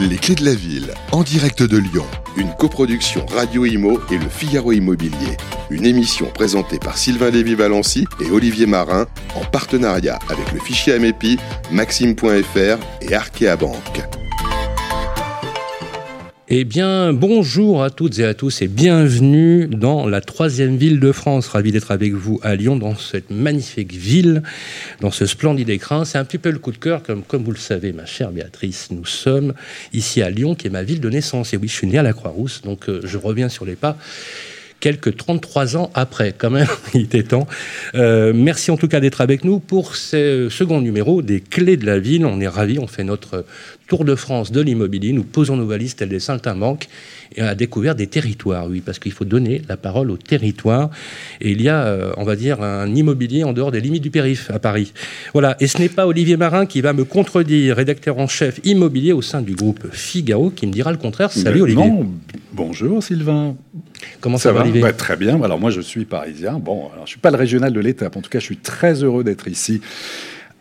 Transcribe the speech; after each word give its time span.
Les 0.00 0.16
clés 0.16 0.34
de 0.34 0.44
la 0.44 0.54
ville, 0.54 0.92
en 1.12 1.22
direct 1.22 1.62
de 1.62 1.78
Lyon. 1.78 2.04
Une 2.36 2.52
coproduction 2.58 3.24
Radio 3.26 3.64
Imo 3.64 4.00
et 4.10 4.18
le 4.18 4.28
Figaro 4.28 4.72
Immobilier. 4.72 5.36
Une 5.70 5.86
émission 5.86 6.26
présentée 6.34 6.80
par 6.80 6.98
Sylvain 6.98 7.30
Lévy-Valency 7.30 8.04
et 8.20 8.30
Olivier 8.32 8.66
Marin 8.66 9.06
en 9.36 9.44
partenariat 9.44 10.18
avec 10.28 10.50
le 10.50 10.58
fichier 10.58 10.94
Amepi, 10.94 11.38
Maxime.fr 11.70 12.78
et 13.02 13.14
Arkea 13.14 13.56
Banque. 13.56 14.23
Eh 16.46 16.64
bien, 16.64 17.14
bonjour 17.14 17.82
à 17.82 17.88
toutes 17.88 18.18
et 18.18 18.24
à 18.26 18.34
tous 18.34 18.60
et 18.60 18.68
bienvenue 18.68 19.66
dans 19.66 20.06
la 20.06 20.20
troisième 20.20 20.76
ville 20.76 21.00
de 21.00 21.10
France. 21.10 21.48
Ravi 21.48 21.72
d'être 21.72 21.90
avec 21.90 22.12
vous 22.12 22.38
à 22.42 22.54
Lyon, 22.54 22.76
dans 22.76 22.94
cette 22.96 23.30
magnifique 23.30 23.94
ville, 23.94 24.42
dans 25.00 25.10
ce 25.10 25.24
splendide 25.24 25.70
écrin. 25.70 26.04
C'est 26.04 26.18
un 26.18 26.24
petit 26.26 26.36
peu 26.36 26.50
le 26.50 26.58
coup 26.58 26.70
de 26.70 26.76
cœur, 26.76 27.02
comme, 27.02 27.22
comme 27.22 27.44
vous 27.44 27.50
le 27.50 27.56
savez, 27.56 27.94
ma 27.94 28.04
chère 28.04 28.30
Béatrice. 28.30 28.88
Nous 28.90 29.06
sommes 29.06 29.54
ici 29.94 30.20
à 30.20 30.28
Lyon, 30.28 30.54
qui 30.54 30.66
est 30.66 30.70
ma 30.70 30.82
ville 30.82 31.00
de 31.00 31.08
naissance. 31.08 31.54
Et 31.54 31.56
oui, 31.56 31.66
je 31.66 31.76
suis 31.76 31.86
né 31.86 31.96
à 31.96 32.02
la 32.02 32.12
Croix-Rousse, 32.12 32.60
donc 32.60 32.90
euh, 32.90 33.00
je 33.04 33.16
reviens 33.16 33.48
sur 33.48 33.64
les 33.64 33.74
pas 33.74 33.96
quelques 34.84 35.16
33 35.16 35.78
ans 35.78 35.90
après, 35.94 36.34
quand 36.36 36.50
même, 36.50 36.66
il 36.94 37.02
était 37.04 37.22
temps. 37.22 37.46
Euh, 37.94 38.34
merci 38.34 38.70
en 38.70 38.76
tout 38.76 38.86
cas 38.86 39.00
d'être 39.00 39.22
avec 39.22 39.42
nous 39.42 39.58
pour 39.58 39.96
ce 39.96 40.48
second 40.50 40.82
numéro 40.82 41.22
des 41.22 41.40
Clés 41.40 41.78
de 41.78 41.86
la 41.86 41.98
Ville. 41.98 42.26
On 42.26 42.38
est 42.38 42.48
ravis, 42.48 42.78
on 42.78 42.86
fait 42.86 43.02
notre 43.02 43.46
tour 43.86 44.04
de 44.04 44.14
France 44.14 44.52
de 44.52 44.60
l'immobilier, 44.60 45.12
nous 45.12 45.24
posons 45.24 45.56
nos 45.56 45.66
valises 45.66 45.94
telles 45.96 46.08
des 46.08 46.20
saltimbanques 46.20 46.88
et 47.36 47.42
on 47.42 47.46
a 47.46 47.54
découvert 47.54 47.94
des 47.94 48.06
territoires, 48.06 48.66
oui, 48.68 48.80
parce 48.80 48.98
qu'il 48.98 49.12
faut 49.12 49.24
donner 49.24 49.62
la 49.68 49.76
parole 49.76 50.10
aux 50.10 50.16
territoires. 50.16 50.90
Et 51.40 51.50
il 51.50 51.62
y 51.62 51.68
a, 51.68 51.84
euh, 51.84 52.12
on 52.16 52.24
va 52.24 52.36
dire, 52.36 52.62
un 52.62 52.94
immobilier 52.94 53.44
en 53.44 53.52
dehors 53.52 53.72
des 53.72 53.80
limites 53.80 54.02
du 54.02 54.10
périph' 54.10 54.50
à 54.50 54.58
Paris. 54.58 54.92
Voilà, 55.32 55.56
et 55.60 55.66
ce 55.66 55.78
n'est 55.78 55.88
pas 55.88 56.06
Olivier 56.06 56.36
Marin 56.36 56.66
qui 56.66 56.80
va 56.80 56.92
me 56.92 57.04
contredire, 57.04 57.76
rédacteur 57.76 58.18
en 58.18 58.28
chef 58.28 58.60
immobilier 58.64 59.12
au 59.12 59.22
sein 59.22 59.42
du 59.42 59.54
groupe 59.54 59.86
Figaro, 59.92 60.50
qui 60.50 60.66
me 60.66 60.72
dira 60.72 60.92
le 60.92 60.98
contraire. 60.98 61.32
Salut 61.32 61.62
Olivier. 61.62 61.86
Non, 61.86 62.10
bonjour 62.52 63.02
Sylvain. 63.02 63.56
Comment 64.20 64.38
ça, 64.38 64.52
va, 64.52 64.60
Olivier? 64.60 64.80
Bah, 64.80 64.92
Très 64.92 65.16
bien. 65.16 65.42
Alors 65.42 65.58
moi, 65.58 65.70
je 65.70 65.80
suis 65.80 66.04
parisien. 66.04 66.58
Bon, 66.58 66.90
alors 66.92 67.06
je 67.06 67.10
suis 67.10 67.20
pas 67.20 67.30
le 67.30 67.36
régional 67.36 67.72
de 67.72 67.80
l'étape. 67.80 68.16
En 68.16 68.20
tout 68.20 68.30
cas, 68.30 68.38
je 68.38 68.44
suis 68.44 68.56
très 68.56 69.02
heureux 69.02 69.24
d'être 69.24 69.48
ici 69.48 69.80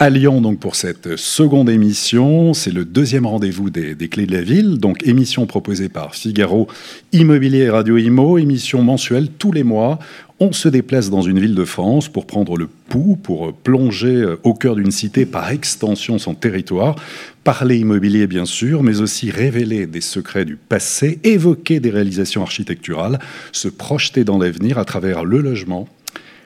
à 0.04 0.10
Lyon 0.10 0.42
donc 0.42 0.60
pour 0.60 0.76
cette 0.76 1.16
seconde 1.16 1.70
émission. 1.70 2.54
C'est 2.54 2.74
le 2.74 2.84
deuxième 2.84 3.26
rendez-vous 3.26 3.70
des, 3.70 3.96
clés 4.10 4.26
de 4.26 4.34
la 4.34 4.42
ville. 4.42 4.78
Donc 4.78 5.08
émission 5.08 5.46
proposée 5.46 5.88
par 5.88 6.14
Figaro 6.14 6.68
Immobilier 7.14 7.60
et 7.60 7.70
Radio 7.70 7.98
Imo, 7.98 8.38
émission 8.38 8.82
mensuelle 8.82 9.30
tous 9.30 9.54
les 9.54 9.64
mois. 9.64 10.00
On 10.42 10.52
se 10.52 10.68
déplace 10.68 11.10
dans 11.10 11.22
une 11.22 11.40
ville 11.40 11.56
de 11.56 11.64
France 11.64 12.10
pour 12.10 12.26
prendre 12.26 12.58
le 12.58 12.68
pouls, 12.90 13.16
pour 13.16 13.54
plonger 13.54 14.26
au 14.44 14.54
cœur 14.54 14.76
d'une 14.76 14.92
cité, 14.92 15.26
par 15.26 15.50
extension 15.52 16.18
son 16.18 16.36
territoire, 16.36 16.98
parler 17.46 17.78
immobilier 17.78 18.28
bien 18.28 18.44
sûr, 18.44 18.84
mais 18.84 19.00
aussi 19.00 19.32
révéler 19.32 19.88
des 19.88 20.02
secrets 20.02 20.44
du 20.44 20.58
passé, 20.58 21.20
évoquer 21.24 21.80
des 21.80 21.92
réalisations 21.92 22.42
architecturales, 22.42 23.20
se 23.54 23.70
projeter 23.70 24.26
dans 24.26 24.38
l'avenir 24.38 24.80
à 24.80 24.84
travers 24.84 25.24
le 25.24 25.40
logement, 25.40 25.88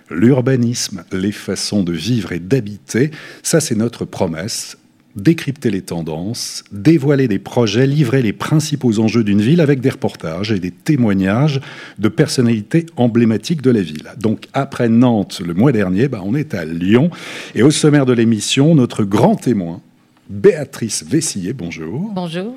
L'urbanisme, 0.09 1.03
les 1.11 1.31
façons 1.31 1.83
de 1.83 1.91
vivre 1.91 2.31
et 2.31 2.39
d'habiter, 2.39 3.11
ça 3.43 3.59
c'est 3.59 3.75
notre 3.75 4.05
promesse. 4.05 4.77
Décrypter 5.15 5.71
les 5.71 5.81
tendances, 5.81 6.63
dévoiler 6.71 7.27
des 7.27 7.39
projets, 7.39 7.87
livrer 7.87 8.21
les 8.21 8.33
principaux 8.33 8.99
enjeux 8.99 9.23
d'une 9.23 9.41
ville 9.41 9.61
avec 9.61 9.81
des 9.81 9.89
reportages 9.89 10.51
et 10.51 10.59
des 10.59 10.69
témoignages 10.69 11.59
de 11.97 12.07
personnalités 12.07 12.85
emblématiques 12.97 13.63
de 13.63 13.71
la 13.71 13.81
ville. 13.81 14.11
Donc 14.19 14.47
après 14.53 14.89
Nantes 14.89 15.41
le 15.43 15.55
mois 15.55 15.71
dernier, 15.71 16.07
bah, 16.07 16.21
on 16.23 16.35
est 16.35 16.53
à 16.53 16.65
Lyon 16.65 17.09
et 17.55 17.63
au 17.63 17.71
sommaire 17.71 18.05
de 18.05 18.13
l'émission, 18.13 18.75
notre 18.75 19.03
grand 19.03 19.35
témoin, 19.35 19.81
Béatrice 20.29 21.03
Vessillet, 21.03 21.53
bonjour. 21.53 22.11
Bonjour 22.13 22.55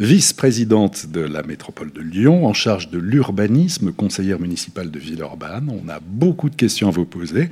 vice-présidente 0.00 1.06
de 1.12 1.20
la 1.20 1.42
métropole 1.42 1.92
de 1.92 2.00
Lyon, 2.00 2.46
en 2.46 2.52
charge 2.52 2.90
de 2.90 2.98
l'urbanisme, 2.98 3.92
conseillère 3.92 4.40
municipale 4.40 4.90
de 4.90 4.98
Villeurbanne. 4.98 5.70
On 5.70 5.88
a 5.88 6.00
beaucoup 6.00 6.50
de 6.50 6.56
questions 6.56 6.88
à 6.88 6.90
vous 6.90 7.04
poser. 7.04 7.48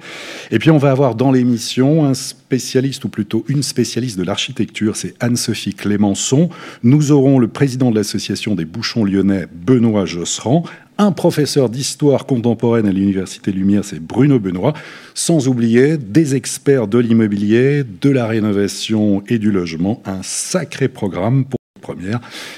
Et 0.50 0.58
puis 0.58 0.70
on 0.70 0.78
va 0.78 0.90
avoir 0.90 1.14
dans 1.14 1.30
l'émission 1.30 2.04
un 2.04 2.14
spécialiste, 2.14 3.04
ou 3.04 3.08
plutôt 3.08 3.44
une 3.48 3.62
spécialiste 3.62 4.18
de 4.18 4.24
l'architecture, 4.24 4.96
c'est 4.96 5.14
Anne-Sophie 5.20 5.74
Clémençon. 5.74 6.48
Nous 6.82 7.12
aurons 7.12 7.38
le 7.38 7.48
président 7.48 7.90
de 7.90 7.96
l'association 7.96 8.54
des 8.54 8.64
bouchons 8.64 9.04
lyonnais, 9.04 9.46
Benoît 9.52 10.04
Josserand, 10.04 10.64
un 10.98 11.12
professeur 11.12 11.70
d'histoire 11.70 12.26
contemporaine 12.26 12.86
à 12.86 12.92
l'Université 12.92 13.50
Lumière, 13.50 13.84
c'est 13.84 13.98
Bruno 13.98 14.38
Benoît, 14.38 14.74
sans 15.14 15.48
oublier 15.48 15.96
des 15.96 16.34
experts 16.34 16.86
de 16.86 16.98
l'immobilier, 16.98 17.82
de 17.82 18.10
la 18.10 18.26
rénovation 18.26 19.22
et 19.26 19.38
du 19.38 19.50
logement. 19.50 20.02
Un 20.04 20.22
sacré 20.22 20.88
programme 20.88 21.44
pour 21.44 21.61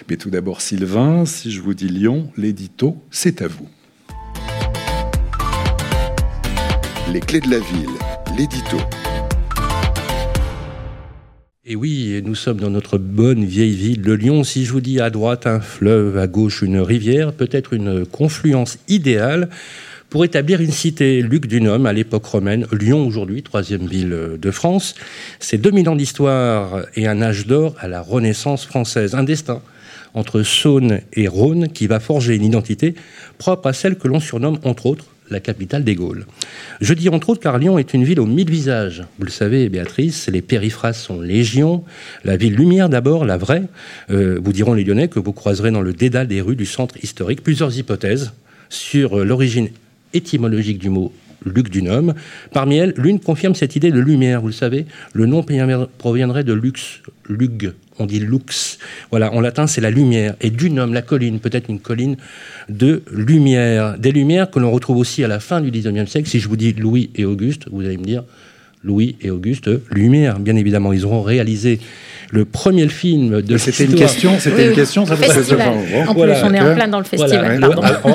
Mais 0.09 0.17
tout 0.17 0.31
d'abord, 0.31 0.61
Sylvain, 0.61 1.25
si 1.25 1.51
je 1.51 1.61
vous 1.61 1.75
dis 1.75 1.89
Lyon, 1.89 2.31
l'édito, 2.37 2.97
c'est 3.11 3.43
à 3.43 3.49
vous. 3.49 3.69
Les 7.13 7.21
clés 7.21 7.41
de 7.41 7.51
la 7.51 7.59
ville, 7.59 7.91
l'édito. 8.37 8.79
Et 11.67 11.77
oui, 11.77 12.21
nous 12.25 12.35
sommes 12.35 12.61
dans 12.61 12.71
notre 12.71 12.99
bonne 12.99 13.45
vieille 13.45 13.75
ville 13.75 14.03
de 14.03 14.13
Lyon. 14.13 14.45
Si 14.45 14.65
je 14.65 14.73
vous 14.73 14.83
dis 14.83 15.01
à 15.01 15.09
droite 15.11 15.47
un 15.47 15.61
fleuve, 15.61 16.19
à 16.19 16.27
gauche 16.27 16.61
une 16.63 16.79
rivière, 16.79 17.33
peut-être 17.33 17.73
une 17.73 18.05
confluence 18.05 18.79
idéale 18.89 19.49
pour 20.15 20.25
établir 20.25 20.61
une 20.61 20.71
cité. 20.71 21.23
Luc 21.23 21.49
Dunhomme, 21.49 21.87
à 21.87 21.93
l'époque 21.93 22.25
romaine, 22.27 22.69
Lyon 22.71 23.05
aujourd'hui, 23.05 23.43
troisième 23.43 23.89
ville 23.89 24.17
de 24.39 24.51
France. 24.53 24.95
C'est 25.41 25.59
2000 25.59 25.89
ans 25.89 25.97
d'histoire 25.97 26.87
et 26.95 27.09
un 27.09 27.21
âge 27.21 27.49
d'or 27.49 27.75
à 27.81 27.89
la 27.89 28.01
Renaissance 28.01 28.65
française. 28.65 29.17
Un 29.17 29.25
destin 29.25 29.61
entre 30.15 30.45
Saône 30.45 31.01
et 31.15 31.27
Rhône 31.27 31.67
qui 31.67 31.89
va 31.89 31.99
forger 31.99 32.37
une 32.37 32.45
identité 32.45 32.95
propre 33.39 33.67
à 33.67 33.73
celle 33.73 33.97
que 33.97 34.07
l'on 34.07 34.21
surnomme, 34.21 34.61
entre 34.63 34.87
autres, 34.87 35.07
la 35.31 35.41
capitale 35.41 35.83
des 35.83 35.97
Gaules. 35.97 36.27
Je 36.81 36.95
dis 36.95 37.09
entre 37.09 37.31
autres 37.31 37.41
car 37.41 37.59
Lyon 37.59 37.77
est 37.77 37.93
une 37.93 38.05
ville 38.05 38.21
aux 38.21 38.27
mille 38.27 38.49
visages. 38.49 39.03
Vous 39.19 39.25
le 39.25 39.33
savez, 39.33 39.69
Béatrice, 39.69 40.29
les 40.29 40.43
périphrases 40.43 40.99
sont 40.99 41.21
légion. 41.21 41.83
La 42.23 42.37
ville 42.37 42.55
lumière 42.55 42.89
d'abord, 42.89 43.25
la 43.25 43.37
vraie. 43.37 43.65
Euh, 44.11 44.39
vous 44.41 44.53
diront 44.53 44.75
les 44.75 44.85
Lyonnais 44.85 45.09
que 45.09 45.19
vous 45.19 45.33
croiserez 45.33 45.73
dans 45.73 45.83
le 45.83 45.93
dédale 45.93 46.29
des 46.29 46.41
rues 46.41 46.55
du 46.55 46.67
centre 46.67 47.03
historique 47.03 47.43
plusieurs 47.43 47.77
hypothèses 47.77 48.33
sur 48.69 49.25
l'origine 49.25 49.71
étymologique 50.15 50.79
du 50.79 50.89
mot 50.89 51.13
Luc 51.45 51.71
Dunhomme. 51.71 52.15
Parmi 52.53 52.77
elles, 52.77 52.95
l'une 52.97 53.21
confirme 53.21 53.55
cette 53.55 53.77
idée 53.77 53.91
de 53.91 54.01
lumière, 54.01 54.41
vous 54.41 54.49
le 54.49 54.53
savez. 54.53 54.87
Le 55.13 55.27
nom 55.27 55.45
proviendrait 55.99 56.45
de 56.45 56.53
lux, 56.53 57.03
lug, 57.29 57.73
on 57.99 58.07
dit 58.07 58.21
lux. 58.21 58.79
Voilà, 59.11 59.33
en 59.33 59.41
latin, 59.41 59.67
c'est 59.67 59.81
la 59.81 59.91
lumière. 59.91 60.35
Et 60.41 60.51
Dunhomme, 60.51 60.95
la 60.95 61.03
colline, 61.03 61.41
peut-être 61.41 61.69
une 61.69 61.81
colline 61.81 62.17
de 62.69 63.03
lumière. 63.13 63.99
Des 63.99 64.13
lumières 64.13 64.51
que 64.51 64.59
l'on 64.59 64.71
retrouve 64.71 64.97
aussi 64.97 65.23
à 65.23 65.29
la 65.29 65.41
fin 65.41 65.61
du 65.61 65.71
XIXe 65.71 66.11
siècle. 66.11 66.29
Si 66.29 66.41
je 66.41 66.49
vous 66.49 66.57
dis 66.57 66.73
Louis 66.73 67.11
et 67.15 67.25
Auguste, 67.25 67.69
vous 67.71 67.85
allez 67.85 67.99
me 67.99 68.05
dire 68.05 68.25
Louis 68.83 69.17
et 69.23 69.31
Auguste 69.31 69.71
Lumière, 69.91 70.39
bien 70.39 70.57
évidemment. 70.57 70.93
Ils 70.93 71.05
auront 71.05 71.23
réalisé 71.23 71.81
le 72.35 72.45
premier 72.45 72.89
film 72.89 73.43
de 73.43 73.57
C'était 73.57 73.85
une 73.85 73.95
question, 73.95 74.33
c'était 74.41 74.67
une 74.67 74.75
question, 74.75 75.07
ça 75.07 75.15
En 75.15 76.15
plus, 76.15 76.33
on 76.43 76.53
est 76.53 76.61
en 76.61 76.75
plein 76.75 76.89
dans 76.89 76.99
le 76.99 77.05
festival. 77.05 77.65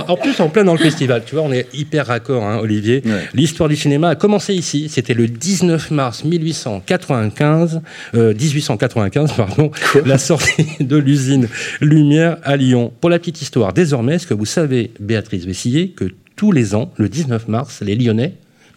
En, 0.08 0.18
plus, 0.18 0.40
en 0.42 0.50
plein 0.50 0.66
dans 0.66 0.74
le 0.74 0.80
festival. 0.80 1.24
Tu 1.26 1.36
vois, 1.36 1.46
on 1.46 1.54
est 1.54 1.68
hyper 1.74 2.08
raccord, 2.08 2.44
hein, 2.44 2.60
Olivier. 2.62 3.02
L'histoire 3.34 3.70
du 3.70 3.78
cinéma 3.78 4.10
a 4.10 4.16
commencé 4.16 4.54
ici. 4.54 4.90
C'était 4.90 5.14
le 5.14 5.28
19 5.28 5.92
mars 5.92 6.26
1895, 6.26 7.82
1895, 8.14 9.32
euh, 9.32 9.34
pardon, 9.38 9.72
la 10.06 10.18
sortie 10.18 10.68
de 10.82 10.98
l'usine 10.98 11.48
Lumière 11.80 12.38
à 12.44 12.58
Lyon. 12.58 12.92
Pour 13.00 13.10
la 13.10 13.20
petite 13.20 13.42
histoire, 13.42 13.72
désormais, 13.72 14.16
est-ce 14.16 14.28
que 14.28 14.34
vous 14.34 14.46
savez, 14.46 14.92
Béatrice 15.00 15.46
Vessillier, 15.46 15.90
que 15.90 16.12
tous 16.36 16.52
les 16.52 16.76
ans, 16.76 16.92
le 16.98 17.08
19 17.08 17.48
mars, 17.48 17.82
les 17.82 17.96
Lyonnais 17.96 18.34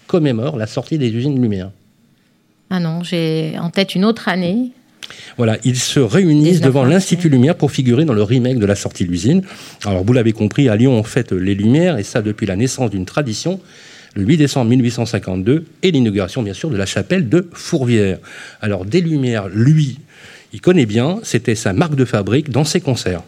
commémorent 0.07 0.57
la 0.57 0.69
sortie 0.69 0.99
des 0.99 1.11
usines 1.11 1.43
Lumière? 1.43 1.71
Ah 2.71 2.79
non, 2.79 3.03
j'ai 3.03 3.57
en 3.59 3.71
tête 3.71 3.97
une 3.97 4.05
autre 4.05 4.29
année. 4.29 4.71
Voilà, 5.37 5.59
ils 5.65 5.79
se 5.79 6.01
réunissent 6.01 6.61
devant 6.61 6.85
l'Institut 6.85 7.29
Lumière 7.29 7.57
pour 7.57 7.71
figurer 7.71 8.05
dans 8.05 8.13
le 8.13 8.23
remake 8.23 8.59
de 8.59 8.67
la 8.67 8.75
sortie 8.75 9.05
de 9.05 9.11
l'usine. 9.11 9.43
Alors, 9.85 10.05
vous 10.05 10.13
l'avez 10.13 10.33
compris, 10.33 10.69
à 10.69 10.77
Lyon, 10.77 10.93
on 10.93 11.03
fête 11.03 11.33
les 11.33 11.55
Lumières, 11.55 11.99
et 11.99 12.03
ça 12.03 12.23
depuis 12.23 12.47
la 12.47 12.57
naissance 12.57 12.91
d'une 12.91 13.07
tradition, 13.07 13.61
le 14.15 14.25
8 14.25 14.37
décembre 14.37 14.71
1852, 14.71 15.65
et 15.83 15.91
l'inauguration, 15.91 16.43
bien 16.43 16.55
sûr, 16.55 16.71
de 16.71 16.77
la 16.77 16.87
chapelle 16.87 17.29
de 17.29 17.49
Fourvière. 17.53 18.19
Alors, 18.61 18.85
des 18.85 19.01
Lumières, 19.01 19.49
lui, 19.49 19.99
il 20.53 20.61
connaît 20.61 20.87
bien, 20.87 21.19
c'était 21.23 21.55
sa 21.55 21.73
marque 21.73 21.95
de 21.95 22.05
fabrique 22.05 22.51
dans 22.51 22.65
ses 22.65 22.81
concerts. 22.81 23.23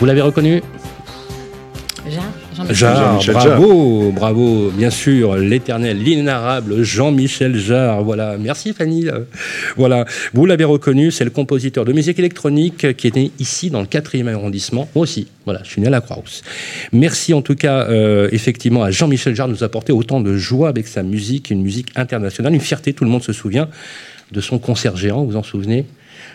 Vous 0.00 0.06
l'avez 0.06 0.22
reconnu? 0.22 0.62
Jarre, 2.72 3.20
bravo, 3.26 4.12
bravo, 4.12 4.70
bien 4.70 4.90
sûr, 4.90 5.36
l'éternel, 5.36 6.02
l'inénarrable 6.02 6.82
Jean-Michel 6.82 7.56
Jarre. 7.56 8.02
Voilà, 8.02 8.36
merci 8.38 8.72
Fanny. 8.72 9.06
Voilà, 9.76 10.04
vous 10.34 10.46
l'avez 10.46 10.64
reconnu, 10.64 11.10
c'est 11.10 11.24
le 11.24 11.30
compositeur 11.30 11.84
de 11.84 11.92
musique 11.92 12.18
électronique 12.18 12.96
qui 12.96 13.06
est 13.06 13.16
né 13.16 13.32
ici 13.38 13.70
dans 13.70 13.80
le 13.80 13.86
4e 13.86 14.32
arrondissement. 14.32 14.88
Moi 14.94 15.02
aussi, 15.02 15.28
voilà, 15.44 15.60
je 15.64 15.70
suis 15.70 15.80
né 15.80 15.88
à 15.88 15.90
la 15.90 16.00
Croix-Rousse. 16.00 16.42
Merci 16.92 17.34
en 17.34 17.42
tout 17.42 17.56
cas, 17.56 17.88
euh, 17.88 18.28
effectivement, 18.32 18.82
à 18.82 18.90
Jean-Michel 18.90 19.34
Jarre 19.34 19.48
de 19.48 19.52
nous 19.52 19.64
apporter 19.64 19.92
autant 19.92 20.20
de 20.20 20.36
joie 20.36 20.68
avec 20.68 20.86
sa 20.86 21.02
musique, 21.02 21.50
une 21.50 21.62
musique 21.62 21.88
internationale, 21.96 22.54
une 22.54 22.60
fierté, 22.60 22.92
tout 22.92 23.04
le 23.04 23.10
monde 23.10 23.22
se 23.22 23.32
souvient 23.32 23.68
de 24.32 24.40
son 24.40 24.58
concert 24.58 24.96
géant, 24.96 25.24
vous 25.24 25.32
vous 25.32 25.36
en 25.36 25.42
souvenez? 25.42 25.86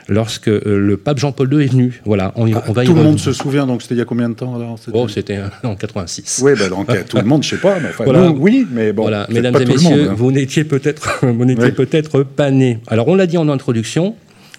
Lorsque 0.08 0.48
euh, 0.48 0.62
le 0.66 0.98
pape 0.98 1.20
Jean-Paul 1.20 1.54
II 1.54 1.64
est 1.64 1.72
venu. 1.72 2.02
Voilà, 2.06 2.32
on, 2.36 2.52
ah, 2.54 2.64
va 2.72 2.84
Tout 2.84 2.94
le 2.94 3.04
monde 3.04 3.20
se 3.20 3.34
souvient, 3.34 3.66
donc 3.66 3.82
c'était 3.82 3.96
il 3.96 4.00
y 4.00 4.02
a 4.02 4.06
combien 4.06 4.30
de 4.30 4.36
temps 4.36 4.56
alors 4.56 4.78
Oh, 4.94 5.08
c'était 5.08 5.40
en 5.64 5.76
86. 5.76 6.42
Oui, 6.44 6.54
ben, 6.58 6.70
donc 6.70 6.88
tout 7.08 7.18
le 7.18 7.24
monde, 7.24 7.44
je 7.44 7.50
sais 7.50 7.58
pas, 7.58 7.80
mais 7.80 7.90
voilà. 7.98 8.32
oui, 8.32 8.68
mais 8.72 8.94
bon. 8.94 9.04
Voilà, 9.04 9.28
mesdames 9.30 9.62
et 9.62 9.66
messieurs, 9.66 10.10
hein. 10.10 10.14
vous 10.16 10.32
n'étiez 10.32 10.64
peut-être, 10.64 11.22
peut-être 11.76 12.24
pas 12.24 12.52
nés. 12.52 12.80
Alors, 12.88 13.08
on 13.08 13.16
l'a 13.16 13.28
dit 13.28 13.38
en 13.38 13.50
introduction, 13.50 14.16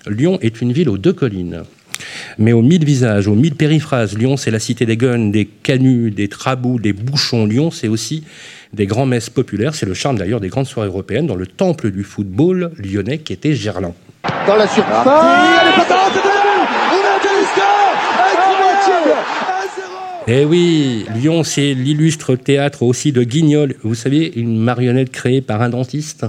Lyon 0.07 0.39
est 0.43 0.61
une 0.61 0.73
ville 0.73 0.89
aux 0.89 0.99
deux 0.99 1.13
collines. 1.13 1.63
Mais 2.39 2.53
aux 2.53 2.61
mille 2.61 2.85
visages, 2.85 3.27
aux 3.27 3.35
mille 3.35 3.55
périphrases, 3.55 4.17
Lyon, 4.17 4.37
c'est 4.37 4.51
la 4.51 4.59
cité 4.59 4.85
des 4.85 4.99
guns, 4.99 5.31
des 5.31 5.47
canuts, 5.47 6.11
des 6.11 6.29
trabous, 6.29 6.79
des 6.79 6.93
bouchons. 6.93 7.47
Lyon, 7.47 7.71
c'est 7.71 7.89
aussi 7.89 8.25
des 8.75 8.87
grands 8.87 9.07
messes 9.07 9.31
populaires. 9.31 9.75
C'est 9.75 9.87
le 9.87 9.95
charme 9.95 10.19
d'ailleurs 10.19 10.41
des 10.41 10.49
grandes 10.49 10.67
soirées 10.67 10.89
européennes 10.89 11.27
dans 11.27 11.37
le 11.37 11.47
temple 11.47 11.91
du 11.91 12.03
football 12.03 12.73
lyonnais 12.77 13.19
qui 13.19 13.33
était 13.33 13.55
Gerland 13.55 13.95
dans 14.47 14.57
la 14.57 14.69
surface. 14.69 15.07
Eh 20.29 20.45
oui, 20.45 21.07
Lyon, 21.15 21.45
c'est 21.45 21.73
l'illustre 21.73 22.35
théâtre 22.35 22.83
aussi 22.83 23.13
de 23.13 23.23
Guignol. 23.23 23.77
Vous 23.85 23.95
savez, 23.95 24.33
une 24.35 24.59
marionnette 24.59 25.13
créée 25.13 25.41
par 25.41 25.63
un 25.63 25.69
dentiste. 25.69 26.27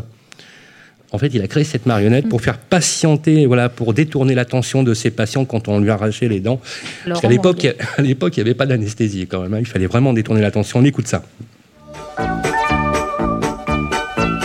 En 1.11 1.17
fait, 1.17 1.33
il 1.33 1.41
a 1.41 1.47
créé 1.47 1.63
cette 1.63 1.87
marionnette 1.87 2.29
pour 2.29 2.41
faire 2.41 2.59
patienter, 2.59 3.47
voilà, 3.47 3.69
pour 3.69 3.93
détourner 3.93 4.35
l'attention 4.35 4.83
de 4.83 4.93
ses 4.93 5.09
patients 5.09 5.45
quand 5.45 5.67
on 5.67 5.79
lui 5.79 5.89
arrachait 5.89 6.27
les 6.27 6.41
dents. 6.41 6.59
Parce 7.07 7.21
qu'à 7.21 7.29
l'époque, 7.29 7.65
à 7.97 8.01
l'époque, 8.01 8.37
il 8.37 8.43
n'y 8.43 8.49
avait 8.49 8.57
pas 8.57 8.67
d'anesthésie 8.67 9.25
quand 9.25 9.41
même. 9.41 9.53
Hein. 9.55 9.59
Il 9.61 9.65
fallait 9.65 9.87
vraiment 9.87 10.13
détourner 10.13 10.41
l'attention. 10.41 10.79
On 10.79 10.85
écoute 10.85 11.07
ça. 11.07 11.23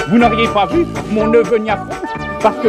Vous 0.09 0.19
n'auriez 0.19 0.49
pas 0.49 0.67
vu 0.67 0.87
mon 1.11 1.27
neveu 1.27 1.59
Niafron 1.59 1.95
Parce 2.41 2.57
que 2.63 2.69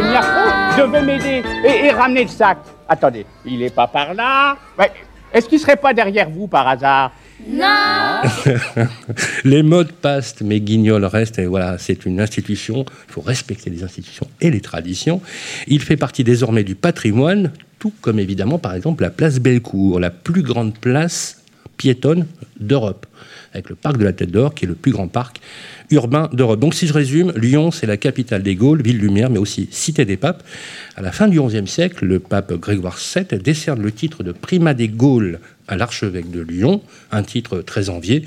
Niafron 0.76 0.88
devait 0.88 1.02
m'aider 1.02 1.42
et, 1.64 1.90
ramener 1.90 2.24
le 2.24 2.28
sac. 2.28 2.58
Attendez, 2.88 3.26
il 3.44 3.62
est 3.62 3.74
pas 3.74 3.86
par 3.86 4.14
là. 4.14 4.56
Est-ce 5.32 5.48
qu'il 5.48 5.58
serait 5.58 5.76
pas 5.76 5.94
derrière 5.94 6.30
vous 6.30 6.46
par 6.46 6.66
hasard? 6.68 7.12
Non. 7.48 8.22
les 9.44 9.62
modes 9.62 9.92
passent, 9.92 10.36
mais 10.40 10.60
Guignol 10.60 11.04
reste. 11.04 11.38
Et 11.38 11.46
voilà, 11.46 11.78
c'est 11.78 12.06
une 12.06 12.20
institution. 12.20 12.84
Il 13.08 13.12
faut 13.12 13.20
respecter 13.20 13.70
les 13.70 13.82
institutions 13.82 14.26
et 14.40 14.50
les 14.50 14.60
traditions. 14.60 15.20
Il 15.66 15.80
fait 15.80 15.96
partie 15.96 16.24
désormais 16.24 16.64
du 16.64 16.74
patrimoine, 16.74 17.52
tout 17.78 17.92
comme 18.00 18.18
évidemment, 18.18 18.58
par 18.58 18.74
exemple, 18.74 19.02
la 19.02 19.10
place 19.10 19.40
Bellecour, 19.40 19.98
la 20.00 20.10
plus 20.10 20.42
grande 20.42 20.76
place 20.78 21.42
piétonne 21.76 22.26
d'Europe, 22.60 23.06
avec 23.52 23.68
le 23.68 23.74
parc 23.74 23.96
de 23.96 24.04
la 24.04 24.12
Tête 24.12 24.30
d'Or, 24.30 24.54
qui 24.54 24.64
est 24.64 24.68
le 24.68 24.74
plus 24.74 24.92
grand 24.92 25.08
parc 25.08 25.40
urbain 25.90 26.28
d'Europe. 26.32 26.60
Donc 26.60 26.74
si 26.74 26.86
je 26.86 26.92
résume, 26.92 27.32
Lyon, 27.36 27.70
c'est 27.70 27.86
la 27.86 27.96
capitale 27.96 28.42
des 28.42 28.54
Gaules, 28.54 28.82
ville 28.82 28.98
lumière, 28.98 29.30
mais 29.30 29.38
aussi 29.38 29.68
cité 29.70 30.04
des 30.04 30.16
papes. 30.16 30.42
À 30.96 31.02
la 31.02 31.12
fin 31.12 31.28
du 31.28 31.40
XIe 31.40 31.66
siècle, 31.66 32.04
le 32.04 32.20
pape 32.20 32.52
Grégoire 32.54 32.98
VII 32.98 33.38
décerne 33.38 33.82
le 33.82 33.92
titre 33.92 34.22
de 34.22 34.32
primat 34.32 34.74
des 34.74 34.88
Gaules 34.88 35.40
à 35.66 35.76
l'archevêque 35.76 36.30
de 36.30 36.40
Lyon, 36.40 36.82
un 37.10 37.22
titre 37.22 37.62
très 37.62 37.88
envié, 37.88 38.24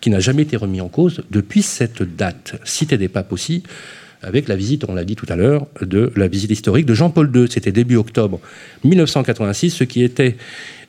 qui 0.00 0.10
n'a 0.10 0.20
jamais 0.20 0.42
été 0.42 0.56
remis 0.56 0.80
en 0.80 0.88
cause 0.88 1.22
depuis 1.30 1.62
cette 1.62 2.02
date. 2.02 2.54
Cité 2.64 2.98
des 2.98 3.08
papes 3.08 3.32
aussi, 3.32 3.62
avec 4.22 4.48
la 4.48 4.56
visite, 4.56 4.84
on 4.86 4.94
l'a 4.94 5.04
dit 5.04 5.16
tout 5.16 5.26
à 5.28 5.36
l'heure, 5.36 5.66
de 5.80 6.12
la 6.14 6.28
visite 6.28 6.50
historique 6.50 6.84
de 6.84 6.92
Jean-Paul 6.94 7.30
II. 7.34 7.46
C'était 7.50 7.72
début 7.72 7.96
octobre 7.96 8.40
1986, 8.84 9.70
ce 9.70 9.84
qui 9.84 10.02
était 10.02 10.36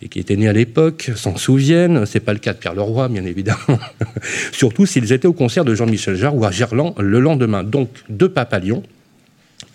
et 0.01 0.10
qui 0.10 0.19
étaient 0.19 0.36
nés 0.36 0.50
à 0.50 0.54
l'époque 0.54 1.12
s'en 1.16 1.38
souviennent. 1.38 2.06
C'est 2.06 2.19
pas 2.19 2.33
le 2.33 2.39
cas 2.39 2.54
de 2.54 2.57
Pierre 2.57 2.74
Leroy, 2.74 3.07
bien 3.07 3.25
évidemment. 3.25 3.80
Surtout 4.51 4.86
s'ils 4.86 5.13
étaient 5.13 5.28
au 5.28 5.33
concert 5.33 5.63
de 5.63 5.75
Jean-Michel 5.75 6.16
Jarre 6.16 6.36
ou 6.36 6.44
à 6.44 6.51
Gerland 6.51 6.94
le 7.00 7.19
lendemain. 7.19 7.63
Donc 7.63 7.89
deux 8.10 8.30
papes 8.30 8.54
à 8.54 8.60
Lyon. 8.60 8.83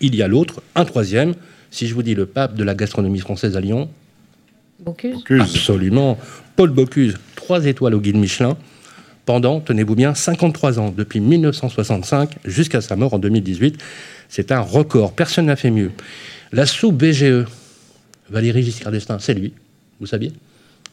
Il 0.01 0.15
y 0.15 0.23
a 0.23 0.29
l'autre, 0.29 0.63
un 0.75 0.85
troisième. 0.85 1.35
Si 1.71 1.87
je 1.87 1.95
vous 1.95 2.03
dis 2.03 2.15
le 2.15 2.27
pape 2.27 2.57
de 2.57 2.65
la 2.65 2.75
gastronomie 2.75 3.21
française 3.21 3.57
à 3.57 3.61
Lyon. 3.61 3.89
Bocuse. 4.81 5.25
Absolument. 5.41 6.19
Paul 6.57 6.71
Bocuse, 6.71 7.17
trois 7.35 7.65
étoiles 7.65 7.95
au 7.95 8.01
guide 8.01 8.17
Michelin 8.17 8.57
pendant, 9.27 9.61
tenez-vous 9.61 9.97
bien, 9.97 10.15
53 10.15 10.79
ans, 10.79 10.95
depuis 10.97 11.21
1965 11.21 12.37
jusqu'à 12.45 12.81
sa 12.81 12.97
mort 12.97 13.13
en 13.13 13.19
2018. 13.19 13.77
C'est 14.29 14.53
un 14.53 14.61
record, 14.61 15.13
personne 15.13 15.47
n'a 15.47 15.57
fait 15.57 15.71
mieux. 15.71 15.91
La 16.53 16.65
soupe 16.65 16.97
BGE, 16.97 17.45
Valérie 18.31 18.63
Giscard 18.63 18.93
d'Estaing, 18.93 19.19
c'est 19.19 19.35
lui, 19.35 19.53
vous 20.01 20.07
saviez? 20.07 20.33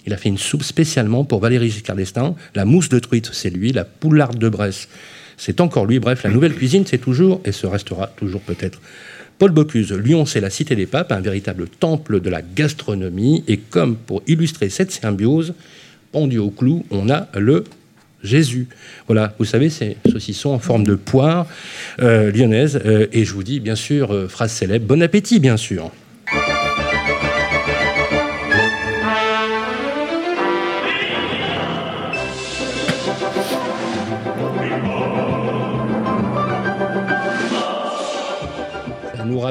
Il 0.06 0.14
a 0.14 0.18
fait 0.18 0.30
une 0.30 0.38
soupe 0.38 0.64
spécialement 0.64 1.24
pour 1.24 1.40
Valérie 1.40 1.70
Giscard 1.70 1.96
d'Estaing. 1.96 2.36
La 2.56 2.66
mousse 2.66 2.90
de 2.90 3.00
truite, 3.00 3.30
c'est 3.32 3.50
lui. 3.50 3.72
La 3.72 3.86
poularde 3.86 4.38
de 4.38 4.50
Bresse, 4.50 4.90
c'est 5.38 5.62
encore 5.62 5.86
lui. 5.86 6.00
Bref, 6.00 6.24
la 6.24 6.30
nouvelle 6.30 6.54
cuisine, 6.54 6.84
c'est 6.86 6.98
toujours, 6.98 7.40
et 7.46 7.54
ce 7.54 7.68
restera 7.68 8.08
toujours 8.08 8.42
peut-être, 8.42 8.82
Paul 9.40 9.52
Bocuse, 9.52 9.92
Lyon, 9.94 10.26
c'est 10.26 10.42
la 10.42 10.50
cité 10.50 10.76
des 10.76 10.86
papes, 10.86 11.12
un 11.12 11.22
véritable 11.22 11.68
temple 11.68 12.20
de 12.20 12.30
la 12.30 12.42
gastronomie. 12.42 13.44
Et 13.48 13.58
comme 13.58 13.96
pour 13.96 14.22
illustrer 14.28 14.70
cette 14.70 14.92
symbiose, 14.92 15.54
pendu 16.12 16.38
au 16.38 16.50
clou, 16.50 16.86
on 16.92 17.10
a 17.10 17.28
le 17.38 17.64
Jésus. 18.24 18.68
Voilà, 19.08 19.34
vous 19.38 19.46
savez, 19.46 19.70
c'est 19.70 19.98
saucisson 20.12 20.50
en 20.50 20.60
forme 20.60 20.86
de 20.86 20.96
poire 20.96 21.46
euh, 22.02 22.32
lyonnaise. 22.32 22.80
Euh, 22.86 23.08
et 23.12 23.26
je 23.26 23.34
vous 23.34 23.44
dis, 23.44 23.60
bien 23.60 23.76
sûr, 23.76 24.14
euh, 24.14 24.28
phrase 24.28 24.52
célèbre, 24.52 24.86
bon 24.86 25.02
appétit, 25.02 25.40
bien 25.40 25.58
sûr. 25.58 25.92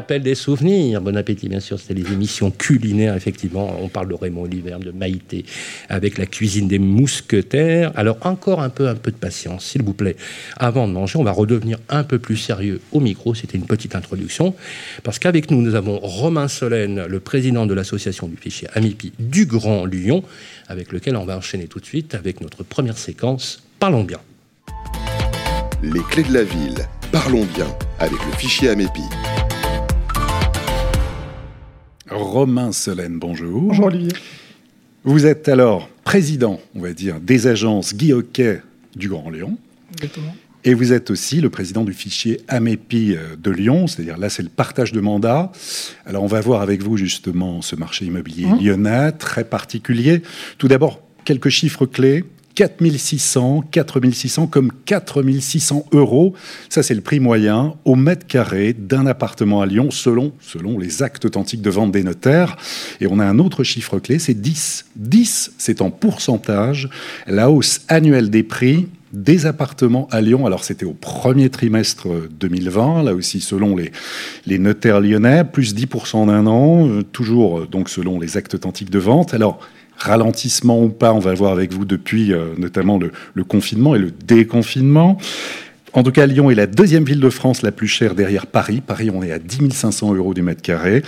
Rappelle 0.03 0.23
des 0.23 0.35
souvenirs. 0.35 1.01
Bon 1.01 1.17
appétit, 1.17 1.49
bien 1.49 1.61
sûr. 1.61 1.79
C'était 1.79 1.95
les 1.95 2.13
émissions 2.13 2.51
culinaires, 2.51 3.15
effectivement. 3.15 3.79
On 3.81 3.89
parle 3.89 4.09
de 4.09 4.15
Raymond 4.15 4.43
Oliver, 4.43 4.77
de 4.85 4.91
Maïté, 4.91 5.45
avec 5.89 6.19
la 6.19 6.27
cuisine 6.27 6.67
des 6.67 6.81
mousquetaires. 6.81 7.93
Alors, 7.95 8.17
encore 8.23 8.61
un 8.61 8.69
peu, 8.69 8.89
un 8.89 8.97
peu 8.97 9.13
de 9.13 9.17
patience, 9.17 9.65
s'il 9.65 9.85
vous 9.85 9.93
plaît. 9.93 10.17
Avant 10.57 10.89
de 10.89 10.93
manger, 10.93 11.21
on 11.21 11.23
va 11.23 11.31
redevenir 11.31 11.79
un 11.89 12.03
peu 12.03 12.19
plus 12.19 12.37
sérieux 12.37 12.81
au 12.91 12.99
micro. 12.99 13.33
C'était 13.37 13.57
une 13.57 13.67
petite 13.67 13.95
introduction. 13.95 14.57
Parce 15.05 15.21
qu'avec 15.21 15.53
nous, 15.53 15.63
nous 15.63 15.77
avons 15.77 16.01
Romain 16.01 16.49
Solène, 16.49 17.05
le 17.07 17.21
président 17.21 17.65
de 17.67 17.75
l'association 17.75 18.27
du 18.27 18.37
fichier 18.37 18.67
Amipi 18.75 19.13
du 19.21 19.47
Grand 19.47 19.85
Lyon, 19.85 20.25
avec 20.67 20.91
lequel 20.91 21.15
on 21.15 21.25
va 21.25 21.37
enchaîner 21.37 21.69
tout 21.69 21.79
de 21.79 21.87
suite 21.87 22.17
avec 22.17 22.41
notre 22.41 22.65
première 22.65 22.99
séquence. 22.99 23.63
Parlons 23.79 24.03
bien. 24.03 24.19
Les 25.81 26.03
clés 26.11 26.25
de 26.25 26.35
la 26.35 26.43
ville. 26.43 26.89
Parlons 27.13 27.47
bien 27.55 27.69
avec 28.01 28.19
le 28.27 28.33
fichier 28.33 28.71
Amépi. 28.71 29.03
Romain 32.11 32.73
Solène, 32.73 33.19
bonjour. 33.19 33.63
Bonjour 33.63 33.87
Olivier. 33.87 34.13
Vous 35.05 35.27
êtes 35.27 35.49
alors 35.49 35.89
président, 36.05 36.61
on 36.75 36.81
va 36.81 36.93
dire, 36.93 37.21
des 37.21 37.47
agences 37.47 37.95
Guy 37.95 38.13
du 38.97 39.09
Grand 39.09 39.31
Lyon. 39.31 39.57
Exactement. 39.95 40.35
Et 40.65 40.75
vous 40.75 40.93
êtes 40.93 41.11
aussi 41.11 41.41
le 41.41 41.51
président 41.51 41.83
du 41.85 41.93
fichier 41.93 42.41
AMEPI 42.47 43.17
euh, 43.17 43.37
de 43.37 43.51
Lyon, 43.51 43.89
c'est-à-dire 43.89 44.17
là 44.17 44.29
c'est 44.29 44.45
le 44.45 44.49
partage 44.49 44.93
de 44.93 45.01
mandats. 45.01 45.51
Alors 46.07 46.23
on 46.23 46.29
va 46.29 46.41
voir 46.41 46.63
avec 46.63 46.83
vous 46.83 46.97
justement 46.97 47.63
ce 47.63 47.75
marché 47.75 48.05
immobilier 48.05 48.47
mmh. 48.47 48.65
lyonnais 48.65 49.13
très 49.13 49.45
particulier. 49.45 50.23
Tout 50.59 50.69
d'abord, 50.69 51.03
quelques 51.25 51.49
chiffres 51.49 51.87
clés. 51.87 52.25
4600, 52.55 53.65
4600 53.71 54.47
comme 54.47 54.73
4600 54.85 55.87
euros. 55.93 56.35
Ça, 56.69 56.83
c'est 56.83 56.95
le 56.95 57.01
prix 57.01 57.21
moyen 57.21 57.75
au 57.85 57.97
mètre 57.97 58.27
carré 58.27 58.73
d'un 58.73 59.07
appartement 59.07 59.63
à 59.63 59.67
Lyon 59.67 59.91
selon, 59.91 60.33
selon 60.41 60.79
les 60.79 61.03
actes 61.03 61.25
authentiques 61.25 61.63
de 61.63 61.71
vente 61.71 61.93
des 61.93 62.03
notaires. 62.03 62.57
Et 63.01 63.07
on 63.07 63.19
a 63.19 63.25
un 63.25 63.39
autre 63.39 63.65
chiffre 63.65 63.99
clé, 63.99 64.19
c'est 64.19 64.41
10. 64.41 64.87
10, 64.97 65.53
c'est 65.59 65.83
en 65.83 65.91
pourcentage 65.91 66.89
la 67.27 67.51
hausse 67.51 67.81
annuelle 67.89 68.31
des 68.31 68.43
prix 68.43 68.89
des 69.13 69.47
appartements 69.47 70.09
à 70.11 70.21
Lyon. 70.21 70.47
Alors 70.47 70.65
c'était 70.65 70.87
au 70.87 70.95
premier 70.95 71.51
trimestre 71.51 72.09
2020, 72.31 73.03
là 73.03 73.15
aussi 73.15 73.41
selon 73.41 73.77
les, 73.77 73.93
les 74.47 74.59
notaires 74.59 75.01
lyonnais, 75.01 75.45
plus 75.45 75.75
10% 75.75 76.17
en 76.17 76.29
un 76.29 76.47
an, 76.47 76.89
euh, 76.89 77.03
toujours 77.03 77.61
euh, 77.61 77.67
donc 77.67 77.89
selon 77.89 78.19
les 78.19 78.37
actes 78.37 78.55
authentiques 78.55 78.91
de 78.91 78.99
vente. 78.99 79.35
Alors 79.35 79.61
ralentissement 80.03 80.83
ou 80.83 80.89
pas, 80.89 81.13
on 81.13 81.19
va 81.19 81.35
voir 81.35 81.53
avec 81.53 81.73
vous 81.73 81.85
depuis 81.85 82.33
euh, 82.33 82.55
notamment 82.59 82.99
le, 82.99 83.45
confinement 83.45 83.95
et 83.95 83.99
le 83.99 84.11
déconfinement. 84.11 85.19
En 85.95 86.03
tout 86.03 86.11
cas, 86.11 86.25
Lyon 86.25 86.51
est 86.51 86.55
la 86.55 86.67
deuxième 86.67 87.05
ville 87.05 87.21
de 87.21 87.29
France 87.29 87.61
la 87.61 87.71
plus 87.71 87.87
chère 87.87 88.15
derrière 88.15 88.47
Paris. 88.47 88.81
Paris, 88.81 89.11
on 89.11 89.23
est 89.23 89.31
à 89.31 89.39
10 89.39 89.71
500 89.71 90.15
euros 90.15 90.33
du 90.33 90.41
mètre 90.41 90.63
carré, 90.63 91.03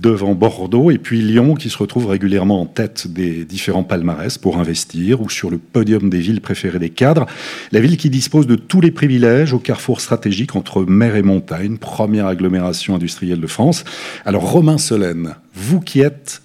devant 0.00 0.36
Bordeaux, 0.36 0.92
et 0.92 0.98
puis 0.98 1.20
Lyon 1.20 1.54
qui 1.54 1.68
se 1.68 1.76
retrouve 1.76 2.06
régulièrement 2.06 2.60
en 2.60 2.66
tête 2.66 3.08
des 3.08 3.44
différents 3.44 3.82
palmarès 3.82 4.38
pour 4.38 4.58
investir 4.58 5.20
ou 5.20 5.28
sur 5.28 5.50
le 5.50 5.58
podium 5.58 6.08
des 6.08 6.20
villes 6.20 6.40
préférées 6.40 6.78
des 6.78 6.90
cadres. 6.90 7.26
La 7.72 7.80
ville 7.80 7.96
qui 7.96 8.08
dispose 8.08 8.46
de 8.46 8.54
tous 8.54 8.80
les 8.80 8.92
privilèges 8.92 9.52
au 9.52 9.58
carrefour 9.58 10.00
stratégique 10.00 10.54
entre 10.54 10.84
mer 10.84 11.16
et 11.16 11.22
montagne, 11.22 11.76
première 11.76 12.28
agglomération 12.28 12.94
industrielle 12.94 13.40
de 13.40 13.48
France. 13.48 13.84
Alors, 14.24 14.48
Romain 14.48 14.78
Solène, 14.78 15.34
vous 15.54 15.80
qui 15.80 16.02
êtes 16.02 16.40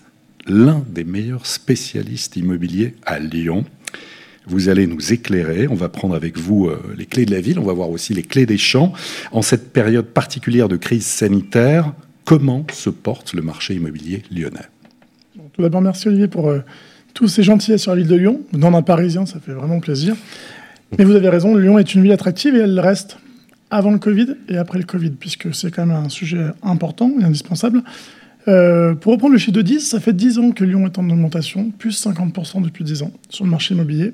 l'un 0.48 0.84
des 0.90 1.04
meilleurs 1.04 1.46
spécialistes 1.46 2.36
immobiliers 2.36 2.96
à 3.06 3.20
Lyon, 3.20 3.66
vous 4.48 4.70
allez 4.70 4.86
nous 4.86 5.12
éclairer. 5.12 5.68
On 5.68 5.75
va 5.75 5.90
prendre 5.90 6.16
avec 6.16 6.38
vous 6.38 6.68
euh, 6.68 6.80
les 6.98 7.06
clés 7.06 7.25
de 7.25 7.32
la 7.32 7.42
ville. 7.42 7.58
On 7.58 7.64
va 7.64 7.74
voir 7.74 7.90
aussi 7.90 8.14
les 8.14 8.24
clés 8.24 8.46
des 8.46 8.58
champs. 8.58 8.94
En 9.32 9.42
cette 9.42 9.74
période 9.74 10.06
particulière 10.06 10.70
de 10.70 10.78
crise 10.78 11.06
sanitaire, 11.06 11.94
comment 12.25 12.66
se 12.72 12.90
porte 12.92 13.34
le 13.34 13.42
marché 13.42 13.74
immobilier 13.74 14.22
lyonnais? 14.32 14.68
Tout 15.54 15.62
d'abord, 15.62 15.82
merci 15.82 16.08
Olivier 16.08 16.28
pour 16.28 16.50
euh, 16.50 16.60
tous 17.14 17.28
ces 17.28 17.42
gentillesses 17.42 17.82
sur 17.82 17.92
la 17.92 17.98
ville 17.98 18.08
de 18.08 18.16
Lyon. 18.16 18.42
Dans 18.54 18.72
un 18.74 18.82
Parisien, 18.82 19.25
ça 19.25 19.40
fait 19.40 19.54
vraiment 19.54 19.80
plaisir. 19.80 20.16
Mais 20.98 21.06
vous 21.06 21.16
avez 21.16 21.30
raison, 21.30 21.56
Lyon 21.56 21.80
est 21.80 21.96
une 21.96 22.04
ville 22.04 22.12
attractive 22.12 22.56
et 22.56 22.60
elle 22.60 22.80
reste 22.80 23.18
avant 23.72 23.92
le 23.92 23.98
Covid 23.98 24.36
et 24.48 24.58
après 24.58 24.78
le 24.78 24.86
Covid, 24.86 25.12
puisque 25.12 25.56
c'est 25.56 25.72
quand 25.72 25.86
même 25.86 25.96
un 25.96 26.10
sujet 26.10 26.46
important 26.62 27.12
et 27.20 27.24
indispensable. 27.24 27.82
Euh, 28.48 28.94
pour 28.94 29.14
reprendre 29.14 29.34
le 29.34 29.40
chiffre 29.40 29.54
de 29.54 29.62
10, 29.62 29.80
ça 29.80 30.00
fait 30.00 30.14
10 30.14 30.40
ans 30.40 30.52
que 30.52 30.64
Lyon 30.64 30.86
est 30.86 30.98
en 31.00 31.10
augmentation, 31.10 31.72
plus 31.78 32.06
50% 32.06 32.62
depuis 32.62 32.84
10 32.84 33.04
ans 33.04 33.12
sur 33.30 33.44
le 33.44 33.52
marché 33.52 33.74
immobilier. 33.74 34.14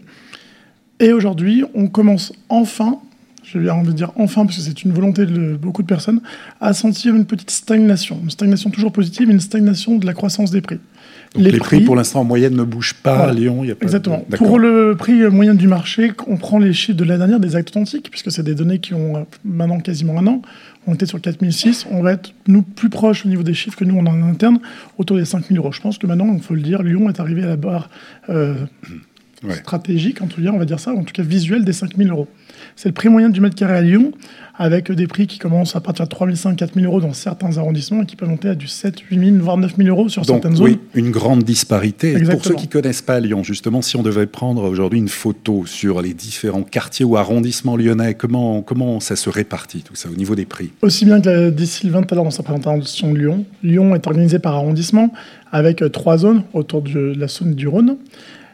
Et 0.99 1.11
aujourd'hui, 1.13 1.63
on 1.73 1.87
commence 1.87 2.31
enfin, 2.47 2.99
je 3.43 3.57
vais 3.57 3.69
envie 3.69 3.89
de 3.89 3.93
dire 3.93 4.11
enfin, 4.15 4.45
parce 4.45 4.57
que 4.57 4.63
c'est 4.63 4.83
une 4.83 4.93
volonté 4.93 5.25
de 5.25 5.55
beaucoup 5.55 5.81
de 5.81 5.87
personnes, 5.87 6.21
à 6.61 6.73
sentir 6.73 7.15
une 7.15 7.25
petite 7.25 7.51
stagnation. 7.51 8.19
Une 8.23 8.29
stagnation 8.29 8.69
toujours 8.69 8.91
positive, 8.91 9.29
une 9.29 9.39
stagnation 9.39 9.97
de 9.97 10.05
la 10.05 10.13
croissance 10.13 10.51
des 10.51 10.61
prix. 10.61 10.79
les, 11.35 11.51
prix, 11.57 11.81
pour 11.81 11.95
l'instant, 11.95 12.21
en 12.21 12.23
moyenne, 12.23 12.55
ne 12.55 12.63
bougent 12.63 12.93
pas 12.93 13.29
à 13.29 13.33
Lyon. 13.33 13.63
Y 13.63 13.71
a 13.71 13.75
pas 13.75 13.85
Exactement. 13.85 14.23
Pour 14.37 14.59
le 14.59 14.95
prix 14.97 15.23
moyen 15.29 15.55
du 15.55 15.67
marché, 15.67 16.11
on 16.27 16.37
prend 16.37 16.59
les 16.59 16.71
chiffres 16.71 16.97
de 16.97 17.03
l'année 17.03 17.19
dernière 17.19 17.39
des 17.39 17.55
actes 17.55 17.69
authentiques, 17.69 18.09
puisque 18.11 18.31
c'est 18.31 18.43
des 18.43 18.55
données 18.55 18.79
qui 18.79 18.93
ont 18.93 19.17
euh, 19.17 19.23
maintenant 19.43 19.79
quasiment 19.79 20.19
un 20.19 20.27
an 20.27 20.41
on 20.87 20.93
était 20.93 21.05
sur 21.05 21.21
4006, 21.21 21.87
on 21.91 22.01
va 22.01 22.13
être 22.13 22.33
nous 22.47 22.63
plus 22.63 22.89
proche 22.89 23.25
au 23.25 23.29
niveau 23.29 23.43
des 23.43 23.53
chiffres 23.53 23.77
que 23.77 23.85
nous 23.85 23.95
on 23.95 24.05
a 24.05 24.09
en 24.09 24.23
interne, 24.23 24.59
autour 24.97 25.17
des 25.17 25.25
5000 25.25 25.57
euros. 25.57 25.71
Je 25.71 25.81
pense 25.81 25.97
que 25.97 26.07
maintenant, 26.07 26.33
il 26.33 26.41
faut 26.41 26.55
le 26.55 26.61
dire, 26.61 26.81
Lyon 26.83 27.09
est 27.09 27.19
arrivé 27.19 27.43
à 27.43 27.47
la 27.47 27.57
barre 27.57 27.89
euh, 28.29 28.55
stratégique, 29.49 30.21
en 30.21 30.27
tout 30.27 30.41
cas, 30.41 30.49
on 30.51 30.57
va 30.57 30.65
dire 30.65 30.79
ça, 30.79 30.93
en 30.93 31.03
tout 31.03 31.13
cas 31.13 31.23
visuelle 31.23 31.65
des 31.65 31.73
5000 31.73 32.09
euros. 32.09 32.27
C'est 32.75 32.89
le 32.89 32.93
prix 32.93 33.09
moyen 33.09 33.29
du 33.29 33.41
mètre 33.41 33.55
carré 33.55 33.77
à 33.77 33.81
Lyon, 33.81 34.11
avec 34.55 34.91
des 34.91 35.07
prix 35.07 35.27
qui 35.27 35.39
commencent 35.39 35.75
à 35.75 35.81
partir 35.81 36.05
de 36.05 36.09
3500, 36.09 36.55
4000 36.55 36.85
euros 36.85 37.01
dans 37.01 37.13
certains 37.13 37.57
arrondissements 37.57 38.03
et 38.03 38.05
qui 38.05 38.15
peuvent 38.15 38.29
monter 38.29 38.49
à 38.49 38.55
du 38.55 38.67
7, 38.67 38.99
8000, 38.99 39.39
voire 39.39 39.57
9000 39.57 39.89
euros 39.89 40.09
sur 40.09 40.25
certaines 40.25 40.55
zones. 40.55 40.65
Oui, 40.65 40.79
une 40.93 41.09
grande 41.09 41.43
disparité. 41.43 42.13
Pour 42.29 42.43
ceux 42.43 42.55
qui 42.55 42.67
ne 42.67 42.71
connaissent 42.71 43.01
pas 43.01 43.19
Lyon, 43.19 43.43
justement, 43.43 43.81
si 43.81 43.95
on 43.95 44.03
devait 44.03 44.27
prendre 44.27 44.63
aujourd'hui 44.63 44.99
une 44.99 45.09
photo 45.09 45.65
sur 45.65 46.01
les 46.01 46.13
différents 46.13 46.63
quartiers 46.63 47.05
ou 47.05 47.17
arrondissements 47.17 47.75
lyonnais, 47.75 48.13
comment, 48.13 48.61
comment 48.61 48.99
ça 48.99 49.15
se 49.15 49.29
répartit 49.29 49.81
tout 49.81 49.95
ça 49.95 50.09
au 50.09 50.15
niveau 50.15 50.35
des 50.35 50.45
prix? 50.45 50.71
Aussi 50.81 51.05
bien 51.05 51.21
que 51.21 51.29
l'a 51.29 51.51
dit 51.51 51.67
Sylvain 51.67 52.03
tout 52.03 52.13
à 52.13 52.15
l'heure 52.15 52.23
dans 52.23 52.31
sa 52.31 52.43
présentation 52.43 53.11
de 53.11 53.17
Lyon, 53.17 53.45
Lyon 53.63 53.95
est 53.95 54.05
organisé 54.05 54.39
par 54.39 54.55
arrondissement 54.55 55.11
avec 55.51 55.83
trois 55.91 56.17
zones 56.17 56.43
autour 56.53 56.81
de 56.81 57.13
la 57.17 57.27
zone 57.27 57.55
du 57.55 57.67
Rhône. 57.67 57.97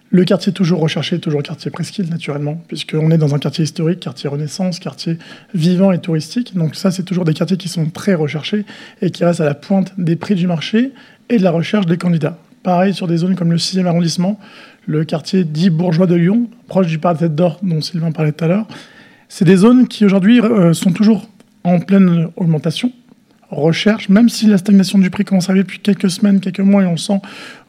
Le 0.10 0.24
quartier 0.24 0.54
toujours 0.54 0.80
recherché, 0.80 1.20
toujours 1.20 1.44
quartier 1.44 1.70
presqu'île, 1.70 2.10
naturellement, 2.10 2.62
puisqu'on 2.68 3.12
est 3.12 3.18
dans 3.18 3.36
un 3.36 3.40
quartier 3.40 3.66
historique, 3.66 4.00
quartier 4.00 4.30
Renaissance, 4.30 4.80
quartier 4.80 5.18
vivant 5.54 5.92
et 5.92 6.00
touristique. 6.00 6.56
Donc 6.56 6.76
ça, 6.76 6.92
c'est 6.92 7.04
toujours 7.04 7.26
des 7.26 7.34
quartiers 7.34 7.58
qui 7.58 7.68
sont 7.68 7.90
très 7.90 8.14
recherchés 8.14 8.66
et 9.02 9.12
qui 9.12 9.26
restent 9.26 9.42
à 9.42 9.46
la 9.46 9.54
pointe 9.54 9.94
des 9.98 10.16
prix 10.16 10.36
du 10.36 10.48
marché 10.48 10.92
et 11.30 11.38
de 11.38 11.44
la 11.44 11.52
recherche 11.52 11.86
des 11.86 11.98
candidats. 11.98 12.38
Pareil 12.64 12.94
sur 12.94 13.08
des 13.08 13.18
zones 13.18 13.36
comme 13.36 13.52
le 13.52 13.58
6e 13.58 13.86
arrondissement, 13.86 14.40
le 14.86 15.04
quartier 15.04 15.44
dit 15.44 15.70
bourgeois 15.70 16.08
de 16.08 16.16
Lyon, 16.16 16.50
proche 16.68 16.88
du 16.88 17.00
parc 17.00 17.24
d'Or 17.26 17.60
dont 17.62 17.82
Sylvain 17.82 18.12
parlait 18.12 18.32
tout 18.32 18.46
à 18.46 18.48
l'heure. 18.48 18.68
C'est 19.28 19.46
des 19.46 19.58
zones 19.58 19.90
qui 19.90 20.06
aujourd'hui 20.06 20.40
euh, 20.40 20.74
sont 20.74 20.92
toujours 20.92 21.28
en 21.66 21.80
pleine 21.80 22.30
augmentation, 22.38 22.94
recherche, 23.50 24.10
même 24.10 24.30
si 24.30 24.48
la 24.48 24.58
stagnation 24.58 25.00
du 25.00 25.10
prix 25.10 25.26
commence 25.26 25.50
à 25.50 25.52
arriver 25.52 25.64
depuis 25.64 25.80
quelques 25.80 26.10
semaines, 26.10 26.40
quelques 26.40 26.60
mois, 26.60 26.84
et 26.84 26.86
on 26.86 26.98
sent 26.98 27.20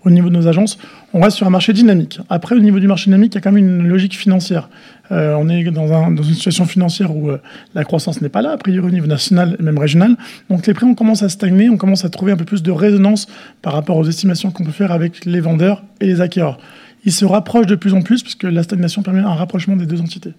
au 0.05 0.11
niveau 0.11 0.28
de 0.28 0.35
nos 0.35 0.47
agences, 0.47 0.78
on 1.12 1.21
reste 1.21 1.37
sur 1.37 1.47
un 1.47 1.50
marché 1.50 1.73
dynamique. 1.73 2.21
Après, 2.28 2.55
au 2.55 2.61
niveau 2.61 2.78
du 2.78 2.87
marché 2.87 3.05
dynamique, 3.07 3.33
il 3.33 3.37
y 3.37 3.38
a 3.38 3.40
quand 3.40 3.52
même 3.52 3.64
une 3.64 3.88
logique 3.88 4.17
financière. 4.17 4.69
Euh, 5.11 5.35
on 5.38 5.49
est 5.49 5.64
dans, 5.64 6.09
une 6.09 6.23
situation 6.25 6.67
financière 6.67 7.14
où 7.14 7.31
euh, 7.31 7.38
la 7.75 7.85
croissance 7.85 8.21
n'est 8.21 8.28
pas 8.28 8.43
là, 8.43 8.52
a 8.52 8.57
priori 8.57 8.88
au 8.88 8.90
niveau 8.90 9.07
national 9.07 9.57
et 9.59 9.62
même 9.62 9.78
régional. 9.78 10.17
Donc 10.50 10.67
les 10.67 10.75
prix, 10.75 10.87
on 10.87 10.95
commence 10.95 11.23
à 11.23 11.28
stagner, 11.28 11.71
on 11.71 11.76
commence 11.76 12.05
à 12.05 12.11
trouver 12.11 12.33
un 12.33 12.37
peu 12.37 12.45
plus 12.45 12.62
de 12.62 12.71
résonance 12.71 13.26
par 13.62 13.73
rapport 13.73 13.97
aux 13.97 14.05
estimations 14.05 14.50
qu'on 14.50 14.64
peut 14.64 14.71
faire 14.71 14.93
avec 14.93 15.25
les 15.25 15.40
vendeurs 15.40 15.83
et 16.00 16.07
les 16.07 16.21
acquéreurs. 16.21 16.59
Ils 17.05 17.12
se 17.12 17.25
rapprochent 17.25 17.67
de 17.67 17.76
plus 17.76 17.95
en 17.95 18.02
plus 18.02 18.23
puisque 18.23 18.45
la 18.45 18.62
stagnation 18.62 19.02
permet 19.02 19.21
un 19.21 19.35
rapprochement 19.35 19.76
des 19.76 19.87
deux 19.87 20.00
entités. 20.00 20.33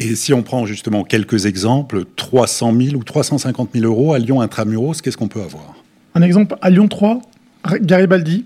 Et 0.00 0.16
si 0.16 0.34
on 0.34 0.42
prend 0.42 0.66
justement 0.66 1.04
quelques 1.04 1.46
exemples, 1.46 2.04
300 2.16 2.74
000 2.76 2.96
ou 2.96 3.04
350 3.04 3.70
000 3.74 3.86
euros 3.86 4.12
à 4.12 4.18
Lyon 4.18 4.40
intramuros, 4.40 5.00
qu'est-ce 5.00 5.16
qu'on 5.16 5.28
peut 5.28 5.40
avoir? 5.40 5.74
Un 6.16 6.22
exemple, 6.22 6.56
à 6.60 6.70
Lyon 6.70 6.88
3, 6.88 7.20
Garibaldi, 7.80 8.44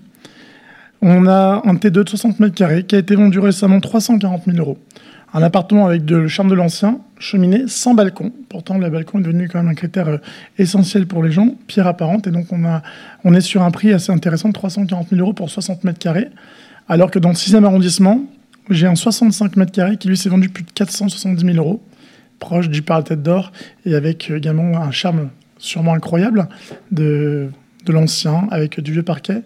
on 1.01 1.27
a 1.27 1.61
un 1.65 1.75
T2 1.75 1.89
de 1.89 2.09
60 2.09 2.39
mètres 2.39 2.55
carrés 2.55 2.83
qui 2.83 2.95
a 2.95 2.99
été 2.99 3.15
vendu 3.15 3.39
récemment 3.39 3.79
340 3.79 4.43
000 4.45 4.57
euros. 4.57 4.77
Un 5.33 5.43
appartement 5.43 5.85
avec 5.85 6.05
de, 6.05 6.15
le 6.15 6.27
charme 6.27 6.49
de 6.49 6.55
l'ancien, 6.55 6.99
cheminée, 7.19 7.65
sans 7.67 7.93
balcon. 7.93 8.31
Pourtant, 8.49 8.77
le 8.79 8.89
balcon 8.89 9.19
est 9.19 9.21
devenu 9.23 9.47
quand 9.47 9.59
même 9.59 9.69
un 9.69 9.75
critère 9.75 10.07
euh, 10.07 10.17
essentiel 10.57 11.05
pour 11.05 11.23
les 11.23 11.31
gens, 11.31 11.55
pierre 11.67 11.85
apparente. 11.85 12.25
Et 12.25 12.31
donc, 12.31 12.47
on, 12.51 12.65
a, 12.65 12.81
on 13.23 13.33
est 13.35 13.41
sur 13.41 13.61
un 13.61 13.69
prix 13.69 13.93
assez 13.93 14.11
intéressant 14.11 14.49
de 14.49 14.53
340 14.53 15.09
000 15.09 15.21
euros 15.21 15.33
pour 15.33 15.49
60 15.49 15.83
mètres 15.83 15.99
carrés. 15.99 16.29
Alors 16.87 17.11
que 17.11 17.19
dans 17.19 17.29
le 17.29 17.35
6e 17.35 17.63
arrondissement, 17.63 18.21
j'ai 18.71 18.87
un 18.87 18.95
65 18.95 19.55
mètres 19.55 19.71
carrés 19.71 19.97
qui 19.97 20.07
lui 20.07 20.17
s'est 20.17 20.29
vendu 20.29 20.49
plus 20.49 20.63
de 20.63 20.71
470 20.71 21.45
000 21.53 21.57
euros, 21.57 21.81
proche 22.39 22.69
du 22.69 22.81
Parc 22.81 23.09
Tête 23.09 23.21
d'Or, 23.21 23.51
et 23.85 23.93
avec 23.93 24.31
également 24.31 24.81
un 24.81 24.91
charme 24.91 25.29
sûrement 25.59 25.93
incroyable 25.93 26.47
de, 26.91 27.49
de 27.85 27.91
l'ancien, 27.93 28.47
avec 28.49 28.79
du 28.79 28.93
vieux 28.93 29.03
parquet. 29.03 29.43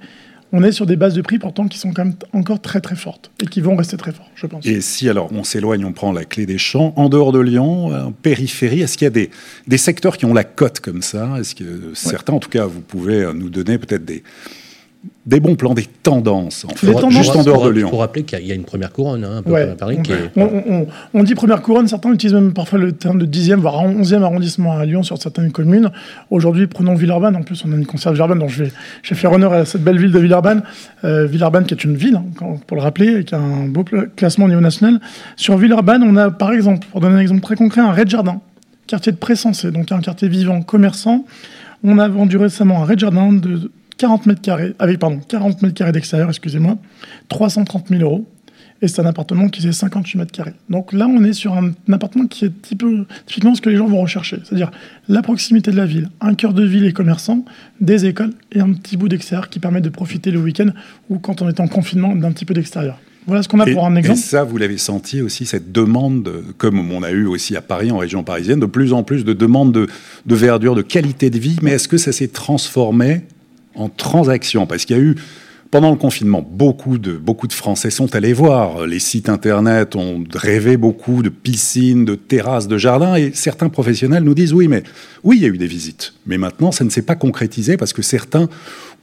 On 0.56 0.64
est 0.64 0.72
sur 0.72 0.86
des 0.86 0.96
bases 0.96 1.16
de 1.16 1.22
prix 1.22 1.40
pourtant 1.40 1.68
qui 1.68 1.80
sont 1.80 1.92
quand 1.92 2.06
même 2.06 2.16
encore 2.32 2.62
très 2.62 2.80
très 2.80 2.96
fortes 2.96 3.32
et 3.42 3.48
qui 3.48 3.60
vont 3.60 3.76
rester 3.76 3.98
très 3.98 4.12
fortes, 4.12 4.30
je 4.36 4.46
pense. 4.46 4.66
Et 4.66 4.82
si 4.82 5.10
alors 5.10 5.32
on 5.34 5.44
s'éloigne, 5.44 5.84
on 5.84 5.94
prend 5.94 6.12
la 6.12 6.26
clé 6.26 6.46
des 6.46 6.60
champs, 6.60 6.94
en 6.96 7.10
dehors 7.10 7.32
de 7.32 7.40
Lyon, 7.40 7.88
en 7.88 8.12
périphérie, 8.12 8.82
est-ce 8.82 8.98
qu'il 8.98 9.06
y 9.06 9.08
a 9.08 9.12
des, 9.12 9.32
des 9.68 9.78
secteurs 9.78 10.16
qui 10.16 10.26
ont 10.26 10.34
la 10.34 10.44
cote 10.44 10.80
comme 10.80 11.02
ça? 11.02 11.38
Est-ce 11.40 11.56
que 11.56 11.92
certains, 11.96 12.34
en 12.34 12.40
tout 12.40 12.52
cas, 12.52 12.68
vous 12.68 12.82
pouvez 12.82 13.34
nous 13.34 13.50
donner 13.50 13.80
peut-être 13.80 14.06
des, 14.06 14.24
des 15.26 15.40
bons 15.40 15.56
plans, 15.56 15.74
des 15.74 15.86
tendances, 15.86 16.66
en 16.66 16.76
fait, 16.76 17.10
juste 17.10 17.36
en 17.36 17.44
dehors 17.44 17.66
de 17.66 17.70
Lyon. 17.70 17.90
Faut 17.90 17.98
rappeler 17.98 18.24
qu'il 18.24 18.46
y, 18.46 18.52
a 18.52 18.56
une 18.56 18.66
première 18.66 18.92
couronne, 18.92 19.24
hein, 19.24 19.38
un 19.38 19.42
peu 19.42 19.56
à 19.56 19.68
Paris. 19.76 19.98
on, 21.14 21.24
dit 21.24 21.34
première 21.34 21.62
couronne, 21.62 21.88
certains 21.88 22.12
utilisent 22.12 22.36
même 22.36 22.52
parfois 22.52 22.78
le 22.78 22.92
terme 22.92 23.20
de 23.20 23.26
10e, 23.26 23.56
voire 23.56 23.76
11e 23.88 24.22
arrondissement 24.22 24.78
à 24.78 24.86
Lyon 24.86 25.02
sur 25.02 25.18
certaines 25.18 25.52
communes. 25.54 25.92
Aujourd'hui, 26.30 26.68
prenons 26.68 26.94
Villeurbanne, 26.96 27.38
en 27.38 27.42
plus 27.42 27.64
on 27.66 27.72
a 27.72 27.76
une 27.76 27.86
conserve 27.86 28.16
Villeurbanne, 28.16 28.40
donc 28.40 28.50
je 28.50 28.66
vais, 28.66 28.72
faire 29.02 29.32
honneur 29.32 29.54
à 29.54 29.64
cette 29.64 29.84
belle 29.84 29.98
ville 29.98 30.12
de 30.12 30.20
Villeurbanne. 30.20 30.64
Euh, 31.06 31.26
Villeurbanne 31.26 31.66
qui 31.66 31.74
est 31.74 31.84
une 31.86 31.96
ville, 31.96 32.16
hein, 32.16 32.58
pour 32.68 32.76
le 32.76 32.84
rappeler, 32.84 33.20
et 33.20 33.24
qui 33.24 33.34
a 33.34 33.40
un 33.40 33.68
beau 33.68 33.86
classement 34.18 34.46
au 34.46 34.50
niveau 34.50 34.62
national. 34.62 35.00
Sur 35.38 35.58
Villeurbanne, 35.58 36.04
on 36.04 36.18
a 36.18 36.32
par 36.32 36.52
exemple, 36.52 36.86
pour 36.92 37.00
donner 37.00 37.16
un 37.16 37.20
exemple 37.20 37.42
très 37.42 37.56
concret, 37.56 37.80
un 37.80 37.94
Red 37.94 38.10
Jardin, 38.10 38.42
quartier 38.88 39.14
de 39.14 39.18
Pressensé, 39.18 39.72
donc 39.72 39.90
un 39.94 40.02
quartier 40.02 40.28
vivant, 40.28 40.62
commerçant. 40.62 41.24
On 41.86 41.98
a 41.98 42.08
vendu 42.10 42.36
récemment 42.38 42.82
un 42.84 42.86
Red 42.86 43.00
Jardin 43.00 43.32
de 43.32 43.72
40 43.98 44.26
mètres 44.26 44.42
carrés, 44.42 44.74
avec 44.80 45.00
pardon, 45.00 45.20
40 45.28 45.62
mètres 45.62 45.76
carrés 45.76 45.92
d'extérieur, 45.92 46.30
excusez-moi, 46.30 46.78
330 47.30 47.90
000 47.90 48.02
euros. 48.02 48.28
Et 48.82 48.90
c'est 48.90 49.02
un 49.02 49.06
appartement 49.06 49.48
qui 49.48 49.62
fait 49.62 49.72
58 49.72 50.18
mètres 50.18 50.34
carrés. 50.34 50.54
Donc 50.70 50.92
là, 50.92 51.08
on 51.08 51.24
est 51.24 51.32
sur 51.32 51.54
un, 51.54 51.72
appartement 51.90 52.28
qui 52.28 52.44
est 52.44 52.62
typiquement 52.62 53.56
ce 53.56 53.62
que 53.62 53.70
les 53.70 53.78
gens 53.78 53.88
vont 53.88 54.02
rechercher. 54.02 54.40
C'est-à-dire 54.44 54.72
la 55.08 55.22
proximité 55.22 55.72
de 55.72 55.78
la 55.78 55.86
ville, 55.86 56.10
un 56.20 56.36
cœur 56.36 56.54
de 56.54 56.66
ville 56.66 56.84
et 56.84 56.92
commerçant, 56.92 57.46
des 57.80 58.06
écoles 58.06 58.34
et 58.52 58.60
un 58.60 58.74
petit 58.74 58.98
bout 58.98 59.08
d'extérieur 59.08 59.48
qui 59.48 59.60
permet 59.60 59.80
de 59.80 59.88
profiter 59.88 60.32
le 60.32 60.40
week-end 60.40 60.68
ou 61.10 61.18
quand 61.18 61.42
on 61.42 61.48
est 61.48 61.62
en 61.62 61.68
confinement 61.70 62.14
d'un 62.14 62.34
petit 62.34 62.44
peu 62.44 62.54
d'extérieur. 62.54 63.00
Voilà 63.26 63.42
ce 63.42 63.48
qu'on 63.48 63.62
a 63.62 63.66
pour 63.66 63.86
un 63.86 63.96
exemple. 63.96 64.20
Et 64.20 64.22
ça, 64.22 64.44
vous 64.44 64.58
l'avez 64.58 64.78
senti 64.78 65.22
aussi, 65.22 65.46
cette 65.46 65.72
demande, 65.72 66.30
comme 66.58 66.92
on 66.92 67.04
a 67.04 67.12
eu 67.12 67.26
aussi 67.26 67.56
à 67.56 67.62
Paris, 67.62 67.90
en 67.90 67.98
région 67.98 68.24
parisienne, 68.24 68.60
de 68.60 68.66
plus 68.66 68.92
en 68.92 69.04
plus 69.04 69.24
de 69.24 69.32
demandes 69.32 69.72
de, 69.72 69.88
de 70.26 70.36
verdure, 70.36 70.76
de 70.76 70.82
qualité 70.82 71.30
de 71.30 71.40
vie. 71.40 71.58
Mais 71.62 71.72
est-ce 71.72 71.88
que 71.88 71.98
ça 71.98 72.12
s'est 72.12 72.28
transformé 72.28 73.22
en 73.76 73.90
transaction, 73.90 74.66
parce 74.66 74.86
qu'il 74.86 74.96
y 74.96 75.00
a 75.00 75.04
eu 75.04 75.16
pendant 75.74 75.90
le 75.90 75.98
confinement, 75.98 76.48
beaucoup 76.48 77.00
de, 77.00 77.20
Français 77.50 77.90
sont 77.90 78.16
allés 78.16 78.34
voir. 78.34 78.86
Les 78.86 79.00
sites 79.00 79.28
Internet 79.28 79.96
ont 79.96 80.24
rêvé 80.32 80.78
beaucoup 80.78 81.24
de 81.24 81.30
piscines, 81.30 82.06
de 82.06 82.14
terrasses, 82.14 82.68
de 82.68 82.78
jardins. 82.78 83.16
Et 83.16 83.32
certains 83.34 83.70
professionnels 83.70 84.22
nous 84.22 84.36
disent 84.36 84.54
oui, 84.54 84.68
mais 84.68 84.84
oui, 85.24 85.38
il 85.38 85.42
y 85.42 85.46
a 85.46 85.48
eu 85.48 85.58
des 85.58 85.66
visites. 85.66 86.14
Mais 86.28 86.38
maintenant, 86.38 86.72
ça 86.72 86.84
ne 86.84 86.92
s'est 86.92 87.02
pas 87.02 87.16
concrétisé 87.16 87.76
parce 87.76 87.92
que 87.92 88.04
certains 88.04 88.50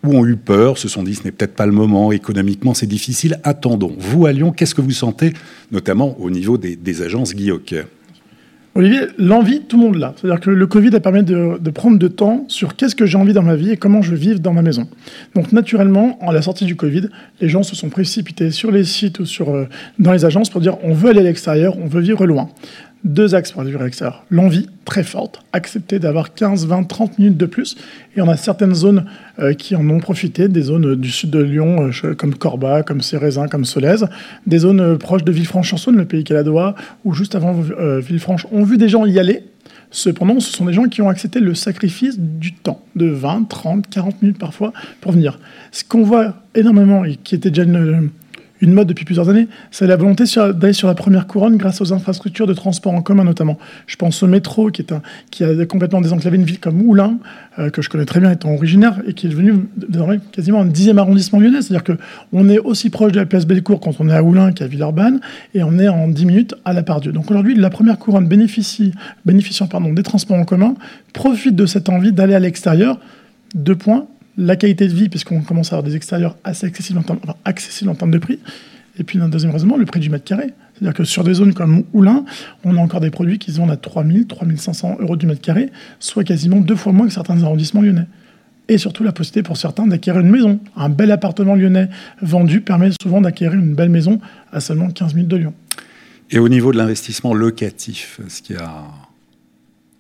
ont 0.05 0.25
eu 0.25 0.37
peur, 0.37 0.79
se 0.79 0.87
sont 0.87 1.03
dit 1.03 1.17
ce 1.17 1.25
n'est 1.25 1.33
peut-être 1.33 1.57
pas 1.57 1.67
le 1.67 1.73
moment, 1.73 2.13
économiquement 2.13 2.73
c'est 2.73 2.87
difficile, 2.87 3.41
attendons. 3.43 3.97
Vous 3.99 4.27
à 4.27 4.33
Lyon, 4.33 4.53
qu'est-ce 4.53 4.77
que 4.77 4.81
vous 4.81 4.93
sentez, 4.93 5.33
notamment 5.73 6.17
au 6.21 6.31
niveau 6.31 6.57
des, 6.57 7.03
agences 7.03 7.35
Guy 7.35 7.51
Olivier, 8.77 9.01
l'envie, 9.19 9.63
tout 9.63 9.77
le 9.77 9.83
monde 9.83 9.97
l'a. 9.97 10.15
C'est-à-dire 10.17 10.41
que 10.41 10.51
le 10.51 10.67
Covid 10.69 10.95
a 10.95 11.01
permis 11.01 11.25
de, 11.25 11.71
prendre 11.71 11.99
de 11.99 12.09
temps 12.09 12.45
sur 12.47 12.77
qu'est-ce 12.77 12.95
que 12.95 13.05
j'ai 13.05 13.19
envie 13.19 13.33
dans 13.33 13.43
ma 13.43 13.57
vie 13.57 13.71
et 13.71 13.77
comment 13.77 14.01
je 14.01 14.15
vivre 14.15 14.39
dans 14.39 14.53
ma 14.53 14.63
maison. 14.63 14.87
Donc 15.35 15.51
naturellement, 15.51 16.17
en 16.25 16.31
la 16.31 16.41
sortie 16.41 16.67
du 16.67 16.77
Covid, 16.77 17.09
les 17.41 17.49
gens 17.49 17.65
se 17.65 17.75
sont 17.75 17.89
précipités 17.89 18.53
sur 18.53 18.71
les 18.71 18.85
sites 18.85 19.19
ou 19.19 19.25
euh, 19.41 19.67
dans 19.99 20.13
les 20.13 20.25
agences 20.25 20.51
pour 20.51 20.61
dire 20.61 20.77
on 20.85 20.95
veut 20.95 21.11
aller 21.11 21.21
à 21.21 21.25
l'extérieur, 21.25 21.77
on 21.79 21.87
veut 21.87 22.01
vivre 22.01 22.25
loin 22.27 22.49
deux 23.05 23.35
axes 23.35 23.53
pour 23.53 23.63
à 23.63 23.65
l'extérieur. 23.65 24.25
L'envie, 24.31 24.69
très 24.85 25.03
forte, 25.03 25.43
accepter 25.53 25.99
d'avoir 25.99 26.35
15, 26.35 26.67
20, 26.67 26.85
30 26.85 27.19
minutes 27.19 27.37
de 27.37 27.47
plus. 27.47 27.77
Et 28.17 28.21
on 28.21 28.29
a 28.29 28.37
certaines 28.37 28.75
zones 28.75 29.07
euh, 29.39 29.55
qui 29.55 29.75
en 29.75 29.89
ont 29.89 30.01
profité, 30.01 30.49
des 30.49 30.63
zones 30.63 30.93
euh, 30.93 30.97
du 30.97 31.11
sud 31.11 31.31
de 31.31 31.43
Lyon, 31.43 31.91
euh, 32.05 32.15
comme 32.15 32.35
Corba, 32.35 32.83
comme 32.83 33.01
Cérézin, 33.01 33.49
comme 33.49 33.65
Solèze, 33.65 34.07
des 34.47 34.59
zones 34.59 34.99
proches 34.99 35.25
de 35.25 35.33
Villefranche-en-Saône, 35.33 35.97
le 35.97 36.05
pays 36.05 36.25
caladois, 36.25 36.75
ou 37.05 37.15
juste 37.15 37.35
avant 37.35 37.55
Villefranche, 38.01 38.47
ont 38.53 38.65
vu 38.65 38.77
des 38.77 38.89
gens 38.89 39.07
y 39.07 39.19
aller. 39.19 39.45
Cependant, 39.91 40.39
ce 40.39 40.53
sont 40.53 40.67
des 40.67 40.73
gens 40.73 40.85
qui 40.85 41.03
ont 41.03 41.09
accepté 41.09 41.41
le 41.41 41.55
sacrifice 41.55 42.19
du 42.19 42.53
temps, 42.53 42.85
de 42.95 43.07
20, 43.07 43.49
30, 43.49 43.89
40 43.89 44.23
minutes 44.23 44.39
parfois, 44.39 44.73
pour 45.01 45.13
venir. 45.13 45.41
Ce 45.73 45.83
qu'on 45.85 46.03
voit 46.03 46.35
énormément, 46.55 47.05
et 47.05 47.17
qui 47.17 47.35
était 47.35 47.51
déjà 47.51 47.65
une, 47.65 48.11
une 48.61 48.73
mode 48.73 48.89
depuis 48.89 49.05
plusieurs 49.05 49.29
années, 49.29 49.49
c'est 49.71 49.87
la 49.87 49.97
volonté 49.97 50.25
d'aller 50.55 50.73
sur 50.73 50.89
la 50.89 50.95
première 50.95 51.27
couronne 51.27 51.57
grâce 51.57 51.81
aux 51.81 51.93
infrastructures 51.93 52.47
de 52.47 52.55
transport 52.55 52.93
en 52.93 53.03
commun 53.03 53.25
notamment. 53.25 53.59
Je 53.87 53.97
pense 53.97 54.23
au 54.23 54.27
métro 54.27 54.71
qui, 54.71 54.85
a 55.45 55.67
complètement 55.67 56.01
désenclavé 56.01 56.37
une 56.37 56.45
ville 56.45 56.61
comme 56.61 56.83
Oulin, 56.83 57.19
euh, 57.59 57.71
que 57.71 57.83
je 57.83 57.89
connais 57.89 58.05
très 58.05 58.21
bien 58.21 58.31
étant 58.31 58.53
originaire, 58.53 59.01
et 59.07 59.15
qui 59.15 59.27
est 59.27 59.31
devenu 59.31 59.67
désormais 59.77 60.21
quasiment 60.33 60.61
un 60.61 60.67
dixième 60.67 60.99
arrondissement 60.99 61.41
lyonnais. 61.41 61.63
C'est-à-dire 61.63 61.97
qu'on 61.97 62.49
est 62.49 62.59
aussi 62.59 62.91
proche 62.91 63.13
de 63.13 63.19
la 63.19 63.27
place 63.27 63.47
Bellecour 63.47 63.81
quand 63.81 64.01
on 64.01 64.09
est 64.09 64.15
à 64.15 64.23
Oulin 64.23 64.53
qu'à 64.53 64.67
Villeurbanne, 64.67 65.21
et 65.55 65.63
on 65.63 65.79
est 65.79 65.89
en 65.89 66.09
10 66.09 66.27
minutes 66.27 66.55
à 66.65 66.73
la 66.73 66.83
Pardieu. 66.83 67.13
Donc 67.13 67.31
aujourd'hui, 67.31 67.55
la 67.55 67.71
première 67.71 67.99
couronne 67.99 68.27
bénéficie, 68.27 68.93
bénéficiant 69.25 69.69
des 69.95 70.03
transports 70.03 70.37
en 70.37 70.45
commun 70.45 70.75
profite 71.13 71.57
de 71.57 71.67
cette 71.67 71.89
envie 71.89 72.13
d'aller 72.13 72.35
à 72.35 72.41
l'extérieur. 72.41 72.99
Deux 73.55 73.75
points, 73.75 74.07
la 74.37 74.57
qualité 74.57 74.89
de 74.89 74.95
vie, 74.95 75.09
puisqu'on 75.09 75.41
commence 75.43 75.73
à 75.73 75.77
avoir 75.77 75.89
des 75.89 75.97
extérieurs 75.97 76.37
assez 76.45 76.67
accessibles 76.67 77.01
en 77.01 77.95
termes, 77.95 78.11
de 78.11 78.19
prix. 78.19 78.39
Et 78.99 79.05
puis, 79.05 79.19
un 79.19 79.29
deuxième 79.29 79.53
raisonnement, 79.53 79.77
le 79.77 79.87
prix 79.87 80.01
du 80.01 80.11
mètre 80.11 80.25
carré. 80.25 80.53
C'est-à-dire 80.75 80.95
que 80.95 81.05
sur 81.05 81.25
des 81.25 81.35
zones 81.35 81.53
comme 81.53 81.85
Oulin, 81.93 82.25
on 82.65 82.77
a 82.77 82.81
encore 82.81 83.01
des 83.01 83.11
produits 83.11 83.39
qui 83.39 83.53
se 83.53 83.59
vendent 83.59 83.71
à 83.71 83.77
3000, 83.77 84.27
3500 84.27 84.99
euros 85.01 85.17
du 85.17 85.27
mètre 85.27 85.41
carré, 85.41 85.71
soit 85.99 86.25
quasiment 86.25 86.57
deux 86.57 86.77
fois 86.77 86.93
moins 86.93 87.07
que 87.07 87.13
certains 87.13 87.43
arrondissements 87.43 87.83
lyonnais. 87.83 88.07
Et 88.69 88.79
surtout 88.79 89.03
la 89.03 89.13
possibilité 89.13 89.43
pour 89.43 89.57
certains 89.57 89.87
d'acquérir 89.87 90.21
une 90.21 90.31
maison. 90.31 90.61
Un 90.77 90.89
bel 90.89 91.11
appartement 91.11 91.55
lyonnais 91.55 91.89
vendu 92.23 92.61
permet 92.61 92.91
souvent 93.03 93.21
d'acquérir 93.21 93.59
une 93.59 93.75
belle 93.75 93.89
maison 93.89 94.21
à 94.53 94.61
seulement 94.61 94.91
15 94.91 95.15
000 95.15 95.27
de 95.27 95.37
Lyon. 95.37 95.55
Et 96.31 96.39
au 96.39 96.49
niveau 96.49 96.73
de 96.73 96.79
l'investissement 96.79 97.35
locatif, 97.35 98.21
est-ce 98.25 98.41
qu'il 98.43 98.57
y 98.57 98.59
a 98.59 98.85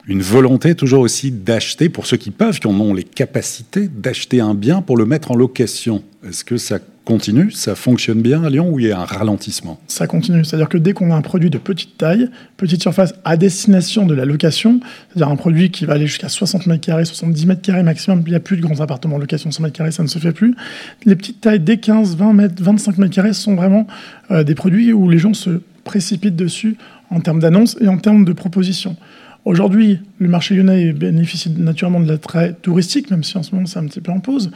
une 0.07 0.23
volonté 0.23 0.75
toujours 0.75 1.01
aussi 1.01 1.31
d'acheter, 1.31 1.89
pour 1.89 2.07
ceux 2.07 2.17
qui 2.17 2.31
peuvent, 2.31 2.59
qui 2.59 2.67
en 2.67 2.79
ont 2.81 2.95
les 2.95 3.05
capacités, 3.05 3.89
d'acheter 3.89 4.41
un 4.41 4.55
bien 4.55 4.83
pour 4.83 4.97
le 4.97 5.05
mettre 5.07 5.31
en 5.31 5.37
location. 5.37 6.03
Est-ce 6.27 6.45
que 6.45 6.57
ça 6.57 6.79
continue, 7.05 7.51
ça 7.51 7.75
fonctionne 7.75 8.21
bien 8.23 8.45
à 8.45 8.51
Lyon 8.51 8.71
ou 8.71 8.79
il 8.79 8.87
y 8.87 8.93
a 8.93 9.01
un 9.01 9.05
ralentissement? 9.05 9.81
Ça 9.89 10.07
continue, 10.07 10.45
c'est-à-dire 10.45 10.69
que 10.69 10.79
dès 10.79 10.93
qu'on 10.93 11.11
a 11.11 11.15
un 11.15 11.23
produit 11.23 11.51
de 11.51 11.59
petite 11.59 11.99
taille, 11.99 12.31
petite 12.57 12.83
surface 12.83 13.15
à 13.25 13.37
destination 13.37 14.07
de 14.07 14.15
la 14.15 14.25
location, 14.25 14.81
c'est-à-dire 15.09 15.33
un 15.33 15.37
produit 15.37 15.71
qui 15.71 15.87
va 15.87 15.95
aller 15.95 16.07
jusqu'à 16.07 16.29
60 16.29 16.67
mètres 16.67 16.87
carrés, 16.87 17.05
70 17.05 17.47
mètres 17.47 17.63
carrés 17.63 17.83
maximum, 17.83 18.23
il 18.27 18.31
n'y 18.31 18.37
a 18.37 18.41
plus 18.41 18.57
de 18.57 18.63
grands 18.63 18.81
appartements 18.81 19.17
en 19.17 19.19
location 19.19 19.51
100 19.51 19.63
mètres 19.63 19.77
carrés, 19.77 19.93
ça 19.93 20.03
ne 20.03 20.09
se 20.09 20.19
fait 20.19 20.33
plus. 20.33 20.55
Les 21.05 21.17
petites 21.17 21.41
tailles 21.41 21.61
dès 21.61 21.79
15, 21.79 22.17
20 22.17 22.33
mètres, 22.33 22.63
25 22.63 22.99
mètres 22.99 23.15
carrés 23.15 23.33
sont 23.33 23.55
vraiment 23.55 23.87
euh, 24.31 24.45
des 24.45 24.55
produits 24.55 24.93
où 24.93 25.09
les 25.09 25.19
gens 25.19 25.35
se 25.35 25.61
précipitent 25.85 26.37
dessus 26.37 26.77
en 27.11 27.21
termes 27.21 27.41
d'annonces 27.41 27.77
et 27.81 27.89
en 27.89 27.99
termes 27.99 28.25
de 28.25 28.33
propositions. 28.33 28.97
Aujourd'hui, 29.45 30.01
le 30.19 30.29
marché 30.29 30.55
lyonnais 30.55 30.93
bénéficie 30.93 31.51
naturellement 31.51 32.01
de 32.01 32.09
l'attrait 32.09 32.55
touristique, 32.61 33.11
même 33.11 33.25
si 33.25 33.39
en 33.39 33.43
ce 33.43 33.55
moment 33.55 33.67
c'est 33.67 33.79
un 33.79 33.87
petit 33.87 34.01
peu 34.01 34.13
en 34.13 34.21
pause. 34.21 34.51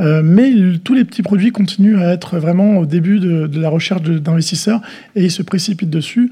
Euh, 0.00 0.22
mais 0.24 0.50
tous 0.82 0.94
les 0.94 1.04
petits 1.04 1.22
produits 1.22 1.52
continuent 1.52 1.98
à 1.98 2.12
être 2.12 2.38
vraiment 2.38 2.78
au 2.78 2.86
début 2.86 3.20
de, 3.20 3.48
la 3.58 3.68
recherche 3.68 4.02
d'investisseurs 4.02 4.80
et 5.16 5.24
ils 5.24 5.30
se 5.30 5.42
précipitent 5.42 5.90
dessus. 5.90 6.30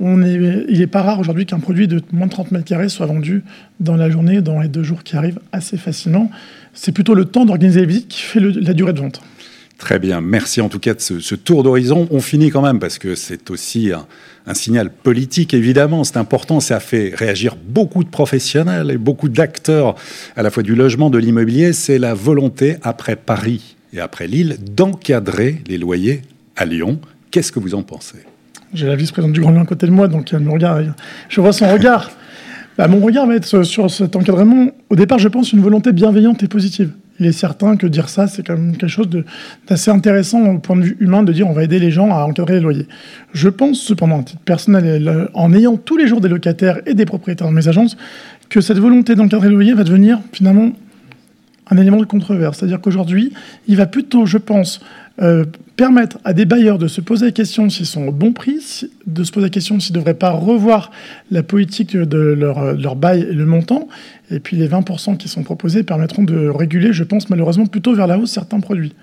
Il 0.00 0.78
n'est 0.78 0.86
pas 0.86 1.02
rare 1.02 1.20
aujourd'hui 1.20 1.46
qu'un 1.46 1.60
produit 1.60 1.86
de 1.86 2.02
moins 2.12 2.26
de 2.26 2.32
30 2.32 2.50
mètres 2.50 2.64
carrés 2.64 2.88
soit 2.88 3.06
vendu 3.06 3.44
dans 3.78 3.96
la 3.96 4.10
journée, 4.10 4.40
dans 4.40 4.60
les 4.60 4.68
deux 4.68 4.82
jours 4.82 5.04
qui 5.04 5.16
arrivent 5.16 5.38
assez 5.52 5.76
facilement. 5.76 6.30
C'est 6.72 6.90
plutôt 6.90 7.14
le 7.14 7.26
temps 7.26 7.44
d'organiser 7.44 7.80
les 7.80 7.86
visites 7.86 8.08
qui 8.08 8.22
fait 8.22 8.40
la 8.40 8.72
durée 8.72 8.94
de 8.94 9.00
vente. 9.00 9.22
Très 9.78 9.98
bien, 9.98 10.20
merci 10.20 10.60
en 10.60 10.68
tout 10.68 10.78
cas 10.78 10.94
de 10.94 11.00
ce, 11.00 11.34
tour 11.34 11.64
d'horizon. 11.64 12.06
On 12.12 12.20
finit 12.20 12.50
quand 12.50 12.62
même 12.62 12.78
parce 12.78 12.98
que 12.98 13.14
c'est 13.14 13.50
aussi 13.50 13.90
un, 14.46 14.54
signal 14.54 14.90
politique, 14.90 15.54
évidemment, 15.54 16.04
c'est 16.04 16.18
important, 16.18 16.60
ça 16.60 16.78
fait 16.78 17.12
réagir 17.14 17.56
beaucoup 17.56 18.04
de 18.04 18.08
professionnels 18.08 18.90
et 18.92 18.96
beaucoup 18.96 19.28
d'acteurs 19.28 19.96
à 20.36 20.42
la 20.42 20.50
fois 20.50 20.62
du 20.62 20.74
logement, 20.74 21.10
de 21.10 21.18
l'immobilier, 21.18 21.72
c'est 21.72 21.98
la 21.98 22.14
volonté 22.14 22.76
après 22.82 23.16
Paris 23.16 23.76
et 23.92 24.00
après 24.00 24.28
Lille 24.28 24.56
d'encadrer 24.60 25.62
les 25.66 25.78
loyers 25.78 26.22
à 26.56 26.64
Lyon. 26.64 27.00
Qu'est-ce 27.30 27.50
que 27.50 27.58
vous 27.58 27.74
en 27.74 27.82
pensez? 27.82 28.18
J'ai 28.74 28.86
la 28.86 28.96
vice-présidente 28.96 29.32
du 29.32 29.40
Grand 29.40 29.50
Lyon 29.50 29.62
à 29.62 29.66
côté 29.66 29.86
de 29.86 29.92
moi, 29.92 30.06
donc 30.06 30.32
me 30.32 30.50
regarde, 30.50 30.94
je 31.28 31.40
vois 31.40 31.52
son 31.52 31.70
regard. 31.72 32.10
Bah, 32.78 32.88
mon 32.88 33.00
regard 33.00 33.26
va 33.26 33.34
être 33.34 33.64
sur 33.64 33.90
cet 33.90 34.16
encadrement, 34.16 34.70
au 34.90 34.96
départ, 34.96 35.18
je 35.18 35.28
pense, 35.28 35.52
une 35.52 35.60
volonté 35.60 35.92
bienveillante 35.92 36.42
et 36.42 36.48
positive 36.48 36.92
il 37.20 37.26
est 37.26 37.32
certain 37.32 37.76
que 37.76 37.86
dire 37.86 38.08
ça, 38.08 38.26
c'est 38.26 38.46
quand 38.46 38.54
même 38.56 38.76
quelque 38.76 38.90
chose 38.90 39.08
d'assez 39.68 39.90
intéressant 39.90 40.42
au 40.46 40.58
point 40.58 40.76
de 40.76 40.82
vue 40.82 40.96
humain 41.00 41.22
de 41.22 41.32
dire 41.32 41.48
on 41.48 41.52
va 41.52 41.64
aider 41.64 41.78
les 41.78 41.90
gens 41.90 42.10
à 42.10 42.24
encadrer 42.24 42.54
les 42.54 42.60
loyers. 42.60 42.86
Je 43.32 43.48
pense 43.48 43.80
cependant, 43.80 44.20
à 44.20 44.22
titre 44.24 44.42
personnel, 44.42 45.28
en 45.34 45.52
ayant 45.52 45.76
tous 45.76 45.96
les 45.96 46.06
jours 46.06 46.20
des 46.20 46.28
locataires 46.28 46.80
et 46.86 46.94
des 46.94 47.04
propriétaires 47.04 47.46
dans 47.46 47.52
mes 47.52 47.68
agences, 47.68 47.96
que 48.48 48.60
cette 48.60 48.78
volonté 48.78 49.14
d'encadrer 49.14 49.48
les 49.48 49.54
loyers 49.54 49.74
va 49.74 49.84
devenir 49.84 50.20
finalement 50.32 50.72
un 51.70 51.76
élément 51.76 51.98
de 51.98 52.04
controverse. 52.04 52.58
C'est-à-dire 52.58 52.80
qu'aujourd'hui, 52.80 53.32
il 53.66 53.76
va 53.76 53.86
plutôt, 53.86 54.26
je 54.26 54.38
pense, 54.38 54.80
euh, 55.22 55.44
permettre 55.76 56.18
à 56.24 56.32
des 56.32 56.44
bailleurs 56.44 56.78
de 56.78 56.88
se 56.88 57.00
poser 57.00 57.26
la 57.26 57.32
question 57.32 57.70
s'ils 57.70 57.86
sont 57.86 58.08
au 58.08 58.12
bon 58.12 58.32
prix, 58.32 58.84
de 59.06 59.22
se 59.22 59.30
poser 59.30 59.46
la 59.46 59.50
question 59.50 59.78
s'ils 59.78 59.94
ne 59.94 59.98
devraient 59.98 60.14
pas 60.14 60.30
revoir 60.30 60.90
la 61.30 61.42
politique 61.44 61.96
de 61.96 62.18
leur, 62.18 62.96
bail 62.96 63.20
et 63.22 63.32
le 63.32 63.46
montant. 63.46 63.88
Et 64.30 64.40
puis 64.40 64.56
les 64.56 64.68
20% 64.68 65.16
qui 65.16 65.28
sont 65.28 65.44
proposés 65.44 65.84
permettront 65.84 66.24
de 66.24 66.48
réguler, 66.48 66.92
je 66.92 67.04
pense 67.04 67.30
malheureusement, 67.30 67.66
plutôt 67.66 67.94
vers 67.94 68.06
la 68.06 68.18
hausse 68.18 68.32
certains 68.32 68.60
produits. 68.60 68.94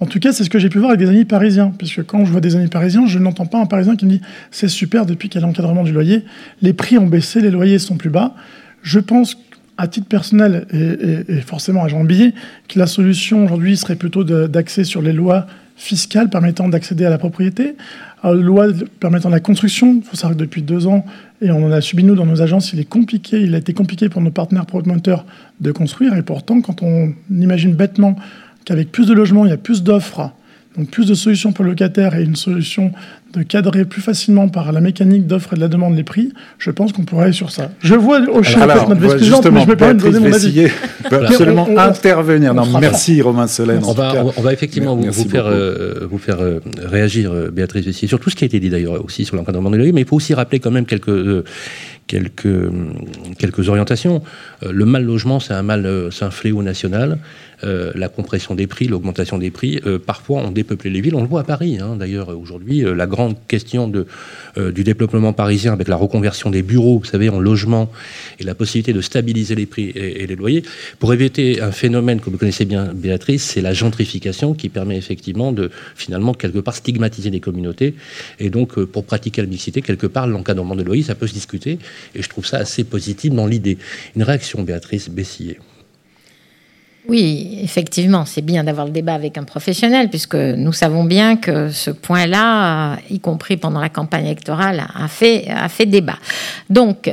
En 0.00 0.06
tout 0.06 0.18
cas, 0.18 0.32
c'est 0.32 0.42
ce 0.42 0.50
que 0.50 0.58
j'ai 0.58 0.68
pu 0.68 0.78
voir 0.78 0.90
avec 0.90 1.00
des 1.00 1.08
amis 1.08 1.24
parisiens. 1.24 1.72
Puisque 1.76 2.02
quand 2.02 2.24
je 2.24 2.32
vois 2.32 2.40
des 2.40 2.56
amis 2.56 2.68
parisiens, 2.68 3.06
je 3.06 3.18
n'entends 3.18 3.46
pas 3.46 3.60
un 3.60 3.66
parisien 3.66 3.94
qui 3.94 4.06
me 4.06 4.10
dit 4.10 4.20
c'est 4.50 4.68
super 4.68 5.06
depuis 5.06 5.28
qu'il 5.28 5.40
y 5.40 5.44
a 5.44 5.46
l'encadrement 5.46 5.84
du 5.84 5.92
loyer, 5.92 6.24
les 6.62 6.72
prix 6.72 6.98
ont 6.98 7.06
baissé, 7.06 7.40
les 7.40 7.50
loyers 7.50 7.78
sont 7.78 7.96
plus 7.96 8.10
bas. 8.10 8.34
Je 8.82 8.98
pense 8.98 9.36
à 9.78 9.88
titre 9.88 10.06
personnel 10.06 10.66
et, 10.72 11.40
forcément 11.40 11.84
à 11.84 11.88
Jean 11.88 12.06
que 12.06 12.78
la 12.78 12.86
solution 12.86 13.44
aujourd'hui 13.44 13.76
serait 13.76 13.96
plutôt 13.96 14.24
d'axer 14.24 14.84
sur 14.84 15.02
les 15.02 15.12
lois 15.12 15.46
fiscales 15.76 16.28
permettant 16.28 16.68
d'accéder 16.68 17.04
à 17.04 17.10
la 17.10 17.18
propriété, 17.18 17.74
à 18.22 18.32
loi 18.32 18.68
permettant 19.00 19.30
la 19.30 19.40
construction. 19.40 19.96
Il 19.96 20.02
faut 20.02 20.16
savoir 20.16 20.36
que 20.36 20.42
depuis 20.42 20.62
deux 20.62 20.86
ans, 20.86 21.04
et 21.40 21.50
on 21.50 21.64
en 21.64 21.72
a 21.72 21.80
subi 21.80 22.04
nous 22.04 22.14
dans 22.14 22.26
nos 22.26 22.40
agences, 22.40 22.72
il 22.72 22.80
est 22.80 22.88
compliqué, 22.88 23.40
il 23.40 23.54
a 23.54 23.58
été 23.58 23.74
compliqué 23.74 24.08
pour 24.08 24.22
nos 24.22 24.30
partenaires 24.30 24.66
promoteurs 24.66 25.24
de 25.60 25.72
construire. 25.72 26.14
Et 26.14 26.22
pourtant, 26.22 26.60
quand 26.60 26.82
on 26.82 27.14
imagine 27.30 27.74
bêtement 27.74 28.16
qu'avec 28.64 28.92
plus 28.92 29.06
de 29.06 29.14
logements, 29.14 29.44
il 29.44 29.48
y 29.48 29.54
a 29.54 29.56
plus 29.56 29.82
d'offres, 29.82 30.30
donc 30.76 30.88
plus 30.90 31.06
de 31.06 31.14
solutions 31.14 31.52
pour 31.52 31.64
le 31.64 31.70
locataire 31.70 32.14
et 32.14 32.22
une 32.22 32.36
solution 32.36 32.92
de 33.32 33.42
cadrer 33.42 33.84
plus 33.84 34.02
facilement 34.02 34.48
par 34.48 34.72
la 34.72 34.80
mécanique 34.80 35.26
d'offre 35.26 35.54
et 35.54 35.56
de 35.56 35.60
la 35.60 35.68
demande 35.68 35.96
les 35.96 36.02
prix, 36.04 36.32
je 36.58 36.70
pense 36.70 36.92
qu'on 36.92 37.04
pourrait 37.04 37.24
aller 37.24 37.32
sur 37.32 37.50
ça. 37.50 37.70
Je 37.80 37.94
vois 37.94 38.20
au 38.28 38.42
chien 38.42 38.66
notre 38.66 38.94
vice 38.94 39.14
mais 39.50 39.62
je 39.62 39.68
me 39.68 39.76
permets 39.76 39.94
de 39.94 40.00
donner 40.00 40.18
mon 40.18 40.34
avis. 40.34 40.68
peut 41.08 41.26
absolument 41.26 41.68
intervenir. 41.78 42.54
Non, 42.54 42.66
merci 42.78 43.22
Romain 43.22 43.46
Solène. 43.46 43.82
On, 43.84 43.92
va, 43.92 44.24
on 44.36 44.42
va 44.42 44.52
effectivement 44.52 44.96
vous, 44.96 45.12
faire, 45.28 45.46
euh, 45.46 46.06
vous 46.10 46.18
faire 46.18 46.40
euh, 46.40 46.60
réagir, 46.82 47.32
euh, 47.32 47.50
Béatrice 47.50 47.86
Vessier, 47.86 48.08
sur 48.08 48.20
tout 48.20 48.30
ce 48.30 48.36
qui 48.36 48.44
a 48.44 48.46
été 48.46 48.60
dit 48.60 48.70
d'ailleurs 48.70 49.02
aussi 49.04 49.24
sur 49.24 49.36
l'encadrement 49.36 49.70
des 49.70 49.78
loyers, 49.78 49.92
mais 49.92 50.02
il 50.02 50.06
faut 50.06 50.16
aussi 50.16 50.34
rappeler 50.34 50.60
quand 50.60 50.70
même 50.70 50.86
quelques, 50.86 51.44
quelques, 52.06 52.70
quelques 53.38 53.68
orientations. 53.68 54.22
le 54.68 54.84
mal 54.84 55.04
logement, 55.04 55.40
c'est 55.40 55.54
un 55.54 55.62
mal, 55.62 56.08
c'est 56.10 56.24
un 56.24 56.30
fléau 56.30 56.62
national. 56.62 57.18
Euh, 57.64 57.92
la 57.94 58.08
compression 58.08 58.54
des 58.54 58.66
prix, 58.66 58.88
l'augmentation 58.88 59.38
des 59.38 59.50
prix, 59.50 59.80
euh, 59.86 59.98
parfois 59.98 60.40
ont 60.40 60.50
dépeuplé 60.50 60.90
les 60.90 61.00
villes. 61.00 61.14
On 61.14 61.22
le 61.22 61.28
voit 61.28 61.42
à 61.42 61.44
Paris, 61.44 61.78
hein. 61.80 61.96
d'ailleurs, 61.96 62.28
aujourd'hui, 62.30 62.84
euh, 62.84 62.94
la 62.94 63.06
grande 63.06 63.36
question 63.46 63.88
de, 63.88 64.06
du 64.56 64.84
développement 64.84 65.32
parisien 65.32 65.72
avec 65.72 65.88
la 65.88 65.96
reconversion 65.96 66.50
des 66.50 66.62
bureaux, 66.62 66.98
vous 66.98 67.04
savez, 67.04 67.28
en 67.28 67.40
logement 67.40 67.90
et 68.38 68.44
la 68.44 68.54
possibilité 68.54 68.92
de 68.92 69.00
stabiliser 69.00 69.54
les 69.54 69.66
prix 69.66 69.90
et, 69.90 70.26
les 70.26 70.36
loyers. 70.36 70.62
Pour 70.98 71.14
éviter 71.14 71.60
un 71.60 71.72
phénomène 71.72 72.20
que 72.20 72.28
vous 72.28 72.36
connaissez 72.36 72.64
bien, 72.64 72.92
Béatrice, 72.92 73.44
c'est 73.44 73.60
la 73.60 73.72
gentrification 73.72 74.54
qui 74.54 74.68
permet 74.68 74.96
effectivement 74.96 75.52
de, 75.52 75.70
finalement, 75.94 76.34
quelque 76.34 76.58
part, 76.58 76.74
stigmatiser 76.74 77.30
les 77.30 77.40
communautés. 77.40 77.94
Et 78.40 78.50
donc, 78.50 78.78
pour 78.84 79.04
pratiquer 79.04 79.42
la 79.42 79.48
mixité, 79.48 79.80
quelque 79.80 80.06
part, 80.06 80.26
l'encadrement 80.26 80.74
des 80.74 80.84
loyers, 80.84 81.04
ça 81.04 81.14
peut 81.14 81.26
se 81.26 81.34
discuter. 81.34 81.78
Et 82.14 82.22
je 82.22 82.28
trouve 82.28 82.46
ça 82.46 82.58
assez 82.58 82.84
positif 82.84 83.32
dans 83.32 83.46
l'idée. 83.46 83.78
Une 84.16 84.22
réaction, 84.22 84.62
Béatrice 84.62 85.08
Bessier. 85.08 85.58
Oui, 87.08 87.58
effectivement, 87.62 88.24
c'est 88.24 88.42
bien 88.42 88.62
d'avoir 88.62 88.86
le 88.86 88.92
débat 88.92 89.14
avec 89.14 89.36
un 89.36 89.42
professionnel, 89.42 90.08
puisque 90.08 90.36
nous 90.36 90.72
savons 90.72 91.02
bien 91.04 91.36
que 91.36 91.68
ce 91.68 91.90
point-là, 91.90 92.96
y 93.10 93.18
compris 93.18 93.56
pendant 93.56 93.80
la 93.80 93.88
campagne 93.88 94.26
électorale, 94.26 94.84
a 94.94 95.08
fait, 95.08 95.86
débat. 95.86 96.18
Donc, 96.70 97.10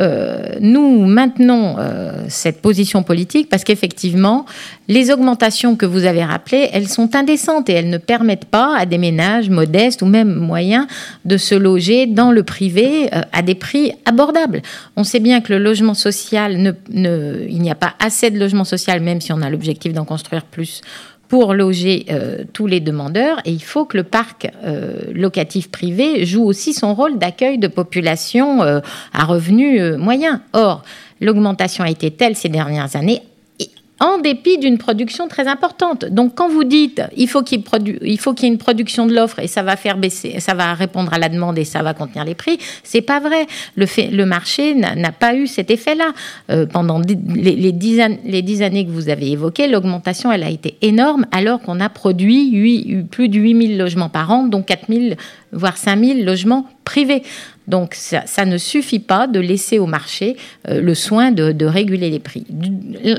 euh, 0.00 0.56
nous 0.60 1.04
maintenons 1.04 1.76
euh, 1.78 2.24
cette 2.28 2.62
position 2.62 3.02
politique 3.02 3.48
parce 3.48 3.64
qu'effectivement, 3.64 4.46
les 4.88 5.10
augmentations 5.10 5.76
que 5.76 5.86
vous 5.86 6.04
avez 6.04 6.24
rappelées, 6.24 6.68
elles 6.72 6.88
sont 6.88 7.14
indécentes 7.14 7.68
et 7.68 7.72
elles 7.72 7.90
ne 7.90 7.98
permettent 7.98 8.46
pas 8.46 8.76
à 8.76 8.86
des 8.86 8.98
ménages 8.98 9.50
modestes 9.50 10.02
ou 10.02 10.06
même 10.06 10.34
moyens 10.34 10.86
de 11.24 11.36
se 11.36 11.54
loger 11.54 12.06
dans 12.06 12.32
le 12.32 12.42
privé 12.42 13.08
euh, 13.14 13.20
à 13.32 13.42
des 13.42 13.54
prix 13.54 13.92
abordables. 14.06 14.62
On 14.96 15.04
sait 15.04 15.20
bien 15.20 15.40
que 15.40 15.52
le 15.52 15.58
logement 15.58 15.94
social, 15.94 16.74
il 16.92 17.62
n'y 17.62 17.70
a 17.70 17.74
pas 17.74 17.94
assez 17.98 18.30
de 18.30 18.38
logement 18.38 18.64
social, 18.64 19.00
même 19.00 19.20
si 19.20 19.32
on 19.32 19.42
a 19.42 19.50
l'objectif 19.50 19.92
d'en 19.92 20.04
construire 20.04 20.44
plus 20.44 20.80
pour 21.30 21.54
loger 21.54 22.06
euh, 22.10 22.42
tous 22.52 22.66
les 22.66 22.80
demandeurs 22.80 23.40
et 23.44 23.52
il 23.52 23.62
faut 23.62 23.84
que 23.84 23.96
le 23.96 24.02
parc 24.02 24.50
euh, 24.64 25.00
locatif 25.14 25.70
privé 25.70 26.26
joue 26.26 26.42
aussi 26.42 26.74
son 26.74 26.92
rôle 26.92 27.18
d'accueil 27.18 27.56
de 27.56 27.68
populations 27.68 28.62
euh, 28.62 28.80
à 29.12 29.24
revenus 29.24 29.80
moyens. 29.96 30.40
Or, 30.52 30.82
l'augmentation 31.20 31.84
a 31.84 31.88
été 31.88 32.10
telle 32.10 32.34
ces 32.34 32.48
dernières 32.48 32.96
années 32.96 33.22
en 34.00 34.18
dépit 34.18 34.58
d'une 34.58 34.78
production 34.78 35.28
très 35.28 35.46
importante. 35.46 36.06
Donc 36.06 36.34
quand 36.34 36.48
vous 36.48 36.64
dites 36.64 37.02
il 37.16 37.28
faut 37.28 37.42
qu'il 37.42 37.62
il 38.02 38.18
faut 38.18 38.32
qu'il 38.32 38.46
y 38.46 38.50
ait 38.50 38.52
une 38.52 38.58
production 38.58 39.06
de 39.06 39.14
l'offre 39.14 39.38
et 39.38 39.46
ça 39.46 39.62
va 39.62 39.76
faire 39.76 39.98
baisser, 39.98 40.40
ça 40.40 40.54
va 40.54 40.72
répondre 40.74 41.12
à 41.12 41.18
la 41.18 41.28
demande 41.28 41.58
et 41.58 41.64
ça 41.64 41.82
va 41.82 41.94
contenir 41.94 42.24
les 42.24 42.34
prix, 42.34 42.58
c'est 42.82 43.02
pas 43.02 43.20
vrai. 43.20 43.46
Le, 43.76 44.24
marché 44.24 44.74
n'a 44.74 45.12
pas 45.12 45.34
eu 45.34 45.46
cet 45.46 45.70
effet-là 45.70 46.12
euh, 46.50 46.66
pendant 46.66 46.98
les, 47.00 47.72
dix 47.72 48.00
années 48.00 48.86
que 48.86 48.90
vous 48.90 49.08
avez 49.08 49.30
évoquées. 49.32 49.68
L'augmentation 49.68 50.30
a 50.30 50.38
été 50.50 50.76
énorme 50.82 51.26
alors 51.32 51.60
qu'on 51.60 51.80
a 51.80 51.88
produit 51.88 52.50
8, 52.50 53.04
plus 53.10 53.28
de 53.28 53.38
8000 53.38 53.76
logements 53.76 54.08
par 54.08 54.30
an, 54.30 54.44
dont 54.44 54.62
4000 54.62 55.16
voire 55.52 55.76
5000 55.76 56.24
logements 56.24 56.66
privés. 56.84 57.22
Donc 57.68 57.94
ça, 57.94 58.44
ne 58.44 58.58
suffit 58.58 58.98
pas 58.98 59.26
de 59.26 59.38
laisser 59.38 59.78
au 59.78 59.86
marché 59.86 60.36
euh, 60.68 60.80
le 60.80 60.94
soin 60.94 61.30
de, 61.30 61.64
réguler 61.64 62.10
les 62.10 62.18
prix. 62.18 62.44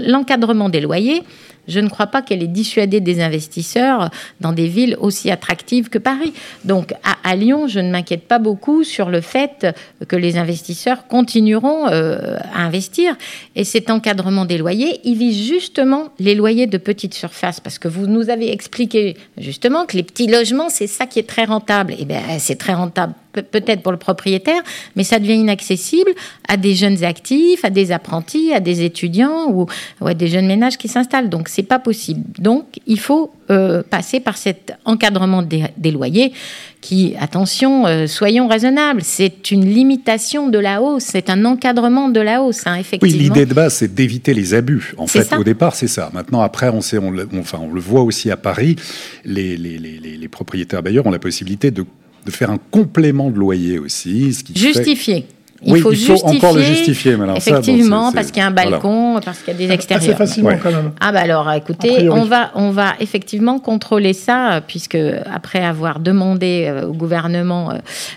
L'encadrement 0.08 0.68
des 0.68 0.82
loyers, 0.82 1.24
je 1.68 1.80
ne 1.80 1.88
crois 1.88 2.08
pas 2.08 2.22
qu'elle 2.22 2.44
ait 2.44 2.48
dissuadé 2.48 3.00
des 3.00 3.22
investisseurs 3.22 4.10
dans 4.42 4.52
des 4.52 4.68
villes 4.68 4.98
aussi 5.00 5.32
attractives 5.32 5.90
que 5.90 6.00
Paris. 6.00 6.34
Donc 6.66 6.94
à, 7.24 7.36
Lyon, 7.36 7.68
je 7.68 7.80
ne 7.80 7.90
m'inquiète 7.92 8.28
pas 8.28 8.40
beaucoup 8.40 8.84
sur 8.84 9.10
le 9.10 9.22
fait 9.22 9.68
que 10.08 10.16
les 10.16 10.38
investisseurs 10.38 11.08
continueront 11.08 11.88
euh, 11.88 12.38
à 12.54 12.64
investir. 12.64 13.16
Et 13.56 13.64
cet 13.64 13.90
encadrement 13.90 14.46
des 14.46 14.58
loyers, 14.58 15.00
il 15.06 15.18
vise 15.18 15.48
justement 15.48 16.10
les 16.20 16.36
loyers 16.36 16.68
de 16.68 16.78
petite 16.78 17.14
surface, 17.14 17.60
parce 17.60 17.80
que 17.80 17.88
vous 17.88 18.08
nous 18.08 18.30
avez 18.30 18.52
expliqué 18.52 19.16
justement 19.38 19.86
que 19.86 19.96
les 19.96 20.04
petits 20.04 20.28
logements, 20.28 20.70
c'est 20.70 20.88
ça 20.88 21.06
qui 21.06 21.20
est 21.20 21.30
très 21.30 21.46
rentable. 21.46 21.94
Eh 21.98 22.06
bien, 22.06 22.22
c'est 22.40 22.58
très 22.58 22.74
rentable 22.74 23.14
peut-être 23.32 23.82
pour 23.82 23.92
le 23.92 23.98
propriétaire, 23.98 24.62
mais 24.96 25.04
ça 25.04 25.20
devient 25.20 25.36
inaccessible 25.36 26.12
à 26.48 26.58
des 26.58 26.76
jeunes 26.76 27.04
actifs, 27.04 27.64
à 27.64 27.70
des 27.70 27.92
apprentis, 27.92 28.54
à 28.54 28.60
des 28.60 28.84
étudiants 28.84 29.50
ou, 29.52 29.68
à 30.06 30.14
des 30.14 30.28
jeunes 30.28 30.48
ménages 30.48 30.78
qui 30.78 30.88
s'installent. 30.88 31.30
Donc 31.30 31.50
c'est 31.50 31.64
pas 31.64 31.80
possible. 31.80 32.22
Donc 32.40 32.66
il 32.88 33.00
faut 33.00 33.32
euh, 33.50 33.84
passer 33.84 34.20
par 34.20 34.38
cet 34.38 34.74
encadrement 34.86 35.42
des, 35.42 35.92
loyers 35.92 36.32
qui, 36.80 37.16
attention, 37.20 37.86
euh, 37.86 38.08
soyons 38.08 38.48
raisonnables, 38.48 39.02
c'est 39.04 39.52
une 39.52 39.66
limitation 39.66 40.50
de 40.50 40.58
la 40.58 40.82
hausse, 40.82 41.04
c'est 41.04 41.30
un 41.30 41.46
encadrement 41.46 42.10
de 42.10 42.20
la 42.20 42.42
hausse, 42.42 42.66
hein, 42.66 42.76
effectivement. 42.76 43.18
Oui, 43.18 43.24
l'idée 43.24 43.46
de 43.46 43.54
base, 43.54 43.76
c'est 43.76 43.94
d'éviter 43.94 44.34
les 44.34 44.54
abus. 44.54 44.94
En 44.98 45.08
fait, 45.08 45.32
au 45.34 45.44
départ, 45.44 45.76
c'est 45.76 45.88
ça. 45.88 46.10
Maintenant, 46.14 46.42
après, 46.42 46.70
on, 46.70 46.82
sait, 46.82 46.98
on, 46.98 47.14
enfin, 47.40 47.60
on 47.62 47.74
le 47.74 47.82
voit 47.82 48.02
aussi 48.02 48.32
à 48.32 48.38
Paris, 48.38 48.78
les, 49.26 49.58
les, 49.58 49.78
les, 49.78 50.00
les 50.00 50.28
propriétaires 50.28 50.82
bailleurs 50.82 51.06
ont 51.06 51.12
la 51.12 51.20
possibilité 51.20 51.72
de 51.72 51.86
de 52.26 52.32
faire 52.32 52.50
un 52.50 52.60
complément 52.72 53.32
de 53.32 53.38
loyer 53.38 53.80
aussi. 53.80 54.34
Ce 54.34 54.44
qui 54.44 54.58
Justifié. 54.58 55.26
Il, 55.64 55.78
faut, 55.78 55.92
encore 56.26 56.56
le 56.56 56.62
justifier. 56.62 57.18
Mais 57.18 57.36
effectivement, 57.36 58.12
parce 58.12 58.32
qu'il 58.32 58.42
y 58.42 58.44
a 58.44 58.48
un 58.48 58.52
balcon, 58.52 59.20
parce 59.24 59.40
qu'il 59.40 59.54
y 59.54 59.64
a 59.64 59.68
des 59.68 59.74
extérieurs. 59.74 60.16
Assez 60.16 60.18
facilement 60.18 60.58
quand 60.62 60.72
même. 60.72 60.92
Ah 61.00 61.12
bah 61.12 61.20
alors, 61.22 61.52
écoutez, 61.52 62.10
on 62.10 62.24
va, 62.24 62.52
on 62.56 62.72
va 62.72 62.94
effectivement 63.00 63.60
contrôler 63.60 64.14
ça, 64.14 64.62
puisque 64.66 64.98
après 65.32 65.64
avoir 65.64 66.00
demandé 66.00 66.66
euh, 66.68 66.88
au 66.88 66.94
gouvernement 66.94 67.72
euh, 67.72 67.76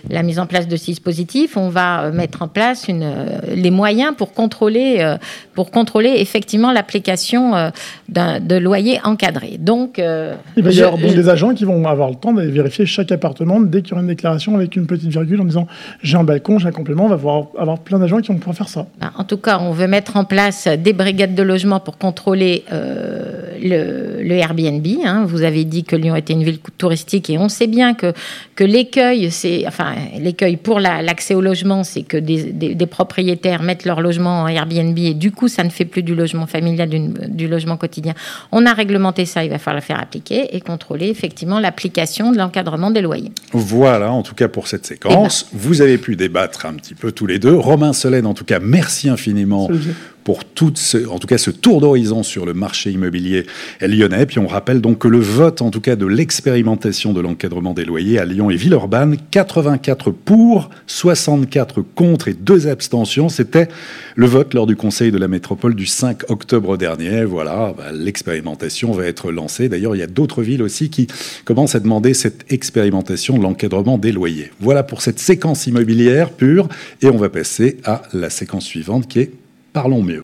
la 0.09 0.23
mise 0.23 0.39
en 0.39 0.47
place 0.47 0.69
de 0.69 0.77
ce 0.77 0.87
dispositif, 0.87 1.57
on 1.57 1.69
va 1.69 2.05
euh, 2.05 2.13
mettre 2.13 2.43
en 2.43 2.49
place 2.49 2.89
une, 2.89 3.13
les 3.55 3.71
moyens 3.71 4.15
pour 4.17 4.33
contrôler, 4.33 5.17
pour 5.55 5.71
contrôler 5.71 6.15
effectivement 6.19 6.73
l'application 6.73 7.71
de 8.09 8.57
loyer 8.57 9.01
encadré. 9.05 9.57
Donc, 9.59 9.99
il 10.57 10.63
va 10.63 10.71
y 10.71 10.83
avoir 10.83 10.99
des 10.99 11.29
agents 11.29 11.55
qui 11.55 11.65
vont 11.65 11.87
avoir 11.87 12.09
le 12.09 12.17
temps 12.17 12.33
de 12.33 12.43
vérifier 12.43 12.87
chaque 12.87 13.13
appartement 13.13 13.61
dès 13.61 13.83
qu'il 13.83 13.91
y 13.91 13.93
aura 13.93 14.03
une 14.03 14.09
déclaration 14.09 14.55
avec 14.55 14.77
une 14.77 14.87
petite 14.87 15.11
virgule 15.11 15.41
en 15.41 15.45
disant 15.45 15.67
j'ai 16.03 16.17
un 16.17 16.25
balcon, 16.25 16.59
j'ai 16.59 16.69
un 16.69 16.73
complément, 16.73 17.05
on 17.07 17.09
va 17.09 17.17
voir 17.17 17.34
avoir 17.59 17.79
plein 17.79 17.99
d'agents 17.99 18.21
qui 18.21 18.29
vont 18.29 18.39
pouvoir 18.39 18.57
faire 18.57 18.69
ça. 18.69 18.87
Bah, 19.01 19.13
en 19.17 19.25
tout 19.25 19.37
cas, 19.37 19.59
on 19.61 19.73
veut 19.73 19.87
mettre 19.87 20.17
en 20.17 20.25
place 20.25 20.69
des 20.69 20.93
brigades 20.93 21.35
de 21.35 21.43
logement 21.43 21.81
pour 21.81 21.99
contrôler 21.99 22.65
euh, 22.73 23.57
le, 23.63 24.35
Airbnb. 24.35 24.87
Hein. 25.05 25.25
Vous 25.27 25.43
avez 25.43 25.65
dit 25.65 25.85
que 25.85 25.97
Lyon 25.97 26.17
était 26.17 26.33
une 26.33 26.43
ville 26.43 26.59
touristique 26.79 27.31
et 27.31 27.39
on 27.39 27.49
sait 27.49 27.67
bien 27.67 27.95
que, 27.95 28.13
que 28.57 28.65
l'écueil, 28.65 29.31
c'est 29.31 29.65
enfin 29.67 29.95
l'écueil 30.19 30.57
pour 30.57 30.81
l'accès 30.81 31.35
au 31.35 31.41
logement, 31.41 31.85
c'est 31.85 32.03
que 32.03 32.17
des, 32.17 32.87
propriétaires 32.87 33.63
mettent 33.63 33.85
leur 33.85 34.01
logement 34.01 34.43
en 34.43 34.49
Airbnb 34.49 34.99
et 34.99 35.15
du 35.15 35.31
coup, 35.31 35.49
ça 35.49 35.65
ne 35.65 35.71
fait 35.71 35.85
plus 35.85 36.03
du 36.03 36.15
logement 36.15 36.47
familial, 36.47 36.89
du 37.29 37.49
logement 37.49 37.77
quotidien. 37.77 38.15
On 38.53 38.67
a 38.67 38.73
réglementé 38.73 39.25
ça, 39.25 39.45
il 39.45 39.51
va 39.51 39.59
falloir 39.59 39.81
le 39.81 39.87
faire 39.87 40.01
appliquer 40.01 40.55
et 40.55 40.61
contrôler 40.61 41.09
effectivement 41.09 41.61
l'application 41.61 42.33
de 42.33 42.39
l'encadrement 42.39 42.91
des 42.91 43.01
loyers. 43.01 43.33
Voilà, 43.53 44.13
en 44.13 44.23
tout 44.23 44.35
cas 44.35 44.49
pour 44.49 44.69
cette 44.69 44.87
séquence, 44.87 45.47
ben. 45.53 45.59
vous 45.61 45.81
avez 45.81 45.99
pu 45.99 46.17
débattre 46.17 46.67
un 46.67 46.75
petit 46.75 46.95
peu 46.95 47.13
tout 47.13 47.24
les 47.27 47.39
deux. 47.39 47.55
Romain 47.55 47.93
Solène, 47.93 48.27
en 48.27 48.35
tout 48.35 48.45
cas, 48.45 48.61
merci 48.61 49.09
infiniment 49.09 49.69
pour 50.25 50.45
tout 50.45 50.73
ce, 50.75 51.07
en 51.07 51.19
tout 51.19 51.27
cas 51.27 51.39
ce 51.39 51.51
tour 51.51 51.81
d'horizon 51.81 52.23
sur 52.23 52.47
le 52.47 52.55
marché 52.55 52.91
immobilier 52.91 53.47
lyonnais. 53.81 54.27
Puis 54.27 54.39
on 54.39 54.47
rappelle 54.47 54.81
donc 54.81 54.99
que 54.99 55.09
le 55.09 55.21
vote, 55.21 55.63
en 55.63 55.71
tout 55.71 55.81
cas 55.81 55.97
de 55.97 56.07
l'expérimentation 56.07 57.13
de 57.13 57.21
l'encadrement 57.21 57.75
des 57.75 57.85
loyers 57.85 58.19
à 58.19 58.25
Lyon 58.25 58.51
et 58.51 58.57
Villeurbanne, 58.57 59.17
84 59.31 60.11
pour, 60.11 60.71
64 60.87 61.83
contre 61.95 62.29
et 62.29 62.35
deux 62.35 62.67
abstentions, 62.67 63.29
c'était 63.29 63.69
le 64.17 64.27
vote 64.27 64.55
lors 64.55 64.67
du 64.67 64.77
Conseil 64.77 65.13
de 65.13 65.19
la 65.19 65.29
métropole 65.29 65.75
du 65.75 65.87
5 65.87 66.31
octobre 66.31 66.77
dernier. 66.77 67.25
Voilà, 67.25 67.75
bah, 67.77 67.93
l'expérimentation 67.93 68.93
va 68.93 69.05
être 69.07 69.31
lancée. 69.31 69.69
D'ailleurs, 69.69 69.95
il 69.95 69.99
y 69.99 70.03
a 70.03 70.07
d'autres 70.07 70.43
villes 70.43 70.63
aussi 70.63 70.89
qui 70.89 71.07
commencent 71.45 71.75
à 71.75 71.81
demander 71.81 72.15
cette 72.15 72.51
expérimentation 72.51 73.37
de 73.37 73.43
l'encadrement 73.43 73.99
des 73.99 74.13
loyers. 74.13 74.51
Voilà 74.61 74.83
pour 74.83 75.03
cette 75.03 75.19
séquence 75.19 75.67
immobilière 75.67 76.31
pure 76.31 76.69
et 77.03 77.09
on 77.09 77.17
va 77.17 77.29
passer 77.29 77.77
à 77.85 78.03
la 78.13 78.31
séquence 78.31 78.65
suivante 78.65 79.07
qui 79.09 79.21
est 79.21 79.31
Parlons 79.75 80.05
mieux. 80.05 80.23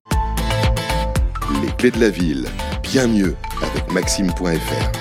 Les 1.61 1.73
clés 1.77 1.91
de 1.91 1.99
la 1.99 2.09
ville, 2.09 2.47
bien 2.85 3.09
mieux 3.09 3.35
avec 3.61 3.93
maxime.fr. 3.93 4.93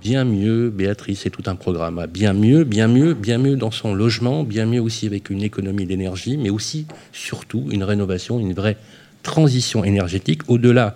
Bien 0.00 0.24
mieux, 0.24 0.70
Béatrice, 0.70 1.22
c'est 1.24 1.30
tout 1.30 1.42
un 1.46 1.56
programme. 1.56 2.06
Bien 2.08 2.32
mieux, 2.32 2.62
bien 2.62 2.86
mieux, 2.86 3.14
bien 3.14 3.38
mieux 3.38 3.56
dans 3.56 3.72
son 3.72 3.92
logement, 3.92 4.44
bien 4.44 4.66
mieux 4.66 4.80
aussi 4.80 5.08
avec 5.08 5.30
une 5.30 5.42
économie 5.42 5.84
d'énergie, 5.84 6.36
mais 6.36 6.48
aussi, 6.48 6.86
surtout, 7.10 7.66
une 7.72 7.82
rénovation, 7.82 8.38
une 8.38 8.52
vraie 8.52 8.76
transition 9.24 9.82
énergétique 9.82 10.42
au-delà 10.46 10.94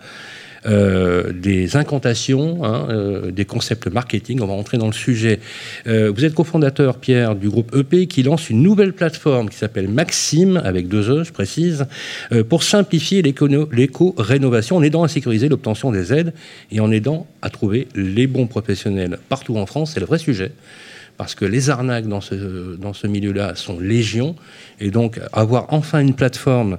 euh, 0.66 1.33
des 1.33 1.77
incantations, 1.77 2.64
hein, 2.64 2.87
euh, 2.90 3.31
des 3.31 3.46
concepts 3.46 3.87
marketing. 3.87 4.40
On 4.42 4.46
va 4.46 4.53
rentrer 4.53 4.77
dans 4.77 4.87
le 4.87 4.92
sujet. 4.92 5.40
Euh, 5.87 6.12
vous 6.14 6.25
êtes 6.25 6.35
cofondateur, 6.35 6.99
Pierre, 6.99 7.35
du 7.35 7.49
groupe 7.49 7.75
EP 7.75 8.07
qui 8.07 8.23
lance 8.23 8.51
une 8.51 8.62
nouvelle 8.62 8.92
plateforme 8.92 9.49
qui 9.49 9.57
s'appelle 9.57 9.88
Maxime, 9.88 10.61
avec 10.62 10.88
deux 10.88 11.09
E, 11.11 11.25
je 11.25 11.33
précise, 11.33 11.87
pour 12.49 12.62
simplifier 12.62 13.23
l'éco-rénovation 13.23 14.77
en 14.77 14.83
aidant 14.83 15.03
à 15.03 15.09
sécuriser 15.09 15.49
l'obtention 15.49 15.92
des 15.92 16.12
aides 16.12 16.35
et 16.70 16.81
en 16.81 16.90
aidant 16.90 17.27
à 17.40 17.49
trouver 17.49 17.88
les 17.94 18.27
bons 18.27 18.46
professionnels 18.46 19.18
partout 19.29 19.57
en 19.57 19.66
France. 19.66 19.92
C'est 19.94 20.01
le 20.01 20.07
vrai 20.07 20.18
sujet 20.18 20.53
parce 21.20 21.35
que 21.35 21.44
les 21.44 21.68
arnaques 21.68 22.07
dans 22.07 22.23
ce, 22.23 22.77
dans 22.77 22.94
ce 22.94 23.07
milieu-là 23.07 23.55
sont 23.55 23.79
légion. 23.79 24.37
Et 24.81 24.90
donc, 24.90 25.20
avoir 25.35 25.66
enfin 25.68 26.01
une 26.01 26.14
plateforme 26.14 26.79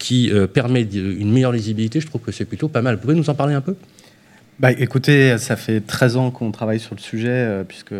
qui 0.00 0.32
euh, 0.32 0.48
permet 0.48 0.82
une 0.82 1.30
meilleure 1.30 1.52
lisibilité, 1.52 2.00
je 2.00 2.06
trouve 2.06 2.22
que 2.22 2.32
c'est 2.32 2.46
plutôt 2.46 2.68
pas 2.68 2.82
mal. 2.82 2.96
Vous 2.96 3.02
pouvez 3.02 3.14
nous 3.14 3.30
en 3.30 3.34
parler 3.34 3.54
un 3.54 3.60
peu? 3.60 3.76
Bah, 4.58 4.72
écoutez, 4.72 5.38
ça 5.38 5.56
fait 5.56 5.80
13 5.80 6.16
ans 6.16 6.30
qu'on 6.30 6.50
travaille 6.50 6.80
sur 6.80 6.94
le 6.94 7.00
sujet, 7.00 7.28
euh, 7.30 7.64
puisque 7.64 7.94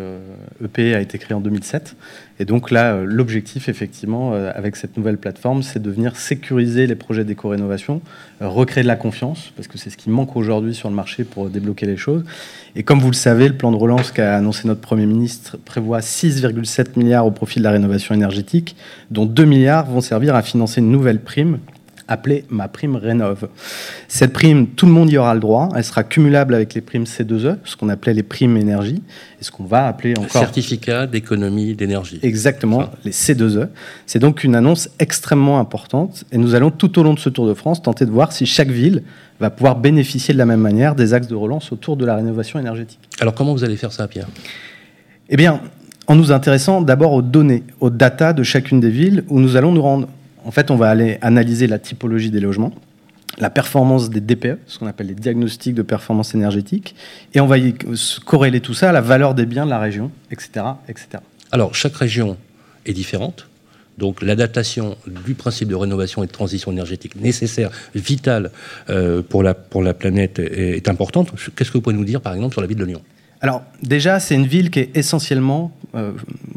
EP 0.63 0.95
a 0.95 0.99
été 0.99 1.19
créé 1.19 1.35
en 1.35 1.41
2007. 1.41 1.95
Et 2.39 2.45
donc 2.45 2.71
là, 2.71 2.93
euh, 2.93 3.05
l'objectif, 3.05 3.69
effectivement, 3.69 4.33
avec 4.33 4.77
cette 4.77 4.97
nouvelle 4.97 5.17
plateforme, 5.17 5.61
c'est 5.61 5.81
de 5.81 5.91
venir 5.91 6.15
sécuriser 6.15 6.87
les 6.87 6.95
projets 6.95 7.23
d'éco-rénovation, 7.23 8.01
recréer 8.39 8.81
de 8.81 8.87
la 8.87 8.95
confiance, 8.95 9.51
parce 9.55 9.67
que 9.67 9.77
c'est 9.77 9.91
ce 9.91 9.97
qui 9.97 10.09
manque 10.09 10.35
aujourd'hui 10.35 10.73
sur 10.73 10.89
le 10.89 10.95
marché 10.95 11.23
pour 11.23 11.49
débloquer 11.49 11.85
les 11.85 11.97
choses. 11.97 12.23
Et 12.75 12.81
comme 12.81 12.99
vous 12.99 13.11
le 13.11 13.15
savez, 13.15 13.47
le 13.47 13.57
plan 13.57 13.71
de 13.71 13.77
relance 13.77 14.11
qu'a 14.11 14.35
annoncé 14.35 14.67
notre 14.67 14.81
Premier 14.81 15.05
ministre 15.05 15.57
prévoit 15.65 15.99
6,7 15.99 16.97
milliards 16.97 17.27
au 17.27 17.31
profit 17.31 17.59
de 17.59 17.63
la 17.63 17.71
rénovation 17.71 18.15
énergétique, 18.15 18.75
dont 19.11 19.27
2 19.27 19.45
milliards 19.45 19.85
vont 19.85 20.01
servir 20.01 20.35
à 20.35 20.41
financer 20.41 20.81
une 20.81 20.89
nouvelle 20.89 21.19
prime 21.19 21.59
appelée 22.07 22.45
Ma 22.49 22.67
Prime 22.67 22.95
Rénove. 22.95 23.47
Cette 24.07 24.33
prime, 24.33 24.67
tout 24.67 24.85
le 24.85 24.91
monde 24.91 25.09
y 25.09 25.17
aura 25.17 25.33
le 25.33 25.39
droit. 25.39 25.69
Elle 25.75 25.83
sera 25.83 26.03
cumulable 26.03 26.55
avec 26.55 26.73
les 26.73 26.81
primes 26.81 27.03
C2E, 27.03 27.57
ce 27.63 27.75
qu'on 27.75 27.89
appelait 27.89 28.13
les 28.13 28.23
primes 28.23 28.57
énergie, 28.57 29.01
et 29.39 29.43
ce 29.43 29.51
qu'on 29.51 29.63
va 29.63 29.87
appeler 29.87 30.13
encore... 30.17 30.29
Certificat 30.29 31.07
d'économie 31.07 31.75
d'énergie. 31.75 32.19
Exactement, 32.23 32.85
les 33.05 33.11
C2E. 33.11 33.67
C'est 34.05 34.19
donc 34.19 34.43
une 34.43 34.55
annonce 34.55 34.89
extrêmement 34.99 35.59
importante, 35.59 36.23
et 36.31 36.37
nous 36.37 36.55
allons 36.55 36.71
tout 36.71 36.99
au 36.99 37.03
long 37.03 37.13
de 37.13 37.19
ce 37.19 37.29
Tour 37.29 37.47
de 37.47 37.53
France 37.53 37.81
tenter 37.81 38.05
de 38.05 38.11
voir 38.11 38.31
si 38.31 38.45
chaque 38.45 38.69
ville 38.69 39.03
va 39.39 39.49
pouvoir 39.49 39.75
bénéficier 39.75 40.33
de 40.33 40.37
la 40.37 40.45
même 40.45 40.59
manière 40.59 40.95
des 40.95 41.13
axes 41.13 41.27
de 41.27 41.35
relance 41.35 41.71
autour 41.71 41.97
de 41.97 42.05
la 42.05 42.15
rénovation 42.15 42.59
énergétique. 42.59 42.99
Alors 43.19 43.33
comment 43.33 43.53
vous 43.53 43.63
allez 43.63 43.77
faire 43.77 43.91
ça, 43.91 44.07
Pierre? 44.07 44.27
Eh 45.29 45.37
bien, 45.37 45.61
en 46.07 46.15
nous 46.15 46.31
intéressant 46.31 46.81
d'abord 46.81 47.13
aux 47.13 47.21
données, 47.21 47.63
aux 47.79 47.89
data 47.89 48.33
de 48.33 48.43
chacune 48.43 48.79
des 48.79 48.89
villes, 48.89 49.23
où 49.29 49.39
nous 49.39 49.55
allons 49.55 49.71
nous 49.71 49.81
rendre... 49.81 50.07
En 50.43 50.51
fait, 50.51 50.71
on 50.71 50.75
va 50.75 50.89
aller 50.89 51.17
analyser 51.21 51.67
la 51.67 51.79
typologie 51.79 52.31
des 52.31 52.39
logements, 52.39 52.73
la 53.37 53.49
performance 53.49 54.09
des 54.09 54.21
DPE, 54.21 54.59
ce 54.67 54.79
qu'on 54.79 54.87
appelle 54.87 55.07
les 55.07 55.15
diagnostics 55.15 55.75
de 55.75 55.81
performance 55.81 56.33
énergétique, 56.35 56.95
et 57.33 57.39
on 57.39 57.47
va 57.47 57.57
y 57.57 57.75
corréler 58.25 58.59
tout 58.59 58.73
ça 58.73 58.89
à 58.89 58.91
la 58.91 59.01
valeur 59.01 59.33
des 59.33 59.45
biens 59.45 59.65
de 59.65 59.69
la 59.69 59.79
région, 59.79 60.11
etc. 60.31 60.65
etc. 60.87 61.07
Alors, 61.51 61.75
chaque 61.75 61.95
région 61.95 62.37
est 62.85 62.93
différente. 62.93 63.47
Donc 63.97 64.21
l'adaptation 64.21 64.97
du 65.05 65.35
principe 65.35 65.67
de 65.67 65.75
rénovation 65.75 66.23
et 66.23 66.27
de 66.27 66.31
transition 66.31 66.71
énergétique 66.71 67.15
nécessaire, 67.17 67.69
vitale 67.93 68.51
euh, 68.89 69.21
pour, 69.21 69.43
la, 69.43 69.53
pour 69.53 69.83
la 69.83 69.93
planète 69.93 70.39
est, 70.39 70.77
est 70.77 70.89
importante. 70.89 71.31
Qu'est-ce 71.55 71.69
que 71.69 71.77
vous 71.77 71.81
pouvez 71.81 71.95
nous 71.95 72.05
dire, 72.05 72.21
par 72.21 72.33
exemple, 72.33 72.53
sur 72.53 72.61
la 72.61 72.67
ville 72.67 72.77
de 72.77 72.85
Lyon? 72.85 73.01
Alors 73.41 73.63
déjà, 73.83 74.19
c'est 74.19 74.35
une 74.35 74.47
ville 74.47 74.69
qui 74.69 74.79
est 74.79 74.95
essentiellement 74.95 75.71
euh, 75.95 76.13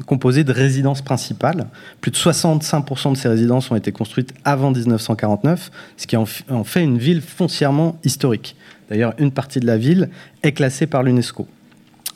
composée 0.06 0.44
de 0.44 0.52
résidences 0.52 1.02
principales. 1.02 1.66
Plus 2.00 2.10
de 2.10 2.16
65% 2.16 3.12
de 3.12 3.16
ces 3.16 3.28
résidences 3.28 3.70
ont 3.70 3.76
été 3.76 3.90
construites 3.90 4.32
avant 4.44 4.70
1949, 4.70 5.70
ce 5.96 6.06
qui 6.06 6.16
en, 6.16 6.24
en 6.50 6.64
fait 6.64 6.82
une 6.82 6.98
ville 6.98 7.20
foncièrement 7.20 7.98
historique. 8.04 8.56
D'ailleurs, 8.88 9.14
une 9.18 9.32
partie 9.32 9.60
de 9.60 9.66
la 9.66 9.76
ville 9.76 10.10
est 10.42 10.52
classée 10.52 10.86
par 10.86 11.02
l'UNESCO. 11.02 11.48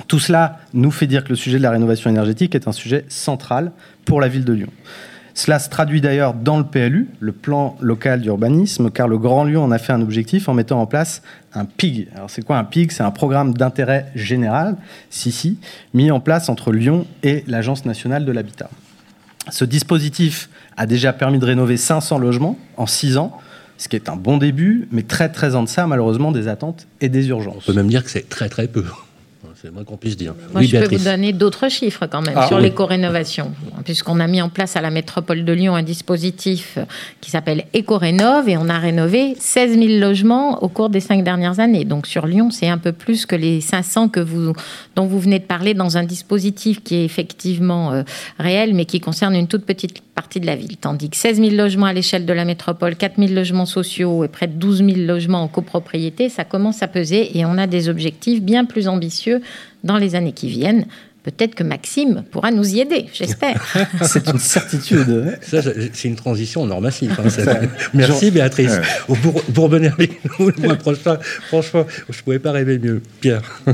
Tout 0.06 0.20
cela 0.20 0.60
nous 0.74 0.90
fait 0.90 1.06
dire 1.06 1.24
que 1.24 1.30
le 1.30 1.36
sujet 1.36 1.58
de 1.58 1.62
la 1.62 1.70
rénovation 1.70 2.08
énergétique 2.08 2.54
est 2.54 2.68
un 2.68 2.72
sujet 2.72 3.04
central 3.08 3.72
pour 4.04 4.20
la 4.20 4.28
ville 4.28 4.44
de 4.44 4.52
Lyon. 4.52 4.70
Cela 5.38 5.60
se 5.60 5.68
traduit 5.68 6.00
d'ailleurs 6.00 6.34
dans 6.34 6.58
le 6.58 6.64
PLU, 6.64 7.06
le 7.20 7.30
plan 7.30 7.76
local 7.80 8.22
d'urbanisme, 8.22 8.90
car 8.90 9.06
le 9.06 9.18
Grand 9.18 9.44
Lyon 9.44 9.62
en 9.62 9.70
a 9.70 9.78
fait 9.78 9.92
un 9.92 10.02
objectif 10.02 10.48
en 10.48 10.52
mettant 10.52 10.80
en 10.80 10.86
place 10.86 11.22
un 11.54 11.64
PIG. 11.64 12.08
Alors 12.16 12.28
c'est 12.28 12.42
quoi 12.42 12.58
un 12.58 12.64
PIG 12.64 12.90
C'est 12.90 13.04
un 13.04 13.12
programme 13.12 13.54
d'intérêt 13.54 14.06
général, 14.16 14.76
si, 15.10 15.60
mis 15.94 16.10
en 16.10 16.18
place 16.18 16.48
entre 16.48 16.72
Lyon 16.72 17.06
et 17.22 17.44
l'Agence 17.46 17.84
nationale 17.84 18.24
de 18.24 18.32
l'habitat. 18.32 18.68
Ce 19.48 19.64
dispositif 19.64 20.50
a 20.76 20.86
déjà 20.86 21.12
permis 21.12 21.38
de 21.38 21.44
rénover 21.44 21.76
500 21.76 22.18
logements 22.18 22.58
en 22.76 22.86
6 22.86 23.16
ans, 23.16 23.38
ce 23.76 23.86
qui 23.86 23.94
est 23.94 24.08
un 24.08 24.16
bon 24.16 24.38
début, 24.38 24.88
mais 24.90 25.04
très 25.04 25.28
très 25.28 25.54
en 25.54 25.62
deçà 25.62 25.86
malheureusement 25.86 26.32
des 26.32 26.48
attentes 26.48 26.88
et 27.00 27.08
des 27.08 27.28
urgences. 27.28 27.62
On 27.62 27.72
peut 27.72 27.74
même 27.74 27.86
dire 27.86 28.02
que 28.02 28.10
c'est 28.10 28.28
très 28.28 28.48
très 28.48 28.66
peu. 28.66 28.84
C'est 29.60 29.72
moins 29.72 29.82
qu'on 29.82 29.96
puisse 29.96 30.16
dire. 30.16 30.34
Moi, 30.52 30.60
oui, 30.60 30.68
je 30.68 30.78
peux 30.78 30.96
vous 30.96 31.04
donner 31.04 31.32
d'autres 31.32 31.68
chiffres 31.68 32.06
quand 32.06 32.22
même 32.22 32.34
ah, 32.36 32.46
sur 32.46 32.58
oui. 32.58 32.62
l'éco-rénovation, 32.62 33.52
puisqu'on 33.84 34.20
a 34.20 34.28
mis 34.28 34.40
en 34.40 34.50
place 34.50 34.76
à 34.76 34.80
la 34.80 34.90
métropole 34.90 35.44
de 35.44 35.52
Lyon 35.52 35.74
un 35.74 35.82
dispositif 35.82 36.78
qui 37.20 37.32
s'appelle 37.32 37.64
Éco-Rénov 37.72 38.48
et 38.48 38.56
on 38.56 38.68
a 38.68 38.78
rénové 38.78 39.34
16 39.36 39.76
000 39.76 39.98
logements 39.98 40.62
au 40.62 40.68
cours 40.68 40.90
des 40.90 41.00
cinq 41.00 41.24
dernières 41.24 41.58
années. 41.58 41.84
Donc 41.84 42.06
sur 42.06 42.28
Lyon, 42.28 42.52
c'est 42.52 42.68
un 42.68 42.78
peu 42.78 42.92
plus 42.92 43.26
que 43.26 43.34
les 43.34 43.60
500 43.60 44.10
que 44.10 44.20
vous, 44.20 44.52
dont 44.94 45.06
vous 45.06 45.18
venez 45.18 45.40
de 45.40 45.44
parler 45.44 45.74
dans 45.74 45.96
un 45.96 46.04
dispositif 46.04 46.84
qui 46.84 46.94
est 46.94 47.04
effectivement 47.04 47.92
euh, 47.92 48.02
réel, 48.38 48.74
mais 48.74 48.84
qui 48.84 49.00
concerne 49.00 49.34
une 49.34 49.48
toute 49.48 49.64
petite 49.64 50.02
partie 50.18 50.40
de 50.40 50.46
la 50.46 50.56
ville. 50.56 50.76
Tandis 50.76 51.10
que 51.10 51.16
16 51.16 51.36
000 51.36 51.50
logements 51.50 51.86
à 51.86 51.92
l'échelle 51.92 52.26
de 52.26 52.32
la 52.32 52.44
métropole, 52.44 52.96
4 52.96 53.18
000 53.18 53.32
logements 53.32 53.66
sociaux 53.66 54.24
et 54.24 54.28
près 54.28 54.48
de 54.48 54.54
12 54.54 54.78
000 54.78 54.90
logements 55.06 55.44
en 55.44 55.46
copropriété, 55.46 56.28
ça 56.28 56.42
commence 56.42 56.82
à 56.82 56.88
peser 56.88 57.38
et 57.38 57.44
on 57.44 57.56
a 57.56 57.68
des 57.68 57.88
objectifs 57.88 58.42
bien 58.42 58.64
plus 58.64 58.88
ambitieux 58.88 59.40
dans 59.84 59.96
les 59.96 60.16
années 60.16 60.32
qui 60.32 60.48
viennent. 60.48 60.86
Peut-être 61.22 61.54
que 61.54 61.62
Maxime 61.62 62.24
pourra 62.32 62.50
nous 62.50 62.74
y 62.74 62.80
aider, 62.80 63.06
j'espère. 63.12 63.62
c'est 64.02 64.26
une 64.26 64.40
certitude. 64.40 65.38
c'est 65.40 66.08
une 66.08 66.16
transition 66.16 66.66
normative. 66.66 67.16
Hein, 67.16 67.68
Merci 67.94 68.32
Béatrice. 68.32 68.72
Ouais. 69.08 69.16
Pour, 69.22 69.44
pour, 69.44 69.68
venir 69.68 69.92
avec 69.92 70.18
nous 70.40 70.48
le 70.48 70.62
mois 70.62 70.74
prochain, 70.74 71.18
franchement, 71.46 71.86
je 72.08 72.18
ne 72.18 72.22
pouvais 72.24 72.40
pas 72.40 72.50
rêver 72.50 72.80
mieux. 72.80 73.02
Pierre. 73.20 73.42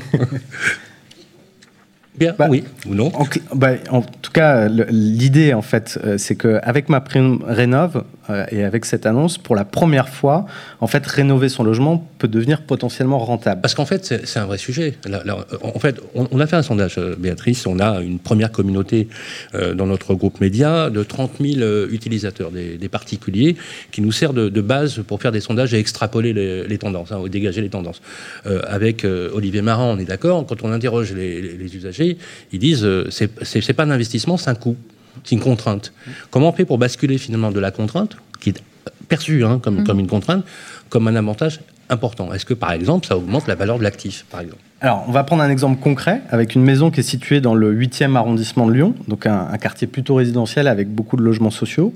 Bien, 2.16 2.32
bah, 2.38 2.46
oui 2.48 2.62
ou 2.86 2.94
non 2.94 3.10
en, 3.14 3.26
bah, 3.54 3.72
en 3.90 4.02
tout 4.02 4.30
cas, 4.30 4.68
l'idée, 4.68 5.52
en 5.52 5.62
fait, 5.62 5.98
euh, 6.04 6.16
c'est 6.16 6.36
qu'avec 6.36 6.88
ma 6.88 7.00
prime 7.00 7.40
rénove 7.44 8.04
euh, 8.30 8.46
et 8.50 8.62
avec 8.62 8.84
cette 8.84 9.04
annonce, 9.04 9.36
pour 9.36 9.56
la 9.56 9.64
première 9.64 10.08
fois, 10.08 10.46
en 10.80 10.86
fait, 10.86 11.04
rénover 11.06 11.48
son 11.48 11.64
logement 11.64 12.06
peut 12.18 12.28
devenir 12.28 12.62
potentiellement 12.62 13.18
rentable. 13.18 13.60
Parce 13.60 13.74
qu'en 13.74 13.84
fait, 13.84 14.04
c'est 14.24 14.38
un 14.38 14.46
vrai 14.46 14.58
sujet. 14.58 14.94
Là, 15.06 15.22
là, 15.24 15.38
en 15.62 15.78
fait, 15.78 16.00
on, 16.14 16.28
on, 16.30 16.40
a 16.40 16.46
fait 16.46 16.56
un 16.56 16.62
sondage, 16.62 16.98
euh, 16.98 17.16
Béatrice. 17.18 17.66
On 17.66 17.78
a 17.80 18.00
une 18.00 18.18
première 18.18 18.52
communauté 18.52 19.08
euh, 19.54 19.74
dans 19.74 19.86
notre 19.86 20.14
groupe 20.14 20.40
média 20.40 20.90
de 20.90 21.02
30 21.02 21.32
000 21.40 21.60
euh, 21.60 21.88
utilisateurs, 21.90 22.50
des, 22.50 22.76
des, 22.76 22.88
particuliers, 22.88 23.56
qui 23.90 24.02
nous 24.02 24.12
sert 24.12 24.32
de, 24.32 24.48
de, 24.48 24.60
base 24.60 25.02
pour 25.06 25.20
faire 25.20 25.32
des 25.32 25.40
sondages 25.40 25.74
et 25.74 25.78
extrapoler 25.78 26.32
les, 26.32 26.66
les 26.66 26.78
tendances, 26.78 27.12
hein, 27.12 27.20
dégager 27.28 27.60
les 27.60 27.70
tendances. 27.70 28.00
Euh, 28.46 28.62
avec 28.66 29.04
Olivier 29.04 29.62
Marin, 29.62 29.94
on 29.94 29.98
est 29.98 30.04
d'accord. 30.04 30.46
Quand 30.46 30.62
on 30.62 30.70
interroge 30.70 31.12
les, 31.12 31.40
les 31.42 31.76
usagers, 31.76 32.03
ils 32.52 32.58
disent 32.58 32.86
c'est 33.10 33.72
pas 33.72 33.84
un 33.84 33.90
investissement, 33.90 34.36
c'est 34.36 34.50
un 34.50 34.54
coût, 34.54 34.76
c'est 35.24 35.34
une 35.34 35.40
contrainte. 35.40 35.92
Comment 36.30 36.50
on 36.50 36.52
fait 36.52 36.64
pour 36.64 36.78
basculer 36.78 37.18
finalement 37.18 37.50
de 37.50 37.60
la 37.60 37.70
contrainte, 37.70 38.16
qui 38.40 38.50
est 38.50 38.62
perçue 39.08 39.44
hein, 39.44 39.60
comme, 39.62 39.80
mmh. 39.80 39.84
comme 39.84 40.00
une 40.00 40.06
contrainte, 40.06 40.44
comme 40.88 41.08
un 41.08 41.16
avantage 41.16 41.60
important? 41.88 42.32
Est-ce 42.32 42.44
que 42.44 42.54
par 42.54 42.72
exemple 42.72 43.06
ça 43.06 43.16
augmente 43.16 43.46
la 43.46 43.54
valeur 43.54 43.78
de 43.78 43.84
l'actif, 43.84 44.24
par 44.30 44.40
exemple? 44.40 44.62
Alors, 44.84 45.02
on 45.08 45.12
va 45.12 45.24
prendre 45.24 45.42
un 45.42 45.48
exemple 45.48 45.80
concret 45.80 46.20
avec 46.28 46.54
une 46.54 46.62
maison 46.62 46.90
qui 46.90 47.00
est 47.00 47.04
située 47.04 47.40
dans 47.40 47.54
le 47.54 47.74
8e 47.74 48.16
arrondissement 48.16 48.66
de 48.66 48.72
Lyon, 48.74 48.94
donc 49.08 49.24
un, 49.24 49.56
quartier 49.56 49.86
plutôt 49.86 50.16
résidentiel 50.16 50.68
avec 50.68 50.90
beaucoup 50.90 51.16
de 51.16 51.22
logements 51.22 51.50
sociaux. 51.50 51.94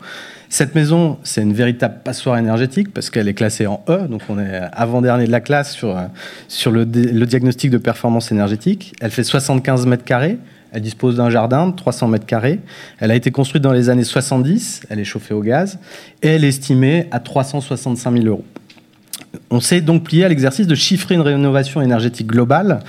Cette 0.48 0.74
maison, 0.74 1.18
c'est 1.22 1.42
une 1.42 1.52
véritable 1.52 1.96
passoire 2.02 2.38
énergétique 2.38 2.90
parce 2.94 3.10
qu'elle 3.10 3.28
est 3.28 3.34
classée 3.34 3.66
en 3.66 3.84
E, 3.90 4.08
donc 4.08 4.22
on 4.30 4.38
est 4.38 4.62
avant-dernier 4.72 5.26
de 5.26 5.30
la 5.30 5.40
classe 5.40 5.72
sur, 5.72 5.94
sur 6.48 6.70
le, 6.70 6.84
le 6.84 7.26
diagnostic 7.26 7.70
de 7.70 7.76
performance 7.76 8.32
énergétique. 8.32 8.94
Elle 9.02 9.10
fait 9.10 9.22
75 9.22 9.84
mètres 9.84 10.04
carrés. 10.04 10.38
Elle 10.72 10.80
dispose 10.80 11.16
d'un 11.16 11.28
jardin 11.28 11.68
de 11.68 11.76
300 11.76 12.08
mètres 12.08 12.24
carrés. 12.24 12.58
Elle 13.00 13.10
a 13.10 13.16
été 13.16 13.30
construite 13.30 13.62
dans 13.62 13.72
les 13.72 13.90
années 13.90 14.02
70. 14.02 14.84
Elle 14.88 14.98
est 14.98 15.04
chauffée 15.04 15.34
au 15.34 15.42
gaz. 15.42 15.78
Et 16.22 16.28
elle 16.28 16.44
est 16.44 16.48
estimée 16.48 17.06
à 17.10 17.20
365 17.20 18.12
000 18.14 18.24
euros. 18.24 18.44
On 19.50 19.60
s'est 19.60 19.80
donc 19.80 20.04
plié 20.04 20.24
à 20.24 20.28
l'exercice 20.28 20.66
de 20.66 20.74
chiffrer 20.74 21.14
une 21.14 21.20
rénovation 21.20 21.80
énergétique 21.80 22.26
globale 22.26 22.80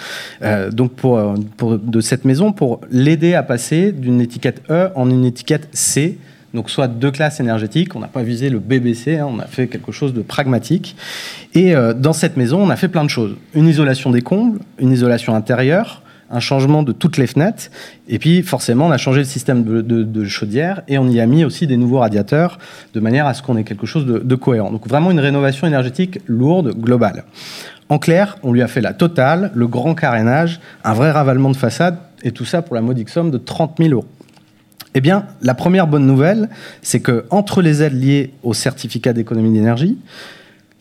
euh, 0.42 0.72
donc 0.72 0.94
pour, 0.94 1.20
pour, 1.58 1.78
de 1.78 2.02
cette 2.02 2.26
maison 2.26 2.52
pour 2.52 2.82
l'aider 2.92 3.34
à 3.34 3.44
passer 3.44 3.92
d'une 3.92 4.22
étiquette 4.22 4.62
E 4.70 4.90
en 4.96 5.10
une 5.10 5.26
étiquette 5.26 5.68
C. 5.72 6.18
Donc 6.54 6.70
soit 6.70 6.88
deux 6.88 7.12
classes 7.12 7.40
énergétiques, 7.40 7.96
on 7.96 8.00
n'a 8.00 8.08
pas 8.08 8.24
visé 8.24 8.50
le 8.50 8.60
BBC, 8.60 9.18
hein, 9.18 9.28
on 9.30 9.40
a 9.40 9.46
fait 9.46 9.68
quelque 9.68 9.92
chose 9.92 10.14
de 10.14 10.22
pragmatique. 10.22 10.96
Et 11.54 11.76
euh, 11.76 11.94
dans 11.94 12.14
cette 12.14 12.38
maison, 12.38 12.62
on 12.62 12.70
a 12.70 12.76
fait 12.76 12.88
plein 12.88 13.04
de 13.04 13.10
choses. 13.10 13.36
Une 13.54 13.68
isolation 13.68 14.10
des 14.10 14.22
combles, 14.22 14.60
une 14.80 14.92
isolation 14.92 15.36
intérieure, 15.36 16.02
un 16.30 16.40
changement 16.40 16.84
de 16.84 16.92
toutes 16.92 17.18
les 17.18 17.28
fenêtres. 17.28 17.70
Et 18.08 18.20
puis, 18.20 18.44
forcément, 18.44 18.88
on 18.88 18.92
a 18.92 18.98
changé 18.98 19.20
le 19.20 19.26
système 19.26 19.64
de, 19.64 20.24
chaudière 20.26 20.82
et 20.88 20.98
on 20.98 21.08
y 21.08 21.20
a 21.20 21.26
mis 21.26 21.44
aussi 21.44 21.68
des 21.68 21.78
nouveaux 21.78 22.00
radiateurs 22.00 22.60
de 22.94 23.00
manière 23.00 23.26
à 23.26 23.34
ce 23.34 23.42
qu'on 23.42 23.58
ait 23.58 23.64
quelque 23.64 23.86
chose 23.86 24.06
de, 24.06 24.20
de, 24.20 24.36
cohérent. 24.36 24.72
Donc, 24.72 24.88
vraiment 24.88 25.12
une 25.12 25.20
rénovation 25.20 25.66
énergétique 25.66 26.20
lourde, 26.28 26.76
globale. 26.78 27.24
En 27.90 27.98
clair, 27.98 28.38
on 28.44 28.54
lui 28.54 28.62
a 28.62 28.68
fait 28.68 28.82
la 28.82 28.94
totale, 28.94 29.52
le 29.56 29.68
grand 29.68 29.96
carénage, 29.96 30.60
un 30.84 30.94
vrai 30.94 31.12
ravalement 31.12 31.50
de 31.50 31.58
façade 31.58 31.98
et 32.24 32.32
tout 32.32 32.46
ça 32.46 32.62
pour 32.62 32.76
la 32.76 32.82
modique 32.82 33.10
somme 33.10 33.32
de 33.32 33.38
30 33.38 33.78
000 33.80 33.92
euros. 33.92 34.06
Eh 34.96 35.02
bien, 35.02 35.26
la 35.42 35.54
première 35.54 35.88
bonne 35.88 36.06
nouvelle, 36.06 36.50
c'est 36.82 37.00
que 37.00 37.26
entre 37.30 37.62
les 37.62 37.84
aides 37.84 37.94
liées 37.94 38.34
au 38.44 38.54
certificat 38.54 39.14
d'économie 39.14 39.54
d'énergie, 39.54 39.98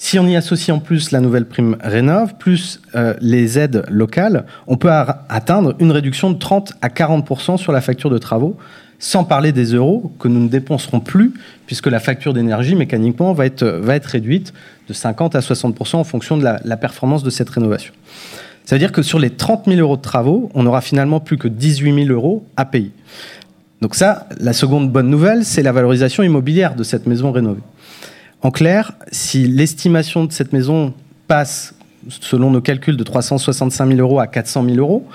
si 0.00 0.18
on 0.20 0.26
y 0.28 0.36
associe 0.36 0.74
en 0.74 0.78
plus 0.78 1.10
la 1.10 1.20
nouvelle 1.20 1.44
prime 1.44 1.76
Rénov, 1.80 2.34
plus 2.38 2.80
euh, 2.94 3.14
les 3.20 3.58
aides 3.58 3.84
locales, 3.88 4.46
on 4.68 4.76
peut 4.76 4.90
atteindre 4.90 5.74
une 5.80 5.90
réduction 5.90 6.30
de 6.30 6.38
30 6.38 6.74
à 6.80 6.88
40% 6.88 7.56
sur 7.56 7.72
la 7.72 7.80
facture 7.80 8.08
de 8.08 8.18
travaux, 8.18 8.56
sans 9.00 9.24
parler 9.24 9.50
des 9.50 9.74
euros 9.74 10.12
que 10.20 10.28
nous 10.28 10.40
ne 10.40 10.48
dépenserons 10.48 11.00
plus, 11.00 11.34
puisque 11.66 11.88
la 11.88 11.98
facture 11.98 12.32
d'énergie, 12.32 12.76
mécaniquement, 12.76 13.32
va 13.32 13.46
être, 13.46 13.66
réduite 14.06 14.54
de 14.88 14.92
50 14.92 15.34
à 15.34 15.40
60 15.40 15.94
en 15.94 16.04
fonction 16.04 16.36
de 16.36 16.44
la, 16.44 16.76
performance 16.76 17.24
de 17.24 17.30
cette 17.30 17.50
rénovation. 17.50 17.92
Ça 18.64 18.76
veut 18.76 18.80
dire 18.80 18.92
que 18.92 19.02
sur 19.02 19.18
les 19.18 19.30
30 19.30 19.64
000 19.66 19.80
euros 19.80 19.96
de 19.96 20.02
travaux, 20.02 20.50
on 20.54 20.62
n'aura 20.62 20.80
finalement 20.80 21.18
plus 21.18 21.38
que 21.38 21.48
18 21.48 22.06
000 22.06 22.14
euros 22.14 22.46
à 22.56 22.64
payer. 22.64 22.92
Donc 23.80 23.94
ça, 23.94 24.28
la 24.38 24.52
seconde 24.52 24.90
bonne 24.92 25.08
nouvelle, 25.08 25.44
c'est 25.44 25.62
la 25.62 25.72
valorisation 25.72 26.22
immobilière 26.22 26.76
de 26.76 26.84
cette 26.84 27.06
maison 27.06 27.32
rénovée. 27.32 27.62
En 28.42 28.50
clair, 28.50 28.92
si 29.10 29.46
l'estimation 29.46 30.24
de 30.24 30.32
cette 30.32 30.52
maison 30.52 30.94
passe, 31.26 31.74
selon 32.08 32.50
nos 32.50 32.60
calculs, 32.60 32.96
de 32.96 33.02
365 33.02 33.88
000 33.88 34.00
euros 34.00 34.20
à 34.20 34.26
400 34.26 34.64
000 34.64 34.76
euros, 34.76 35.06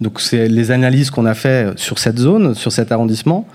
donc 0.00 0.20
c'est 0.20 0.48
les 0.48 0.70
analyses 0.70 1.10
qu'on 1.10 1.26
a 1.26 1.34
fait 1.34 1.76
sur 1.76 1.98
cette 1.98 2.18
zone, 2.18 2.54
sur 2.54 2.72
cet 2.72 2.92
arrondissement, 2.92 3.46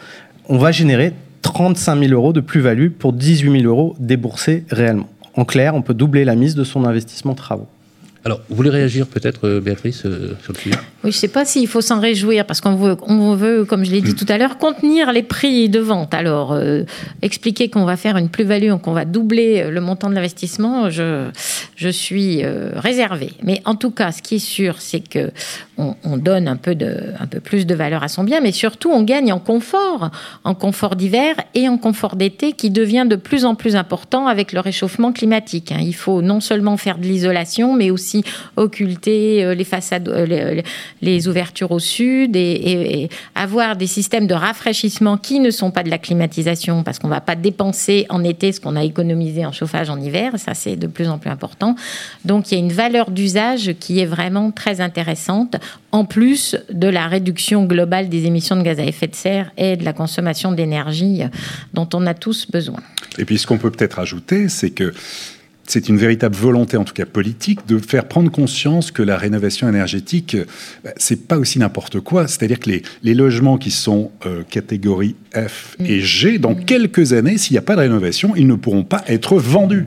on 0.50 0.58
va 0.58 0.72
générer 0.72 1.13
35 1.41 2.00
000 2.00 2.12
euros 2.13 2.34
de 2.34 2.41
plus-value 2.41 2.89
pour 2.89 3.13
18 3.13 3.62
000 3.62 3.63
euros 3.63 3.96
déboursés 4.00 4.65
réellement. 4.70 5.10
En 5.36 5.46
clair, 5.46 5.76
on 5.76 5.82
peut 5.82 5.93
doubler 5.93 6.26
la 6.26 6.36
mise 6.36 6.56
de 6.56 6.63
son 6.63 6.86
investissement 6.86 7.36
travaux. 7.36 7.67
Alors, 8.28 8.42
vous 8.50 8.58
voulez 8.58 8.70
réagir 8.70 9.08
peut-être, 9.08 9.48
euh, 9.48 9.62
Béatrice, 9.62 10.06
euh, 10.06 10.36
sur 10.44 10.52
le 10.52 10.60
sujet? 10.60 10.76
Oui, 10.76 11.04
je 11.04 11.08
ne 11.08 11.12
sais 11.22 11.30
pas 11.30 11.46
s'il 11.46 11.66
faut 11.66 11.80
s'en 11.80 12.02
réjouir, 12.02 12.46
parce 12.46 12.60
qu'on 12.60 12.76
veut, 12.76 12.98
on 13.04 13.36
veut, 13.36 13.63
comme 13.63 13.86
je 13.86 13.92
l'ai 13.92 14.02
dit 14.02 14.16
tout 14.16 14.26
à 14.28 14.38
l'heure, 14.38 14.58
contenir 14.58 15.13
les 15.13 15.24
prix 15.24 15.70
de 15.70 15.80
vente. 15.80 16.13
Alors, 16.13 16.52
euh, 16.52 16.84
expliquer 17.22 17.70
qu'on 17.70 17.86
va 17.86 17.96
faire 17.96 18.18
une 18.18 18.28
plus-value, 18.28 18.74
qu'on 18.84 18.92
va 18.92 19.06
doubler 19.06 19.72
le 19.72 19.80
montant 19.80 20.10
de 20.10 20.16
l'investissement, 20.16 20.90
je, 20.90 21.30
je 21.78 21.88
suis 21.88 22.44
réservée. 22.76 23.32
Mais 23.44 23.62
en 23.63 23.76
tout 23.76 23.92
cas, 23.92 24.12
ce 24.12 24.22
qui 24.22 24.36
est 24.36 24.40
sûr, 24.40 24.82
c'est 24.82 25.08
que 25.08 25.32
on, 25.78 25.96
on, 26.04 26.18
donne 26.18 26.50
un 26.50 26.58
peu, 26.58 26.76
de, 26.76 27.13
un 27.20 27.28
peu 27.28 27.40
plus 27.40 27.66
de 27.66 27.76
valeur 27.76 28.04
à 28.04 28.08
son 28.08 28.24
bien, 28.24 28.42
mais 28.42 28.52
surtout, 28.52 28.90
on 28.92 29.04
gagne 29.04 29.32
en 29.32 29.40
confort, 29.40 30.10
en 30.44 30.56
confort 30.56 30.96
d'hiver 30.96 31.36
et 31.54 31.70
en 31.70 31.78
confort 31.78 32.16
d'été, 32.16 32.54
qui 32.54 32.72
devient 32.72 33.06
de 33.08 33.16
plus 33.16 33.46
en 33.46 33.56
plus 33.56 33.76
important 33.76 34.28
avec 34.28 34.52
le 34.52 34.60
réchauffement 34.60 35.13
climatique. 35.13 35.72
Hein. 35.72 35.80
Il 35.82 35.96
faut 35.96 36.22
non 36.22 36.42
seulement 36.42 36.76
faire 36.76 36.98
de 36.98 37.04
l'isolation, 37.04 37.74
mais 37.74 37.92
aussi 37.92 38.16
occulter 38.56 39.43
euh, 39.43 39.53
les 39.53 39.63
façades, 39.63 40.08
euh, 40.10 40.62
les, 41.01 41.27
ouvertures 41.27 41.71
au 41.71 41.80
sud 41.80 42.36
et, 42.36 43.10
avoir 43.36 43.75
des 43.75 43.88
systèmes 43.88 44.27
de 44.27 44.34
rafraîchissement 44.34 45.17
qui 45.17 45.39
ne 45.39 45.51
sont 45.51 45.71
pas 45.71 45.84
de 45.84 45.89
la 45.89 45.97
climatisation 45.97 46.84
parce 46.84 46.99
qu'on 46.99 47.08
ne 47.08 47.13
va 47.13 47.21
pas 47.21 47.36
dépenser 47.36 48.06
en 48.10 48.23
été 48.23 48.51
ce 48.51 48.62
qu'on 48.62 48.75
a 48.75 48.84
économisé 48.84 49.45
en 49.45 49.51
chauffage 49.51 49.89
en 49.89 49.99
hiver. 49.99 50.34
Ça, 50.38 50.53
c'est 50.53 50.75
de 50.75 50.88
plus 50.88 51.10
en 51.10 51.17
plus 51.17 51.30
important. 51.30 51.75
Donc, 52.25 52.51
il 52.51 52.56
y 52.56 52.58
a 52.58 52.63
une 52.63 52.71
valeur 52.71 53.12
d'usage 53.12 53.73
qui 53.80 53.99
est 53.99 54.06
vraiment 54.06 54.51
très 54.51 54.82
intéressante 54.82 55.56
en 55.91 56.06
plus 56.06 56.56
de 56.71 56.88
la 56.88 57.08
réduction 57.08 57.65
globale 57.65 58.10
des 58.10 58.25
émissions 58.25 58.56
de 58.56 58.62
gaz 58.62 58.80
à 58.80 58.84
effet 58.84 59.08
de 59.08 59.15
serre 59.15 59.51
et 59.58 59.75
de 59.75 59.84
la 59.84 59.93
consommation 59.93 60.51
d'énergie 60.51 61.23
dont 61.73 61.88
on 61.93 62.06
a 62.06 62.13
tous 62.13 62.49
besoin. 62.49 62.80
Et 63.17 63.25
puis, 63.25 63.38
ce 63.38 63.47
qu'on 63.47 63.58
peut 63.58 63.71
peut-être 63.71 63.99
ajouter, 63.99 64.49
c'est 64.49 64.71
que 64.71 64.93
c'est 65.67 65.89
une 65.89 65.97
véritable 65.97 66.36
volonté, 66.36 66.77
en 66.77 66.84
tout 66.84 66.93
cas 66.93 67.06
politique, 67.06 67.67
de 67.67 67.77
faire 67.77 68.08
prendre 68.08 68.32
conscience 68.32 68.89
que 68.89 69.03
la 69.03 69.17
rénovation 69.17 69.67
énergétique, 69.67 70.38
bah, 70.84 70.91
c'est 70.97 71.27
pas 71.27 71.38
aussi 71.38 71.60
n'importe 71.60 71.99
quoi. 71.99 72.27
C'est-à-dire 72.27 72.60
que 72.60 72.71
les, 73.03 73.13
logements 73.13 73.58
qui 73.58 73.71
sont 73.71 74.12
euh, 74.25 74.43
catégorie 74.49 75.15
F 75.36 75.75
et 75.84 75.99
G, 76.01 76.39
dans 76.39 76.56
quelques 76.56 77.13
années, 77.13 77.38
s'il 77.38 77.53
n'y 77.53 77.60
a 77.60 77.63
pas 77.63 77.75
de 77.75 77.82
rénovation, 77.82 78.34
ils 78.36 78.47
ne 78.47 78.56
pourront 78.56 78.84
pas 78.84 79.03
être 79.08 79.38
vendus. 79.38 79.86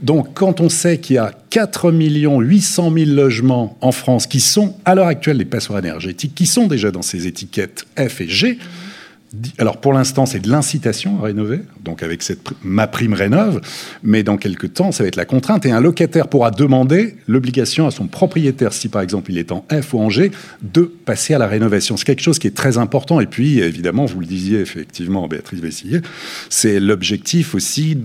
Donc, 0.00 0.28
quand 0.34 0.60
on 0.60 0.70
sait 0.70 0.98
qu'il 0.98 1.16
y 1.16 1.18
a 1.18 1.32
4 1.50 1.92
800 1.92 2.92
000 2.94 3.10
logements 3.10 3.76
en 3.82 3.92
France 3.92 4.26
qui 4.26 4.40
sont, 4.40 4.76
à 4.86 4.94
l'heure 4.94 5.08
actuelle, 5.08 5.36
des 5.36 5.44
passoires 5.44 5.80
énergétiques, 5.80 6.34
qui 6.34 6.46
sont 6.46 6.66
déjà 6.66 6.90
dans 6.90 7.02
ces 7.02 7.26
étiquettes 7.26 7.84
F 7.98 8.22
et 8.22 8.28
G, 8.28 8.58
alors 9.58 9.76
pour 9.76 9.92
l'instant, 9.92 10.26
c'est 10.26 10.40
de 10.40 10.50
l'incitation 10.50 11.20
à 11.20 11.26
rénover, 11.26 11.60
donc 11.84 12.02
avec 12.02 12.22
cette 12.22 12.40
ma 12.64 12.88
prime 12.88 13.12
rénove, 13.12 13.60
mais 14.02 14.24
dans 14.24 14.36
quelques 14.36 14.74
temps, 14.74 14.90
ça 14.90 15.04
va 15.04 15.08
être 15.08 15.16
la 15.16 15.24
contrainte 15.24 15.64
et 15.66 15.70
un 15.70 15.80
locataire 15.80 16.26
pourra 16.26 16.50
demander 16.50 17.16
l'obligation 17.28 17.86
à 17.86 17.92
son 17.92 18.08
propriétaire, 18.08 18.72
si 18.72 18.88
par 18.88 19.02
exemple 19.02 19.30
il 19.30 19.38
est 19.38 19.52
en 19.52 19.64
F 19.70 19.94
ou 19.94 20.00
en 20.00 20.10
G, 20.10 20.32
de 20.62 20.82
passer 20.82 21.34
à 21.34 21.38
la 21.38 21.46
rénovation. 21.46 21.96
C'est 21.96 22.04
quelque 22.04 22.22
chose 22.22 22.40
qui 22.40 22.48
est 22.48 22.56
très 22.56 22.76
important. 22.76 23.20
Et 23.20 23.26
puis, 23.26 23.60
évidemment, 23.60 24.04
vous 24.06 24.20
le 24.20 24.26
disiez 24.26 24.60
effectivement, 24.60 25.28
Béatrice 25.28 25.60
Vessillier, 25.60 26.00
c'est 26.48 26.80
l'objectif 26.80 27.54
aussi 27.54 27.96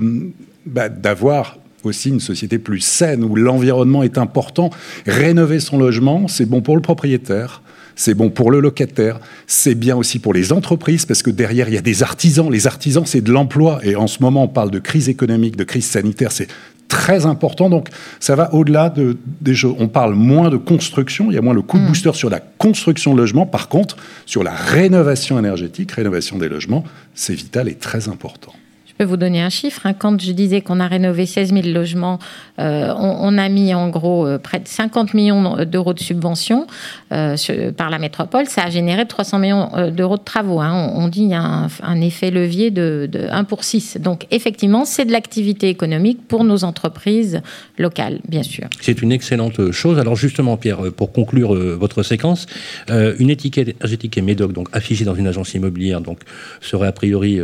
bah, 0.65 0.89
d'avoir 0.89 1.57
aussi 1.83 2.09
une 2.09 2.19
société 2.19 2.59
plus 2.59 2.81
saine 2.81 3.23
où 3.23 3.35
l'environnement 3.35 4.03
est 4.03 4.17
important. 4.17 4.69
Rénover 5.05 5.59
son 5.59 5.77
logement, 5.77 6.27
c'est 6.27 6.45
bon 6.45 6.61
pour 6.61 6.75
le 6.75 6.81
propriétaire, 6.81 7.61
c'est 7.95 8.13
bon 8.13 8.29
pour 8.29 8.51
le 8.51 8.59
locataire, 8.59 9.19
c'est 9.47 9.75
bien 9.75 9.95
aussi 9.95 10.19
pour 10.19 10.33
les 10.33 10.51
entreprises, 10.51 11.05
parce 11.05 11.23
que 11.23 11.29
derrière, 11.29 11.69
il 11.69 11.75
y 11.75 11.77
a 11.77 11.81
des 11.81 12.03
artisans. 12.03 12.51
Les 12.51 12.67
artisans, 12.67 13.05
c'est 13.05 13.21
de 13.21 13.31
l'emploi. 13.31 13.79
Et 13.83 13.95
en 13.95 14.07
ce 14.07 14.21
moment, 14.21 14.43
on 14.43 14.47
parle 14.47 14.71
de 14.71 14.79
crise 14.79 15.09
économique, 15.09 15.55
de 15.55 15.63
crise 15.63 15.85
sanitaire, 15.85 16.31
c'est 16.31 16.47
très 16.87 17.25
important. 17.25 17.69
Donc, 17.69 17.89
ça 18.19 18.35
va 18.35 18.53
au-delà 18.53 18.89
de, 18.89 19.17
des 19.41 19.55
choses. 19.55 19.75
On 19.79 19.87
parle 19.87 20.13
moins 20.13 20.49
de 20.49 20.57
construction, 20.57 21.31
il 21.31 21.35
y 21.35 21.37
a 21.37 21.41
moins 21.41 21.53
le 21.53 21.61
coup 21.61 21.77
de 21.77 21.83
mmh. 21.83 21.87
booster 21.87 22.13
sur 22.13 22.29
la 22.29 22.39
construction 22.39 23.13
de 23.13 23.19
logements. 23.19 23.45
Par 23.45 23.69
contre, 23.69 23.97
sur 24.25 24.43
la 24.43 24.53
rénovation 24.53 25.39
énergétique, 25.39 25.91
rénovation 25.91 26.37
des 26.37 26.49
logements, 26.49 26.83
c'est 27.13 27.33
vital 27.33 27.67
et 27.67 27.75
très 27.75 28.07
important. 28.07 28.53
Je 28.95 29.03
peux 29.03 29.09
vous 29.09 29.17
donner 29.17 29.41
un 29.41 29.49
chiffre. 29.49 29.81
Hein. 29.83 29.93
Quand 29.93 30.21
je 30.21 30.31
disais 30.31 30.61
qu'on 30.61 30.79
a 30.79 30.87
rénové 30.87 31.25
16 31.25 31.51
000 31.51 31.67
logements, 31.67 32.17
euh, 32.59 32.93
on, 32.97 33.37
a 33.37 33.49
mis 33.49 33.73
en 33.73 33.89
gros 33.89 34.25
euh, 34.25 34.37
près 34.37 34.61
de 34.61 34.69
50 34.69 35.13
millions 35.13 35.65
d'euros 35.65 35.93
de 35.93 35.99
subventions 35.99 36.65
euh, 37.11 37.35
par 37.75 37.89
la 37.89 37.99
métropole. 37.99 38.45
Ça 38.45 38.63
a 38.63 38.69
généré 38.69 39.05
300 39.05 39.39
millions 39.39 39.69
d'euros 39.91 40.15
de 40.15 40.23
travaux. 40.23 40.61
Hein. 40.61 40.93
On, 40.95 41.09
dit 41.09 41.23
qu'il 41.23 41.31
y 41.31 41.33
a 41.33 41.67
un, 41.83 42.01
effet 42.01 42.31
levier 42.31 42.71
de, 42.71 43.09
1 43.29 43.43
pour 43.43 43.65
6. 43.65 43.97
Donc 43.99 44.27
effectivement, 44.31 44.85
c'est 44.85 45.03
de 45.03 45.11
l'activité 45.11 45.67
économique 45.67 46.25
pour 46.29 46.45
nos 46.45 46.63
entreprises 46.63 47.41
locales, 47.77 48.21
bien 48.29 48.43
sûr. 48.43 48.67
C'est 48.79 49.01
une 49.01 49.11
excellente 49.11 49.71
chose. 49.71 49.99
Alors 49.99 50.15
justement, 50.15 50.55
Pierre, 50.55 50.93
pour 50.95 51.11
conclure 51.11 51.53
votre 51.53 52.01
séquence, 52.01 52.45
une 52.87 53.29
étiquette 53.29 53.67
énergétique 53.67 54.17
et 54.17 54.21
médoc, 54.21 54.53
donc 54.53 54.69
affichée 54.71 55.03
dans 55.03 55.15
une 55.15 55.27
agence 55.27 55.53
immobilière, 55.53 55.99
donc 55.99 56.19
serait 56.61 56.87
a 56.87 56.93
priori 56.93 57.41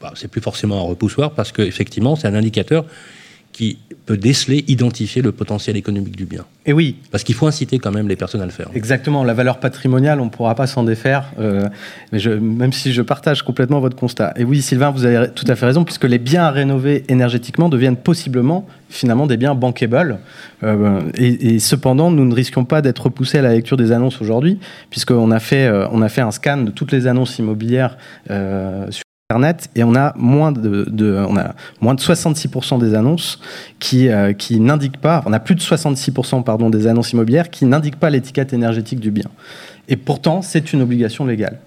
bah, 0.00 0.12
c'est 0.14 0.28
plus 0.28 0.40
forcément 0.40 0.78
un 0.78 0.88
repoussoir 0.88 1.32
parce 1.32 1.52
qu'effectivement, 1.52 2.16
c'est 2.16 2.28
un 2.28 2.34
indicateur 2.34 2.84
qui 3.52 3.78
peut 4.06 4.16
déceler, 4.16 4.64
identifier 4.68 5.20
le 5.20 5.32
potentiel 5.32 5.76
économique 5.76 6.16
du 6.16 6.26
bien. 6.26 6.44
Et 6.64 6.72
oui. 6.72 6.96
Parce 7.10 7.24
qu'il 7.24 7.34
faut 7.34 7.48
inciter 7.48 7.80
quand 7.80 7.90
même 7.90 8.08
les 8.08 8.14
personnes 8.14 8.40
à 8.40 8.44
le 8.44 8.52
faire. 8.52 8.68
Exactement. 8.74 9.24
La 9.24 9.34
valeur 9.34 9.58
patrimoniale, 9.58 10.20
on 10.20 10.26
ne 10.26 10.30
pourra 10.30 10.54
pas 10.54 10.68
s'en 10.68 10.84
défaire, 10.84 11.32
euh, 11.40 11.68
mais 12.12 12.20
je, 12.20 12.30
même 12.30 12.72
si 12.72 12.92
je 12.92 13.02
partage 13.02 13.42
complètement 13.42 13.80
votre 13.80 13.96
constat. 13.96 14.32
Et 14.36 14.44
oui, 14.44 14.62
Sylvain, 14.62 14.90
vous 14.90 15.04
avez 15.04 15.30
tout 15.32 15.44
à 15.48 15.56
fait 15.56 15.66
raison, 15.66 15.82
puisque 15.82 16.04
les 16.04 16.18
biens 16.18 16.44
à 16.44 16.50
rénover 16.52 17.04
énergétiquement 17.08 17.68
deviennent 17.68 17.96
possiblement, 17.96 18.64
finalement, 18.90 19.26
des 19.26 19.36
biens 19.36 19.56
bankable. 19.56 20.20
Euh, 20.62 21.00
et, 21.16 21.58
cependant, 21.58 22.12
nous 22.12 22.24
ne 22.24 22.34
risquons 22.34 22.64
pas 22.64 22.80
d'être 22.80 23.06
repoussés 23.06 23.38
à 23.38 23.42
la 23.42 23.54
lecture 23.54 23.76
des 23.76 23.90
annonces 23.90 24.22
aujourd'hui, 24.22 24.60
puisqu'on 24.90 25.32
a, 25.32 25.40
fait, 25.40 25.66
euh, 25.66 25.88
on 25.90 26.00
a 26.00 26.08
fait 26.08 26.20
un 26.20 26.30
scan 26.30 26.58
de 26.58 26.70
toutes 26.70 26.92
les 26.92 27.08
annonces 27.08 27.40
immobilières 27.40 27.98
sur 28.28 29.07
Internet 29.30 29.68
et 29.74 29.84
on 29.84 29.94
a 29.94 30.14
moins 30.16 30.52
de, 30.52 31.26
on 31.28 31.36
a 31.36 31.54
moins 31.82 31.92
de 31.92 32.00
66% 32.00 32.80
des 32.80 32.94
annonces 32.94 33.38
qui, 33.78 34.08
euh, 34.08 34.32
qui 34.32 34.58
n'indiquent 34.58 35.02
pas, 35.02 35.22
on 35.26 35.34
a 35.34 35.38
plus 35.38 35.54
de 35.54 35.60
66% 35.60 36.42
pardon, 36.44 36.70
des 36.70 36.86
annonces 36.86 37.12
immobilières 37.12 37.50
qui 37.50 37.66
n'indiquent 37.66 38.00
pas 38.00 38.08
l'étiquette 38.08 38.54
énergétique 38.54 39.00
du 39.00 39.10
bien. 39.10 39.26
Et 39.86 39.96
pourtant, 39.96 40.40
c'est 40.40 40.72
une 40.72 40.80
obligation 40.80 41.26
légale 41.26 41.58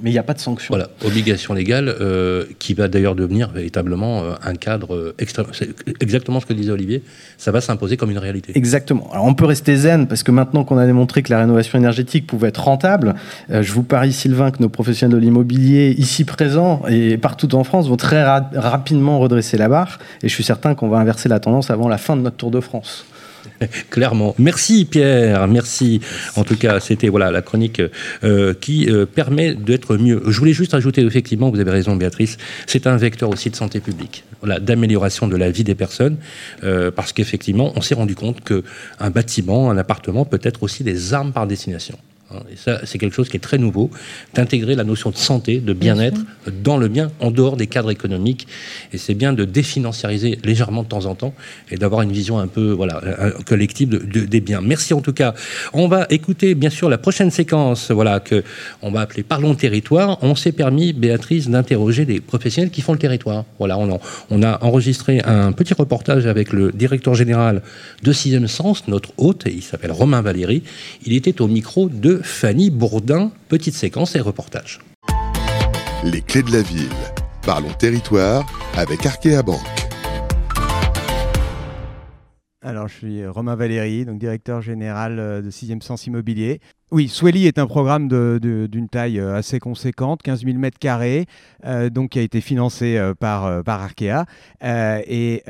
mais 0.00 0.10
il 0.10 0.12
n'y 0.12 0.18
a 0.18 0.22
pas 0.22 0.34
de 0.34 0.38
sanction. 0.38 0.72
Voilà, 0.72 0.88
obligation 1.04 1.54
légale 1.54 1.88
euh, 2.00 2.44
qui 2.58 2.74
va 2.74 2.88
d'ailleurs 2.88 3.16
devenir 3.16 3.50
véritablement 3.50 4.22
euh, 4.22 4.34
un 4.42 4.54
cadre 4.54 4.94
euh, 4.94 5.14
extrême. 5.18 5.46
C'est 5.52 5.70
exactement 6.00 6.40
ce 6.40 6.46
que 6.46 6.52
disait 6.52 6.70
Olivier, 6.70 7.02
ça 7.36 7.50
va 7.50 7.60
s'imposer 7.60 7.96
comme 7.96 8.10
une 8.10 8.18
réalité. 8.18 8.52
Exactement. 8.54 9.10
Alors 9.12 9.24
on 9.24 9.34
peut 9.34 9.44
rester 9.44 9.76
zen 9.76 10.06
parce 10.06 10.22
que 10.22 10.30
maintenant 10.30 10.62
qu'on 10.64 10.78
a 10.78 10.86
démontré 10.86 11.22
que 11.22 11.30
la 11.30 11.40
rénovation 11.40 11.78
énergétique 11.78 12.26
pouvait 12.26 12.48
être 12.48 12.62
rentable, 12.62 13.14
je 13.48 13.72
vous 13.72 13.82
parie 13.82 14.12
Sylvain 14.12 14.50
que 14.50 14.62
nos 14.62 14.68
professionnels 14.68 15.16
de 15.16 15.20
l'immobilier 15.20 15.94
ici 15.98 16.24
présents 16.24 16.82
et 16.88 17.16
partout 17.18 17.54
en 17.54 17.64
France 17.64 17.88
vont 17.88 17.96
très 17.96 18.22
rapidement 18.22 19.18
redresser 19.18 19.56
la 19.56 19.68
barre 19.68 19.98
et 20.22 20.28
je 20.28 20.34
suis 20.34 20.44
certain 20.44 20.74
qu'on 20.74 20.88
va 20.88 20.98
inverser 20.98 21.28
la 21.28 21.40
tendance 21.40 21.70
avant 21.70 21.88
la 21.88 21.98
fin 21.98 22.16
de 22.16 22.22
notre 22.22 22.36
Tour 22.36 22.50
de 22.50 22.60
France. 22.60 23.04
Clairement. 23.90 24.34
Merci 24.38 24.84
Pierre, 24.84 25.46
merci. 25.48 26.00
En 26.36 26.44
tout 26.44 26.56
cas, 26.56 26.80
c'était 26.80 27.08
voilà 27.08 27.30
la 27.30 27.42
chronique 27.42 27.82
euh, 28.24 28.54
qui 28.54 28.90
euh, 28.90 29.06
permet 29.06 29.54
d'être 29.54 29.96
mieux. 29.96 30.22
Je 30.26 30.38
voulais 30.38 30.52
juste 30.52 30.74
ajouter 30.74 31.02
effectivement, 31.02 31.50
vous 31.50 31.60
avez 31.60 31.70
raison 31.70 31.96
Béatrice, 31.96 32.36
c'est 32.66 32.86
un 32.86 32.96
vecteur 32.96 33.28
aussi 33.28 33.50
de 33.50 33.56
santé 33.56 33.80
publique, 33.80 34.24
d'amélioration 34.60 35.28
de 35.28 35.36
la 35.36 35.50
vie 35.50 35.64
des 35.64 35.74
personnes, 35.74 36.16
euh, 36.64 36.90
parce 36.90 37.12
qu'effectivement, 37.12 37.72
on 37.76 37.80
s'est 37.80 37.94
rendu 37.94 38.14
compte 38.14 38.42
que 38.42 38.62
un 38.98 39.10
bâtiment, 39.10 39.70
un 39.70 39.78
appartement 39.78 40.24
peut 40.24 40.40
être 40.42 40.62
aussi 40.62 40.84
des 40.84 41.14
armes 41.14 41.32
par 41.32 41.46
destination. 41.46 41.98
Hein, 42.30 42.40
et 42.52 42.56
ça, 42.56 42.80
c'est 42.84 42.98
quelque 42.98 43.14
chose 43.14 43.28
qui 43.28 43.36
est 43.36 43.40
très 43.40 43.58
nouveau, 43.58 43.90
d'intégrer 44.34 44.74
la 44.74 44.84
notion 44.84 45.10
de 45.10 45.16
santé, 45.16 45.60
de 45.60 45.72
bien-être 45.72 46.20
dans 46.62 46.76
le 46.76 46.88
bien, 46.88 47.10
en 47.20 47.30
dehors 47.30 47.56
des 47.56 47.66
cadres 47.66 47.90
économiques. 47.90 48.46
Et 48.92 48.98
c'est 48.98 49.14
bien 49.14 49.32
de 49.32 49.44
définanciariser 49.44 50.38
légèrement 50.44 50.82
de 50.82 50.88
temps 50.88 51.06
en 51.06 51.14
temps 51.14 51.34
et 51.70 51.76
d'avoir 51.76 52.02
une 52.02 52.12
vision 52.12 52.38
un 52.38 52.46
peu 52.46 52.70
voilà, 52.70 53.00
collective 53.46 53.88
de, 53.88 53.98
des 53.98 54.40
biens. 54.40 54.60
Merci 54.60 54.94
en 54.94 55.00
tout 55.00 55.12
cas. 55.12 55.34
On 55.72 55.88
va 55.88 56.06
écouter 56.10 56.54
bien 56.54 56.70
sûr 56.70 56.88
la 56.88 56.98
prochaine 56.98 57.30
séquence 57.30 57.90
voilà, 57.90 58.20
que 58.20 58.42
on 58.82 58.90
va 58.90 59.00
appeler 59.02 59.22
Parlons 59.22 59.54
territoire. 59.54 60.18
On 60.22 60.34
s'est 60.34 60.52
permis, 60.52 60.92
Béatrice, 60.92 61.48
d'interroger 61.48 62.04
des 62.04 62.20
professionnels 62.20 62.70
qui 62.70 62.82
font 62.82 62.92
le 62.92 62.98
territoire. 62.98 63.44
Voilà, 63.58 63.78
on, 63.78 64.00
on 64.30 64.42
a 64.42 64.62
enregistré 64.62 65.20
un 65.24 65.52
petit 65.52 65.74
reportage 65.74 66.26
avec 66.26 66.52
le 66.52 66.72
directeur 66.72 67.14
général 67.14 67.62
de 68.02 68.12
Sixième 68.12 68.48
Sens, 68.48 68.88
notre 68.88 69.12
hôte, 69.16 69.44
il 69.46 69.62
s'appelle 69.62 69.92
Romain 69.92 70.22
Valéry. 70.22 70.62
Il 71.04 71.12
était 71.14 71.40
au 71.40 71.48
micro 71.48 71.88
de 71.88 72.17
Fanny 72.22 72.70
Bourdin. 72.70 73.32
Petite 73.48 73.74
séquence 73.74 74.16
et 74.16 74.20
reportage. 74.20 74.80
Les 76.04 76.20
clés 76.20 76.42
de 76.42 76.52
la 76.52 76.62
ville. 76.62 76.88
Parlons 77.42 77.72
territoire 77.72 78.46
avec 78.76 79.04
Arkea 79.06 79.42
Banque. 79.42 79.58
Alors, 82.62 82.88
je 82.88 82.94
suis 82.94 83.26
Romain 83.26 83.54
Valéry, 83.54 84.04
donc 84.04 84.18
directeur 84.18 84.60
général 84.60 85.18
euh, 85.18 85.40
de 85.40 85.50
6e 85.50 85.80
Sens 85.80 86.06
Immobilier. 86.06 86.60
Oui, 86.90 87.08
Swelly 87.08 87.46
est 87.46 87.58
un 87.58 87.66
programme 87.66 88.08
d'une 88.08 88.88
taille 88.88 89.20
euh, 89.20 89.36
assez 89.36 89.58
conséquente, 89.58 90.22
15 90.22 90.44
000 90.44 90.56
mètres 90.56 90.78
carrés, 90.78 91.26
euh, 91.66 91.90
donc 91.90 92.10
qui 92.10 92.18
a 92.18 92.22
été 92.22 92.40
financé 92.40 92.96
euh, 92.96 93.12
par, 93.12 93.62
par 93.62 93.82
Arkea. 93.82 94.24
et 94.62 95.42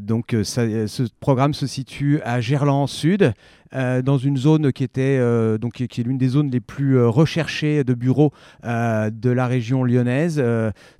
donc 0.00 0.34
ce 0.42 1.02
programme 1.20 1.54
se 1.54 1.68
situe 1.68 2.20
à 2.24 2.40
Gerland 2.40 2.88
Sud, 2.88 3.32
euh, 3.74 4.02
dans 4.02 4.18
une 4.18 4.36
zone 4.36 4.72
qui 4.72 4.82
était 4.82 5.18
euh, 5.20 5.56
donc 5.56 5.74
qui 5.74 6.00
est 6.00 6.04
l'une 6.04 6.18
des 6.18 6.28
zones 6.28 6.50
les 6.50 6.58
plus 6.58 6.98
euh, 6.98 7.08
recherchées 7.08 7.84
de 7.84 7.94
bureaux 7.94 8.32
de 8.64 9.30
la 9.30 9.46
région 9.46 9.84
lyonnaise. 9.84 10.42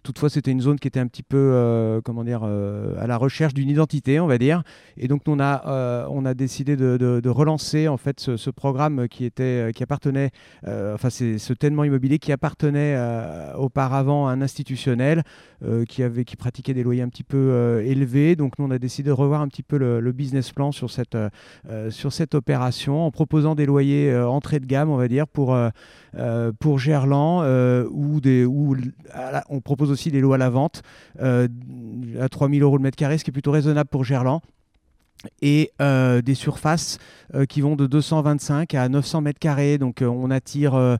toutefois, 0.02 0.30
c'était 0.30 0.50
une 0.50 0.60
zone 0.60 0.78
qui 0.78 0.88
était 0.88 1.00
un 1.00 1.06
petit 1.06 1.22
peu 1.22 2.00
comment 2.04 2.24
dire 2.24 2.44
à 2.44 3.06
la 3.06 3.16
recherche 3.16 3.54
d'une 3.54 3.68
identité, 3.68 4.20
on 4.20 4.26
va 4.26 4.38
dire. 4.38 4.62
Et 4.96 5.08
donc 5.08 5.22
on 5.26 5.40
a 5.40 6.06
on 6.10 6.24
a 6.24 6.34
décidé 6.34 6.76
de, 6.76 7.28
relancer 7.28 7.88
en 7.88 7.96
fait 7.96 8.20
ce, 8.20 8.36
ce, 8.36 8.50
programme 8.50 9.08
qui 9.08 9.24
était 9.24 9.70
qui 9.74 9.82
appartenait 9.82 10.30
enfin 10.66 11.10
c'est 11.10 11.38
ce 11.38 11.52
tellement 11.52 11.84
immobilier 11.84 12.18
qui 12.18 12.32
appartenait 12.32 12.96
auparavant 13.56 14.28
à 14.28 14.32
un 14.32 14.42
institutionnel 14.42 15.22
qui 15.88 16.02
avait 16.02 16.24
qui 16.24 16.36
pratiquait 16.36 16.74
des 16.74 16.82
loyers 16.82 17.02
un 17.02 17.08
petit 17.08 17.24
peu 17.24 17.82
élevés. 17.84 18.36
Donc 18.36 18.58
nous 18.58 18.66
on 18.66 18.70
a 18.70 18.78
décidé 18.78 19.08
de 19.08 19.14
revoir 19.14 19.40
un 19.40 19.48
petit 19.48 19.62
peu 19.62 19.78
le, 19.78 20.00
le 20.00 20.12
business 20.12 20.52
plan 20.52 20.72
sur 20.72 20.90
cette 20.90 21.16
sur 21.90 22.12
cette 22.12 22.34
opération 22.34 22.59
en 22.88 23.10
proposant 23.10 23.54
des 23.54 23.66
loyers 23.66 24.10
euh, 24.10 24.28
entrée 24.28 24.60
de 24.60 24.66
gamme, 24.66 24.90
on 24.90 24.96
va 24.96 25.08
dire, 25.08 25.26
pour, 25.26 25.54
euh, 25.54 25.70
euh, 26.16 26.52
pour 26.58 26.78
Gerland, 26.78 27.44
ou 27.90 28.20
des, 28.20 28.44
ou, 28.44 28.76
on 29.48 29.60
propose 29.60 29.90
aussi 29.90 30.10
des 30.10 30.20
lots 30.20 30.32
à 30.32 30.38
la 30.38 30.50
vente 30.50 30.82
à 31.20 32.28
3000 32.30 32.62
euros 32.62 32.76
le 32.76 32.82
mètre 32.82 32.96
carré, 32.96 33.18
ce 33.18 33.24
qui 33.24 33.30
est 33.30 33.32
plutôt 33.32 33.52
raisonnable 33.52 33.88
pour 33.88 34.04
Gerland 34.04 34.40
et 35.42 35.70
des 35.78 36.34
surfaces 36.34 36.98
qui 37.48 37.60
vont 37.60 37.76
de 37.76 37.86
225 37.86 38.74
à 38.74 38.88
900 38.88 39.20
mètres 39.20 39.38
carrés. 39.38 39.76
Donc 39.78 40.02
on 40.02 40.30
attire 40.30 40.98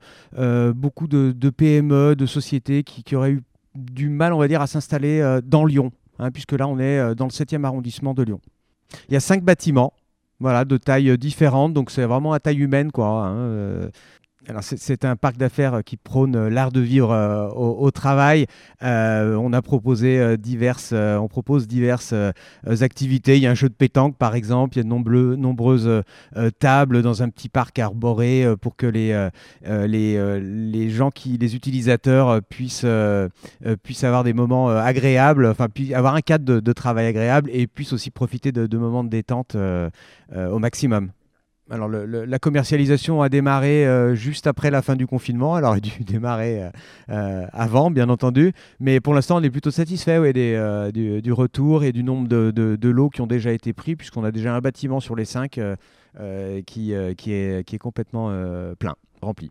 beaucoup 0.75 1.09
de, 1.09 1.51
PME, 1.51 2.17
de 2.17 2.27
sociétés 2.27 2.83
qui, 2.83 3.03
qui, 3.03 3.17
auraient 3.17 3.33
eu 3.33 3.43
du 3.75 4.09
mal, 4.09 4.33
on 4.33 4.39
va 4.39 4.49
dire, 4.49 4.61
à 4.61 4.67
s'installer 4.67 5.41
dans 5.45 5.65
Lyon, 5.65 5.91
hein, 6.19 6.31
puisque 6.31 6.53
là 6.53 6.69
on 6.69 6.79
est 6.79 7.15
dans 7.15 7.25
le 7.27 7.31
7e 7.31 7.65
arrondissement 7.65 8.15
de 8.15 8.23
Lyon. 8.23 8.41
Il 9.09 9.15
y 9.15 9.17
a 9.17 9.21
cinq 9.21 9.43
bâtiments 9.43 9.93
voilà, 10.41 10.64
de 10.64 10.76
tailles 10.76 11.16
différentes. 11.18 11.72
Donc 11.74 11.91
c'est 11.91 12.05
vraiment 12.05 12.32
à 12.32 12.41
taille 12.41 12.59
humaine, 12.59 12.91
quoi. 12.93 13.26
Hein, 13.26 13.36
euh. 13.36 13.91
C'est 14.62 15.05
un 15.05 15.16
parc 15.16 15.36
d'affaires 15.36 15.82
qui 15.84 15.97
prône 15.97 16.36
euh, 16.36 16.49
l'art 16.49 16.72
de 16.72 16.80
vivre 16.80 17.12
euh, 17.12 17.49
au, 17.49 17.91
travail. 17.91 18.47
Euh, 18.82 19.34
on 19.34 19.53
a 19.53 19.62
proposé 19.62 20.36
diverses, 20.38 20.93
on 20.93 21.28
propose 21.28 21.66
diverses 21.66 22.14
activités. 22.80 23.36
Il 23.36 23.43
y 23.43 23.47
a 23.47 23.51
un 23.51 23.55
jeu 23.55 23.68
de 23.68 23.74
pétanque 23.74 24.16
par 24.16 24.34
exemple. 24.34 24.74
Il 24.74 24.78
y 24.78 24.80
a 24.80 24.84
de 24.84 25.36
nombreuses 25.36 26.03
tables 26.59 27.03
dans 27.03 27.22
un 27.22 27.28
petit 27.28 27.49
parc 27.49 27.78
arboré 27.78 28.47
pour 28.61 28.76
que 28.76 28.86
les, 28.86 30.91
gens 30.91 31.11
qui, 31.11 31.36
les 31.36 31.57
utilisateurs 31.57 32.41
puissent, 32.43 32.84
avoir 32.84 34.24
des 34.24 34.32
moments 34.32 34.68
agréables, 34.68 35.47
enfin 35.47 35.68
puis 35.68 35.95
avoir 35.95 36.14
un 36.14 36.20
cadre 36.20 36.61
de, 36.61 36.72
travail 36.72 37.07
agréable 37.07 37.51
et 37.53 37.66
puissent 37.66 37.93
aussi 37.93 38.11
profiter 38.11 38.53
de 38.53 38.78
moments 38.78 39.05
de 39.05 39.11
détente 39.11 39.57
au 40.34 40.59
maximum. 40.59 41.11
Alors 41.71 41.89
la 41.89 42.39
commercialisation 42.41 43.23
a 43.23 43.29
démarré 43.29 43.87
euh, 43.87 44.14
juste 44.16 44.49
après 44.49 44.71
la 44.71 44.83
fin 44.83 44.97
du 44.97 45.07
confinement. 45.07 45.57
Elle 45.57 45.64
aurait 45.64 45.81
dû 45.81 45.93
démarrer 46.05 46.64
euh, 46.64 46.71
euh, 47.11 47.47
avant, 47.53 47.91
bien 47.91 48.09
entendu. 48.09 48.53
Mais 48.81 49.01
pour 49.01 49.14
l'instant, 49.14 49.39
on 49.39 49.43
est 49.43 49.51
plutôt 49.51 49.71
satisfait 49.71 50.33
du, 50.33 51.33
retour 51.33 51.85
et 51.85 51.93
du 51.93 52.03
nombre 52.03 52.29
de, 52.29 52.89
lots 52.89 53.11
qui 53.11 53.21
ont 53.21 53.27
déjà 53.27 53.53
été 53.53 53.73
pris, 53.73 53.95
puisqu'on 53.95 54.25
a 54.25 54.33
déjà 54.33 54.55
un 54.55 54.61
bâtiment 54.61 55.01
sur 55.01 55.14
les 55.14 55.25
cinq 55.25 55.61
qui 56.66 56.93
est 56.93 57.79
complètement 57.79 58.33
plein 58.79 58.95
rempli. 59.23 59.51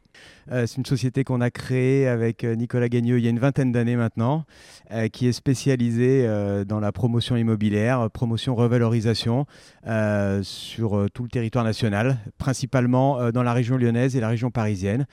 Euh, 0.51 0.65
c'est 0.65 0.77
une 0.77 0.85
société 0.85 1.23
qu'on 1.23 1.41
a 1.41 1.51
créée 1.51 2.07
avec 2.07 2.43
euh, 2.43 2.55
Nicolas 2.55 2.89
Gagneux 2.89 3.19
il 3.19 3.23
y 3.23 3.27
a 3.27 3.29
une 3.29 3.39
vingtaine 3.39 3.71
d'années 3.71 3.95
maintenant, 3.95 4.45
euh, 4.91 5.07
qui 5.07 5.27
est 5.27 5.31
spécialisée 5.31 6.27
dans 6.67 6.79
la 6.79 6.91
promotion 6.91 7.35
immobilière, 7.35 8.09
promotion 8.11 8.55
revalorisation 8.55 9.45
sur 10.41 11.07
tout 11.13 11.23
le 11.23 11.29
territoire 11.29 11.63
national, 11.63 12.17
principalement 12.37 13.31
dans 13.31 13.43
la 13.43 13.53
région 13.53 13.77
lyonnaise 13.77 14.15
et 14.15 14.19
la 14.19 14.29
région 14.29 14.51
parisienne. 14.51 15.05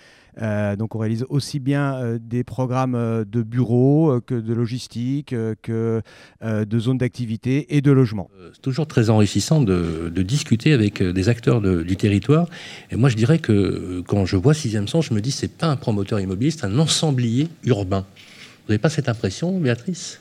donc 0.79 0.95
on 0.95 0.99
réalise 0.99 1.25
aussi 1.29 1.61
bien 1.61 2.19
des 2.21 2.45
programmes 2.45 3.25
de 3.25 3.43
bureaux 3.43 4.21
que 4.21 4.35
de 4.35 4.55
logistique, 4.55 5.35
que 5.63 6.03
de 6.43 6.79
zones 6.79 6.99
d'activité 6.99 7.77
et 7.77 7.81
de 7.81 7.91
logement. 7.91 8.31
C'est 8.53 8.63
toujours 8.63 8.87
très 8.87 9.11
enrichissant 9.11 9.61
de, 9.61 10.11
discuter 10.23 10.73
avec 10.73 11.03
des 11.03 11.29
acteurs 11.29 11.61
du 11.61 11.97
territoire. 11.97 12.49
Et 12.91 12.97
moi 12.97 13.09
je 13.09 13.17
dirais 13.17 13.39
que 13.39 14.03
quand 14.07 14.25
je 14.27 14.37
vois 14.37 14.55
Sixième 14.55 14.89
Sens, 14.89 15.07
je 15.07 15.15
me 15.15 15.21
dis 15.21 15.26
c'est 15.31 15.49
pas 15.49 15.67
un 15.67 15.77
promoteur 15.77 16.21
immobilier, 16.21 16.51
c'est 16.51 16.65
un 16.65 16.79
ensemblier 16.79 17.49
urbain. 17.65 18.05
Vous 18.67 18.73
n'avez 18.73 18.79
pas 18.79 18.91
cette 18.91 19.09
impression, 19.09 19.59
Béatrice? 19.59 20.21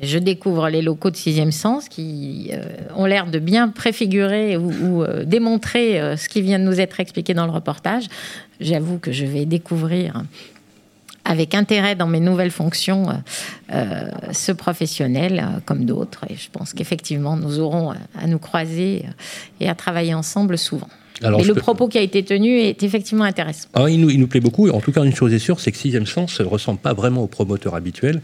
Je 0.00 0.18
découvre 0.18 0.70
les 0.70 0.80
locaux 0.80 1.10
de 1.10 1.16
Sixième 1.16 1.52
Sens 1.52 1.88
qui 1.88 2.50
euh, 2.52 2.64
ont 2.96 3.04
l'air 3.04 3.26
de 3.26 3.38
bien 3.38 3.68
préfigurer 3.68 4.56
ou, 4.56 5.02
euh, 5.02 5.24
démontrer 5.24 6.00
euh, 6.00 6.16
ce 6.16 6.28
qui 6.28 6.40
vient 6.40 6.58
de 6.58 6.64
nous 6.64 6.80
être 6.80 6.98
expliqué 6.98 7.34
dans 7.34 7.44
le 7.44 7.52
reportage. 7.52 8.06
J'avoue 8.58 8.98
que 8.98 9.12
je 9.12 9.26
vais 9.26 9.44
découvrir 9.44 10.22
avec 11.24 11.54
intérêt 11.54 11.94
dans 11.94 12.08
mes 12.08 12.18
nouvelles 12.18 12.50
fonctions 12.50 13.22
ce 14.32 14.50
professionnel 14.50 15.62
comme 15.66 15.84
d'autres. 15.84 16.24
Et 16.28 16.34
je 16.34 16.50
pense 16.50 16.72
qu'effectivement, 16.72 17.36
nous 17.36 17.60
aurons 17.60 17.92
à 17.92 18.26
nous 18.26 18.40
croiser 18.40 19.04
et 19.60 19.68
à 19.68 19.76
travailler 19.76 20.14
ensemble 20.14 20.58
souvent. 20.58 20.88
Et 21.22 21.44
le 21.44 21.54
propos 21.54 21.88
qui 21.88 21.98
a 21.98 22.00
été 22.00 22.24
tenu 22.24 22.58
est 22.58 22.82
effectivement 22.82 23.24
intéressant. 23.24 23.68
Ah, 23.74 23.88
il, 23.88 24.00
nous, 24.00 24.10
il 24.10 24.18
nous 24.18 24.26
plaît 24.26 24.40
beaucoup. 24.40 24.68
En 24.70 24.80
tout 24.80 24.92
cas, 24.92 25.04
une 25.04 25.14
chose 25.14 25.32
est 25.32 25.38
sûre, 25.38 25.60
c'est 25.60 25.72
que 25.72 25.78
Sixième 25.78 26.06
Sens 26.06 26.40
ne 26.40 26.46
ressemble 26.46 26.80
pas 26.80 26.94
vraiment 26.94 27.22
au 27.22 27.26
promoteur 27.26 27.74
habituel. 27.74 28.22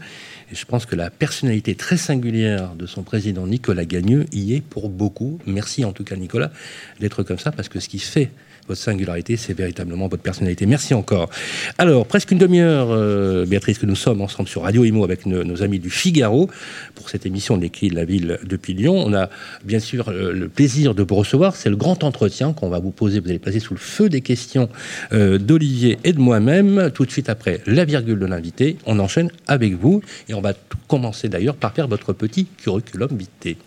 Et 0.51 0.55
je 0.55 0.65
pense 0.65 0.85
que 0.85 0.95
la 0.95 1.09
personnalité 1.09 1.75
très 1.75 1.97
singulière 1.97 2.73
de 2.75 2.85
son 2.85 3.03
président 3.03 3.45
Nicolas 3.45 3.85
Gagneux 3.85 4.25
y 4.31 4.55
est 4.55 4.61
pour 4.61 4.89
beaucoup. 4.89 5.39
Merci 5.45 5.85
en 5.85 5.91
tout 5.91 6.03
cas 6.03 6.15
Nicolas 6.15 6.51
d'être 6.99 7.23
comme 7.23 7.39
ça, 7.39 7.51
parce 7.51 7.69
que 7.69 7.79
ce 7.79 7.87
qui 7.87 7.99
fait 7.99 8.31
votre 8.69 8.79
singularité, 8.79 9.35
c'est 9.35 9.53
véritablement 9.53 10.07
votre 10.07 10.23
personnalité. 10.23 10.65
Merci 10.65 10.93
encore. 10.93 11.29
Alors, 11.77 12.05
presque 12.05 12.31
une 12.31 12.37
demi-heure, 12.37 12.87
euh, 12.91 13.45
Béatrice, 13.45 13.79
que 13.79 13.85
nous 13.85 13.95
sommes 13.95 14.21
ensemble 14.21 14.47
sur 14.47 14.61
Radio 14.61 14.85
Imo 14.85 15.03
avec 15.03 15.25
nos, 15.25 15.63
amis 15.63 15.79
du 15.79 15.89
Figaro 15.89 16.49
pour 16.95 17.09
cette 17.09 17.25
émission 17.25 17.57
de 17.57 17.63
l'écrit 17.63 17.89
de 17.89 17.95
la 17.95 18.05
ville 18.05 18.39
depuis 18.43 18.73
Lyon. 18.73 18.95
On 18.95 19.13
a 19.13 19.29
bien 19.65 19.79
sûr 19.79 20.09
euh, 20.09 20.31
le 20.31 20.47
plaisir 20.47 20.95
de 20.95 21.03
vous 21.03 21.15
recevoir. 21.15 21.55
C'est 21.55 21.69
le 21.69 21.75
grand 21.75 22.03
entretien 22.03 22.53
qu'on 22.53 22.69
va 22.69 22.79
vous 22.79 22.91
poser. 22.91 23.19
Vous 23.19 23.29
allez 23.29 23.39
passer 23.39 23.59
sous 23.59 23.73
le 23.73 23.79
feu 23.79 24.07
des 24.07 24.21
questions 24.21 24.69
euh, 25.11 25.37
d'Olivier 25.37 25.97
et 26.03 26.13
de 26.13 26.19
moi-même. 26.19 26.91
Tout 26.93 27.05
de 27.05 27.11
suite 27.11 27.29
après 27.29 27.61
la 27.65 27.85
virgule 27.85 28.19
de 28.19 28.25
l'invité, 28.25 28.77
on 28.85 28.99
enchaîne 28.99 29.31
avec 29.47 29.73
vous 29.73 30.01
et 30.29 30.33
on 30.33 30.41
va 30.41 30.53
commencer 30.87 31.27
d'ailleurs 31.27 31.55
par 31.55 31.73
faire 31.73 31.87
votre 31.87 32.13
petit 32.13 32.45
curriculum 32.45 33.09
vitae. 33.17 33.57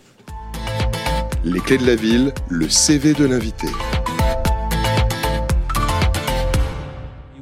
Les 1.45 1.59
clés 1.59 1.79
de 1.79 1.87
la 1.87 1.97
ville, 1.97 2.33
le 2.49 2.69
CV 2.69 3.15
de 3.15 3.25
l'invité. 3.25 3.67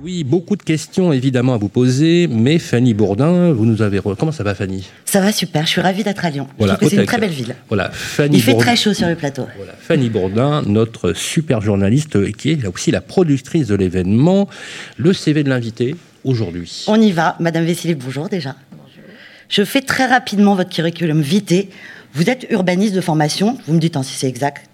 Oui, 0.03 0.24
beaucoup 0.24 0.57
de 0.57 0.62
questions 0.62 1.12
évidemment 1.12 1.53
à 1.53 1.59
vous 1.59 1.68
poser, 1.68 2.26
mais 2.26 2.59
Fanny 2.59 2.94
Bourdin, 2.94 3.53
vous 3.53 3.66
nous 3.66 3.82
avez. 3.82 4.01
Comment 4.01 4.32
ça 4.32 4.42
va, 4.42 4.55
Fanny? 4.55 4.88
Ça 5.05 5.20
va 5.20 5.30
super, 5.30 5.66
je 5.66 5.72
suis 5.72 5.80
ravie 5.82 6.03
d'être 6.03 6.24
à 6.24 6.30
Lyon. 6.30 6.48
Voilà, 6.59 6.78
c'est 6.80 6.96
une 6.96 7.05
très 7.05 7.18
belle 7.18 7.30
ville. 7.30 7.55
Voilà, 7.68 7.90
Fanny 7.90 8.38
Il 8.38 8.42
fait 8.42 8.57
très 8.57 8.76
chaud 8.76 8.94
sur 8.94 9.09
le 9.09 9.14
plateau. 9.14 9.46
Voilà, 9.59 9.72
Fanny 9.78 10.09
Bourdin, 10.09 10.62
notre 10.64 11.12
super 11.12 11.61
journaliste 11.61 12.32
qui 12.36 12.53
est 12.53 12.62
là 12.62 12.70
aussi 12.70 12.90
la 12.90 13.03
productrice 13.03 13.66
de 13.66 13.74
l'événement. 13.74 14.48
Le 14.96 15.12
CV 15.12 15.44
de 15.44 15.51
l'invité 15.51 15.94
aujourd'hui. 16.24 16.84
On 16.86 17.01
y 17.01 17.12
va, 17.12 17.36
Madame 17.38 17.64
Vessili, 17.64 17.94
bonjour 17.94 18.30
déjà. 18.30 18.57
Bonjour. 18.72 19.05
Je 19.51 19.64
fais 19.64 19.82
très 19.82 20.07
rapidement 20.07 20.55
votre 20.55 20.70
curriculum 20.70 21.20
vitae. 21.20 21.68
Vous 22.14 22.30
êtes 22.30 22.46
urbaniste 22.48 22.94
de 22.94 23.03
formation, 23.03 23.59
vous 23.66 23.74
me 23.74 23.78
dites 23.78 23.96
hein, 23.96 24.03
si 24.03 24.14
c'est 24.14 24.28
exact. 24.28 24.66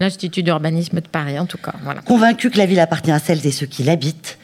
L'Institut 0.00 0.42
d'urbanisme 0.42 1.00
de 1.00 1.08
Paris, 1.08 1.38
en 1.38 1.46
tout 1.46 1.58
cas. 1.58 1.74
Voilà. 1.82 2.00
Convaincu 2.00 2.50
que 2.50 2.58
la 2.58 2.66
ville 2.66 2.80
appartient 2.80 3.10
à 3.10 3.18
celles 3.18 3.46
et 3.46 3.50
ceux 3.50 3.66
qui 3.66 3.82
l'habitent, 3.82 4.38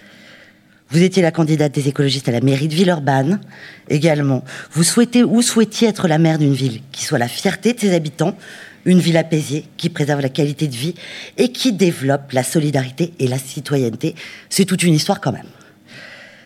vous 0.93 1.03
étiez 1.03 1.23
la 1.23 1.31
candidate 1.31 1.73
des 1.73 1.89
écologistes 1.89 2.29
à 2.29 2.33
la 2.33 2.43
mairie 2.43 2.69
de 2.69 2.75
Villeurbanne 2.75 3.41
également. 3.89 4.45
Vous 4.73 4.85
souhaitez 4.85 5.25
ou 5.25 5.41
souhaitiez 5.41 5.89
être 5.89 6.07
la 6.07 6.19
maire 6.19 6.39
d'une 6.39 6.53
ville 6.53 6.83
qui 6.93 7.05
soit 7.05 7.19
la 7.19 7.29
fierté 7.29 7.73
de 7.73 7.81
ses 7.81 7.95
habitants, 7.95 8.37
une 8.85 8.99
ville 8.99 9.17
apaisée 9.17 9.65
qui 9.79 9.89
préserve 9.89 10.21
la 10.21 10.29
qualité 10.29 10.69
de 10.69 10.77
vie 10.77 10.95
et 11.39 11.51
qui 11.51 11.73
développe 11.73 12.33
la 12.33 12.43
solidarité 12.43 13.15
et 13.19 13.27
la 13.27 13.39
citoyenneté. 13.39 14.15
C'est 14.51 14.67
toute 14.67 14.83
une 14.83 14.93
histoire 14.93 15.23
quand 15.23 15.33
même. 15.33 15.49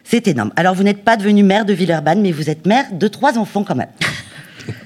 C'est 0.05 0.28
énorme. 0.28 0.53
Alors 0.55 0.76
vous 0.76 0.84
n'êtes 0.84 1.03
pas 1.03 1.16
devenue 1.16 1.42
maire 1.42 1.64
de 1.64 1.72
Villeurbanne, 1.72 2.22
mais 2.22 2.30
vous 2.30 2.49
êtes 2.49 2.66
maire 2.66 2.86
de 2.92 3.09
trois 3.09 3.38
enfants 3.38 3.64
quand 3.64 3.74
même. 3.74 3.90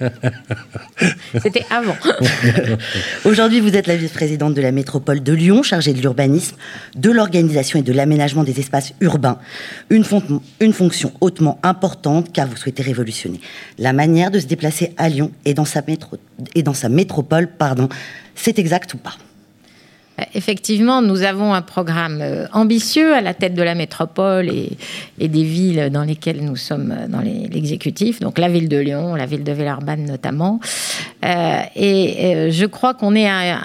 C'était 1.42 1.64
avant. 1.70 1.96
Aujourd'hui, 3.24 3.60
vous 3.60 3.76
êtes 3.76 3.86
la 3.86 3.96
vice-présidente 3.96 4.54
de 4.54 4.62
la 4.62 4.72
métropole 4.72 5.22
de 5.22 5.32
Lyon, 5.32 5.62
chargée 5.62 5.92
de 5.92 6.00
l'urbanisme, 6.00 6.56
de 6.96 7.10
l'organisation 7.10 7.78
et 7.78 7.82
de 7.82 7.92
l'aménagement 7.92 8.44
des 8.44 8.58
espaces 8.60 8.92
urbains. 9.00 9.38
Une, 9.90 10.04
fonction 10.04 11.12
hautement 11.20 11.58
importante 11.62 12.32
car 12.32 12.46
vous 12.46 12.56
souhaitez 12.56 12.82
révolutionner 12.82 13.40
la 13.78 13.92
manière 13.92 14.30
de 14.30 14.38
se 14.38 14.46
déplacer 14.46 14.92
à 14.96 15.08
Lyon 15.08 15.30
et 15.44 15.54
dans 15.54 15.64
sa, 15.64 15.82
et 16.54 16.62
dans 16.62 16.74
sa 16.74 16.88
métropole. 16.88 17.48
Pardon. 17.48 17.88
C'est 18.34 18.58
exact 18.58 18.94
ou 18.94 18.98
pas? 18.98 19.16
Effectivement, 20.34 21.02
nous 21.02 21.22
avons 21.22 21.54
un 21.54 21.62
programme 21.62 22.22
ambitieux 22.52 23.14
à 23.14 23.20
la 23.20 23.34
tête 23.34 23.54
de 23.54 23.62
la 23.62 23.74
métropole 23.74 24.48
et, 24.48 25.28
des 25.28 25.44
villes 25.44 25.90
dans 25.92 26.04
lesquelles 26.04 26.42
nous 26.42 26.56
sommes 26.56 26.94
dans 27.08 27.20
l'exécutif, 27.20 28.20
donc 28.20 28.38
la 28.38 28.48
ville 28.48 28.68
de 28.68 28.78
Lyon, 28.78 29.14
la 29.14 29.26
ville 29.26 29.44
de 29.44 29.52
Villeurbanne 29.52 30.04
notamment. 30.06 30.60
et 31.22 32.48
je 32.50 32.66
crois 32.66 32.94
qu'on 32.94 33.14
est 33.14 33.28
à 33.28 33.58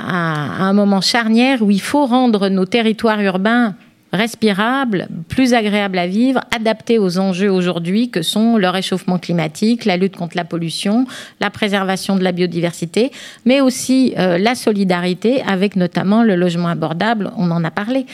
un 0.59 0.73
moment 0.73 1.01
charnière 1.01 1.61
où 1.61 1.71
il 1.71 1.81
faut 1.81 2.05
rendre 2.05 2.49
nos 2.49 2.65
territoires 2.65 3.21
urbains 3.21 3.75
respirable, 4.15 5.07
plus 5.29 5.53
agréable 5.53 5.97
à 5.97 6.07
vivre, 6.07 6.41
adapté 6.55 6.97
aux 6.97 7.19
enjeux 7.19 7.51
aujourd'hui 7.51 8.09
que 8.09 8.21
sont 8.21 8.57
le 8.57 8.69
réchauffement 8.69 9.19
climatique, 9.19 9.85
la 9.85 9.97
lutte 9.97 10.15
contre 10.15 10.35
la 10.35 10.45
pollution, 10.45 11.05
la 11.39 11.49
préservation 11.49 12.15
de 12.15 12.23
la 12.23 12.31
biodiversité, 12.31 13.11
mais 13.45 13.61
aussi 13.61 14.13
euh, 14.17 14.37
la 14.37 14.55
solidarité 14.55 15.41
avec 15.43 15.75
notamment 15.75 16.23
le 16.23 16.35
logement 16.35 16.69
abordable, 16.69 17.31
on 17.37 17.51
en 17.51 17.63
a 17.63 17.71
parlé. 17.71 18.05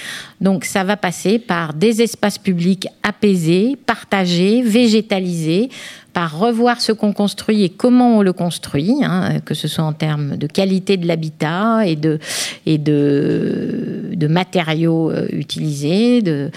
Donc 0.42 0.66
ça 0.66 0.84
va 0.84 0.98
passer 0.98 1.40
par 1.40 1.74
des 1.74 2.02
espaces 2.02 2.38
publics 2.38 2.88
apaisés, 3.04 3.78
partagés, 3.86 4.62
végétalisés, 4.62 5.70
par 6.14 6.38
revoir 6.38 6.82
ce 6.82 6.92
qu'on 6.92 7.14
construit 7.14 7.64
et 7.64 7.70
comment 7.70 8.18
on 8.18 8.22
le 8.22 8.34
construit, 8.34 8.96
hein, 9.04 9.40
que 9.46 9.54
ce 9.54 9.68
soit 9.68 9.84
en 9.84 9.94
termes 9.94 10.36
de 10.38 10.48
qualité 10.48 10.98
de 10.98 11.08
l'habitat 11.08 11.86
et 11.86 11.96
de, 11.96 12.20
matériaux 14.28 15.10
euh, 15.10 15.28
utilisés, 15.32 16.22
de, 16.22 16.52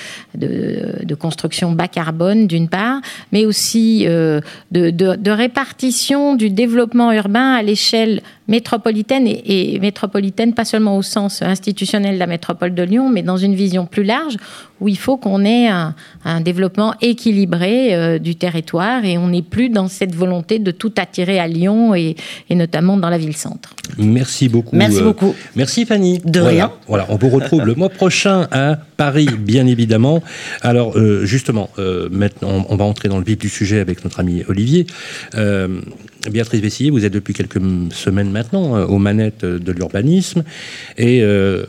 construction 1.19 1.73
bas 1.73 1.89
carbone 1.89 2.47
d'une 2.47 2.69
part, 2.69 3.01
mais 3.33 3.47
aussi 3.47 4.05
euh, 4.07 4.41
de, 4.73 5.31
répartition 5.31 6.35
du 6.35 6.51
développement 6.51 7.13
urbain 7.13 7.55
à 7.55 7.63
l'échelle 7.63 8.21
métropolitaine 8.49 9.27
et, 9.27 9.79
métropolitaine 9.81 10.53
pas 10.53 10.65
seulement 10.65 10.97
au 10.97 11.03
sens 11.03 11.43
institutionnel 11.43 12.15
de 12.15 12.19
la 12.19 12.27
métropole 12.27 12.75
de 12.75 12.83
Lyon, 12.83 13.09
mais 13.09 13.23
dans 13.23 13.37
une 13.37 13.55
vision 13.55 13.87
plus 13.87 14.05
large 14.05 14.37
où 14.81 14.89
il 14.89 14.99
faut 14.99 15.17
qu'on 15.17 15.45
ait 15.45 15.69
un, 15.69 15.95
développement 16.41 16.95
équilibré 17.01 17.95
euh, 17.95 18.19
du 18.19 18.35
territoire 18.35 19.05
et 19.05 19.19
on 19.19 19.29
n'est 19.29 19.43
plus 19.43 19.69
dans 19.69 19.89
cette 19.89 20.15
volonté 20.15 20.59
de 20.59 20.71
tout 20.71 20.93
attirer 20.97 21.39
à 21.39 21.47
Lyon 21.47 21.95
et, 21.95 22.17
notamment 22.51 22.97
dans 22.97 23.09
la 23.09 23.19
ville-centre. 23.19 23.75
Merci 23.99 24.49
beaucoup. 24.49 24.75
Merci 24.75 24.99
euh, 24.99 25.05
beaucoup. 25.05 25.35
Merci 25.55 25.87
Fanny. 25.87 26.19
De 26.25 26.41
rien. 26.41 26.73
Voilà, 26.89 27.07
on 27.09 27.17
vous 27.17 27.29
retrouve 27.29 27.65
le 27.65 27.75
mois 27.75 27.89
prochain 27.89 28.49
à 28.51 28.77
Paris, 28.97 29.29
bien 29.39 29.67
évidemment. 29.67 30.23
Alors 30.63 30.99
euh, 30.99 31.25
justement, 31.25 31.71
maintenant, 32.11 32.67
on 32.69 32.77
va 32.77 32.85
entrer 32.85 33.09
dans 33.09 33.19
le 33.19 33.25
vif 33.25 33.39
du 33.39 33.49
sujet 33.49 33.81
avec 33.81 34.05
notre 34.05 34.21
ami 34.21 34.43
Olivier. 34.49 34.87
Béatrice 36.31 36.61
Vessier, 36.61 36.91
vous 36.91 37.05
êtes 37.05 37.13
depuis 37.13 37.35
quelques 37.35 37.61
semaines 37.93 38.31
maintenant 38.31 38.85
aux 38.85 38.99
manettes 38.99 39.45
de 39.45 39.73
l'urbanisme 39.73 40.43
et 40.97 41.23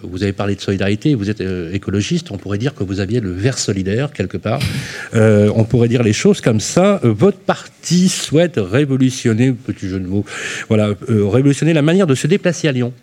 vous 0.04 0.24
avez 0.24 0.34
parlé 0.34 0.56
de 0.56 0.62
solidarité, 0.62 1.16
vous 1.16 1.30
êtes 1.30 1.44
écologiste, 1.74 2.32
on 2.32 2.38
pourrait 2.38 2.58
dire 2.58 2.74
que 2.74 2.84
vous 2.84 3.00
aviez 3.00 3.20
le 3.20 3.32
verre 3.32 3.58
solidaire 3.58 4.12
quelque 4.14 4.38
part. 4.38 4.60
Euh, 5.14 5.52
on 5.56 5.64
pourrait 5.64 5.88
dire 5.88 6.04
les 6.04 6.14
choses 6.14 6.42
comme 6.42 6.60
ça. 6.60 7.00
Euh, 7.04 7.12
votre 7.12 7.38
parti 7.38 8.10
souhaite 8.10 8.58
révolutionner, 8.58 9.52
petit 9.52 9.88
jeu 9.88 10.00
de 10.00 10.08
mots, 10.08 10.26
voilà, 10.68 10.90
euh, 11.10 11.28
révolutionner 11.28 11.74
la 11.74 11.82
manière 11.82 12.08
de 12.08 12.16
se 12.16 12.28
déplacer 12.28 12.68
à 12.68 12.72
Lyon. 12.72 12.94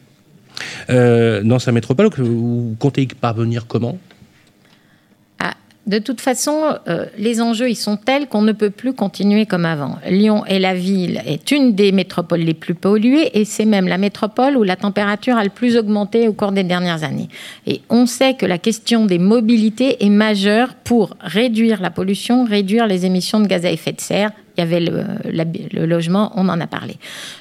dans 0.89 1.59
sa 1.59 1.73
métropole, 1.73 2.09
vous 2.19 2.77
comptez 2.79 3.03
y 3.03 3.07
parvenir 3.07 3.67
comment? 3.67 3.99
De 5.87 5.99
toute 5.99 6.21
façon, 6.21 6.77
euh, 6.89 7.07
les 7.19 7.41
enjeux 7.41 7.69
ils 7.69 7.77
sont 7.77 7.97
tels 7.97 8.29
qu'on 8.29 8.43
ne 8.43 8.53
peut 8.53 8.71
plus 8.71 8.93
continuer 8.93 9.47
comme 9.47 9.65
avant. 9.65 9.99
Lyon 10.09 10.45
est 10.47 10.61
la 10.61 10.75
ville 10.75 11.21
est 11.27 11.51
une 11.51 11.75
des 11.75 11.91
métropoles 11.91 12.41
les 12.41 12.55
plus 12.55 12.75
polluées 12.75 13.37
et 13.39 13.45
c'est 13.45 13.65
même 13.65 13.89
la 13.89 13.99
métropole 13.99 14.57
où 14.57 14.63
la 14.63 14.77
température 14.77 15.37
a 15.37 15.43
le 15.43 15.51
plus 15.51 15.77
augmenté 15.77 16.29
au 16.29 16.35
cours 16.35 16.53
des 16.53 16.63
dernières 16.63 17.03
années. 17.03 17.29
Et 17.67 17.81
on 17.91 18.07
sait 18.07 18.35
que 18.35 18.47
la 18.47 18.59
question 18.59 19.07
des 19.07 19.19
mobilités 19.19 20.05
est 20.05 20.11
majeure 20.11 20.75
pour 20.85 21.17
réduire 21.21 21.83
la 21.83 21.91
pollution, 21.91 22.45
réduire 22.45 22.87
les 22.87 23.05
émissions 23.05 23.41
de 23.41 23.49
gaz 23.49 23.67
à 23.67 23.71
effet 23.73 23.93
de 23.93 24.01
serre, 24.01 24.31
il 24.57 24.61
y 24.61 24.63
avait 24.63 24.81
le, 24.81 25.87
logement, 25.87 26.33
on 26.37 26.49
en 26.49 26.61
a 26.61 26.67
parlé. 26.67 26.97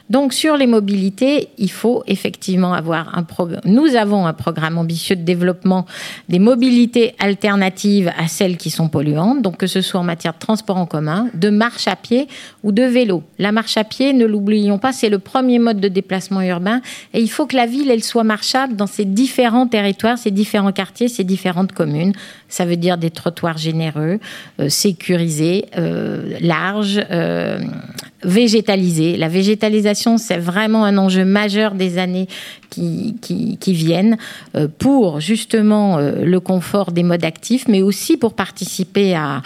Donc 0.10 0.34
sur 0.34 0.58
les 0.58 0.68
mobilités, 0.68 1.50
il 1.58 1.72
faut 1.72 2.04
effectivement 2.08 2.74
avoir 2.74 3.18
un 3.18 3.24
programme. 3.24 3.62
Nous 3.66 3.96
avons 3.96 4.26
un 4.26 4.34
programme 4.34 4.78
ambitieux 4.78 5.16
de 5.16 5.24
développement 5.24 5.86
des 6.30 6.40
mobilités 6.40 7.16
alternatives 7.20 8.12
à 8.18 8.28
celles 8.28 8.58
qui 8.58 8.70
sont 8.70 8.90
polluantes, 8.90 9.42
donc 9.42 9.58
que 9.58 9.68
ce 9.68 9.82
soit 9.82 10.00
en 10.00 10.04
matière 10.04 10.34
de 10.34 10.40
transport 10.40 10.78
en 10.78 10.86
commun, 10.86 11.28
de 11.34 11.50
marche 11.50 11.88
à 11.88 11.96
pied 11.96 12.28
ou 12.64 12.72
de 12.72 12.84
vélo. 12.84 13.24
La 13.40 13.52
marche 13.52 13.78
à 13.78 13.84
pied, 13.84 14.14
ne 14.14 14.26
l'oublions 14.26 14.80
pas, 14.80 14.94
c'est 14.94 15.10
le 15.10 15.20
premier 15.20 15.60
mode 15.60 15.80
de 15.80 15.88
déplacement 15.88 16.42
urbain 16.42 16.82
et 17.14 17.22
il 17.22 17.30
faut 17.30 17.46
que 17.46 17.56
la 17.56 17.66
ville, 17.66 17.92
elle 17.92 18.04
soit 18.04 18.24
marchable 18.24 18.76
dans 18.76 18.88
ses 18.88 19.06
différents 19.06 19.68
territoires, 19.68 20.18
ses 20.18 20.32
différents 20.32 20.72
quartiers, 20.72 21.08
ses 21.08 21.24
différentes 21.24 21.74
communes. 21.74 22.14
Ça 22.50 22.66
veut 22.66 22.76
dire 22.76 22.98
des 22.98 23.12
trottoirs 23.12 23.58
généreux, 23.58 24.20
euh, 24.60 24.70
sécurisés, 24.70 25.66
euh, 25.78 26.38
larges, 26.42 27.01
euh, 27.10 27.60
végétaliser. 28.24 29.18
La 29.18 29.28
végétalisation, 29.28 30.18
c'est 30.18 30.38
vraiment 30.38 30.86
un 30.86 30.98
enjeu 30.98 31.26
majeur 31.26 31.74
des 31.74 31.98
années 31.98 32.28
qui, 32.72 33.58
qui, 33.60 33.74
viennent 33.74 34.18
euh, 34.56 34.68
pour 34.80 35.20
justement 35.20 35.98
euh, 35.98 36.24
le 36.24 36.40
confort 36.40 36.92
des 36.92 37.04
modes 37.04 37.26
actifs, 37.26 37.68
mais 37.68 37.82
aussi 37.82 38.16
pour 38.16 38.34
participer 38.34 39.14
à, 39.14 39.42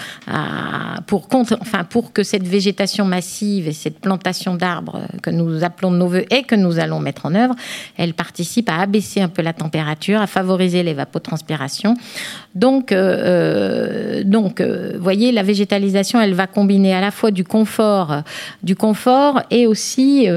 pour, 1.07 1.27
enfin, 1.33 1.83
pour 1.83 2.13
que 2.13 2.23
cette 2.23 2.47
végétation 2.47 3.03
massive 3.03 3.67
et 3.67 3.73
cette 3.73 3.99
plantation 3.99 4.55
d'arbres 4.55 5.01
que 5.23 5.31
nous 5.31 5.63
appelons 5.63 5.91
de 5.91 5.97
nos 5.97 6.07
voeux 6.07 6.25
et 6.29 6.43
que 6.43 6.55
nous 6.55 6.79
allons 6.79 6.99
mettre 6.99 7.25
en 7.25 7.33
œuvre, 7.33 7.55
elle 7.97 8.13
participe 8.13 8.69
à 8.69 8.77
abaisser 8.77 9.21
un 9.21 9.29
peu 9.29 9.41
la 9.41 9.53
température, 9.53 10.21
à 10.21 10.27
favoriser 10.27 10.83
l'évapotranspiration. 10.83 11.95
Donc, 12.53 12.91
euh, 12.91 14.23
donc, 14.23 14.61
voyez, 14.99 15.31
la 15.31 15.43
végétalisation, 15.43 16.21
elle 16.21 16.35
va 16.35 16.47
combiner 16.47 16.93
à 16.93 17.01
la 17.01 17.11
fois 17.11 17.31
du 17.31 17.43
confort, 17.43 18.21
du 18.65 18.75
confort 18.75 19.41
et 19.51 19.67
aussi 19.67 20.27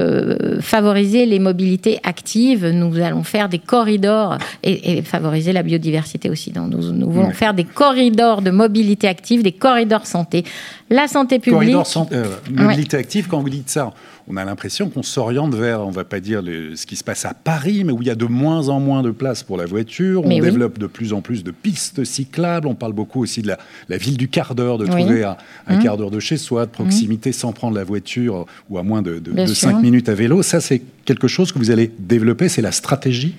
favoriser 0.61 1.25
les 1.25 1.39
mobilités 1.39 1.99
actives 2.03 2.69
nous 2.79 2.99
allons 2.99 3.23
faire 3.23 3.49
des 3.49 3.59
corridors 3.59 4.37
et, 4.63 5.01
favoriser 5.01 5.53
la 5.53 5.63
biodiversité 5.63 6.29
aussi. 6.29 6.51
Donc, 6.51 6.69
nous, 6.69 6.91
nous 6.91 7.09
voulons 7.09 7.31
faire 7.31 7.53
des 7.53 7.63
corridors 7.63 8.41
de 8.41 8.51
mobilité 8.51 9.07
active, 9.07 9.43
des 9.43 9.51
corridors 9.51 10.05
santé. 10.05 10.43
La 10.89 11.07
santé 11.07 11.39
publique. 11.39 11.73
Corridors 11.73 12.07
euh, 12.11 12.25
mobilité 12.49 12.97
active, 12.97 13.27
quand 13.27 13.41
vous 13.41 13.49
dites 13.49 13.69
ça, 13.69 13.93
on 14.27 14.37
a 14.37 14.45
l'impression 14.45 14.89
qu'on 14.89 15.03
s'oriente 15.03 15.53
vers, 15.55 15.81
on 15.81 15.91
va 15.91 16.03
pas 16.03 16.19
dire 16.19 16.41
ce 16.43 16.85
qui 16.85 16.95
se 16.95 17.03
passe 17.03 17.25
à 17.25 17.33
Paris, 17.33 17.83
mais 17.83 17.91
où 17.91 18.01
il 18.01 18.07
y 18.07 18.11
a 18.11 18.15
de 18.15 18.25
moins 18.25 18.69
en 18.69 18.79
moins 18.79 19.03
de 19.03 19.11
place 19.11 19.43
pour 19.43 19.57
la 19.57 19.65
voiture. 19.65 20.25
on 20.25 20.29
développe 20.29 20.79
de 20.79 20.87
plus 20.87 21.13
en 21.13 21.21
plus 21.21 21.43
de 21.43 21.51
pistes 21.51 22.03
cyclables. 22.03 22.67
On 22.67 22.75
parle 22.75 22.93
beaucoup 22.93 23.21
aussi 23.21 23.41
de 23.41 23.47
la, 23.87 23.97
ville 23.97 24.17
du 24.17 24.27
quart 24.27 24.55
d'heure, 24.55 24.77
de 24.77 24.85
trouver 24.85 25.23
un, 25.23 25.37
mmh. 25.67 25.79
quart 25.83 25.97
d'heure 25.97 26.11
de 26.11 26.19
chez 26.19 26.37
soi, 26.37 26.65
de 26.65 26.71
proximité, 26.71 27.31
sans 27.31 27.53
prendre 27.53 27.75
la 27.75 27.83
voiture 27.83 28.45
ou 28.69 28.77
à 28.77 28.83
moins 28.83 29.01
de, 29.01 29.19
de, 29.19 29.45
5 29.45 29.81
minutes 29.81 30.09
à 30.09 30.15
vélo. 30.15 30.41
Ça, 30.43 30.59
c'est 30.59 30.81
quelque 31.05 31.27
chose 31.27 31.51
que 31.51 31.59
vous 31.59 31.71
allez 31.71 31.91
développer. 31.99 32.49
C'est 32.49 32.61
la 32.61 32.71
stratégie? 32.71 33.35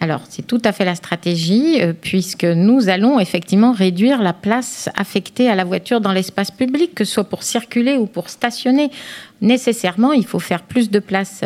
Alors, 0.00 0.20
c'est 0.28 0.46
tout 0.46 0.60
à 0.64 0.72
fait 0.72 0.84
la 0.84 0.96
stratégie, 0.96 1.80
euh, 1.80 1.94
puisque 1.98 2.44
nous 2.44 2.90
allons 2.90 3.20
effectivement 3.20 3.72
réduire 3.72 4.20
la 4.20 4.34
place 4.34 4.90
affectée 4.96 5.48
à 5.48 5.54
la 5.54 5.64
voiture 5.64 6.02
dans 6.02 6.12
l'espace 6.12 6.50
public, 6.50 6.94
que 6.94 7.04
ce 7.04 7.14
soit 7.14 7.24
pour 7.24 7.42
circuler 7.42 7.96
ou 7.96 8.04
pour 8.04 8.28
stationner. 8.28 8.90
Nécessairement, 9.40 10.12
il 10.12 10.26
faut 10.26 10.40
faire 10.40 10.62
plus 10.62 10.90
de 10.90 10.98
place 10.98 11.42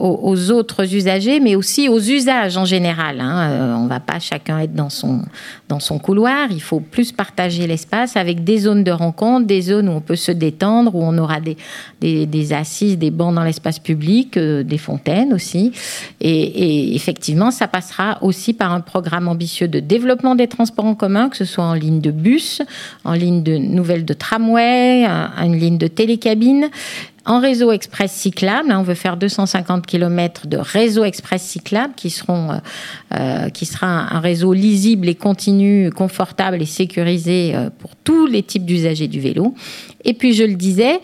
aux, 0.00 0.50
autres 0.50 0.94
usagers, 0.94 1.40
mais 1.40 1.56
aussi 1.56 1.88
aux 1.88 2.00
usages 2.00 2.56
en 2.56 2.64
général. 2.64 3.20
Hein. 3.20 3.50
Euh, 3.50 3.74
on 3.74 3.84
ne 3.84 3.88
va 3.88 4.00
pas 4.00 4.18
chacun 4.18 4.58
être 4.60 4.74
dans 4.74 4.88
son, 4.88 5.22
dans 5.68 5.80
son 5.80 5.98
couloir. 5.98 6.48
Il 6.50 6.62
faut 6.62 6.80
plus 6.80 7.12
partager 7.12 7.66
l'espace 7.66 8.16
avec 8.16 8.42
des 8.42 8.58
zones 8.58 8.82
de 8.82 8.90
rencontre, 8.90 9.46
des 9.46 9.60
zones 9.60 9.88
où 9.88 9.92
on 9.92 10.00
peut 10.00 10.16
se 10.16 10.32
détendre, 10.32 10.94
où 10.94 11.02
on 11.02 11.16
aura 11.18 11.40
des, 11.40 11.56
des, 12.00 12.52
assises, 12.52 12.96
des 12.96 13.10
bancs 13.10 13.34
dans 13.34 13.44
l'espace 13.44 13.78
public, 13.78 14.36
euh, 14.36 14.62
des 14.62 14.78
fontaines 14.78 15.34
aussi. 15.34 15.72
Et, 16.20 16.94
effectivement, 16.94 17.50
ça 17.50 17.68
passera 17.68 18.18
aussi 18.22 18.54
par 18.54 18.72
un 18.72 18.80
programme 18.80 19.28
ambitieux 19.28 19.68
de 19.68 19.80
développement 19.80 20.34
des 20.34 20.48
transports 20.48 20.86
en 20.86 20.94
commun, 20.94 21.28
que 21.28 21.36
ce 21.36 21.44
soit 21.44 21.64
en 21.64 21.74
ligne 21.74 22.00
de 22.00 22.10
bus, 22.10 22.62
en 23.04 23.12
ligne 23.12 23.42
de 23.42 23.56
nouvelles 23.56 24.04
de 24.04 24.14
tramway, 24.14 25.04
une 25.04 25.58
ligne 25.58 25.78
de 25.78 25.86
télécabine, 25.86 26.70
en 27.26 27.40
réseau 27.40 27.70
express 27.72 28.12
cyclable. 28.12 28.72
on 28.72 28.82
veut 28.82 28.94
faire 28.94 29.16
250 29.16 29.86
km 29.86 30.46
de 30.46 30.56
réseau 30.56 31.04
express 31.04 31.42
cyclable 31.42 31.94
qui, 31.94 32.10
seront, 32.10 32.52
euh, 32.52 32.56
euh, 33.18 33.48
sera 33.62 33.86
un, 33.86 34.20
réseau 34.20 34.52
lisible 34.52 35.08
et 35.08 35.14
continu, 35.14 35.90
confortable 35.90 36.62
et 36.62 36.66
sécurisé 36.66 37.52
euh, 37.54 37.68
pour 37.78 37.94
tous 37.96 38.26
les 38.26 38.42
types 38.42 38.64
d'usagers 38.64 39.08
du 39.08 39.20
vélo. 39.20 39.54
Et 40.04 40.14
puis, 40.14 40.32
je 40.32 40.44
le 40.44 40.54
disais, 40.54 41.00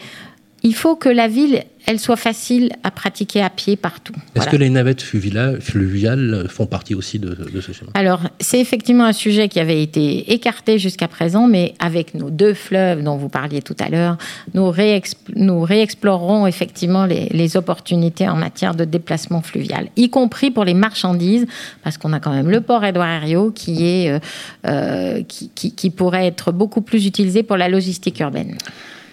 il 0.62 0.74
faut 0.74 0.96
que 0.96 1.08
la 1.08 1.28
ville 1.28 1.64
elle 1.86 1.98
soit 2.00 2.16
facile 2.16 2.70
à 2.82 2.90
pratiquer 2.90 3.42
à 3.42 3.50
pied 3.50 3.76
partout. 3.76 4.12
Est-ce 4.16 4.22
Voilà. 4.34 4.50
que 4.50 4.56
les 4.56 4.70
navettes 4.70 5.02
fluviales 5.02 6.46
font 6.48 6.66
partie 6.66 6.94
aussi 6.94 7.18
de, 7.18 7.34
de 7.34 7.60
ce 7.60 7.72
schéma? 7.72 7.90
Alors, 7.94 8.20
c'est 8.40 8.60
effectivement 8.60 9.04
un 9.04 9.12
sujet 9.12 9.48
qui 9.48 9.60
avait 9.60 9.82
été 9.82 10.32
écarté 10.32 10.78
jusqu'à 10.78 11.08
présent, 11.08 11.46
mais 11.46 11.74
avec 11.78 12.14
nos 12.14 12.30
deux 12.30 12.54
fleuves 12.54 13.02
dont 13.02 13.16
vous 13.16 13.28
parliez 13.28 13.62
tout 13.62 13.76
à 13.78 13.88
l'heure, 13.88 14.18
nous, 14.54 14.72
nous 15.36 15.60
réexplorerons 15.62 16.46
effectivement 16.46 17.06
les, 17.06 17.28
les 17.30 17.56
opportunités 17.56 18.28
en 18.28 18.36
matière 18.36 18.74
de 18.74 18.84
déplacement 18.84 19.42
fluvial, 19.42 19.88
y 19.96 20.10
compris 20.10 20.50
pour 20.50 20.64
les 20.64 20.74
marchandises, 20.74 21.46
parce 21.84 21.98
qu'on 21.98 22.12
a 22.12 22.20
quand 22.20 22.32
même 22.32 22.50
le 22.50 22.60
port 22.60 22.84
Édouard 22.84 23.08
Herriot 23.08 23.50
qui, 23.52 23.86
est, 23.86 24.10
euh, 24.10 24.18
euh, 24.66 25.22
qui, 25.22 25.50
qui- 25.54 25.72
qui 25.74 25.90
pourrait 25.90 26.26
être 26.26 26.52
beaucoup 26.52 26.80
plus 26.80 27.06
utilisé 27.06 27.42
pour 27.42 27.56
la 27.56 27.68
logistique 27.68 28.18
urbaine. 28.20 28.56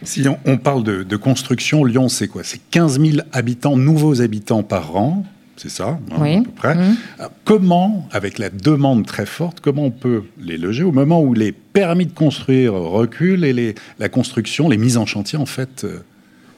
Si 0.04 0.28
on, 0.28 0.38
on 0.46 0.58
parle 0.58 0.84
de, 0.84 1.04
de 1.04 1.16
construction, 1.18 1.84
Lyon, 1.84 2.10
c'est 2.10 2.28
quoi? 2.28 2.42
C'est 2.44 2.60
15 2.72 3.00
000 3.00 3.18
habitants, 3.32 3.78
nouveaux 3.78 4.22
habitants 4.22 4.64
par 4.64 4.96
an, 4.96 5.24
c'est 5.56 5.70
ça, 5.70 6.00
hein, 6.12 6.16
Oui. 6.20 6.38
à 6.38 6.42
peu 6.42 6.52
près. 6.52 6.76
Mhm. 6.76 6.96
Alors, 7.20 7.32
Comment, 7.46 8.08
avec 8.12 8.38
la 8.40 8.50
demande 8.50 9.06
très 9.06 9.26
forte, 9.26 9.60
comment 9.62 9.86
on 9.86 9.92
peut 9.92 10.24
les 10.42 10.58
loger 10.58 10.84
au 10.84 10.92
moment 10.92 11.22
où 11.22 11.34
les 11.34 11.52
permis 11.52 12.06
de 12.06 12.14
construire 12.14 12.74
reculent 12.74 13.46
et 13.46 13.54
les, 13.54 13.76
la 14.00 14.10
construction, 14.10 14.68
les 14.70 14.78
mises 14.78 14.98
en 14.98 15.06
chantier, 15.06 15.38
en 15.38 15.46
fait, 15.46 15.84
euh, 15.84 16.00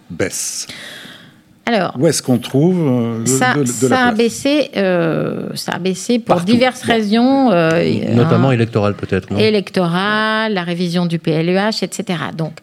baissent? 0.09 0.67
Alors, 1.67 1.95
Où 1.99 2.05
est-ce 2.05 2.21
qu'on 2.21 2.37
trouve 2.37 2.77
euh, 2.79 3.23
de, 3.23 3.27
ça, 3.27 3.55
de- 3.55 3.61
de 3.63 3.65
ça 3.65 3.89
la 3.89 3.99
a 4.01 4.05
place? 4.09 4.17
baissé, 4.19 4.69
euh, 4.77 5.49
ça 5.55 5.71
a 5.73 5.79
baissé 5.79 6.19
pour 6.19 6.35
Partout. 6.35 6.45
diverses 6.51 6.83
raisons. 6.83 7.51
euh, 7.51 8.13
Notamment 8.13 8.51
électorale 8.51 8.93
peut-être, 8.93 9.31
électorale, 9.39 10.53
la 10.53 10.63
révision 10.63 11.07
du 11.07 11.17
PLEH, 11.17 11.81
etc. 11.81 12.19
Donc, 12.37 12.53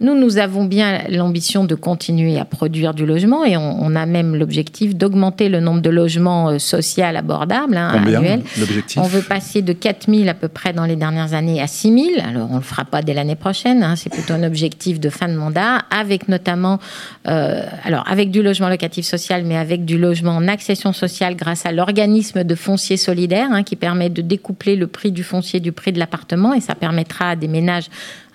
nous, 0.00 0.14
nous 0.14 0.38
avons 0.38 0.64
bien 0.64 1.02
l'ambition 1.08 1.64
de 1.64 1.74
continuer 1.74 2.38
à 2.38 2.44
produire 2.44 2.94
du 2.94 3.04
logement 3.04 3.44
et 3.44 3.56
on, 3.56 3.82
on 3.82 3.96
a 3.96 4.06
même 4.06 4.36
l'objectif 4.36 4.94
d'augmenter 4.94 5.48
le 5.48 5.60
nombre 5.60 5.80
de 5.80 5.90
logements 5.90 6.50
euh, 6.50 6.58
sociaux 6.58 7.04
abordables 7.04 7.76
hein, 7.76 8.02
annuels. 8.04 8.42
On 8.96 9.02
veut 9.02 9.22
passer 9.22 9.62
de 9.62 9.72
4 9.72 10.10
000 10.10 10.28
à 10.28 10.34
peu 10.34 10.48
près 10.48 10.72
dans 10.72 10.84
les 10.84 10.96
dernières 10.96 11.34
années 11.34 11.60
à 11.60 11.66
6 11.66 12.14
000. 12.14 12.26
Alors, 12.26 12.48
on 12.50 12.54
ne 12.54 12.58
le 12.58 12.64
fera 12.64 12.84
pas 12.84 13.02
dès 13.02 13.14
l'année 13.14 13.36
prochaine. 13.36 13.82
hein, 13.82 13.96
c'est 13.96 14.10
plutôt 14.10 14.34
un 14.34 14.42
objectif 14.42 15.00
de 15.00 15.10
fin 15.10 15.28
de 15.28 15.34
mandat, 15.34 15.82
avec 15.90 16.28
notamment, 16.28 16.78
euh, 17.26 17.62
alors 17.84 18.04
avec 18.08 18.30
du 18.30 18.42
logement 18.42 18.68
locatif 18.68 19.04
social, 19.04 19.44
mais 19.44 19.56
avec 19.56 19.84
du 19.84 19.98
logement 19.98 20.32
en 20.32 20.48
accession 20.48 20.92
sociale 20.92 21.36
grâce 21.36 21.66
à 21.66 21.72
l'organisme 21.72 22.44
de 22.44 22.54
foncier 22.54 22.96
solidaire, 22.96 23.48
hein, 23.50 23.62
qui 23.62 23.76
permet 23.76 24.10
de 24.10 24.22
découpler 24.22 24.76
le 24.76 24.86
prix 24.86 25.12
du 25.12 25.24
foncier 25.24 25.60
du 25.60 25.72
prix 25.72 25.92
de 25.92 25.98
l'appartement, 25.98 26.54
et 26.54 26.60
ça 26.60 26.74
permettra 26.74 27.30
à 27.30 27.36
des 27.36 27.48
ménages 27.48 27.88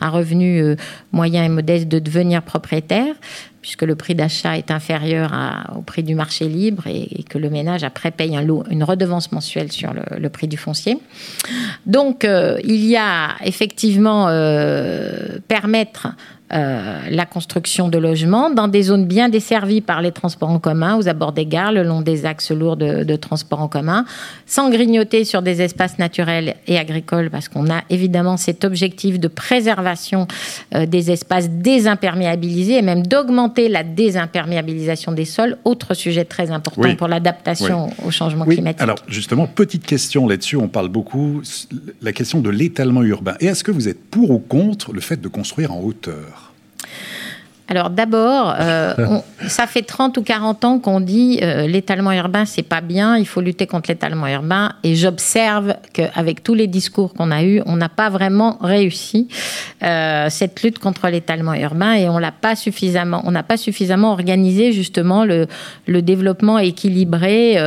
à 0.03 0.09
revenus 0.09 0.63
euh, 0.63 0.75
moyens 1.11 1.45
et 1.45 1.49
modestes 1.49 1.87
de 1.87 1.99
devenir 1.99 2.41
propriétaires 2.43 3.15
puisque 3.63 3.83
le 3.83 3.95
prix 3.95 4.13
d'achat 4.13 4.57
est 4.57 4.69
inférieur 4.71 5.31
au 5.75 5.81
prix 5.81 6.03
du 6.03 6.15
marché 6.15 6.49
libre 6.49 6.85
et, 6.85 7.23
que 7.29 7.37
le 7.37 7.49
ménage 7.49 7.83
après 7.85 8.11
paye 8.11 8.37
une 8.37 8.83
redevance 8.83 9.31
mensuelle 9.31 9.71
sur 9.71 9.93
le, 9.93 10.03
le 10.19 10.29
prix 10.29 10.49
du 10.49 10.57
foncier. 10.57 10.99
Donc 11.85 12.25
euh, 12.25 12.59
il 12.63 12.85
y 12.85 12.97
a 12.97 13.35
effectivement 13.43 14.27
euh, 14.27 15.39
permettre 15.47 16.09
euh, 16.51 16.99
la 17.09 17.25
construction 17.25 17.87
de 17.87 17.97
logements 17.97 18.49
dans 18.51 18.67
des 18.67 18.83
zones 18.83 19.05
bien 19.07 19.29
desservies 19.29 19.81
par 19.81 20.01
les 20.01 20.11
transports 20.11 20.49
en 20.49 20.59
commun, 20.59 20.97
aux 20.97 21.07
abords 21.07 21.31
des 21.31 21.45
gares, 21.45 21.71
le 21.71 21.83
long 21.83 22.01
des 22.01 22.25
axes 22.25 22.51
lourds 22.51 22.75
de, 22.77 23.03
de 23.03 23.15
transports 23.15 23.61
en 23.61 23.67
commun, 23.67 24.05
sans 24.45 24.69
grignoter 24.69 25.23
sur 25.23 25.41
des 25.41 25.61
espaces 25.61 25.97
naturels 25.97 26.55
et 26.67 26.77
agricoles, 26.77 27.29
parce 27.31 27.47
qu'on 27.49 27.71
a 27.71 27.81
évidemment 27.89 28.37
cet 28.37 28.65
objectif 28.65 29.19
de 29.19 29.27
préservation 29.27 30.27
euh, 30.75 30.85
des 30.85 31.11
espaces 31.11 31.49
désimperméabilisés 31.49 32.77
et 32.77 32.81
même 32.81 33.05
d'augmenter 33.07 33.69
la 33.69 33.83
désimperméabilisation 33.83 35.11
des 35.11 35.25
sols, 35.25 35.57
autre 35.63 35.93
sujet 35.93 36.25
très 36.25 36.51
important 36.51 36.81
Oui. 36.81 36.95
pour 36.95 37.07
l'adaptation 37.07 37.89
au 38.05 38.11
changement 38.11 38.45
Oui, 38.47 38.55
climatique. 38.55 38.81
alors 38.81 38.97
justement, 39.07 39.47
petite 39.47 39.85
question 39.85 40.27
là-dessus, 40.27 40.57
on 40.57 40.67
parle 40.67 40.89
beaucoup, 40.89 41.41
la 42.01 42.11
question 42.11 42.41
de 42.41 42.49
l'étalement 42.49 43.01
urbain. 43.03 43.35
Et 43.39 43.45
est-ce 43.47 43.63
que 43.63 43.71
vous 43.71 43.87
êtes 43.87 44.03
pour 44.09 44.31
ou 44.31 44.39
contre 44.39 44.93
le 44.93 45.01
fait 45.01 45.19
de 45.21 45.27
construire 45.27 45.71
en 45.73 45.79
hauteur? 45.79 46.42
Alors 47.73 47.89
d'abord, 47.89 48.53
euh, 48.59 48.93
ça 49.47 49.65
fait 49.65 49.81
30 49.81 50.15
ou 50.19 50.21
40 50.21 50.63
ans 50.63 50.77
qu'on 50.77 50.99
dit 50.99 51.39
euh, 51.41 51.65
l'étalement 51.65 52.11
urbain, 52.11 52.45
c'est 52.45 52.61
pas 52.61 52.81
bien, 52.81 53.17
il 53.17 53.25
faut 53.25 53.41
lutter 53.41 53.65
contre 53.65 53.89
l'étalement 53.89 54.27
urbain. 54.27 54.73
Et 54.83 54.93
j'observe 54.93 55.73
qu'avec 55.91 56.43
tous 56.43 56.53
les 56.53 56.67
discours 56.67 57.15
qu'on 57.15 57.31
a 57.31 57.43
eus, 57.43 57.63
on 57.65 57.75
n'a 57.75 57.89
pas 57.89 58.11
vraiment 58.11 58.59
réussi 58.61 59.27
euh, 59.81 60.27
cette 60.29 60.61
lutte 60.61 60.77
contre 60.77 61.07
l'étalement 61.07 61.55
urbain 61.55 61.93
et 61.93 62.07
on 62.07 62.19
l'a 62.19 62.31
pas 62.31 62.55
suffisamment, 62.55 63.23
on 63.25 63.31
n'a 63.31 63.41
pas 63.41 63.57
suffisamment 63.57 64.11
organisé 64.11 64.71
justement 64.71 65.25
le, 65.25 65.47
le 65.87 66.03
développement 66.03 66.59
équilibré. 66.59 67.57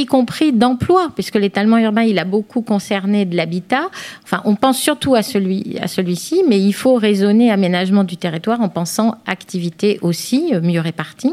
Y 0.00 0.06
compris 0.06 0.52
d'emploi, 0.52 1.10
puisque 1.14 1.36
l'étalement 1.36 1.78
urbain, 1.78 2.02
il 2.02 2.18
a 2.18 2.24
beaucoup 2.24 2.62
concerné 2.62 3.24
de 3.24 3.36
l'habitat. 3.36 3.90
Enfin, 4.24 4.40
on 4.44 4.54
pense 4.54 4.78
surtout 4.78 5.14
à 5.14 5.22
celui 5.22 5.78
à 5.80 5.88
celui-ci, 5.88 6.42
mais 6.48 6.60
il 6.60 6.72
faut 6.72 6.94
raisonner 6.94 7.50
aménagement 7.50 8.04
du 8.04 8.16
territoire 8.16 8.60
en 8.60 8.68
pensant 8.68 9.16
activité 9.26 9.98
aussi 10.02 10.52
euh, 10.52 10.60
mieux 10.60 10.80
répartie. 10.80 11.32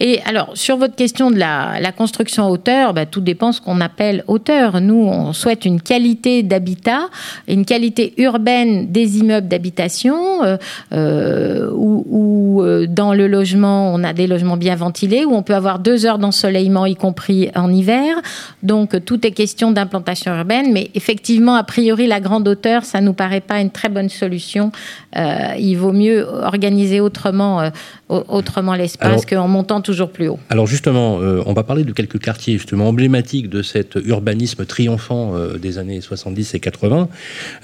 Et 0.00 0.20
alors, 0.26 0.50
sur 0.54 0.76
votre 0.76 0.94
question 0.94 1.30
de 1.30 1.36
la, 1.36 1.80
la 1.80 1.92
construction 1.92 2.44
en 2.44 2.50
hauteur, 2.50 2.94
bah, 2.94 3.06
tout 3.06 3.20
dépend 3.20 3.52
ce 3.52 3.60
qu'on 3.60 3.80
appelle 3.80 4.24
hauteur. 4.28 4.80
Nous, 4.80 4.94
on 4.94 5.32
souhaite 5.32 5.64
une 5.64 5.80
qualité 5.80 6.42
d'habitat, 6.42 7.08
une 7.48 7.64
qualité 7.64 8.14
urbaine 8.18 8.92
des 8.92 9.18
immeubles 9.18 9.48
d'habitation, 9.48 10.44
euh, 10.44 10.56
euh, 10.92 11.70
où, 11.72 12.62
dans 12.88 13.14
le 13.14 13.26
logement, 13.26 13.92
on 13.94 14.04
a 14.04 14.12
des 14.12 14.26
logements 14.26 14.56
bien 14.56 14.76
ventilés, 14.76 15.24
où 15.24 15.34
on 15.34 15.42
peut 15.42 15.54
avoir 15.54 15.78
deux 15.78 16.06
heures 16.06 16.18
d'ensoleillement, 16.18 16.86
y 16.86 16.96
compris 16.96 17.50
en 17.54 17.72
hiver. 17.78 18.16
Donc, 18.62 19.04
tout 19.04 19.26
est 19.26 19.30
question 19.32 19.70
d'implantation 19.72 20.34
urbaine, 20.36 20.72
mais 20.72 20.90
effectivement, 20.94 21.54
a 21.54 21.64
priori, 21.64 22.06
la 22.06 22.20
grande 22.20 22.46
hauteur, 22.48 22.84
ça 22.84 23.00
nous 23.00 23.12
paraît 23.12 23.40
pas 23.40 23.60
une 23.60 23.70
très 23.70 23.88
bonne 23.88 24.08
solution. 24.08 24.72
Euh, 25.16 25.54
il 25.58 25.74
vaut 25.76 25.92
mieux 25.92 26.26
organiser 26.26 27.00
autrement, 27.00 27.60
euh, 27.60 27.70
au- 28.08 28.24
autrement 28.28 28.74
l'espace 28.74 29.24
qu'en 29.26 29.48
montant 29.48 29.80
toujours 29.80 30.10
plus 30.10 30.28
haut. 30.28 30.38
Alors 30.50 30.66
justement, 30.66 31.20
euh, 31.20 31.42
on 31.46 31.52
va 31.54 31.62
parler 31.62 31.84
de 31.84 31.92
quelques 31.92 32.18
quartiers 32.18 32.54
justement 32.58 32.88
emblématiques 32.88 33.48
de 33.48 33.62
cet 33.62 33.96
urbanisme 34.04 34.64
triomphant 34.66 35.34
euh, 35.36 35.58
des 35.58 35.78
années 35.78 36.00
70 36.00 36.54
et 36.54 36.60
80, 36.60 37.08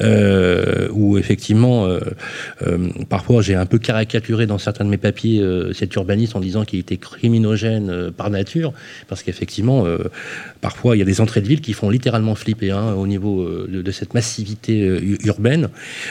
euh, 0.01 0.89
où 0.93 1.19
effectivement, 1.19 1.87
euh, 1.87 1.99
parfois 3.09 3.43
j'ai 3.43 3.55
un 3.55 3.67
peu 3.67 3.79
caricaturé 3.79 4.47
dans 4.47 4.59
certains 4.59 4.85
de 4.85 4.91
mes 4.91 4.97
papiers 4.97 5.43
cet 5.73 5.95
urbanisme 5.95 6.39
en 6.39 6.41
disant 6.41 6.65
qu'il 6.65 6.79
était 6.79 6.97
criminogène 6.97 8.11
par 8.17 8.31
nature, 8.31 8.73
parce 9.09 9.23
qu'effectivement, 9.23 9.85
parfois 10.61 10.97
il 10.97 10.99
y 10.99 11.03
a 11.03 11.05
des 11.05 11.21
entrées 11.21 11.41
de 11.41 11.49
ville 11.49 11.61
qui 11.61 11.73
font 11.73 11.91
littéralement 11.91 12.35
flipper 12.35 12.71
hein, 12.71 12.95
au 12.95 13.07
niveau 13.07 13.43
euh, 13.43 13.69
de, 13.71 13.83
de 13.83 13.93
cette 13.93 14.15
massivité 14.15 14.83
euh, 14.83 15.17
urbaine. 15.25 15.69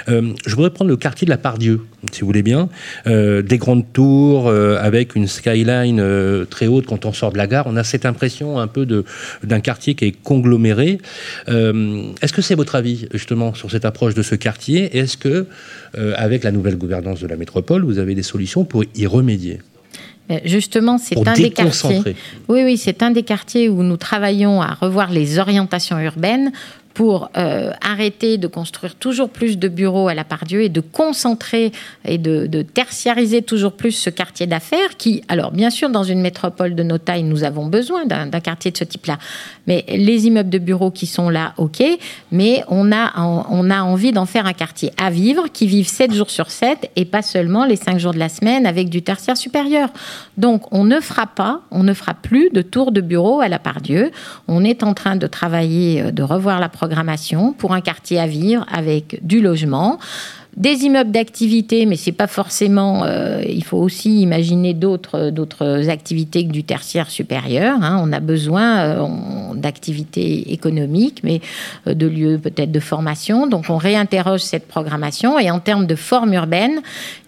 Euh, 0.10 0.34
je 0.46 0.56
voudrais 0.56 0.72
prendre 0.72 0.90
le 0.90 0.98
quartier 0.98 1.26
de 1.26 1.32
la 1.32 1.38
Pardieu, 1.38 1.82
si 2.12 2.22
vous 2.22 2.28
voulez 2.28 2.44
bien, 2.44 2.70
Euh, 3.06 3.42
des 3.42 3.58
grandes 3.58 3.86
tours 3.94 4.48
euh, 4.48 4.78
avec 4.90 5.16
une 5.16 5.28
skyline 5.28 6.00
euh, 6.00 6.46
très 6.46 6.68
haute 6.68 6.86
quand 6.86 7.06
on 7.06 7.14
sort 7.14 7.32
de 7.32 7.38
la 7.38 7.48
gare. 7.48 7.66
On 7.68 7.76
a 7.76 7.84
cette 7.84 8.06
impression 8.06 8.60
un 8.60 8.68
peu 8.68 8.86
d'un 9.44 9.60
quartier 9.60 9.94
qui 9.96 10.06
est 10.06 10.16
congloméré. 10.24 11.00
Euh, 11.50 12.12
Est-ce 12.22 12.34
que 12.34 12.42
c'est 12.42 12.56
votre 12.56 12.76
avis 12.76 13.08
justement 13.14 13.54
sur 13.54 13.70
cette 13.70 13.86
approche 13.86 14.14
de 14.14 14.24
ce 14.24 14.36
quartier? 14.36 14.98
Est-ce 14.98 15.18
que 15.18 15.46
euh, 15.98 16.14
avec 16.18 16.44
la 16.44 16.52
nouvelle 16.52 16.78
gouvernance 16.78 17.20
de 17.22 17.28
la 17.28 17.36
métropole, 17.36 17.84
vous 17.84 18.00
avez 18.00 18.16
des 18.16 18.24
solutions 18.24 18.64
pour 18.66 18.84
y 18.96 19.06
remédier? 19.06 19.60
Euh, 19.60 19.73
Justement, 20.46 20.98
c'est 20.98 21.28
un 21.28 21.34
des 21.34 21.52
quartiers. 21.52 22.02
Oui, 22.48 22.64
oui, 22.64 22.78
c'est 22.78 23.04
un 23.04 23.12
des 23.12 23.24
quartiers 23.24 23.70
où 23.70 23.84
nous 23.84 23.98
travaillons 23.98 24.62
à 24.62 24.74
revoir 24.74 25.12
les 25.12 25.38
orientations 25.38 26.00
urbaines 26.00 26.52
pour 26.94 27.30
euh, 27.38 27.72
arrêter 27.82 28.38
de 28.38 28.48
construire 28.48 28.96
toujours 28.96 29.30
plus 29.30 29.58
de 29.58 29.68
bureaux 29.68 30.08
à 30.08 30.14
la 30.14 30.24
Pardieu 30.24 30.62
et 30.62 30.70
de 30.70 30.82
concentrer 30.82 31.72
et 32.06 32.18
de, 32.18 32.46
de 32.48 32.62
tertiariser 32.62 33.42
toujours 33.42 33.74
plus 33.74 33.92
ce 33.92 34.10
quartier 34.10 34.48
d'affaires 34.48 34.98
qui, 34.98 35.24
alors 35.28 35.52
bien 35.52 35.70
sûr, 35.70 35.90
dans 35.90 36.04
une 36.04 36.22
métropole 36.22 36.76
de 36.76 36.84
nos 36.84 36.98
tailles, 36.98 37.24
nous 37.24 37.44
avons 37.44 37.68
besoin 37.68 38.06
d'un 38.06 38.30
quartier 38.40 38.72
de 38.72 38.78
ce 38.78 38.84
type-là. 38.84 39.18
Mais 39.68 39.86
les 39.88 40.28
immeubles 40.28 40.50
de 40.50 40.60
bureaux 40.60 40.92
qui 40.92 41.08
sont 41.08 41.30
là, 41.30 41.54
ok, 41.58 41.82
mais 42.32 42.64
on 42.68 42.92
a, 42.92 43.14
on 43.18 43.70
a 43.70 43.82
envie 43.82 44.12
d'en 44.12 44.26
faire 44.26 44.46
un 44.46 44.54
quartier 44.54 44.92
à 44.98 45.10
vivre, 45.10 45.48
qui 45.52 45.68
vive 45.68 45.88
7 45.88 46.14
jours 46.14 46.30
sur 46.30 46.52
7 46.52 46.92
et 46.96 47.06
pas 47.06 47.22
seulement 47.22 47.66
les 47.66 47.76
5 47.76 48.00
jours 48.00 48.14
de 48.14 48.20
la 48.20 48.30
semaine 48.30 48.66
avec 48.66 48.90
du 48.90 49.02
tertiaire 49.02 49.38
supérieur. 49.38 49.90
Donc 50.38 50.72
on 50.72 50.84
ne 50.84 51.00
fera 51.00 51.28
pas, 51.28 51.62
on 51.72 51.84
ne 51.84 51.94
fera 51.94 52.14
plus 52.14 52.50
de 52.50 52.62
tours 52.62 52.92
de 52.92 53.02
bureaux 53.02 53.42
à 53.42 53.48
la 53.48 53.60
Pardieu. 53.60 54.12
On 54.48 54.64
est 54.64 54.84
en 54.84 54.94
train 54.94 55.16
de 55.16 55.28
travailler, 55.28 56.02
euh, 56.02 56.12
de 56.12 56.24
revoir 56.24 56.60
la 56.60 56.70
pour 57.54 57.74
un 57.74 57.82
quartier 57.82 58.20
à 58.20 58.28
vivre 58.28 58.66
avec 58.72 59.20
du 59.26 59.42
logement. 59.42 60.00
Des 60.56 60.84
immeubles 60.86 61.10
d'activité, 61.12 61.88
mais 61.88 61.96
c'est 61.96 62.12
pas 62.12 62.28
forcément. 62.28 63.06
euh, 63.06 63.42
il 63.48 63.64
faut 63.64 63.78
aussi 63.80 64.22
imaginer 64.22 64.76
d'autres 64.76 65.32
d'autres 65.32 65.90
activités 65.90 66.46
que 66.46 66.52
du 66.52 66.64
tertiaire 66.64 67.10
supérieur. 67.10 67.80
hein. 67.82 68.00
On 68.04 68.14
a 68.14 68.20
besoin 68.20 68.80
euh, 68.82 69.08
d'activités 69.56 70.54
économiques, 70.54 71.22
mais 71.24 71.42
de 71.88 72.06
lieux 72.06 72.38
peut-être 72.38 72.72
de 72.72 72.80
formation. 72.80 73.48
Donc 73.48 73.66
on 73.70 73.78
réinterroge 73.78 74.42
cette 74.42 74.68
programmation 74.68 75.40
et 75.40 75.50
en 75.50 75.60
termes 75.60 75.88
de 75.88 75.96
forme 75.96 76.34
urbaine, 76.34 76.82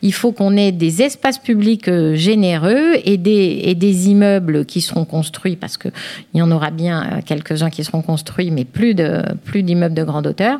il 0.03 0.13
faut 0.13 0.31
qu'on 0.31 0.55
ait 0.55 0.71
des 0.71 1.01
espaces 1.01 1.39
publics 1.39 1.89
généreux 2.13 2.93
et 3.05 3.17
des, 3.17 3.61
et 3.63 3.73
des 3.73 4.09
immeubles 4.09 4.65
qui 4.65 4.81
seront 4.81 5.05
construits, 5.05 5.55
parce 5.55 5.77
qu'il 5.77 5.91
y 6.35 6.41
en 6.43 6.51
aura 6.51 6.69
bien 6.69 7.21
quelques-uns 7.25 7.71
qui 7.71 7.83
seront 7.83 8.03
construits, 8.03 8.51
mais 8.51 8.65
plus 8.65 8.93
de 8.93 9.23
plus 9.45 9.63
d'immeubles 9.63 9.95
de 9.95 10.03
grande 10.03 10.27
hauteur, 10.27 10.59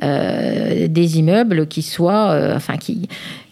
des 0.00 1.18
immeubles 1.18 1.66
qui 1.66 1.82
soient, 1.98 2.54
enfin 2.54 2.76
qui 2.76 3.08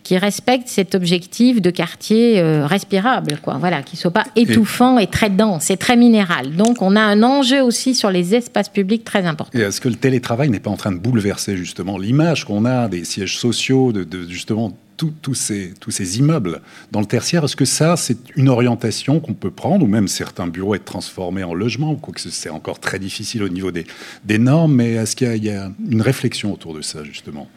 qui 0.07 0.17
respecte 0.19 0.69
cet 0.69 0.95
objectif 0.95 1.61
de 1.61 1.69
quartier 1.71 2.39
euh, 2.39 2.65
respirable, 2.65 3.41
quoi. 3.43 3.57
Voilà, 3.59 3.83
qui 3.83 3.97
soit 3.97 4.13
pas 4.13 4.25
étouffant 4.37 5.01
et, 5.01 5.09
très 5.09 5.31
dense 5.31 5.69
et 5.69 5.77
très 5.77 5.97
minéral. 5.97 6.55
Donc, 6.55 6.81
on 6.81 6.95
a 6.95 7.01
un 7.01 7.25
enjeu 7.25 7.61
aussi 7.61 7.93
sur 7.97 8.13
les 8.13 8.37
espaces 8.37 8.69
publics 8.69 9.03
très 9.03 9.27
important. 9.27 9.59
Et 9.59 9.63
est-ce 9.63 9.81
que 9.81 9.89
le 9.89 9.97
télétravail 9.97 10.49
n'est 10.49 10.61
pas 10.61 10.71
en 10.71 10.77
train 10.77 10.93
de 10.93 10.99
bouleverser 10.99 11.57
justement 11.57 11.99
l'image 11.99 12.45
qu'on 12.45 12.65
a 12.67 12.87
des 12.87 13.05
sièges 13.05 13.37
sociaux, 13.37 13.91
de, 13.91 14.07
justement 14.29 14.79
tous 14.97 15.35
ces, 15.35 15.75
tous 15.81 15.91
ces 15.91 16.21
immeubles 16.21 16.61
dans 16.93 17.01
le 17.01 17.07
tertiaire, 17.07 17.45
est-ce 17.45 17.57
que 17.57 17.65
ça, 17.65 17.97
c'est 17.97 18.17
une 18.37 18.49
orientation 18.49 19.19
qu'on 19.19 19.35
peut 19.35 19.51
prendre, 19.51 19.85
ou 19.85 19.89
même 19.89 20.07
certains 20.07 20.47
bureaux 20.47 20.77
être 20.77 20.85
transformés 20.85 21.43
en 21.43 21.53
logements, 21.53 21.97
quoique 21.97 22.21
c'est 22.21 22.49
encore 22.49 22.79
très 22.79 23.01
difficile 23.01 23.43
au 23.43 23.49
niveau 23.49 23.73
des, 23.73 23.85
des 24.25 24.39
normes, 24.39 24.77
mais 24.77 24.93
est-ce 24.93 25.17
qu'il 25.17 25.45
y, 25.45 25.51
a 25.51 25.69
une 25.91 26.01
réflexion 26.01 26.53
autour 26.53 26.75
de 26.75 26.81
ça, 26.81 27.03
justement? 27.03 27.49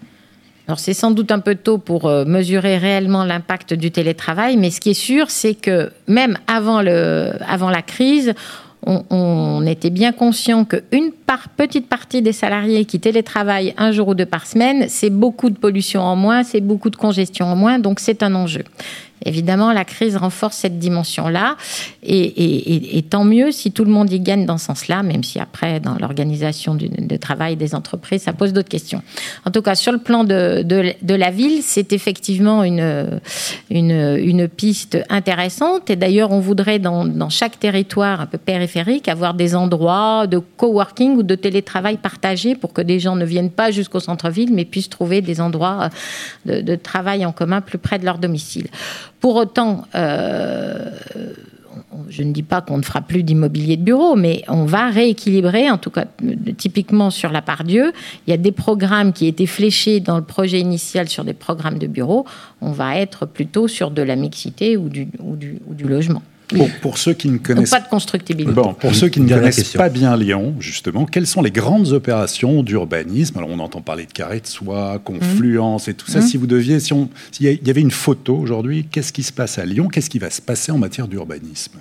Alors 0.70 0.78
c'est 0.78 0.93
sans 0.93 1.09
doute 1.09 1.32
un 1.32 1.39
peu 1.39 1.55
tôt 1.55 1.80
pour 1.80 2.05
euh, 2.05 2.26
mesurer 2.26 2.78
réellement 2.78 3.24
l'impact 3.24 3.74
du 3.74 3.89
télétravail, 3.89 4.55
mais 4.55 4.70
ce 4.70 4.80
qui 4.80 4.91
est 4.91 4.93
sûr, 4.93 5.32
c'est 5.32 5.55
que 5.55 5.91
même 6.07 6.38
avant, 6.45 6.84
le, 6.84 7.32
avant 7.47 7.72
la 7.72 7.82
crise, 7.82 8.36
on, 8.86 9.65
était 9.65 9.89
bien 9.89 10.11
conscient 10.11 10.65
qu'une 10.65 11.11
par, 11.26 11.49
petite 11.49 11.89
partie 11.89 12.22
des 12.22 12.34
salariés 12.34 12.86
qui 12.86 12.99
télétravaillent 12.99 13.74
un 13.78 13.91
jour 13.91 14.09
ou 14.09 14.13
deux 14.13 14.28
par 14.28 14.45
semaine, 14.45 14.86
c'est 14.89 15.09
beaucoup 15.09 15.49
de 15.49 15.57
pollution 15.57 16.01
en 16.01 16.15
moins, 16.15 16.43
c'est 16.43 16.61
beaucoup 16.61 16.91
de 16.91 16.95
congestion 16.95 17.47
en 17.47 17.55
moins, 17.55 17.80
donc 17.80 17.99
c'est 17.99 18.22
un 18.22 18.36
enjeu. 18.36 18.63
Évidemment, 19.26 19.74
la 19.74 19.86
crise 19.86 20.15
renforce 20.15 20.57
cette 20.57 20.80
dimension-là, 20.80 21.57
et, 22.03 23.03
tant 23.09 23.24
mieux 23.24 23.51
si 23.51 23.72
tout 23.72 23.84
le 23.84 23.91
monde 23.91 24.11
y 24.11 24.20
gagne 24.20 24.45
dans 24.45 24.57
ce 24.57 24.65
sens-là, 24.65 25.03
même 25.03 25.24
si 25.24 25.39
après, 25.39 25.80
dans 25.80 25.95
l'organisation 25.95 26.76
de 26.76 27.17
travail 27.17 27.55
des 27.55 27.76
entreprises, 27.76 28.24
ça 28.24 28.34
pose 28.34 28.53
d'autres 28.53 28.70
questions. 28.70 29.01
En 29.45 29.51
tout 29.51 29.61
cas, 29.61 29.76
sur 29.76 29.91
le 29.91 29.97
plan 29.97 30.24
de, 30.24 31.13
la 31.13 31.32
ville, 31.32 31.61
c'est 31.63 31.91
effectivement 31.93 32.63
une, 32.63 33.20
piste 34.55 34.97
intéressante, 35.09 35.89
et 35.89 35.95
d'ailleurs, 35.95 36.32
on 36.32 36.39
voudrait 36.39 36.80
dans, 36.80 37.30
chaque 37.30 37.59
territoire 37.59 38.22
un 38.22 38.26
peu 38.26 38.38
périphérique 38.38 39.07
avoir 39.07 39.34
des 39.34 39.55
endroits 39.55 40.28
de 40.28 40.39
coworking 40.39 41.17
ou 41.17 41.24
de 41.24 41.36
télétravail 41.36 41.97
partagés 41.97 42.55
pour 42.55 42.74
que 42.74 42.82
des 42.82 42.99
gens 42.99 43.15
ne 43.15 43.26
viennent 43.26 43.51
pas 43.51 43.72
jusqu'au 43.72 43.99
centre-ville, 43.99 44.53
mais 44.53 44.65
puissent 44.65 44.89
trouver 44.89 45.22
des 45.22 45.41
endroits 45.41 45.89
de 46.45 46.76
travail 46.76 47.26
en 47.26 47.32
commun 47.32 47.61
plus 47.61 47.78
près 47.78 47.99
de 47.99 48.05
leur 48.05 48.17
domicile. 48.17 48.67
Pour 49.20 49.36
autant, 49.36 49.86
euh, 49.95 50.91
je 52.09 52.24
ne 52.24 52.32
dis 52.32 52.43
pas 52.43 52.61
qu'on 52.61 52.78
ne 52.78 52.84
fera 52.84 53.01
plus 53.01 53.24
d'immobilier 53.24 53.78
de 53.78 53.84
bureau, 53.84 54.15
mais 54.15 54.43
on 54.47 54.65
va 54.65 54.89
rééquilibrer, 54.89 55.70
en 55.70 55.78
tout 55.78 55.89
cas 55.89 56.05
typiquement 56.57 57.09
sur 57.09 57.32
la 57.32 57.41
part 57.41 57.63
Dieu. 57.63 57.91
Il 58.26 58.32
y 58.32 58.34
a 58.34 58.38
des 58.38 58.51
programmes 58.51 59.13
qui 59.13 59.28
étaient 59.28 59.45
fléchés 59.45 59.99
dans 59.99 60.17
le 60.17 60.24
projet 60.24 60.59
initial 60.59 61.09
sur 61.09 61.24
des 61.24 61.34
programmes 61.34 61.80
de 61.80 61.88
bureau. 61.88 62.26
On 62.61 62.72
va 62.72 62.97
être 62.97 63.26
plutôt 63.26 63.67
sur 63.67 63.91
de 63.91 64.01
la 64.01 64.15
mixité 64.15 64.78
ou 64.78 64.89
du, 64.89 65.07
ou 65.20 65.36
du 65.36 65.88
logement. 65.88 66.22
Pour, 66.82 66.97
ceux 66.97 67.14
qui 67.14 67.30
ne 67.30 67.38
connaissent 67.38 67.70
pas 67.70 67.80
de 67.80 67.88
constructibilité. 67.88 68.54
Bon, 68.54 68.74
pour 68.74 68.95
ceux 68.95 69.10
qui 69.10 69.22
ne 69.22 69.30
connaissent 69.30 69.74
pas 69.74 69.89
bien 69.89 70.18
Lyon, 70.18 70.56
justement, 70.60 71.06
quelles 71.06 71.28
sont 71.28 71.41
les 71.41 71.52
grandes 71.52 71.91
opérations 71.91 72.64
d'urbanisme? 72.64 73.38
Alors, 73.38 73.50
on 73.50 73.60
entend 73.60 73.82
parler 73.82 74.06
de 74.06 74.12
carré 74.12 74.39
de 74.39 74.47
soie, 74.47 75.00
confluence 75.04 75.88
et 75.88 75.93
tout 75.93 76.10
ça. 76.10 76.20
Mmh. 76.20 76.24
Si 76.24 76.38
vous 76.38 76.47
deviez, 76.47 76.80
si 76.80 76.93
s'il 77.32 77.45
y 77.45 77.70
avait 77.70 77.82
une 77.82 77.91
photo 77.91 78.36
aujourd'hui, 78.36 78.88
qu'est-ce 78.89 79.14
qui 79.14 79.24
se 79.24 79.32
passe 79.32 79.60
à 79.60 79.66
Lyon? 79.66 79.88
Qu'est-ce 79.88 80.10
qui 80.10 80.20
va 80.20 80.30
se 80.30 80.41
passer 80.41 80.72
en 80.72 80.78
matière 80.78 81.08
d'urbanisme? 81.08 81.80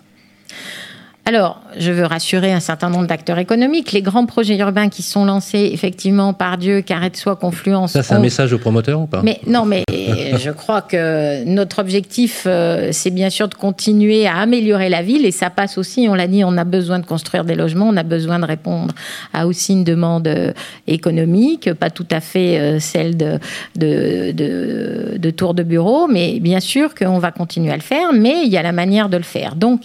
Alors, 1.29 1.61
je 1.77 1.93
veux 1.93 2.07
rassurer 2.07 2.55
un 2.55 2.61
certain 2.61 2.89
nombre 2.89 3.07
d'acteurs 3.07 3.37
économiques. 3.37 3.93
Les 3.93 4.01
grands 4.01 4.25
projets 4.25 4.57
urbains 4.57 4.89
qui 4.89 5.03
sont 5.03 5.27
lancés, 5.27 5.69
effectivement, 5.75 6.33
par 6.33 6.57
Dieu, 6.57 6.81
Carré 6.81 7.11
de 7.11 7.17
Soie, 7.17 7.37
Confluence. 7.37 7.93
Ça, 7.93 8.03
c'est 8.03 8.15
un 8.15 8.19
message 8.19 8.55
aux 8.55 8.59
promoteurs 8.59 9.03
ou 9.03 9.07
pas 9.07 9.21
Mais 9.23 9.39
non, 9.47 9.67
mais 9.67 9.85
je 9.91 10.51
crois 10.51 10.81
que 10.81 11.45
notre 11.45 11.81
objectif, 11.81 12.45
euh, 12.47 12.89
c'est 12.93 13.11
bien 13.11 13.29
sûr 13.29 13.47
de 13.49 13.55
continuer 13.55 14.27
à 14.27 14.37
améliorer 14.37 14.89
la 14.89 15.03
ville, 15.03 15.27
et 15.27 15.31
ça 15.31 15.51
passe 15.51 15.77
aussi. 15.77 16.07
On 16.09 16.15
l'a 16.15 16.29
dit, 16.29 16.45
on 16.45 16.57
a 16.57 16.65
besoin 16.65 16.99
de 16.99 17.05
construire 17.05 17.45
des 17.45 17.55
logements, 17.55 17.91
on 17.91 17.99
a 17.99 18.05
besoin 18.05 18.39
de 18.39 18.47
répondre 18.47 18.95
à 19.35 19.47
aussi 19.47 19.75
une 19.75 19.85
demande 19.85 20.29
euh, 20.29 20.55
économique, 20.87 21.75
pas 21.75 21.91
tout 21.91 22.09
à 22.11 22.21
fait 22.21 22.59
euh, 22.59 22.81
celle 22.81 23.19
de, 23.19 23.39
de, 23.77 24.33
de, 24.33 25.19
de 25.19 25.31
tours 25.31 25.53
de 25.53 25.63
bureau, 25.63 26.07
mais 26.09 26.41
bien 26.41 26.61
sûr 26.61 26.95
qu'on 26.95 27.19
va 27.19 27.33
continuer 27.33 27.71
à 27.71 27.77
le 27.77 27.83
faire. 27.83 28.15
Mais 28.15 28.45
il 28.47 28.49
y 28.51 28.57
a 28.57 28.63
la 28.63 28.73
manière 28.73 29.11
de 29.11 29.19
le 29.19 29.23
faire. 29.23 29.57
Donc, 29.57 29.83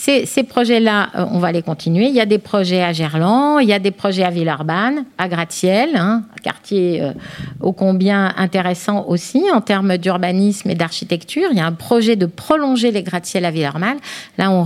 ces, 0.00 0.42
projets-là, 0.44 1.10
euh, 1.14 1.26
on 1.30 1.38
va 1.38 1.52
les 1.52 1.60
continuer. 1.60 2.06
Il 2.06 2.14
y 2.14 2.20
a 2.20 2.26
des 2.26 2.38
projets 2.38 2.82
à 2.82 2.92
Gerland, 2.92 3.60
il 3.60 3.68
y 3.68 3.72
a 3.74 3.78
des 3.78 3.90
projets 3.90 4.24
à 4.24 4.30
Villeurbanne, 4.30 5.04
à 5.18 5.28
Gratiel, 5.28 5.90
hein, 5.94 6.22
quartier 6.42 7.02
euh, 7.02 7.12
ô 7.60 7.72
combien 7.72 8.32
intéressant 8.38 9.04
aussi 9.08 9.44
en 9.52 9.60
termes 9.60 9.98
d'urbanisme 9.98 10.70
et 10.70 10.74
d'architecture. 10.74 11.50
Il 11.52 11.58
y 11.58 11.60
a 11.60 11.66
un 11.66 11.72
projet 11.72 12.16
de 12.16 12.24
prolonger 12.24 12.92
les 12.92 13.02
gratte-ciels 13.02 13.44
à 13.44 13.50
Villeurbanne. 13.50 13.98
Là, 14.38 14.50
on 14.50 14.62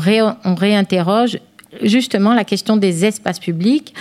réinterroge 0.54 1.38
justement 1.82 2.34
la 2.34 2.44
question 2.44 2.76
des 2.76 3.04
espaces 3.04 3.40
publics 3.40 3.92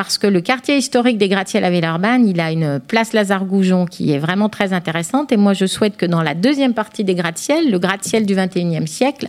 parce 0.00 0.16
que 0.16 0.26
le 0.26 0.40
quartier 0.40 0.78
historique 0.78 1.18
des 1.18 1.28
gratte-ciels 1.28 1.62
à 1.62 1.68
Villeurbanne, 1.68 2.26
il 2.26 2.40
a 2.40 2.50
une 2.50 2.80
place 2.80 3.12
Lazare-Goujon 3.12 3.84
qui 3.84 4.12
est 4.12 4.18
vraiment 4.18 4.48
très 4.48 4.72
intéressante. 4.72 5.30
Et 5.30 5.36
moi, 5.36 5.52
je 5.52 5.66
souhaite 5.66 5.98
que 5.98 6.06
dans 6.06 6.22
la 6.22 6.32
deuxième 6.32 6.72
partie 6.72 7.04
des 7.04 7.14
gratte-ciels, 7.14 7.70
le 7.70 7.78
gratte-ciel 7.78 8.24
du 8.24 8.34
21e 8.34 8.86
siècle, 8.86 9.26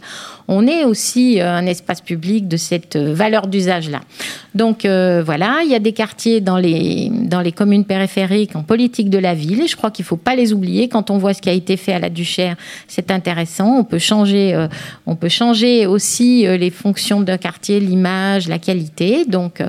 on 0.48 0.66
ait 0.68 0.86
aussi 0.86 1.42
euh, 1.42 1.54
un 1.54 1.66
espace 1.66 2.00
public 2.00 2.48
de 2.48 2.56
cette 2.56 2.96
euh, 2.96 3.14
valeur 3.14 3.48
d'usage-là. 3.48 4.00
Donc 4.56 4.86
euh, 4.86 5.22
voilà, 5.26 5.60
il 5.66 5.70
y 5.70 5.76
a 5.76 5.80
des 5.80 5.92
quartiers 5.92 6.40
dans 6.40 6.58
les, 6.58 7.10
dans 7.10 7.42
les 7.42 7.52
communes 7.52 7.84
périphériques 7.84 8.56
en 8.56 8.64
politique 8.64 9.10
de 9.10 9.18
la 9.18 9.34
ville. 9.34 9.62
Et 9.62 9.68
je 9.68 9.76
crois 9.76 9.92
qu'il 9.92 10.04
ne 10.04 10.08
faut 10.08 10.16
pas 10.16 10.36
les 10.36 10.54
oublier. 10.54 10.88
Quand 10.88 11.10
on 11.12 11.18
voit 11.18 11.34
ce 11.34 11.42
qui 11.42 11.50
a 11.50 11.54
été 11.54 11.76
fait 11.76 11.94
à 11.94 12.00
la 12.00 12.10
Duchère, 12.10 12.56
c'est 12.88 13.12
intéressant. 13.12 13.78
On 13.80 13.84
peut 13.84 14.00
changer, 14.00 14.68
on 15.06 15.16
peut 15.18 15.30
changer 15.30 15.86
aussi 15.86 16.46
les 16.46 16.70
fonctions 16.70 17.20
d'un 17.20 17.38
quartier, 17.38 17.80
l'image, 17.82 18.48
la 18.48 18.60
qualité. 18.60 19.26
Donc 19.26 19.62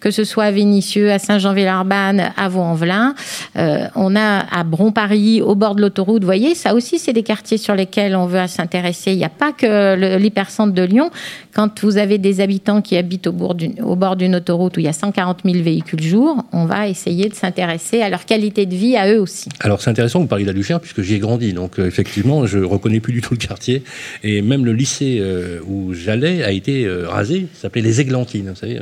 que 0.00 0.10
ce 0.10 0.24
soit 0.24 0.43
à 0.44 0.50
Vénissieux, 0.50 1.10
à 1.10 1.18
Saint-Jean-Villeurbanne, 1.18 2.30
à 2.36 2.48
Vaux-en-Velin. 2.48 3.14
Euh, 3.56 3.86
on 3.96 4.14
a 4.14 4.44
à 4.50 4.64
Bron-Paris, 4.64 5.42
au 5.42 5.54
bord 5.54 5.74
de 5.74 5.80
l'autoroute. 5.80 6.22
Vous 6.22 6.26
voyez, 6.26 6.54
ça 6.54 6.74
aussi, 6.74 6.98
c'est 6.98 7.12
des 7.12 7.22
quartiers 7.22 7.58
sur 7.58 7.74
lesquels 7.74 8.14
on 8.14 8.26
veut 8.26 8.46
s'intéresser. 8.46 9.12
Il 9.12 9.18
n'y 9.18 9.24
a 9.24 9.28
pas 9.30 9.52
que 9.52 10.16
l'hypercentre 10.16 10.72
de 10.72 10.82
Lyon. 10.82 11.10
Quand 11.54 11.82
vous 11.82 11.96
avez 11.96 12.18
des 12.18 12.40
habitants 12.40 12.82
qui 12.82 12.96
habitent 12.96 13.26
au, 13.26 13.32
bord 13.32 14.16
d'une 14.16 14.34
autoroute 14.34 14.76
où 14.76 14.80
il 14.80 14.86
y 14.86 14.88
a 14.88 14.92
140 14.92 15.40
000 15.44 15.62
véhicules 15.62 16.02
jour, 16.02 16.44
on 16.52 16.66
va 16.66 16.88
essayer 16.88 17.28
de 17.28 17.34
s'intéresser 17.34 18.02
à 18.02 18.10
leur 18.10 18.24
qualité 18.24 18.66
de 18.66 18.74
vie, 18.74 18.96
à 18.96 19.12
eux 19.12 19.20
aussi. 19.20 19.48
Alors 19.60 19.80
c'est 19.80 19.90
intéressant, 19.90 20.20
vous 20.20 20.26
parlez 20.26 20.44
de 20.44 20.52
la 20.52 20.78
puisque 20.78 21.02
j'y 21.02 21.14
ai 21.14 21.18
grandi. 21.18 21.52
Donc 21.52 21.78
euh, 21.78 21.86
effectivement, 21.86 22.46
je 22.46 22.58
reconnais 22.58 23.00
plus 23.00 23.12
du 23.12 23.20
tout 23.20 23.34
le 23.34 23.38
quartier. 23.38 23.82
Et 24.22 24.42
même 24.42 24.64
le 24.64 24.72
lycée 24.72 25.18
euh, 25.20 25.60
où 25.66 25.94
j'allais 25.94 26.42
a 26.42 26.50
été 26.50 26.88
rasé. 27.06 27.46
Ça 27.54 27.62
s'appelait 27.62 27.82
les 27.82 28.00
Églantines. 28.00 28.50
Vous 28.50 28.56
savez. 28.56 28.78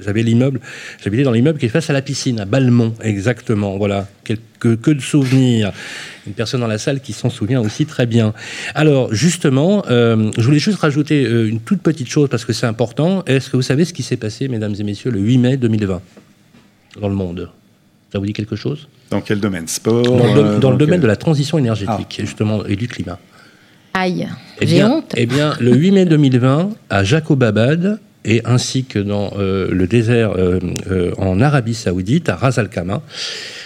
J'avais 0.00 0.22
l'immeuble 0.22 0.60
J'habitais 1.02 1.22
dans 1.22 1.32
l'immeuble 1.32 1.58
qui 1.58 1.66
est 1.66 1.70
face 1.70 1.90
à 1.90 1.92
la 1.92 2.02
piscine, 2.02 2.40
à 2.40 2.44
Balmont, 2.44 2.94
exactement. 3.02 3.76
Voilà, 3.76 4.08
que, 4.24 4.74
que 4.74 4.90
de 4.90 5.00
souvenirs. 5.00 5.72
Une 6.26 6.32
personne 6.32 6.60
dans 6.60 6.66
la 6.66 6.78
salle 6.78 7.00
qui 7.00 7.12
s'en 7.12 7.30
souvient 7.30 7.60
aussi 7.60 7.86
très 7.86 8.06
bien. 8.06 8.34
Alors, 8.74 9.14
justement, 9.14 9.84
euh, 9.90 10.30
je 10.36 10.42
voulais 10.42 10.58
juste 10.58 10.78
rajouter 10.78 11.24
euh, 11.24 11.48
une 11.48 11.60
toute 11.60 11.80
petite 11.80 12.08
chose 12.08 12.28
parce 12.28 12.44
que 12.44 12.52
c'est 12.52 12.66
important. 12.66 13.24
Est-ce 13.26 13.50
que 13.50 13.56
vous 13.56 13.62
savez 13.62 13.84
ce 13.84 13.92
qui 13.92 14.02
s'est 14.02 14.16
passé, 14.16 14.48
mesdames 14.48 14.74
et 14.78 14.82
messieurs, 14.82 15.10
le 15.10 15.20
8 15.20 15.38
mai 15.38 15.56
2020 15.56 16.02
dans 17.00 17.08
le 17.08 17.14
monde? 17.14 17.50
Ça 18.12 18.18
vous 18.18 18.26
dit 18.26 18.32
quelque 18.32 18.56
chose? 18.56 18.88
Dans 19.10 19.20
quel 19.20 19.40
domaine? 19.40 19.68
Sport 19.68 20.02
Dans 20.60 20.70
le, 20.70 20.76
domaine 20.76 21.00
de 21.00 21.06
la 21.06 21.16
transition 21.16 21.58
énergétique, 21.58 22.16
ah. 22.18 22.22
justement, 22.22 22.64
et 22.64 22.76
du 22.76 22.88
climat. 22.88 23.18
Aïe, 23.94 24.28
eh 24.60 24.66
j'ai 24.66 24.84
honte. 24.84 25.12
Eh 25.16 25.26
bien, 25.26 25.54
le 25.60 25.74
8 25.74 25.90
mai 25.90 26.04
2020, 26.04 26.70
à 26.88 27.04
Jacobabad, 27.04 27.98
et 28.28 28.42
ainsi 28.44 28.84
que 28.84 28.98
dans 28.98 29.32
euh, 29.38 29.68
le 29.70 29.86
désert 29.86 30.32
euh, 30.36 30.60
euh, 30.90 31.12
en 31.16 31.40
Arabie 31.40 31.74
Saoudite, 31.74 32.28
à 32.28 32.36
Ras 32.36 32.58
Al 32.58 32.68
Khaimah. 32.68 33.02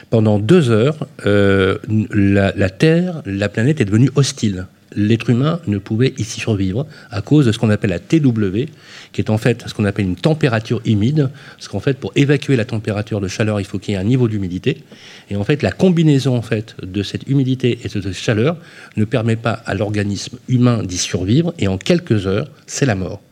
Pendant 0.09 0.39
deux 0.39 0.71
heures, 0.71 1.07
la, 1.25 2.71
Terre, 2.71 3.23
la 3.25 3.49
planète 3.49 3.81
est 3.81 3.87
devenue 3.87 4.11
hostile. 4.15 4.67
L'être 4.95 5.31
humain 5.31 5.59
ne 5.67 5.79
pouvait 5.79 6.13
ici 6.19 6.39
survivre 6.39 6.87
à 7.11 7.23
cause 7.23 7.47
de 7.47 7.53
ce 7.53 7.59
qu'on 7.59 7.71
appelle 7.71 7.91
la 7.91 7.99
TW, 7.99 8.67
qui 9.13 9.23
est 9.23 9.31
en 9.31 9.39
fait 9.39 9.65
ce 9.67 9.73
qu'on 9.73 9.87
appelle 9.87 10.05
une 10.05 10.17
température 10.17 10.83
humide. 10.85 11.31
Parce 11.57 11.69
qu'en 11.69 11.81
fait, 11.81 11.95
pour 11.95 12.13
évacuer 12.15 12.57
la 12.57 12.67
température 12.67 13.23
de 13.23 13.29
chaleur, 13.29 13.59
il 13.59 13.65
faut 13.65 13.79
qu'il 13.79 13.93
y 13.93 13.97
ait 13.97 14.01
un 14.01 14.05
niveau 14.05 14.29
d'humidité. 14.29 14.83
Et 15.31 15.37
en 15.37 15.45
fait, 15.45 15.63
la 15.63 15.73
combinaison 15.73 16.37
en 16.37 16.43
fait 16.43 16.77
de 16.83 17.03
cette 17.03 17.27
humidité 17.27 17.79
et 17.83 17.89
de 17.89 18.03
cette 18.03 18.13
chaleur 18.13 18.59
ne 18.99 19.07
permet 19.07 19.37
pas 19.37 19.63
à 19.65 19.75
l'organisme 19.75 20.37
humain 20.47 20.83
d'y 20.83 20.99
survivre. 20.99 21.55
Et 21.59 21.69
en 21.69 21.79
quelques 21.79 22.27
heures, 22.27 22.51
c'est 22.67 22.85
la 22.85 22.97
mort. 22.97 23.23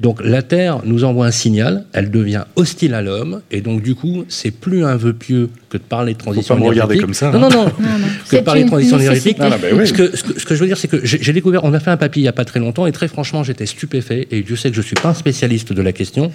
Donc 0.00 0.20
la 0.24 0.42
Terre 0.42 0.80
nous 0.84 1.02
envoie 1.04 1.26
un 1.26 1.32
signal, 1.32 1.84
elle 1.92 2.10
devient 2.10 2.44
hostile 2.54 2.94
à 2.94 3.02
l'homme, 3.02 3.40
et 3.50 3.60
donc 3.60 3.82
du 3.82 3.94
coup, 3.96 4.24
c'est 4.28 4.52
plus 4.52 4.84
un 4.84 4.96
vœu 4.96 5.12
pieux 5.12 5.50
que 5.70 5.76
de 5.76 5.82
parler 5.82 6.12
de 6.14 6.18
transition 6.18 6.54
Faut 6.56 6.62
pas 6.62 6.68
me 6.68 6.72
énergétique. 6.72 7.02
regarder 7.02 7.04
comme 7.04 7.14
ça, 7.14 7.30
Non, 7.32 7.46
hein. 7.46 7.72
non, 7.80 7.88
non. 7.98 8.06
que 8.30 8.36
de 8.36 8.40
parler 8.42 8.62
de 8.62 8.68
transition 8.68 8.98
énergétique. 8.98 9.36
Ah, 9.40 9.50
bah 9.50 9.56
oui. 9.72 9.86
ce, 9.86 9.92
que, 9.92 10.16
ce, 10.16 10.22
que, 10.22 10.38
ce 10.40 10.46
que 10.46 10.54
je 10.54 10.60
veux 10.60 10.66
dire, 10.66 10.78
c'est 10.78 10.88
que 10.88 11.00
j'ai 11.04 11.32
découvert, 11.32 11.64
on 11.64 11.74
a 11.74 11.80
fait 11.80 11.90
un 11.90 11.96
papier 11.96 12.20
il 12.20 12.24
n'y 12.24 12.28
a 12.28 12.32
pas 12.32 12.44
très 12.44 12.60
longtemps, 12.60 12.86
et 12.86 12.92
très 12.92 13.08
franchement, 13.08 13.42
j'étais 13.42 13.66
stupéfait, 13.66 14.28
et 14.30 14.44
je 14.46 14.54
sais 14.54 14.68
que 14.70 14.74
je 14.76 14.80
ne 14.80 14.86
suis 14.86 14.94
pas 14.94 15.08
un 15.08 15.14
spécialiste 15.14 15.72
de 15.72 15.82
la 15.82 15.92
question, 15.92 16.30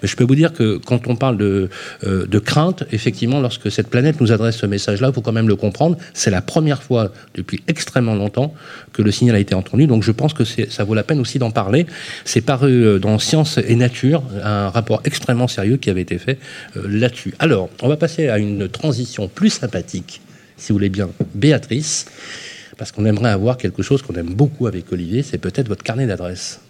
mais 0.00 0.08
je 0.08 0.14
peux 0.16 0.24
vous 0.24 0.36
dire 0.36 0.52
que 0.52 0.76
quand 0.78 1.08
on 1.08 1.16
parle 1.16 1.36
de, 1.38 1.68
euh, 2.06 2.24
de 2.26 2.38
crainte, 2.38 2.84
effectivement, 2.92 3.40
lorsque 3.40 3.70
cette 3.70 3.88
planète 3.88 4.20
nous 4.20 4.30
adresse 4.32 4.56
ce 4.58 4.66
message-là, 4.66 5.08
il 5.08 5.14
faut 5.14 5.22
quand 5.22 5.32
même 5.32 5.48
le 5.48 5.56
comprendre, 5.56 5.96
c'est 6.14 6.30
la 6.30 6.40
première 6.40 6.82
fois 6.84 7.12
depuis 7.34 7.62
extrêmement 7.68 8.14
longtemps 8.14 8.54
que 8.92 9.02
le 9.02 9.10
signal 9.10 9.34
a 9.36 9.40
été 9.40 9.54
entendu, 9.56 9.86
donc 9.88 10.02
je 10.04 10.12
pense 10.12 10.32
que 10.34 10.44
ça 10.44 10.84
vaut 10.84 10.94
la 10.94 11.02
peine 11.02 11.18
aussi 11.20 11.38
d'en 11.40 11.50
parler. 11.50 11.86
C'est 12.24 12.40
paru 12.42 12.84
euh, 12.84 12.98
dans 13.08 13.18
Science 13.18 13.56
et 13.56 13.74
Nature, 13.74 14.22
un 14.42 14.68
rapport 14.68 15.00
extrêmement 15.04 15.48
sérieux 15.48 15.78
qui 15.78 15.88
avait 15.88 16.02
été 16.02 16.18
fait 16.18 16.38
euh, 16.76 16.82
là-dessus. 16.86 17.34
Alors, 17.38 17.70
on 17.80 17.88
va 17.88 17.96
passer 17.96 18.28
à 18.28 18.36
une 18.36 18.68
transition 18.68 19.28
plus 19.28 19.48
sympathique, 19.48 20.20
si 20.58 20.72
vous 20.72 20.74
voulez 20.74 20.90
bien, 20.90 21.08
Béatrice, 21.34 22.04
parce 22.76 22.92
qu'on 22.92 23.06
aimerait 23.06 23.30
avoir 23.30 23.56
quelque 23.56 23.82
chose 23.82 24.02
qu'on 24.02 24.14
aime 24.14 24.34
beaucoup 24.34 24.66
avec 24.66 24.92
Olivier, 24.92 25.22
c'est 25.22 25.38
peut-être 25.38 25.68
votre 25.68 25.82
carnet 25.82 26.06
d'adresses. 26.06 26.60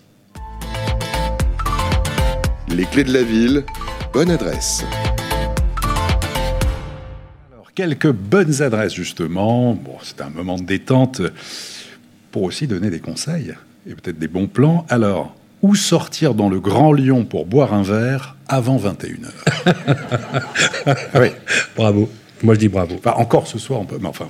Les 2.68 2.84
clés 2.84 3.04
de 3.04 3.12
la 3.12 3.24
ville, 3.24 3.64
bonne 4.12 4.30
adresse. 4.30 4.84
Alors, 7.52 7.72
quelques 7.74 8.12
bonnes 8.12 8.62
adresses, 8.62 8.94
justement. 8.94 9.74
Bon, 9.74 9.96
c'est 10.04 10.20
un 10.20 10.30
moment 10.30 10.56
de 10.56 10.64
détente 10.64 11.20
pour 12.30 12.44
aussi 12.44 12.68
donner 12.68 12.90
des 12.90 13.00
conseils 13.00 13.54
et 13.88 13.94
peut-être 13.94 14.20
des 14.20 14.28
bons 14.28 14.46
plans. 14.46 14.86
Alors, 14.88 15.34
où 15.62 15.74
sortir 15.74 16.34
dans 16.34 16.48
le 16.48 16.60
Grand 16.60 16.92
Lyon 16.92 17.24
pour 17.24 17.46
boire 17.46 17.74
un 17.74 17.82
verre 17.82 18.36
avant 18.48 18.76
21h 18.76 19.28
Ah 20.86 20.92
oui. 21.20 21.28
Bravo. 21.76 22.08
Moi, 22.42 22.54
je 22.54 22.60
dis 22.60 22.68
bravo. 22.68 22.94
Enfin, 22.98 23.14
encore 23.16 23.46
ce 23.48 23.58
soir, 23.58 23.80
on 23.80 23.84
peut, 23.84 23.98
mais 24.00 24.06
enfin, 24.08 24.28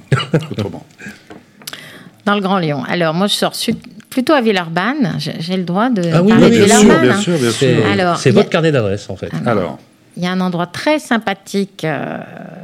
autrement. 0.51 0.85
Dans 2.25 2.35
le 2.35 2.41
Grand 2.41 2.59
Lyon. 2.59 2.83
Alors, 2.89 3.15
moi, 3.15 3.27
je 3.27 3.35
sors 3.35 3.55
su- 3.55 3.75
plutôt 4.11 4.33
à 4.35 4.41
Villeurbanne. 4.43 5.17
J'ai 5.19 5.57
le 5.57 5.65
droit 5.65 5.89
de 5.91 6.03
Ah 6.13 6.23
oui, 6.23 6.29
parler 6.31 6.47
oui, 6.51 6.59
de 6.61 6.65
bien 6.65 6.67
sûr, 6.69 6.79
Villeurbanne. 6.81 7.03
bien 7.09 7.17
hein. 7.17 7.21
sûr, 7.21 7.39
bien 7.39 7.51
C'est 7.51 7.75
sûr. 7.77 7.87
Alors, 7.91 8.17
c'est 8.19 8.31
il 8.31 8.35
y 8.35 8.39
a- 8.39 8.41
votre 8.41 8.51
carnet 8.51 8.73
d'adresses, 8.73 9.09
en 9.11 9.17
fait. 9.17 9.31
Alors, 9.47 9.79
Il 10.17 10.25
y 10.25 10.27
a 10.27 10.33
un 10.33 10.41
endroit 10.41 10.67
très 10.67 10.99
sympathique. 10.99 11.85
euh, 11.85 12.19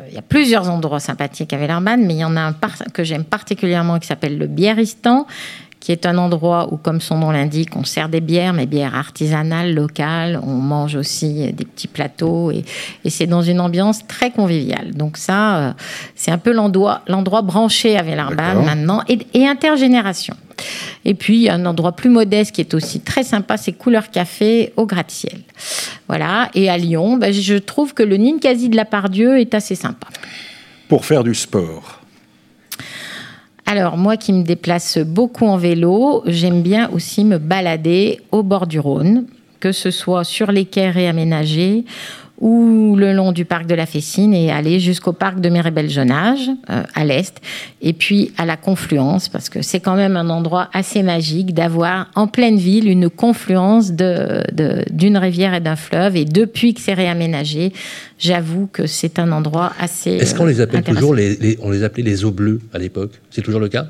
il 0.09 0.15
y 0.15 0.19
a 0.19 0.23
plusieurs 0.23 0.69
endroits 0.71 1.01
sympathiques 1.01 1.53
à 1.53 1.57
Villeurbanne, 1.57 2.05
mais 2.07 2.15
il 2.15 2.19
y 2.21 2.25
en 2.25 2.37
a 2.37 2.41
un 2.43 2.53
par- 2.53 2.73
que 2.93 3.05
j'aime 3.05 3.25
particulièrement 3.25 3.99
qui 3.99 4.07
s'appelle 4.07 4.39
le 4.39 4.47
Biéristan, 4.47 5.27
qui 5.85 5.93
est 5.93 6.07
un 6.07 6.16
endroit 6.16 6.72
où, 6.72 6.78
comme 6.78 7.03
son 7.03 7.18
nom 7.18 7.30
l'indique, 7.30 7.76
on 7.76 7.85
sert 7.85 8.09
des 8.09 8.22
bières, 8.22 8.55
mais 8.55 8.64
bières 8.64 8.95
artisanales, 8.95 9.74
locales. 9.74 10.41
On 10.43 10.55
mange 10.55 10.95
aussi 10.95 11.53
des 11.53 11.66
petits 11.66 11.89
plateaux 11.89 12.51
et, 12.51 12.64
et 13.05 13.11
c'est 13.11 13.26
dans 13.26 13.43
une 13.43 13.61
ambiance 13.61 14.07
très 14.07 14.30
conviviale. 14.30 14.95
Donc 14.95 15.18
ça, 15.18 15.57
euh, 15.59 15.72
c'est 16.14 16.30
un 16.30 16.39
peu 16.39 16.55
l'endroit, 16.55 17.03
l'endroit 17.07 17.43
branché 17.43 17.99
à 17.99 18.03
D'accord. 18.03 18.64
maintenant 18.64 19.03
et, 19.11 19.18
et 19.35 19.47
intergénération. 19.47 20.35
Et 21.05 21.12
puis, 21.12 21.51
un 21.51 21.66
endroit 21.66 21.93
plus 21.93 22.09
modeste 22.09 22.53
qui 22.53 22.62
est 22.62 22.72
aussi 22.72 23.01
très 23.01 23.22
sympa, 23.22 23.59
c'est 23.59 23.72
Couleur 23.72 24.11
Café 24.11 24.72
au 24.78 24.87
gratte-ciel. 24.87 25.41
Voilà. 26.09 26.49
Et 26.55 26.70
à 26.70 26.78
Lyon, 26.78 27.18
ben, 27.18 27.30
je 27.30 27.57
trouve 27.57 27.93
que 27.93 28.03
le 28.03 28.16
Ninkasi 28.16 28.70
de 28.70 28.76
la 28.76 28.87
Pardieu 28.87 29.39
est 29.39 29.53
assez 29.53 29.74
sympa. 29.74 30.07
pour 30.89 31.05
faire 31.05 31.24
du 31.24 31.35
sport, 31.35 32.01
Alors, 33.67 33.97
moi 33.97 34.17
qui 34.17 34.33
me 34.33 34.43
déplace 34.43 34.99
beaucoup 34.99 35.47
en 35.47 35.57
vélo, 35.57 36.23
j'aime 36.27 36.62
bien 36.62 36.91
aussi 36.91 37.25
me 37.25 37.39
balader 37.39 38.21
au 38.31 38.43
bord 38.43 38.67
du 38.67 38.79
Rhône, 38.79 39.27
que 39.59 39.73
ce 39.73 39.91
soit 39.91 40.25
sur 40.25 40.53
les 40.53 40.67
quais 40.67 40.91
réaménagés 40.91 41.85
ou 42.41 42.97
le 42.97 43.12
long 43.12 43.30
du 43.32 43.45
parc 43.45 43.66
de 43.66 43.74
la 43.74 43.87
Fessine 43.87 44.35
et 44.35 44.51
aller 44.51 44.80
jusqu'au 44.80 45.12
parc 45.12 45.41
de 45.41 45.49
Méribel-Jonage, 45.49 46.51
euh, 46.68 46.82
à 46.95 47.05
l'est, 47.05 47.41
et 47.80 47.93
puis 47.93 48.32
à 48.37 48.45
la 48.45 48.57
confluence, 48.57 49.28
parce 49.28 49.49
que 49.49 49.62
c'est 49.62 49.80
quand 49.80 49.95
même 49.95 50.16
un 50.16 50.28
endroit 50.30 50.68
assez 50.72 51.03
magique 51.03 51.55
d'avoir 51.55 52.11
en 52.16 52.26
pleine 52.26 52.57
ville 52.57 52.89
une 52.89 53.09
confluence 53.09 53.93
de- 53.93 54.43
de- 54.53 54.85
d'une 54.91 55.16
rivière 55.16 55.55
et 55.55 55.61
d'un 55.61 55.76
fleuve. 55.76 56.16
Et 56.16 56.24
depuis 56.24 56.74
que 56.74 56.80
c'est 56.80 56.95
réaménagé, 56.95 57.72
j'avoue 58.18 58.66
que 58.66 58.87
c'est 58.87 59.18
un 59.18 59.30
endroit 59.30 59.72
assez. 59.78 60.11
Est-ce 60.11 60.35
qu'on 60.35 60.47
les 60.47 60.61
appelle 60.61 60.82
toujours 60.82 61.14
les, 61.14 61.37
les- 61.37 61.59
on 61.62 61.70
les 61.70 61.82
appelait 61.85 62.03
les 62.03 62.24
eaux 62.24 62.32
bleues 62.32 62.61
à 62.72 62.78
l'époque? 62.78 63.12
C'est 63.30 63.43
toujours 63.43 63.61
le 63.61 63.68
cas? 63.68 63.87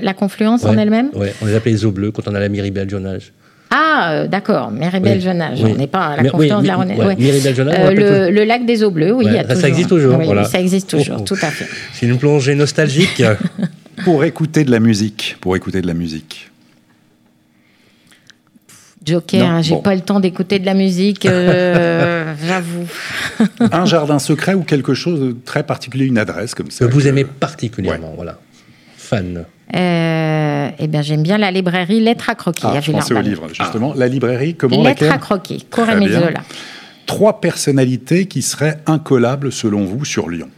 La 0.00 0.14
confluence 0.14 0.64
en 0.64 0.78
elle-même? 0.78 1.10
Ouais, 1.14 1.34
on 1.42 1.46
les 1.46 1.54
appelait 1.54 1.72
les 1.72 1.84
eaux 1.84 1.90
bleues 1.90 2.12
quand 2.12 2.26
on 2.28 2.34
a 2.34 2.40
la 2.40 2.48
Miribel-Jonage. 2.48 3.32
Ah, 3.72 4.12
euh, 4.12 4.26
d'accord, 4.26 4.70
Méribel 4.72 5.18
Oui. 5.24 5.28
Oui. 5.62 5.72
On 5.72 5.76
n'est 5.76 5.86
pas 5.86 6.06
à 6.06 6.16
la 6.16 6.22
Mais- 6.24 6.30
confluence 6.30 6.56
oui, 6.58 6.62
de 6.62 6.66
la 6.68 6.76
Rhône. 6.76 6.88
ouais, 6.90 7.16
Euh, 7.18 8.26
le, 8.26 8.30
le 8.32 8.44
lac 8.44 8.66
des 8.66 8.82
eaux 8.82 8.90
bleues, 8.90 9.12
oui, 9.12 9.24
Ouais, 9.26 9.30
il 9.30 9.34
y 9.36 9.38
a 9.38 9.42
ça, 9.46 9.54
toujours. 9.54 9.68
existe 9.68 9.88
toujours, 9.88 10.18
Oui, 10.18 10.24
voilà. 10.26 10.44
Ça 10.44 10.60
existe 10.60 10.90
toujours, 10.90 11.16
Oh, 11.18 11.22
oh. 11.22 11.24
tout 11.24 11.36
à 11.40 11.50
fait. 11.50 11.66
C'est 11.92 12.06
une 12.06 12.18
plongée 12.18 12.54
nostalgique. 12.56 13.22
pour 14.04 14.24
écouter 14.24 14.64
de 14.64 14.70
la 14.70 14.80
musique, 14.80 15.36
pour 15.40 15.54
écouter 15.56 15.82
de 15.82 15.86
la 15.86 15.94
musique. 15.94 16.50
Joker, 19.04 19.62
j'ai 19.62 19.74
bon. 19.76 19.80
pas 19.82 19.94
le 19.94 20.02
temps 20.02 20.20
d'écouter 20.20 20.58
de 20.58 20.66
la 20.66 20.74
musique, 20.74 21.24
euh, 21.24 22.34
j'avoue. 22.46 22.86
un 23.72 23.86
jardin 23.86 24.18
secret 24.18 24.52
ou 24.54 24.62
quelque 24.62 24.92
chose 24.94 25.20
de 25.20 25.36
très 25.44 25.62
particulier, 25.62 26.04
une 26.06 26.18
adresse 26.18 26.54
comme 26.54 26.70
ça. 26.70 26.86
que 26.86 26.90
vous 26.92 27.00
que- 27.00 27.06
aimez 27.06 27.24
particulièrement, 27.24 28.12
voilà. 28.14 28.38
Fan. 28.96 29.44
Euh, 29.76 30.68
eh 30.78 30.86
bien, 30.88 31.02
j'aime 31.02 31.22
bien 31.22 31.38
la 31.38 31.50
librairie 31.50 32.00
Lettres 32.00 32.30
à 32.30 32.34
croquer 32.34 32.62
Ah, 32.64 32.72
à 32.76 32.80
je 32.80 32.92
pensais 32.92 33.14
au 33.14 33.20
livre, 33.20 33.48
justement. 33.52 33.94
La 33.94 34.08
librairie, 34.08 34.54
comment 34.54 34.76
Lettres 34.76 34.88
laquelle 35.04 35.12
à 35.12 35.18
croquer, 35.18 35.58
Très 35.70 35.84
Coré 35.84 35.98
bien. 35.98 36.08
Mezzola. 36.20 36.40
Trois 37.06 37.40
personnalités 37.40 38.26
qui 38.26 38.42
seraient 38.42 38.78
incollables 38.86 39.50
selon 39.52 39.84
vous 39.84 40.04
sur 40.04 40.28
Lyon. 40.28 40.48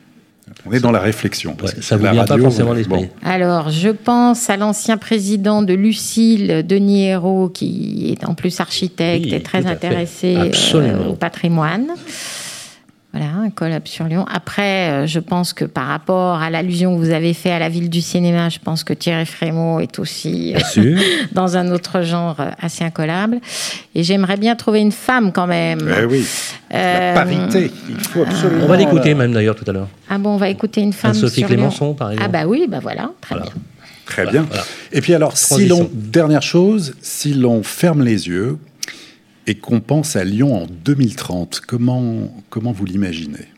On 0.66 0.72
est 0.72 0.80
dans 0.80 0.92
la 0.92 1.00
réflexion. 1.00 1.54
parce 1.54 1.72
Ouais, 1.72 1.78
que 1.78 1.84
ça 1.84 1.96
vous 1.96 2.04
la 2.04 2.12
vient 2.12 2.24
pas 2.24 2.34
radio, 2.34 2.44
forcément 2.44 2.70
à 2.70 2.74
mais 2.74 2.78
l'esprit. 2.80 3.00
bon. 3.06 3.08
Alors, 3.28 3.70
je 3.70 3.88
pense 3.88 4.48
à 4.50 4.56
l'ancien 4.56 4.96
président 4.98 5.62
de 5.62 5.72
Lucille, 5.74 6.64
Denis 6.66 7.04
Hérault, 7.06 7.48
qui 7.48 8.10
est 8.12 8.24
en 8.28 8.34
plus 8.34 8.60
architecte 8.60 9.24
Oui, 9.26 9.34
et 9.34 9.42
très 9.42 9.66
intéressé 9.66 10.36
euh, 10.74 11.08
au 11.08 11.14
patrimoine. 11.14 11.86
Voilà, 13.14 13.26
un 13.44 13.50
collab 13.50 13.86
sur 13.86 14.06
Lyon. 14.06 14.24
Après, 14.32 14.88
euh, 14.90 15.06
je 15.06 15.18
pense 15.18 15.52
que 15.52 15.66
par 15.66 15.86
rapport 15.86 16.40
à 16.40 16.48
l'allusion 16.48 16.94
que 16.96 16.98
vous 17.04 17.10
avez 17.10 17.34
fait 17.34 17.50
à 17.50 17.58
la 17.58 17.68
ville 17.68 17.90
du 17.90 18.00
cinéma, 18.00 18.48
je 18.48 18.58
pense 18.58 18.84
que 18.84 18.94
Thierry 18.94 19.26
Frémaux 19.26 19.80
est 19.80 19.98
aussi 19.98 20.54
euh, 20.78 20.98
dans 21.32 21.58
un 21.58 21.70
autre 21.72 22.00
genre 22.02 22.36
euh, 22.40 22.48
assez 22.58 22.84
incollable. 22.84 23.38
Et 23.94 24.02
j'aimerais 24.02 24.38
bien 24.38 24.56
trouver 24.56 24.80
une 24.80 24.92
femme 24.92 25.30
quand 25.30 25.46
même. 25.46 25.80
Eh 26.00 26.04
oui, 26.06 26.26
la 26.70 26.78
Euh, 26.78 27.14
parité, 27.14 27.70
il 27.90 28.00
faut 28.00 28.22
absolument. 28.22 28.64
On 28.64 28.68
va 28.68 28.76
l'écouter 28.78 29.10
la- 29.10 29.14
même 29.16 29.32
d'ailleurs 29.32 29.56
tout 29.56 29.64
à 29.68 29.72
l'heure. 29.72 29.88
Ah 30.08 30.16
bon, 30.16 30.30
on 30.30 30.36
va 30.38 30.48
écouter 30.48 30.80
une 30.80 30.94
femme 30.94 31.10
Anne-Sophie 31.10 31.40
sur 31.40 31.48
Clémenceau, 31.48 31.84
Lyon. 31.84 31.94
par 31.94 32.12
exemple. 32.12 32.30
Ah 32.34 32.42
bah 32.42 32.48
oui, 32.48 32.64
bah 32.66 32.78
voilà, 32.80 33.10
très 33.20 33.34
Voilà. 33.34 33.50
bien. 33.52 33.62
Très 34.06 34.22
Voilà, 34.24 34.38
bien. 34.40 34.46
voilà. 34.48 34.64
Et 34.90 35.00
puis 35.02 35.14
alors, 35.14 35.36
si 35.36 35.48
Transition. 35.48 35.78
l'on, 35.80 35.90
dernière 35.92 36.42
chose, 36.42 36.94
si 37.02 37.34
l'on 37.34 37.62
ferme 37.62 38.02
les 38.02 38.26
yeux 38.26 38.56
et 39.46 39.54
qu'on 39.54 39.80
pense 39.80 40.16
à 40.16 40.24
Lyon 40.24 40.62
en 40.62 40.66
2030, 40.66 41.60
comment, 41.66 42.02
comment 42.50 42.72
vous 42.72 42.84
l'imaginez? 42.84 43.48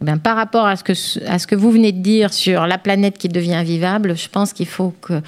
Bien, 0.00 0.18
par 0.18 0.36
rapport 0.36 0.66
à 0.66 0.76
ce, 0.76 0.84
que, 0.84 0.92
à 1.26 1.38
ce 1.38 1.46
que 1.46 1.54
vous 1.54 1.70
venez 1.70 1.92
de 1.92 2.00
dire 2.00 2.32
sur 2.32 2.66
la 2.66 2.78
planète 2.78 3.16
qui 3.16 3.28
devient 3.28 3.62
vivable, 3.64 4.16
je 4.16 4.28
pense 4.28 4.52
qu'il 4.52 4.66
faut 4.66 4.92
que 5.00 5.20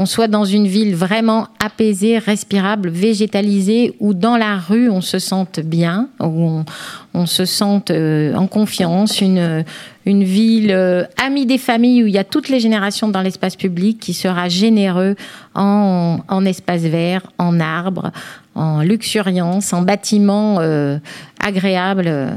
on 0.00 0.06
soit 0.06 0.28
dans 0.28 0.44
une 0.44 0.68
ville 0.68 0.94
vraiment 0.94 1.48
apaisée, 1.58 2.18
respirable, 2.18 2.88
végétalisée, 2.88 3.96
où 3.98 4.14
dans 4.14 4.36
la 4.36 4.56
rue 4.56 4.88
on 4.88 5.00
se 5.00 5.18
sente 5.18 5.58
bien, 5.58 6.08
où 6.20 6.24
on, 6.24 6.64
on 7.14 7.26
se 7.26 7.44
sente 7.44 7.90
euh, 7.90 8.32
en 8.34 8.46
confiance, 8.46 9.20
une, 9.20 9.64
une 10.08 10.24
ville 10.24 10.70
euh, 10.70 11.04
amie 11.22 11.44
des 11.44 11.58
familles 11.58 12.02
où 12.02 12.06
il 12.06 12.14
y 12.14 12.18
a 12.18 12.24
toutes 12.24 12.48
les 12.48 12.60
générations 12.60 13.08
dans 13.08 13.20
l'espace 13.20 13.56
public 13.56 14.00
qui 14.00 14.14
sera 14.14 14.48
généreux 14.48 15.16
en, 15.54 16.20
en 16.26 16.44
espace 16.46 16.80
vert, 16.80 17.30
en 17.36 17.60
arbres, 17.60 18.10
en 18.54 18.80
luxuriance, 18.80 19.74
en 19.74 19.82
bâtiments 19.82 20.60
euh, 20.60 20.98
agréables 21.38 22.08
euh, 22.08 22.30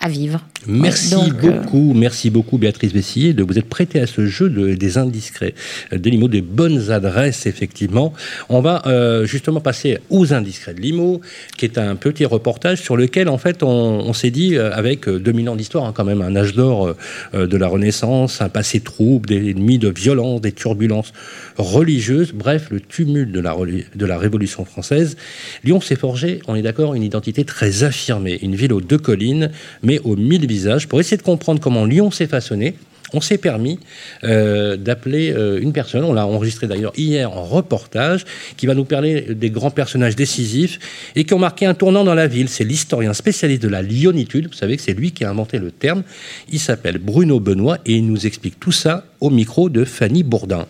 à 0.00 0.08
vivre. 0.08 0.40
Merci 0.66 1.14
Donc, 1.14 1.44
euh, 1.44 1.60
beaucoup, 1.60 1.92
merci 1.94 2.30
beaucoup 2.30 2.58
Béatrice 2.58 2.92
Vessier 2.92 3.32
de 3.32 3.42
vous 3.44 3.56
être 3.58 3.68
prêtée 3.68 4.00
à 4.00 4.06
ce 4.06 4.26
jeu 4.26 4.50
de- 4.50 4.74
des 4.74 4.98
indiscrets, 4.98 5.54
euh, 5.92 5.98
des 5.98 6.10
limos, 6.10 6.26
des 6.28 6.42
bonnes 6.42 6.90
adresses 6.90 7.46
effectivement. 7.46 8.12
On 8.48 8.60
va 8.60 8.82
euh, 8.86 9.24
justement 9.24 9.60
passer 9.60 9.98
aux 10.10 10.34
indiscrets 10.34 10.74
de 10.74 10.80
Limo, 10.80 11.20
qui 11.56 11.64
est 11.64 11.78
un 11.78 11.94
petit 11.94 12.24
reportage 12.24 12.82
sur 12.82 12.96
lequel 12.96 13.28
en 13.28 13.38
fait 13.38 13.62
on, 13.62 13.68
on 13.68 14.12
s'est 14.12 14.32
dit 14.32 14.56
euh, 14.56 14.72
avec 14.74 15.06
euh, 15.08 15.20
2000 15.20 15.48
ans 15.48 15.56
d'histoire 15.56 15.84
hein, 15.84 15.92
quand 15.94 16.04
même, 16.04 16.22
un 16.22 16.34
âge 16.34 16.54
d'or 16.54 16.94
de 17.34 17.56
la 17.56 17.68
Renaissance, 17.68 18.40
un 18.40 18.48
passé 18.48 18.80
trouble, 18.80 19.28
des 19.28 19.50
ennemis 19.50 19.78
de 19.78 19.88
violence, 19.88 20.40
des 20.40 20.52
turbulences 20.52 21.12
religieuses, 21.56 22.32
bref 22.32 22.66
le 22.70 22.80
tumulte 22.80 23.30
de 23.30 23.40
la, 23.40 23.54
de 23.94 24.06
la 24.06 24.18
Révolution 24.18 24.64
française. 24.64 25.16
Lyon 25.64 25.80
s'est 25.80 25.96
forgé, 25.96 26.40
on 26.48 26.56
est 26.56 26.62
d'accord, 26.62 26.94
une 26.94 27.02
identité 27.04 27.44
très 27.44 27.84
affirmée, 27.84 28.38
une 28.42 28.56
ville 28.56 28.72
aux 28.72 28.80
deux 28.80 28.98
collines, 28.98 29.50
mais 29.82 30.00
aux 30.00 30.16
mille 30.16 30.47
visages. 30.48 30.88
Pour 30.88 31.00
essayer 31.00 31.16
de 31.16 31.22
comprendre 31.22 31.60
comment 31.60 31.84
Lyon 31.84 32.10
s'est 32.10 32.26
façonné, 32.26 32.74
on 33.12 33.20
s'est 33.20 33.38
permis 33.38 33.78
euh, 34.24 34.76
d'appeler 34.76 35.32
euh, 35.32 35.60
une 35.60 35.72
personne, 35.72 36.04
on 36.04 36.12
l'a 36.12 36.26
enregistré 36.26 36.66
d'ailleurs 36.66 36.92
hier 36.96 37.32
en 37.32 37.44
reportage, 37.44 38.24
qui 38.56 38.66
va 38.66 38.74
nous 38.74 38.84
parler 38.84 39.34
des 39.34 39.50
grands 39.50 39.70
personnages 39.70 40.16
décisifs 40.16 40.78
et 41.16 41.24
qui 41.24 41.34
ont 41.34 41.38
marqué 41.38 41.66
un 41.66 41.74
tournant 41.74 42.04
dans 42.04 42.14
la 42.14 42.26
ville. 42.26 42.48
C'est 42.48 42.64
l'historien 42.64 43.14
spécialiste 43.14 43.62
de 43.62 43.68
la 43.68 43.82
lyonitude, 43.82 44.48
vous 44.48 44.52
savez 44.52 44.76
que 44.76 44.82
c'est 44.82 44.94
lui 44.94 45.12
qui 45.12 45.24
a 45.24 45.30
inventé 45.30 45.58
le 45.58 45.70
terme. 45.70 46.02
Il 46.50 46.60
s'appelle 46.60 46.98
Bruno 46.98 47.40
Benoît 47.40 47.78
et 47.86 47.94
il 47.94 48.06
nous 48.06 48.26
explique 48.26 48.60
tout 48.60 48.72
ça 48.72 49.04
au 49.20 49.30
micro 49.30 49.68
de 49.68 49.84
Fanny 49.84 50.22
Bourdin. 50.22 50.66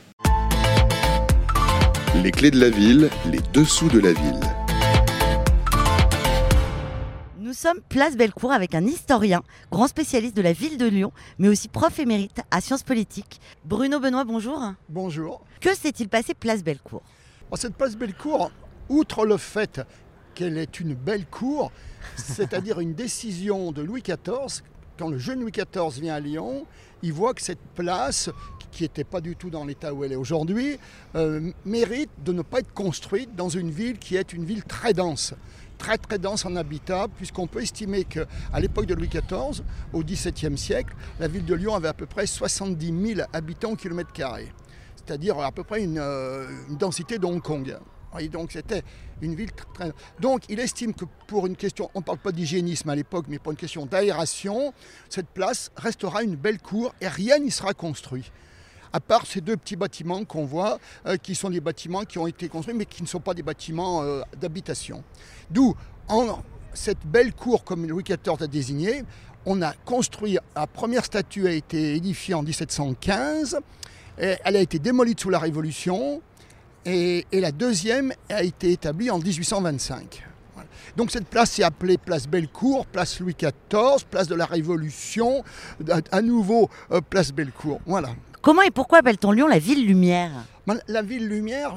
Les 2.22 2.31
clés 2.31 2.51
de 2.51 2.61
la 2.61 2.70
ville, 2.70 3.09
les 3.31 3.41
dessous 3.53 3.89
de 3.89 4.01
la 4.01 4.12
ville. 4.12 4.57
Sommes 7.59 7.80
place 7.88 8.16
Bellecour 8.16 8.52
avec 8.52 8.76
un 8.76 8.86
historien, 8.86 9.42
grand 9.72 9.88
spécialiste 9.88 10.36
de 10.36 10.42
la 10.42 10.52
ville 10.52 10.78
de 10.78 10.86
Lyon, 10.86 11.12
mais 11.38 11.48
aussi 11.48 11.66
prof 11.66 11.98
émérite 11.98 12.40
à 12.52 12.61
sciences 12.61 12.84
politiques. 12.84 13.40
Bruno 13.64 13.98
Benoît, 13.98 14.24
bonjour. 14.24 14.62
Bonjour. 14.88 15.44
Que 15.61 15.74
s'est-il 15.74 16.09
passé 16.09 16.34
place 16.34 16.62
Bellecour? 16.62 17.02
Cette 17.54 17.74
place 17.74 17.96
Bellecour, 17.96 18.52
outre 18.88 19.26
le 19.26 19.36
fait 19.36 19.80
qu'elle 20.36 20.56
est 20.56 20.78
une 20.78 20.94
belle 20.94 21.26
cour, 21.26 21.72
c'est-à-dire 22.16 22.78
une 22.78 22.94
décision 22.94 23.72
de 23.72 23.82
Louis 23.82 24.02
XIV, 24.02 24.62
quand 24.96 25.09
le 25.09 25.18
jeune 25.18 25.40
Louis 25.40 25.52
XIV 25.52 26.00
vient 26.00 26.14
à 26.14 26.20
Lyon, 26.20 26.64
il 27.02 27.12
voit 27.12 27.34
que 27.34 27.42
cette 27.42 27.59
place, 27.74 28.30
qui 28.70 28.84
n'était 28.84 29.02
pas 29.02 29.20
du 29.20 29.34
tout 29.34 29.50
dans 29.50 29.64
l'état 29.64 29.92
où 29.92 30.04
elle 30.04 30.12
est 30.12 30.16
aujourd'hui, 30.16 30.78
euh, 31.16 31.50
mérite 31.64 32.11
de 32.24 32.32
ne 32.32 32.42
pas 32.42 32.61
être 32.61 32.72
construite 32.72 33.34
dans 33.34 33.48
une 33.48 33.70
ville 33.70 33.98
qui 33.98 34.14
est 34.14 34.32
une 34.32 34.44
ville 34.44 34.62
très 34.62 34.92
dense 34.92 35.34
très 35.79 35.97
très 35.97 36.18
dense 36.18 36.45
en 36.45 36.57
habitat, 36.57 37.07
puisqu'on 37.16 37.47
peut 37.47 37.62
estimer 37.62 38.05
qu'à 38.05 38.26
l'époque 38.61 38.87
de 38.87 38.95
Louis 38.95 39.09
XIV, 39.09 39.62
au 39.93 40.03
XVIIe 40.03 40.59
siècle, 40.59 40.95
la 41.18 41.29
ville 41.29 41.45
de 41.45 41.55
Lyon 41.55 41.74
avait 41.74 41.89
à 41.89 41.95
peu 41.95 42.07
près 42.07 42.26
70 42.26 43.14
000 43.14 43.29
habitants 43.33 43.70
au 43.70 43.76
kilomètre 43.76 44.12
carré, 44.12 44.53
c'est-à-dire 44.97 45.39
à 45.39 45.53
peu 45.53 45.64
près 45.64 45.83
une, 45.83 45.99
euh, 45.99 46.47
une 46.68 46.76
densité 46.76 47.18
de 47.18 47.24
Hong 47.24 47.41
Kong. 47.41 47.76
Et 48.18 48.29
donc 48.29 48.53
c'était 48.53 48.83
une 49.20 49.35
ville 49.35 49.51
très... 49.74 49.93
Donc 50.18 50.43
il 50.49 50.59
estime 50.61 50.95
que 50.95 51.05
pour 51.26 51.47
une 51.47 51.57
question, 51.57 51.91
on 51.95 52.01
ne 52.01 52.05
parle 52.05 52.18
pas 52.18 52.33
d'hygiénisme 52.33 52.89
à 52.89 52.95
l'époque, 52.95 53.26
mais 53.29 53.39
pour 53.39 53.53
une 53.53 53.59
question 53.59 53.87
d'aération, 53.87 54.72
cette 55.09 55.29
place 55.29 55.70
restera 55.76 56.22
une 56.22 56.37
belle 56.37 56.59
cour 56.59 56.95
et 57.01 57.09
rien 57.09 57.39
n'y 57.39 57.51
sera 57.51 57.74
construit 57.74 58.31
à 58.93 59.01
part 59.01 59.26
ces 59.26 59.41
deux 59.41 59.57
petits 59.57 59.76
bâtiments 59.76 60.24
qu'on 60.24 60.45
voit, 60.45 60.78
euh, 61.07 61.16
qui 61.16 61.34
sont 61.34 61.51
des 61.51 61.61
bâtiments 61.61 62.05
qui 62.05 62.18
ont 62.18 62.26
été 62.26 62.49
construits, 62.49 62.74
mais 62.74 62.86
qui 62.86 63.03
ne 63.03 63.09
sont 63.09 63.20
pas 63.20 63.34
des 63.34 63.43
bâtiments 63.43 64.03
euh, 64.03 64.22
d'habitation. 64.41 65.03
D'où, 65.51 65.74
en 66.09 66.39
cette 66.74 67.07
belle 67.07 67.34
cour, 67.34 67.64
comme 67.64 67.86
Louis 67.86 68.05
XIV 68.05 68.43
a 68.43 68.47
désigné, 68.47 69.03
on 69.47 69.62
a 69.62 69.72
construit, 69.72 70.39
la 70.55 70.66
première 70.66 71.05
statue 71.05 71.47
a 71.47 71.53
été 71.53 71.95
édifiée 71.95 72.34
en 72.34 72.43
1715, 72.43 73.59
elle 74.18 74.57
a 74.57 74.61
été 74.61 74.78
démolie 74.78 75.14
sous 75.16 75.30
la 75.30 75.39
Révolution, 75.39 76.20
et, 76.84 77.26
la 77.32 77.53
deuxième 77.53 78.12
a 78.30 78.43
été 78.43 78.72
établie 78.72 79.11
en 79.11 79.18
1825. 79.18 80.24
Donc 80.97 81.11
cette 81.11 81.26
place 81.26 81.59
est 81.59 81.62
appelée 81.62 81.99
place 81.99 82.26
Bellecour, 82.26 82.86
place 82.86 83.20
Louis 83.20 83.34
XIV, 83.34 84.05
place 84.11 84.26
de 84.26 84.34
la 84.34 84.47
Révolution, 84.47 85.45
à 86.11 86.22
nouveau 86.22 86.70
euh, 86.91 87.01
place 87.01 87.32
Bellecour. 87.32 87.80
Voilà. 87.86 88.11
Comment 88.41 88.62
et 88.62 88.70
pourquoi 88.70 88.99
appelle-t-on 88.99 89.32
Lyon 89.32 89.49
la 89.49 89.59
ville 89.59 89.86
lumière 89.86 90.30
ben, 90.66 90.78
La 90.86 91.03
ville 91.03 91.26
lumière, 91.28 91.74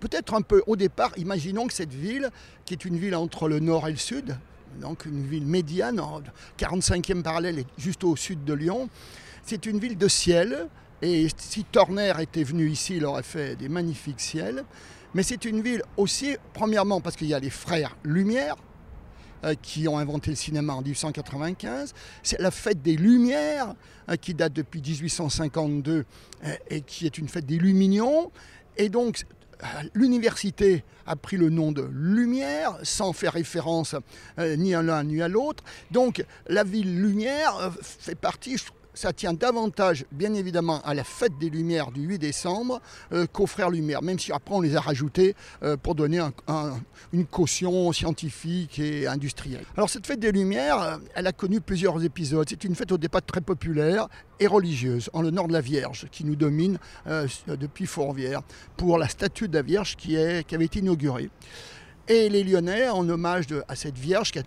peut-être 0.00 0.34
un 0.34 0.40
peu 0.40 0.62
au 0.66 0.76
départ, 0.76 1.12
imaginons 1.18 1.66
que 1.66 1.74
cette 1.74 1.92
ville, 1.92 2.30
qui 2.64 2.74
est 2.74 2.84
une 2.84 2.96
ville 2.96 3.14
entre 3.14 3.48
le 3.48 3.60
nord 3.60 3.86
et 3.86 3.90
le 3.90 3.98
sud, 3.98 4.36
donc 4.80 5.04
une 5.04 5.26
ville 5.26 5.46
médiane, 5.46 6.00
45e 6.58 7.22
parallèle 7.22 7.58
est 7.58 7.66
juste 7.76 8.02
au 8.02 8.16
sud 8.16 8.44
de 8.44 8.54
Lyon, 8.54 8.88
c'est 9.44 9.66
une 9.66 9.78
ville 9.78 9.98
de 9.98 10.08
ciel. 10.08 10.68
Et 11.02 11.28
si 11.36 11.64
Turner 11.70 12.14
était 12.20 12.44
venu 12.44 12.70
ici, 12.70 12.96
il 12.96 13.04
aurait 13.04 13.22
fait 13.22 13.56
des 13.56 13.68
magnifiques 13.68 14.20
ciels. 14.20 14.64
Mais 15.12 15.22
c'est 15.22 15.44
une 15.44 15.60
ville 15.60 15.82
aussi, 15.96 16.36
premièrement 16.54 17.00
parce 17.00 17.14
qu'il 17.14 17.28
y 17.28 17.34
a 17.34 17.38
les 17.38 17.50
frères 17.50 17.96
Lumière, 18.04 18.56
qui 19.60 19.88
ont 19.88 19.98
inventé 19.98 20.30
le 20.30 20.36
cinéma 20.36 20.74
en 20.74 20.82
1895. 20.82 21.92
C'est 22.22 22.40
la 22.40 22.50
fête 22.50 22.82
des 22.82 22.96
Lumières, 22.96 23.74
euh, 24.08 24.16
qui 24.16 24.34
date 24.34 24.52
depuis 24.52 24.80
1852 24.80 26.04
euh, 26.44 26.54
et 26.70 26.80
qui 26.80 27.06
est 27.06 27.18
une 27.18 27.28
fête 27.28 27.46
des 27.46 27.58
Lumignons. 27.58 28.30
Et 28.76 28.88
donc, 28.88 29.24
l'université 29.94 30.84
a 31.06 31.16
pris 31.16 31.36
le 31.36 31.48
nom 31.48 31.72
de 31.72 31.88
Lumière, 31.92 32.78
sans 32.82 33.12
faire 33.12 33.34
référence 33.34 33.94
ni 34.38 34.74
à 34.74 34.82
l'un 34.82 35.04
ni 35.04 35.22
à 35.22 35.28
l'autre. 35.28 35.62
Donc, 35.92 36.24
la 36.48 36.64
ville 36.64 37.00
Lumière 37.00 37.72
fait 37.80 38.16
partie, 38.16 38.58
ça 38.94 39.12
tient 39.12 39.34
davantage, 39.34 40.06
bien 40.12 40.32
évidemment, 40.34 40.80
à 40.82 40.94
la 40.94 41.04
fête 41.04 41.36
des 41.38 41.50
Lumières 41.50 41.90
du 41.90 42.02
8 42.02 42.18
décembre 42.18 42.80
euh, 43.12 43.26
qu'aux 43.26 43.46
Frères 43.46 43.70
Lumière, 43.70 44.02
même 44.02 44.18
si 44.18 44.32
après 44.32 44.54
on 44.54 44.60
les 44.60 44.76
a 44.76 44.80
rajoutés 44.80 45.34
euh, 45.62 45.76
pour 45.76 45.94
donner 45.94 46.20
une 47.12 47.26
caution 47.26 47.92
scientifique 47.92 48.78
et 48.78 49.06
industrielle. 49.06 49.64
Alors 49.76 49.90
cette 49.90 50.06
fête 50.06 50.20
des 50.20 50.32
Lumières, 50.32 50.80
euh, 50.80 50.96
elle 51.14 51.26
a 51.26 51.32
connu 51.32 51.60
plusieurs 51.60 52.02
épisodes. 52.04 52.46
C'est 52.48 52.64
une 52.64 52.74
fête 52.74 52.92
au 52.92 52.98
départ 52.98 53.22
très 53.22 53.40
populaire 53.40 54.06
et 54.40 54.46
religieuse, 54.46 55.10
en 55.12 55.22
l'honneur 55.22 55.48
de 55.48 55.52
la 55.52 55.60
Vierge, 55.60 56.06
qui 56.10 56.24
nous 56.24 56.34
domine 56.34 56.78
depuis 57.46 57.86
Fourvière, 57.86 58.42
pour 58.76 58.98
la 58.98 59.08
statue 59.08 59.48
de 59.48 59.54
la 59.54 59.62
Vierge 59.62 59.96
qui 59.96 60.16
avait 60.16 60.64
été 60.64 60.80
inaugurée. 60.80 61.30
Et 62.08 62.28
les 62.28 62.42
Lyonnais, 62.42 62.88
en 62.88 63.08
hommage 63.08 63.46
à 63.68 63.76
cette 63.76 63.96
Vierge 63.96 64.32
qui 64.32 64.40
a 64.40 64.42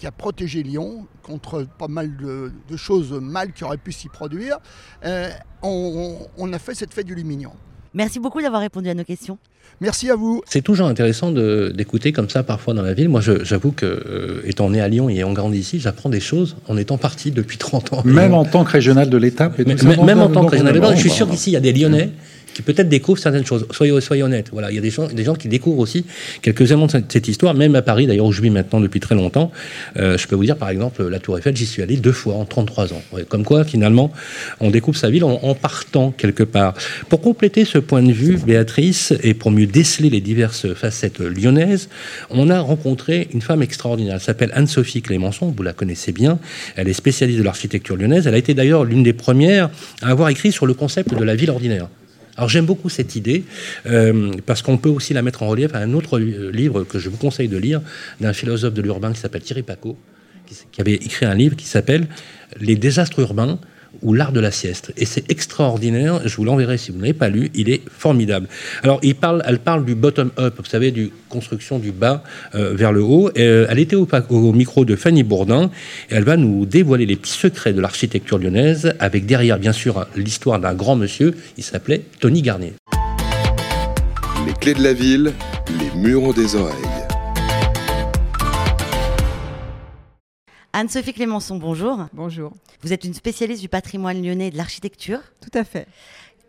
qui 0.00 0.06
a 0.06 0.10
protégé 0.10 0.62
Lyon 0.62 1.06
contre 1.22 1.66
pas 1.78 1.86
mal 1.86 2.16
de, 2.16 2.76
choses 2.76 3.12
mal 3.12 3.52
qui 3.52 3.64
auraient 3.64 3.76
pu 3.76 3.92
s'y 3.92 4.08
produire, 4.08 4.56
euh, 5.04 5.28
on, 5.62 6.52
a 6.52 6.58
fait 6.58 6.74
cette 6.74 6.94
fête 6.94 7.06
du 7.06 7.14
Lumignon. 7.14 7.52
Merci 7.92 8.18
beaucoup 8.18 8.40
d'avoir 8.40 8.62
répondu 8.62 8.88
à 8.88 8.94
nos 8.94 9.04
questions. 9.04 9.36
Merci 9.82 10.10
à 10.10 10.16
vous. 10.16 10.42
C'est 10.46 10.62
toujours 10.62 10.86
intéressant 10.86 11.32
d'écouter 11.32 12.12
comme 12.12 12.30
ça 12.30 12.42
parfois 12.42 12.72
dans 12.72 12.82
la 12.82 12.94
ville. 12.94 13.10
Moi, 13.10 13.20
j'avoue 13.20 13.72
que, 13.72 13.84
euh, 13.84 14.42
étant 14.46 14.70
né 14.70 14.80
à 14.80 14.88
Lyon 14.88 15.10
et 15.10 15.16
ayant 15.16 15.32
grandi 15.32 15.58
ici, 15.58 15.80
j'apprends 15.80 16.08
des 16.08 16.20
choses 16.20 16.56
en 16.66 16.78
étant 16.78 16.96
parti 16.96 17.30
depuis 17.30 17.58
30 17.58 17.92
ans. 17.92 18.02
Même 18.06 18.32
en 18.32 18.46
tant 18.46 18.64
que 18.64 18.70
régional 18.70 19.10
de 19.10 19.16
l'État 19.18 19.52
Même 20.04 20.20
en 20.20 20.30
tant 20.30 20.46
que 20.46 20.52
régional 20.52 20.74
de 20.74 20.80
l'État. 20.80 20.94
Je 20.94 21.00
suis 21.00 21.10
sûr 21.10 21.28
qu'ici, 21.28 21.50
il 21.50 21.54
y 21.54 21.56
a 21.56 21.60
des 21.60 21.74
Lyonnais 21.74 22.10
peut-être 22.62 22.88
découvrent 22.88 23.20
certaines 23.20 23.46
choses. 23.46 23.66
Soyez, 23.70 24.00
soyez 24.00 24.22
honnêtes. 24.22 24.48
Voilà, 24.52 24.70
il 24.70 24.74
y 24.74 24.78
a 24.78 24.82
des 24.82 24.90
gens, 24.90 25.06
des 25.06 25.24
gens 25.24 25.34
qui 25.34 25.48
découvrent 25.48 25.78
aussi 25.78 26.04
quelques 26.42 26.62
éléments 26.62 26.86
de 26.86 26.92
cette, 26.92 27.28
histoire, 27.28 27.54
même 27.54 27.74
à 27.74 27.82
Paris, 27.82 28.06
d'ailleurs, 28.06 28.26
où 28.26 28.32
je 28.32 28.42
vis 28.42 28.50
maintenant 28.50 28.80
depuis 28.80 29.00
très 29.00 29.14
longtemps. 29.14 29.50
Euh, 29.96 30.18
je 30.18 30.26
peux 30.26 30.36
vous 30.36 30.44
dire, 30.44 30.56
par 30.56 30.70
exemple, 30.70 31.06
la 31.06 31.18
Tour 31.18 31.38
Eiffel, 31.38 31.56
j'y 31.56 31.66
suis 31.66 31.82
allé 31.82 31.96
deux 31.96 32.12
fois 32.12 32.34
en 32.34 32.44
33 32.44 32.92
ans. 32.92 33.02
comme 33.28 33.44
quoi, 33.44 33.64
finalement, 33.64 34.12
on 34.60 34.70
découvre 34.70 34.96
sa 34.96 35.10
ville 35.10 35.24
en, 35.24 35.54
partant 35.54 36.12
quelque 36.12 36.42
part. 36.42 36.74
Pour 37.08 37.20
compléter 37.20 37.64
ce 37.64 37.78
point 37.78 38.02
de 38.02 38.12
vue, 38.12 38.38
Béatrice, 38.38 39.12
et 39.22 39.34
pour 39.34 39.50
mieux 39.50 39.66
déceler 39.66 40.10
les 40.10 40.20
diverses 40.20 40.72
facettes 40.74 41.20
lyonnaises, 41.20 41.88
on 42.30 42.50
a 42.50 42.60
rencontré 42.60 43.28
une 43.32 43.42
femme 43.42 43.62
extraordinaire. 43.62 44.14
Elle 44.14 44.20
s'appelle 44.20 44.50
Anne-Sophie 44.54 45.02
Clémençon, 45.02 45.52
vous 45.56 45.62
la 45.62 45.72
connaissez 45.72 46.12
bien. 46.12 46.38
Elle 46.76 46.88
est 46.88 46.94
spécialiste 46.94 47.38
de 47.38 47.44
l'architecture 47.44 47.96
lyonnaise. 47.96 48.26
Elle 48.26 48.34
a 48.34 48.38
été 48.38 48.54
d'ailleurs 48.54 48.84
l'une 48.84 49.02
des 49.02 49.12
premières 49.12 49.70
à 50.02 50.08
avoir 50.08 50.28
écrit 50.28 50.52
sur 50.52 50.66
le 50.66 50.74
concept 50.74 51.14
de 51.14 51.24
la 51.24 51.34
ville 51.34 51.50
ordinaire. 51.50 51.88
Alors 52.36 52.48
j'aime 52.48 52.66
beaucoup 52.66 52.88
cette 52.88 53.16
idée, 53.16 53.44
euh, 53.86 54.32
parce 54.46 54.62
qu'on 54.62 54.78
peut 54.78 54.88
aussi 54.88 55.14
la 55.14 55.22
mettre 55.22 55.42
en 55.42 55.48
relief 55.48 55.74
à 55.74 55.78
un 55.78 55.92
autre 55.92 56.18
livre 56.18 56.84
que 56.84 56.98
je 56.98 57.08
vous 57.08 57.16
conseille 57.16 57.48
de 57.48 57.56
lire, 57.56 57.80
d'un 58.20 58.32
philosophe 58.32 58.74
de 58.74 58.82
l'urbain 58.82 59.12
qui 59.12 59.20
s'appelle 59.20 59.42
Thierry 59.42 59.62
Paco, 59.62 59.98
qui 60.72 60.80
avait 60.80 60.94
écrit 60.94 61.26
un 61.26 61.34
livre 61.34 61.56
qui 61.56 61.66
s'appelle 61.66 62.08
Les 62.60 62.76
désastres 62.76 63.20
urbains 63.20 63.58
ou 64.02 64.14
L'art 64.14 64.32
de 64.32 64.40
la 64.40 64.50
sieste. 64.50 64.92
Et 64.96 65.04
c'est 65.04 65.30
extraordinaire, 65.30 66.26
je 66.26 66.36
vous 66.36 66.44
l'enverrai 66.44 66.78
si 66.78 66.90
vous 66.90 66.98
ne 66.98 67.02
l'avez 67.02 67.14
pas 67.14 67.28
lu, 67.28 67.50
il 67.54 67.70
est 67.70 67.82
formidable. 67.90 68.48
Alors, 68.82 68.98
il 69.02 69.14
parle, 69.14 69.42
elle 69.46 69.58
parle 69.58 69.84
du 69.84 69.94
bottom-up, 69.94 70.54
vous 70.58 70.64
savez, 70.64 70.90
du 70.90 71.10
construction 71.28 71.78
du 71.78 71.92
bas 71.92 72.22
euh, 72.54 72.74
vers 72.74 72.92
le 72.92 73.02
haut. 73.02 73.30
Euh, 73.38 73.66
elle 73.68 73.78
était 73.78 73.96
au, 73.96 74.08
au, 74.30 74.52
micro 74.52 74.84
de 74.84 74.96
Fanny 74.96 75.22
Bourdin, 75.22 75.70
et 76.10 76.14
elle 76.14 76.24
va 76.24 76.36
nous 76.36 76.66
dévoiler 76.66 77.06
les 77.06 77.16
petits 77.16 77.32
secrets 77.32 77.72
de 77.72 77.80
l'architecture 77.80 78.38
lyonnaise, 78.38 78.94
avec 78.98 79.26
derrière, 79.26 79.58
bien 79.58 79.72
sûr, 79.72 80.06
l'histoire 80.16 80.58
d'un 80.58 80.74
grand 80.74 80.96
monsieur, 80.96 81.34
il 81.56 81.64
s'appelait 81.64 82.02
Tony 82.20 82.42
Garnier. 82.42 82.72
Les 84.46 84.52
clés 84.54 84.74
de 84.74 84.82
la 84.82 84.92
ville, 84.92 85.32
les 85.78 86.00
murs 86.00 86.24
ont 86.24 86.32
des 86.32 86.56
oreilles. 86.56 86.74
Anne-Sophie 90.72 91.12
Clémençon, 91.12 91.56
bonjour. 91.56 92.06
Bonjour. 92.12 92.52
Vous 92.82 92.94
êtes 92.94 93.04
une 93.04 93.12
spécialiste 93.14 93.60
du 93.60 93.68
patrimoine 93.68 94.22
lyonnais 94.22 94.48
et 94.48 94.50
de 94.50 94.56
l'architecture 94.56 95.20
Tout 95.40 95.50
à 95.52 95.64
fait. 95.64 95.86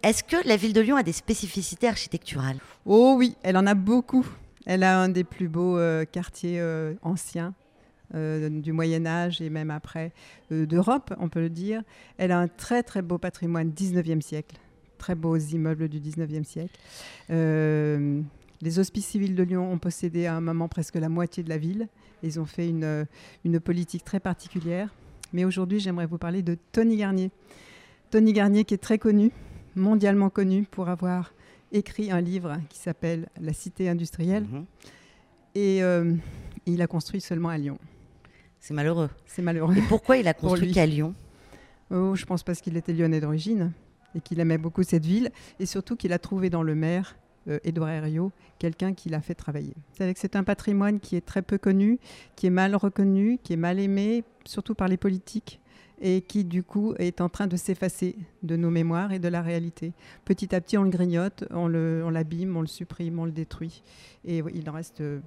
Est-ce 0.02 0.24
que 0.24 0.38
la 0.48 0.56
ville 0.56 0.72
de 0.72 0.80
Lyon 0.80 0.96
a 0.96 1.04
des 1.04 1.12
spécificités 1.12 1.88
architecturales? 1.88 2.58
Oh 2.86 3.16
oui, 3.18 3.36
elle 3.44 3.58
en 3.58 3.68
a 3.68 3.76
beaucoup. 3.76 4.26
Elle 4.66 4.84
a 4.84 5.00
un 5.00 5.10
des 5.10 5.26
plus 5.26 5.50
beaux 5.50 5.78
euh, 5.78 6.06
quartiers 6.06 6.60
euh, 6.62 6.94
anciens 7.02 7.54
euh, 8.16 8.50
du 8.50 8.72
Moyen 8.72 9.06
Âge 9.06 9.42
et 9.42 9.50
même 9.50 9.72
après 9.72 10.14
d'Europe, 10.50 11.14
on 11.20 11.28
peut 11.28 11.42
le 11.42 11.50
dire. 11.50 11.84
Elle 12.18 12.32
a 12.32 12.40
un 12.40 12.48
très 12.48 12.82
très 12.82 13.02
beau 13.02 13.18
patrimoine 13.18 13.70
19e 13.70 14.22
siècle, 14.22 14.56
très 14.98 15.16
beaux 15.16 15.38
immeubles 15.38 15.90
du 15.90 16.00
19e 16.00 16.44
siècle. 16.44 16.80
les 17.30 18.80
hospices 18.80 19.08
civils 19.08 19.36
de 19.36 19.44
Lyon 19.44 19.70
ont 19.70 19.80
possédé 19.80 20.28
à 20.28 20.36
un 20.36 20.42
moment 20.42 20.70
presque 20.70 20.96
la 20.96 21.10
moitié 21.10 21.44
de 21.44 21.50
la 21.50 21.58
ville. 21.58 21.90
Ils 22.24 22.40
ont 22.40 22.46
fait 22.46 22.70
une, 22.70 23.06
une 23.44 23.60
politique 23.60 24.06
très 24.06 24.22
particulière. 24.22 24.94
Mais 25.34 25.46
aujourd'hui, 25.46 25.80
j'aimerais 25.80 26.06
vous 26.06 26.18
parler 26.18 26.42
de 26.42 26.58
Tony 26.72 26.98
Garnier. 26.98 27.32
Tony 28.10 28.34
Garnier 28.34 28.66
qui 28.66 28.74
est 28.74 28.78
très 28.78 28.98
connu, 28.98 29.32
mondialement 29.76 30.30
connu 30.30 30.64
pour 30.70 30.90
avoir 30.90 31.34
écrit 31.72 32.12
un 32.12 32.22
livre 32.22 32.58
qui 32.70 32.78
s'appelle 32.78 33.30
La 33.40 33.54
cité 33.54 33.90
industrielle. 33.90 34.44
Mhm. 34.44 34.66
Et 35.56 35.84
euh, 35.84 36.14
il 36.66 36.82
a 36.82 36.88
construit 36.88 37.22
seulement 37.22 37.50
à 37.50 37.58
Lyon. 37.58 37.78
C'est 38.60 38.74
malheureux. 38.74 39.10
C'est 39.26 39.42
malheureux. 39.42 39.76
Et 39.76 39.82
pourquoi 39.82 40.18
il 40.18 40.28
a 40.28 40.34
construit 40.36 40.72
qu'à 40.72 40.86
Lyon? 40.86 41.14
Oh, 41.90 42.16
je 42.16 42.26
pense 42.26 42.44
parce 42.44 42.62
qu'il 42.62 42.78
était 42.78 42.94
lyonnais 42.94 43.20
d'origine 43.20 43.72
et 44.16 44.22
qu'il 44.22 44.40
aimait 44.40 44.58
beaucoup 44.58 44.84
cette 44.84 45.06
ville 45.06 45.32
et 45.60 45.66
surtout 45.66 45.96
qu'il 45.96 46.14
a 46.14 46.20
trouvé 46.20 46.50
dans 46.50 46.64
le 46.64 46.76
maire, 46.76 47.18
euh, 47.48 47.60
Édouard 47.64 47.90
Herriot, 47.90 48.32
quelqu'un 48.60 48.94
qui 48.94 49.10
l'a 49.10 49.22
fait 49.22 49.36
travailler. 49.36 49.74
C'est 50.16 50.36
un 50.36 50.44
patrimoine 50.44 51.00
qui 51.00 51.16
est 51.16 51.26
très 51.26 51.42
peu 51.42 51.58
connu, 51.58 52.00
qui 52.36 52.48
est 52.48 52.52
mal 52.52 52.76
reconnu, 52.76 53.40
qui 53.44 53.54
est 53.54 53.58
mal 53.58 53.80
aimé, 53.80 54.24
surtout 54.46 54.76
par 54.76 54.88
les 54.88 54.98
politiques 54.98 55.60
et 56.04 56.22
qui 56.22 56.44
du 56.46 56.64
coup 56.64 56.96
est 56.98 57.22
en 57.22 57.30
train 57.30 57.46
de 57.46 57.56
s'effacer 57.56 58.16
de 58.42 58.56
nos 58.56 58.72
mémoires 58.72 59.12
et 59.12 59.20
de 59.20 59.28
la 59.28 59.42
réalité. 59.44 59.94
Petit 60.26 60.56
à 60.56 60.60
petit, 60.62 60.78
on 60.78 60.84
le 60.84 60.90
grignote, 60.90 61.44
on 61.52 61.68
le- 61.68 62.02
on 62.04 62.10
l'abîme, 62.10 62.58
on 62.58 62.62
le 62.62 62.68
supprime, 62.68 63.20
on 63.20 63.26
le 63.26 63.32
détruit. 63.32 63.84
Et 64.26 64.42
il 64.54 64.68
en 64.70 64.74
reste 64.74 65.02
euh, 65.02 65.20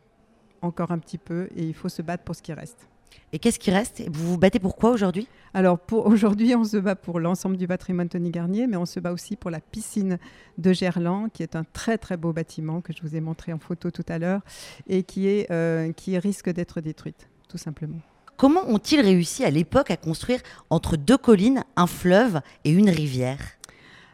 encore 0.63 0.91
un 0.91 0.99
petit 0.99 1.19
peu 1.19 1.49
et 1.55 1.65
il 1.65 1.75
faut 1.75 1.89
se 1.89 2.03
battre 2.03 2.25
pour 2.25 2.35
ce 2.35 2.43
qui 2.43 2.53
reste. 2.53 2.89
Et 3.33 3.39
qu'est-ce 3.39 3.59
qui 3.59 3.71
reste? 3.71 4.03
Vous 4.11 4.33
vous 4.33 4.39
battez 4.39 4.59
pour 4.59 4.77
quoi 4.77 4.91
aujourd'hui? 4.91 5.29
Alors 5.55 5.79
pour 5.79 6.07
aujourd'hui, 6.15 6.55
on 6.55 6.65
se 6.65 6.77
bat 6.77 6.97
pour 6.97 7.21
l'ensemble 7.21 7.57
du 7.57 7.67
patrimoine 7.67 8.09
Tony 8.09 8.31
Garnier, 8.31 8.67
mais 8.67 8.77
on 8.77 8.87
se 8.87 9.01
bat 9.01 9.13
aussi 9.13 9.37
pour 9.37 9.51
la 9.51 9.61
piscine 9.61 10.19
de 10.59 10.73
Gerland, 10.73 11.31
qui 11.33 11.43
est 11.43 11.57
un 11.57 11.65
très 11.65 11.99
très 11.99 12.17
beau 12.17 12.33
bâtiment 12.33 12.81
que 12.81 12.93
je 12.93 13.03
vous 13.03 13.17
ai 13.17 13.21
montré 13.21 13.53
en 13.53 13.59
photo 13.59 13.91
tout 13.91 14.07
à 14.09 14.19
l'heure 14.19 14.41
et 14.89 15.03
qui 15.03 15.29
est 15.29 15.51
euh, 15.51 15.93
qui 15.93 16.19
risque 16.19 16.51
d'être 16.51 16.81
détruite, 16.81 17.29
tout 17.49 17.59
simplement. 17.59 17.99
Comment 18.37 18.69
ont-ils 18.69 19.01
réussi 19.01 19.45
à 19.45 19.51
l'époque 19.51 19.91
à 19.91 19.97
construire 19.97 20.41
entre 20.69 20.97
deux 20.97 21.17
collines, 21.17 21.65
un 21.77 21.87
fleuve 21.87 22.41
et 22.65 22.71
une 22.71 22.91
rivière? 22.91 23.39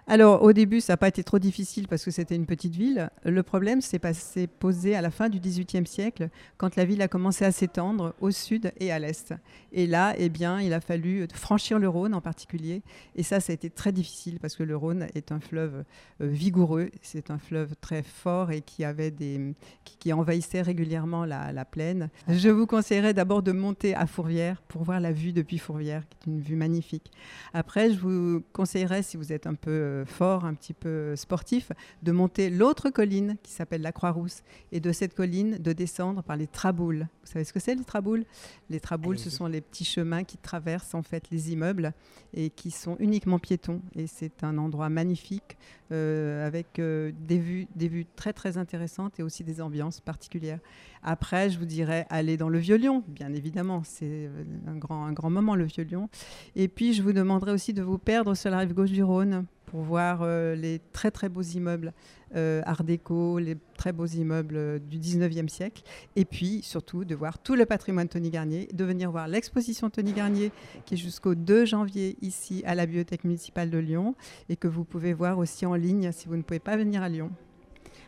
Alors 0.07 0.43
au 0.43 0.53
début, 0.53 0.81
ça 0.81 0.95
n'a 0.95 0.97
pas 0.97 1.09
été 1.09 1.23
trop 1.23 1.39
difficile 1.39 1.87
parce 1.89 2.05
que 2.05 2.11
c'était 2.11 2.35
une 2.35 2.47
petite 2.47 2.75
ville. 2.75 3.11
Le 3.25 3.43
problème 3.43 3.81
s'est 3.81 4.01
posé 4.47 4.97
à 4.97 5.03
la 5.03 5.11
fin 5.11 5.29
du 5.29 5.41
XVIIIe 5.41 5.87
siècle, 5.87 6.31
quand 6.57 6.77
la 6.77 6.85
ville 6.85 7.03
a 7.03 7.09
commencé 7.09 7.45
à 7.45 7.53
s'étendre 7.53 8.15
au 8.21 8.31
sud 8.31 8.73
et 8.79 8.91
à 8.91 8.99
l'est. 8.99 9.35
Et 9.73 9.87
là, 9.87 10.15
eh 10.19 10.29
bien, 10.29 10.61
il 10.61 10.73
a 10.73 10.81
fallu 10.81 11.27
franchir 11.33 11.79
le 11.79 11.89
Rhône 11.89 12.15
en 12.15 12.21
particulier. 12.21 12.83
Et 13.15 13.23
ça, 13.23 13.41
ça 13.41 13.53
a 13.53 13.55
été 13.55 13.71
très 13.71 13.93
difficile 13.93 14.39
parce 14.41 14.57
que 14.57 14.63
le 14.63 14.77
Rhône 14.77 15.07
est 15.15 15.33
un 15.33 15.41
fleuve 15.41 15.85
euh, 16.21 16.27
vigoureux. 16.27 16.91
C'est 17.03 17.31
un 17.31 17.39
fleuve 17.39 17.75
très 17.81 18.03
fort 18.03 18.51
et 18.51 18.63
qui 18.63 18.85
avait 18.85 19.11
des 19.11 19.55
qui 19.85 20.13
envahissait 20.13 20.63
régulièrement 20.63 21.25
la, 21.25 21.53
la 21.53 21.65
plaine. 21.65 22.09
Je 22.29 22.49
vous 22.49 22.67
conseillerais 22.67 23.13
d'abord 23.13 23.43
de 23.43 23.53
monter 23.53 23.95
à 23.95 24.07
Fourvière 24.07 24.63
pour 24.69 24.83
voir 24.83 24.99
la 24.99 25.13
vue 25.13 25.33
depuis 25.33 25.59
Fourvière, 25.59 26.05
qui 26.09 26.17
est 26.17 26.33
une 26.33 26.41
vue 26.41 26.57
magnifique. 26.57 27.11
Après, 27.53 27.93
je 27.93 27.99
vous 27.99 28.43
conseillerais, 28.53 29.03
si 29.03 29.17
vous 29.17 29.33
êtes 29.33 29.47
un 29.47 29.55
peu 29.55 29.90
fort, 30.07 30.45
un 30.45 30.55
petit 30.55 30.75
peu 30.75 31.17
sportif, 31.17 31.73
de 32.03 32.13
monter 32.13 32.51
l'autre 32.51 32.91
colline 32.91 33.37
qui 33.43 33.53
s'appelle 33.53 33.83
la 33.83 33.93
Croix-Rousse 33.93 34.43
et 34.73 34.81
de 34.81 34.93
cette 34.93 35.15
colline 35.15 35.59
de 35.59 35.73
descendre 35.73 36.23
par 36.23 36.37
les 36.37 36.47
traboules. 36.47 37.09
Vous 37.25 37.33
savez 37.33 37.45
ce 37.45 37.53
que 37.53 37.61
c'est 37.61 37.75
les 37.75 37.85
traboules? 37.85 38.25
Les 38.69 38.81
traboules, 38.81 39.19
ce 39.19 39.31
sont 39.31 39.47
les 39.47 39.61
petits 39.61 39.85
chemins 39.85 40.25
qui 40.25 40.37
traversent 40.37 40.95
en 40.95 41.03
fait 41.03 41.31
les 41.31 41.53
immeubles 41.53 41.93
et 42.35 42.51
qui 42.51 42.71
sont 42.71 42.97
uniquement 42.99 43.39
piétons. 43.39 43.83
Et 43.95 44.07
c'est 44.07 44.45
un 44.45 44.59
endroit 44.59 44.89
magnifique 44.89 45.57
euh, 45.93 46.47
avec 46.47 46.79
euh, 46.79 47.11
des 47.27 47.39
vues, 47.39 47.67
des 47.75 47.89
vues 47.89 48.07
très 48.15 48.33
très 48.33 48.59
intéressantes 48.59 49.19
et 49.19 49.23
aussi 49.25 49.43
des 49.43 49.61
ambiances 49.61 50.01
particulières. 50.01 50.61
Après, 51.03 51.51
je 51.51 51.59
vous 51.59 51.65
dirais 51.65 52.07
aller 52.11 52.37
dans 52.37 52.49
le 52.49 52.59
Vieux-Lyon, 52.59 53.03
bien 53.09 53.33
évidemment, 53.33 53.83
c'est 53.85 54.05
euh, 54.05 54.45
un 54.69 54.77
grand, 54.77 55.05
un 55.05 55.13
grand 55.13 55.31
moment 55.31 55.57
le 55.57 55.65
Vieux-Lyon. 55.65 56.09
Et 56.55 56.69
puis, 56.69 56.93
je 56.95 57.03
vous 57.03 57.13
demanderai 57.13 57.53
aussi 57.53 57.73
de 57.73 57.83
vous 57.83 57.99
perdre 57.99 58.35
sur 58.35 58.51
la 58.51 58.59
rive 58.59 58.75
gauche 58.75 58.93
du 58.93 59.03
Rhône 59.03 59.47
pour 59.71 59.83
voir 59.83 60.21
euh, 60.23 60.57
les 60.57 60.81
très 60.93 61.13
très 61.13 61.29
beaux 61.29 61.43
immeubles 61.43 61.93
euh, 62.35 62.61
Art 62.65 62.83
déco, 62.83 63.39
les 63.39 63.57
très 63.77 63.93
beaux 63.93 64.07
immeubles 64.07 64.57
euh, 64.57 64.79
du 64.81 64.99
19e 64.99 65.49
siècle, 65.49 65.83
et 66.17 66.25
puis 66.25 66.61
surtout 66.63 67.05
de 67.05 67.15
voir 67.15 67.39
tout 67.39 67.55
le 67.55 67.67
patrimoine 67.67 68.09
Tony 68.09 68.31
Garnier, 68.31 68.69
de 68.73 68.85
venir 68.85 69.13
voir 69.13 69.29
l'exposition 69.29 69.89
Tony 69.89 70.13
Garnier 70.13 70.51
qui 70.87 70.95
est 70.95 70.97
jusqu'au 70.97 71.37
2 71.37 71.67
janvier 71.67 72.17
ici 72.21 72.65
à 72.67 72.75
la 72.75 72.85
Bibliothèque 72.85 73.23
municipale 73.23 73.71
de 73.71 73.79
Lyon, 73.79 74.17
et 74.49 74.57
que 74.57 74.67
vous 74.67 74.83
pouvez 74.83 75.13
voir 75.13 75.39
aussi 75.39 75.65
en 75.67 75.77
ligne 75.77 76.11
si 76.11 76.27
vous 76.27 76.37
ne 76.37 76.43
pouvez 76.43 76.59
pas 76.59 76.77
venir 76.77 77.03
à 77.03 77.09
Lyon. 77.09 77.31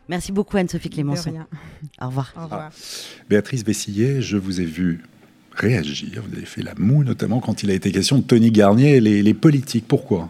Merci 0.08 0.32
beaucoup 0.32 0.56
Anne-Sophie 0.56 0.90
Clémenceau. 0.90 1.30
rien. 1.30 1.46
Au 2.00 2.08
revoir. 2.08 2.32
Au 2.36 2.42
revoir. 2.42 2.72
Béatrice 3.28 3.64
Bessillet, 3.64 4.20
je 4.20 4.36
vous 4.36 4.60
ai 4.60 4.64
vu 4.64 5.00
réagir. 5.52 6.24
Vous 6.28 6.36
avez 6.36 6.44
fait 6.44 6.62
la 6.62 6.74
moue, 6.76 7.04
notamment 7.04 7.38
quand 7.38 7.62
il 7.62 7.70
a 7.70 7.74
été 7.74 7.92
question 7.92 8.18
de 8.18 8.24
Tony 8.24 8.50
Garnier 8.50 8.96
et 8.96 9.00
les, 9.00 9.22
les 9.22 9.34
politiques. 9.34 9.86
Pourquoi? 9.86 10.28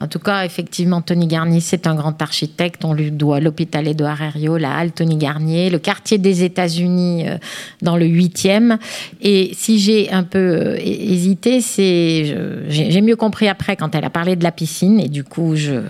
En 0.00 0.06
tout 0.06 0.20
cas, 0.20 0.44
effectivement, 0.44 1.00
Tony 1.02 1.26
Garnier, 1.26 1.60
c'est 1.60 1.86
un 1.88 1.94
grand 1.96 2.20
architecte. 2.22 2.84
On 2.84 2.92
lui 2.94 3.10
doit 3.10 3.40
l'hôpital 3.40 3.88
Édouard 3.88 4.22
Herriot, 4.22 4.56
la 4.56 4.76
halle 4.76 4.92
Tony 4.92 5.16
Garnier, 5.16 5.70
le 5.70 5.78
quartier 5.80 6.18
des 6.18 6.44
États-Unis 6.44 7.28
euh, 7.28 7.36
dans 7.82 7.96
le 7.96 8.06
8e. 8.06 8.78
Et 9.22 9.50
si 9.54 9.78
j'ai 9.80 10.10
un 10.12 10.22
peu 10.22 10.38
euh, 10.38 10.76
hé- 10.78 11.12
hésité, 11.12 11.60
c'est 11.60 12.36
j'ai 12.68 13.00
mieux 13.00 13.16
compris 13.16 13.48
après 13.48 13.74
quand 13.76 13.94
elle 13.94 14.04
a 14.04 14.10
parlé 14.10 14.36
de 14.36 14.44
la 14.44 14.52
piscine. 14.52 15.00
Et 15.00 15.08
du 15.08 15.24
coup, 15.24 15.56
je, 15.56 15.80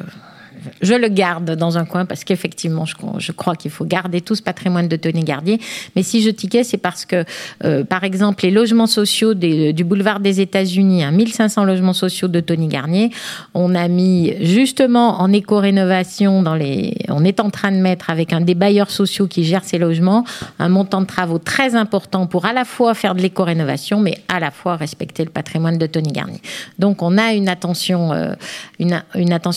je 0.80 0.94
le 0.94 1.08
garde 1.08 1.56
dans 1.56 1.78
un 1.78 1.84
coin 1.84 2.04
parce 2.04 2.24
qu'effectivement, 2.24 2.84
je, 2.84 3.32
crois 3.32 3.56
qu'il 3.56 3.70
faut 3.70 3.84
garder 3.84 4.20
tout 4.20 4.34
ce 4.34 4.42
patrimoine 4.42 4.88
de 4.88 4.96
Tony 4.96 5.22
Garnier. 5.22 5.60
Mais 5.96 6.02
si 6.02 6.22
je 6.22 6.30
tiquais, 6.30 6.64
c'est 6.64 6.78
parce 6.78 7.04
que, 7.04 7.24
euh, 7.64 7.84
par 7.84 8.04
exemple, 8.04 8.44
les 8.44 8.50
logements 8.50 8.86
sociaux 8.86 9.34
du 9.34 9.84
boulevard 9.84 10.20
des 10.20 10.40
États-Unis, 10.40 11.04
hein, 11.04 11.10
1500 11.10 11.64
logements 11.64 11.92
sociaux 11.92 12.28
de 12.28 12.40
Tony 12.40 12.68
Garnier, 12.68 13.10
on 13.54 13.74
a 13.74 13.88
mis 13.88 14.34
justement 14.40 15.20
en 15.20 15.32
éco-rénovation, 15.32 16.42
dans 16.42 16.54
les, 16.54 16.96
on 17.18 17.24
est 17.24 17.40
en 17.40 17.50
train 17.50 17.72
de 17.72 17.78
mettre 17.78 18.10
avec 18.10 18.32
un 18.32 18.40
des 18.40 18.54
bailleurs 18.54 18.90
sociaux 18.90 19.26
qui 19.26 19.42
gère 19.42 19.64
ces 19.64 19.78
logements, 19.78 20.24
un 20.60 20.68
montant 20.68 21.00
de 21.00 21.06
travaux 21.06 21.38
très 21.38 21.74
important 21.74 22.26
pour 22.26 22.46
à 22.46 22.52
la 22.52 22.64
fois 22.64 22.94
faire 22.94 23.16
de 23.16 23.20
l'éco-rénovation, 23.20 23.98
mais 23.98 24.18
à 24.28 24.38
la 24.38 24.52
fois 24.52 24.76
respecter 24.76 25.24
le 25.24 25.30
patrimoine 25.30 25.78
de 25.78 25.86
Tony 25.86 26.12
Garnier. 26.12 26.40
Donc 26.78 27.02
on 27.02 27.18
a 27.18 27.32
une 27.32 27.48
attention, 27.48 28.12
euh, 28.12 28.34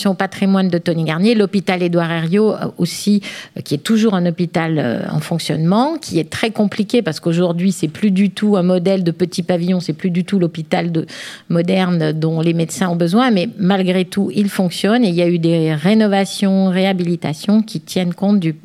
au 0.05 0.13
patrimoine 0.15 0.69
de 0.69 0.77
Tony 0.79 1.03
Garnier. 1.03 1.35
L'hôpital 1.35 1.83
Édouard 1.83 2.11
Herriot 2.11 2.51
euh, 2.53 2.67
aussi, 2.79 3.21
euh, 3.57 3.61
qui 3.61 3.75
est 3.75 3.83
toujours 3.83 4.15
un 4.15 4.25
hôpital 4.25 4.71
en 5.11 5.19
fonctionnement, 5.19 5.97
qui 6.01 6.19
est 6.19 6.29
très 6.29 6.49
compliqué 6.49 7.01
parce 7.03 7.19
qu'aujourd'hui 7.19 7.71
c'est 7.71 7.87
plus 7.87 8.11
du 8.11 8.31
tout 8.31 8.57
un 8.57 8.63
modèle 8.63 9.03
de 9.03 9.11
petit 9.11 9.43
pavillon, 9.43 9.79
c'est 9.79 9.93
plus 9.93 10.09
du 10.09 10.23
tout 10.23 10.39
l'hôpital 10.39 10.91
de- 10.91 11.05
moderne 11.49 12.11
dont 12.11 12.41
les 12.41 12.53
médecins 12.53 12.89
ont 12.89 12.95
besoin, 12.95 13.29
mais 13.29 13.49
malgré 13.57 14.05
tout 14.05 14.31
il 14.33 14.49
fonctionne 14.49 15.03
et 15.03 15.09
il 15.09 15.15
y 15.15 15.21
a 15.21 15.27
eu 15.27 15.37
des 15.37 15.73
rénovations, 15.73 16.69
réhabilitations 16.69 17.50
qui 17.59 17.81
tiennent 17.81 18.13
compte 18.13 18.39
du, 18.39 18.55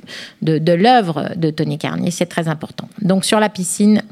de, 0.42 0.58
de 0.58 0.72
l'œuvre 0.72 1.30
de 1.36 1.50
Tony 1.50 1.76
Garnier. 1.76 2.12
C'est 2.12 2.26
très 2.26 2.46
important. 2.46 2.88
Donc 3.02 3.24
sur 3.24 3.40
la 3.40 3.48
piscine, 3.48 4.02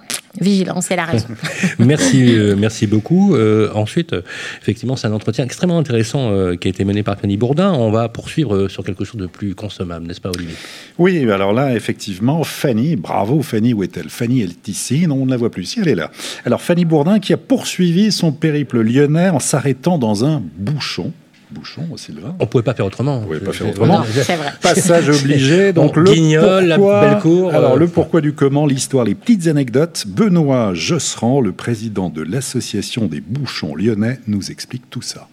vigilance, 0.41 0.87
c'est 0.89 0.97
la 0.97 1.05
raison. 1.05 1.29
merci, 1.79 2.37
euh, 2.37 2.57
merci 2.57 2.87
beaucoup. 2.87 3.35
Euh, 3.35 3.71
ensuite, 3.75 4.15
effectivement, 4.61 4.97
c'est 4.97 5.07
un 5.07 5.13
entretien 5.13 5.45
extrêmement 5.45 5.79
intéressant 5.79 6.31
euh, 6.31 6.57
qui 6.57 6.69
a 6.69 6.71
été 6.71 6.85
mené 6.85 7.03
par 7.03 7.19
Fanny 7.19 7.37
Bourdin. 7.37 7.73
On 7.73 7.91
va 7.91 8.09
poursuivre 8.09 8.55
euh, 8.57 8.69
sur 8.69 8.85
quelque 8.85 9.05
chose 9.05 9.21
de 9.21 9.27
plus 9.27 9.55
consommable, 9.55 10.07
n'est-ce 10.07 10.21
pas, 10.21 10.31
Olivier? 10.31 10.57
Oui, 10.99 11.31
alors 11.31 11.53
là, 11.53 11.75
effectivement, 11.75 12.43
Fanny, 12.45 12.97
bravo 12.97 13.43
Fanny, 13.43 13.75
où 13.75 13.83
est-elle 13.83 14.09
Fanny, 14.09 14.43
elle 14.43 14.51
est 14.51 14.69
ici, 14.69 15.07
non, 15.07 15.17
on 15.17 15.27
ne 15.27 15.31
la 15.31 15.37
voit 15.37 15.51
plus, 15.51 15.65
si 15.65 15.81
elle 15.81 15.89
est 15.89 15.95
là. 15.95 16.11
Alors 16.45 16.61
Fanny 16.61 16.85
Bourdin 16.85 17.21
qui 17.21 17.33
a 17.33 17.37
poursuivi 17.37 18.13
son 18.13 18.33
périple 18.33 18.81
lyonnais 18.81 19.29
en 19.29 19.39
s'arrêtant 19.39 19.99
dans 19.99 20.25
un 20.25 20.43
bouchon. 20.57 21.13
Bouchon, 21.55 21.87
Sylvain 21.97 22.35
On 22.41 22.47
pouvait 22.47 22.63
pas 22.65 22.75
faire 22.75 22.85
autrement. 22.87 23.19
On 23.19 23.23
pouvait 23.27 23.41
pas 23.41 23.53
faire 23.53 23.69
autrement. 23.69 24.01
Non, 24.01 24.05
c'est 24.13 24.35
vrai. 24.37 24.53
Passage 24.61 25.09
obligé. 25.23 25.73
Donc 25.73 25.97
On 25.97 26.01
le 26.01 26.75
pourquoi- 26.77 27.01
belle 27.01 27.19
cour, 27.21 27.55
Alors 27.55 27.73
euh, 27.73 27.79
le 27.79 27.89
pourquoi 27.89 28.21
du 28.21 28.33
comment, 28.35 28.67
l'histoire, 28.67 29.05
les 29.05 29.15
petites 29.15 29.47
anecdotes. 29.47 30.05
Benoît 30.07 30.75
Josserand, 30.75 31.41
le 31.41 31.53
président 31.53 32.11
de 32.11 32.23
l'association 32.23 33.07
des 33.07 33.21
bouchons 33.21 33.75
lyonnais, 33.75 34.19
nous 34.27 34.51
explique 34.51 34.91
tout 34.91 35.03
ça. 35.03 35.29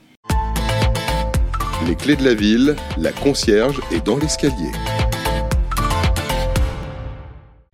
Les 1.87 1.95
clés 1.95 2.15
de 2.15 2.23
la 2.23 2.35
ville, 2.35 2.75
la 2.97 3.11
concierge 3.11 3.81
est 3.91 4.05
dans 4.05 4.17
l'escalier. 4.17 4.71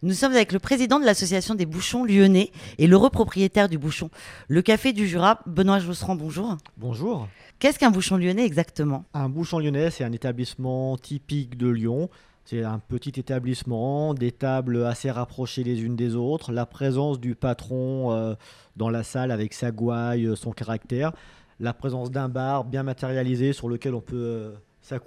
Nous 0.04 0.14
sommes 0.14 0.32
avec 0.34 0.52
le 0.54 0.60
président 0.60 1.00
de 1.00 1.06
l'association 1.06 1.56
des 1.56 1.66
bouchons 1.66 2.06
lyonnais 2.06 2.52
et 2.78 2.86
le 2.88 2.95
repropriétaire 2.95 3.68
du 3.68 3.78
bouchon, 3.80 4.10
le 4.48 4.62
Café 4.62 4.93
du 4.93 5.08
Jura, 5.08 5.39
Benoît 5.48 5.80
Josserand, 5.80 6.16
bonjour. 6.16 6.56
Bonjour. 6.78 7.28
Qu'est-ce 7.60 7.80
qu'un 7.80 7.89
bouchon 7.89 8.18
lyonnais 8.18 8.45
exactement? 8.45 9.05
Un 9.16 9.30
bouchon 9.30 9.58
lyonnais, 9.58 9.89
c'est 9.89 10.03
un 10.03 10.12
établissement 10.12 10.95
typique 10.95 11.58
de 11.58 11.68
Lyon. 11.68 12.08
C'est 12.45 12.64
un 12.64 12.78
petit 12.78 13.20
établissement, 13.20 14.14
des 14.14 14.32
tables 14.32 14.86
assez 14.86 15.10
rapprochées 15.10 15.64
les 15.64 15.82
unes 15.84 15.95
des 15.95 16.16
autres, 16.16 16.51
la 16.51 16.68
présence 16.68 17.20
du 17.20 17.34
patron 17.36 18.12
euh, 18.12 18.36
dans 18.76 18.89
la 18.89 19.01
salle 19.03 19.32
avec 19.32 19.53
sa 19.53 19.72
gouaille, 19.72 20.28
euh, 20.28 20.36
son 20.36 20.51
caractère, 20.51 21.12
la 21.60 21.74
présence 21.74 22.12
d'un 22.12 22.30
bar 22.30 22.64
bien 22.64 22.84
matérialisé 22.84 23.53
sur 23.53 23.68
lequel 23.70 23.95
on 23.95 24.01
peut 24.01 24.16
euh, 24.16 24.51
sa 24.88 25.00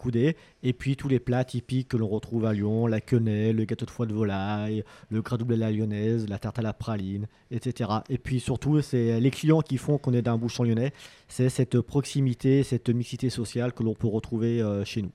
et 0.62 0.72
puis 0.72 0.96
tous 0.96 1.08
les 1.08 1.18
plats 1.18 1.44
typiques 1.44 1.88
que 1.88 1.96
l'on 1.96 2.08
retrouve 2.08 2.44
à 2.44 2.52
Lyon, 2.52 2.86
la 2.86 3.00
quenelle, 3.00 3.56
le 3.56 3.64
gâteau 3.64 3.86
de 3.86 3.90
foie 3.90 4.06
de 4.06 4.12
volaille, 4.12 4.84
le 5.10 5.22
gras 5.22 5.38
double 5.38 5.54
à 5.54 5.56
la 5.56 5.70
lyonnaise, 5.70 6.28
la 6.28 6.38
tarte 6.38 6.58
à 6.58 6.62
la 6.62 6.72
praline, 6.72 7.26
etc. 7.50 7.90
Et 8.10 8.18
puis 8.18 8.40
surtout, 8.40 8.80
c'est 8.82 9.18
les 9.20 9.30
clients 9.30 9.62
qui 9.62 9.78
font 9.78 9.96
qu'on 9.96 10.12
est 10.12 10.22
d'un 10.22 10.36
bouchon 10.36 10.64
lyonnais, 10.64 10.92
c'est 11.28 11.48
cette 11.48 11.80
proximité, 11.80 12.62
cette 12.62 12.90
mixité 12.90 13.30
sociale 13.30 13.72
que 13.72 13.82
l'on 13.82 13.94
peut 13.94 14.08
retrouver 14.08 14.60
euh, 14.60 14.84
chez 14.84 15.02
nous. 15.02 15.12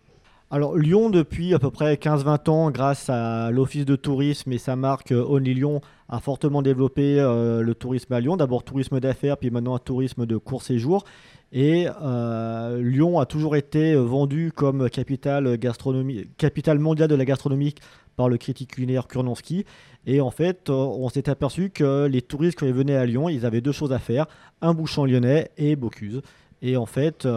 Alors 0.51 0.77
Lyon, 0.77 1.09
depuis 1.09 1.53
à 1.53 1.59
peu 1.59 1.69
près 1.69 1.95
15-20 1.95 2.49
ans, 2.49 2.71
grâce 2.71 3.09
à 3.09 3.51
l'Office 3.51 3.85
de 3.85 3.95
tourisme 3.95 4.51
et 4.51 4.57
sa 4.57 4.75
marque 4.75 5.11
euh, 5.11 5.25
Only 5.27 5.53
Lyon, 5.53 5.81
a 6.09 6.19
fortement 6.19 6.61
développé 6.61 7.19
euh, 7.19 7.61
le 7.61 7.75
tourisme 7.75 8.13
à 8.13 8.19
Lyon. 8.19 8.37
D'abord 8.37 8.63
tourisme 8.63 8.99
d'affaires, 8.99 9.37
puis 9.37 9.49
maintenant 9.49 9.75
un 9.75 9.79
tourisme 9.79 10.25
de 10.25 10.37
court 10.37 10.61
séjour. 10.61 11.03
Et 11.51 11.87
euh, 12.01 12.81
Lyon 12.81 13.19
a 13.19 13.25
toujours 13.25 13.55
été 13.55 13.95
vendu 13.95 14.51
comme 14.53 14.89
capitale, 14.89 15.57
gastronomie, 15.57 16.27
capitale 16.37 16.79
mondiale 16.79 17.09
de 17.09 17.15
la 17.15 17.25
gastronomie 17.25 17.75
par 18.15 18.29
le 18.29 18.37
critique 18.37 18.71
culinaire 18.71 19.07
Kurnonski. 19.07 19.65
Et 20.05 20.21
en 20.21 20.31
fait, 20.31 20.69
on 20.69 21.09
s'est 21.09 21.29
aperçu 21.29 21.69
que 21.69 22.05
les 22.05 22.21
touristes, 22.21 22.59
quand 22.59 22.65
ils 22.65 22.73
venaient 22.73 22.95
à 22.95 23.05
Lyon, 23.05 23.29
ils 23.29 23.45
avaient 23.45 23.61
deux 23.61 23.71
choses 23.71 23.91
à 23.91 23.99
faire, 23.99 24.27
un 24.61 24.73
bouchon 24.73 25.05
lyonnais 25.05 25.49
et 25.57 25.75
Bocuse. 25.75 26.21
Et 26.61 26.77
en 26.77 26.85
fait, 26.85 27.27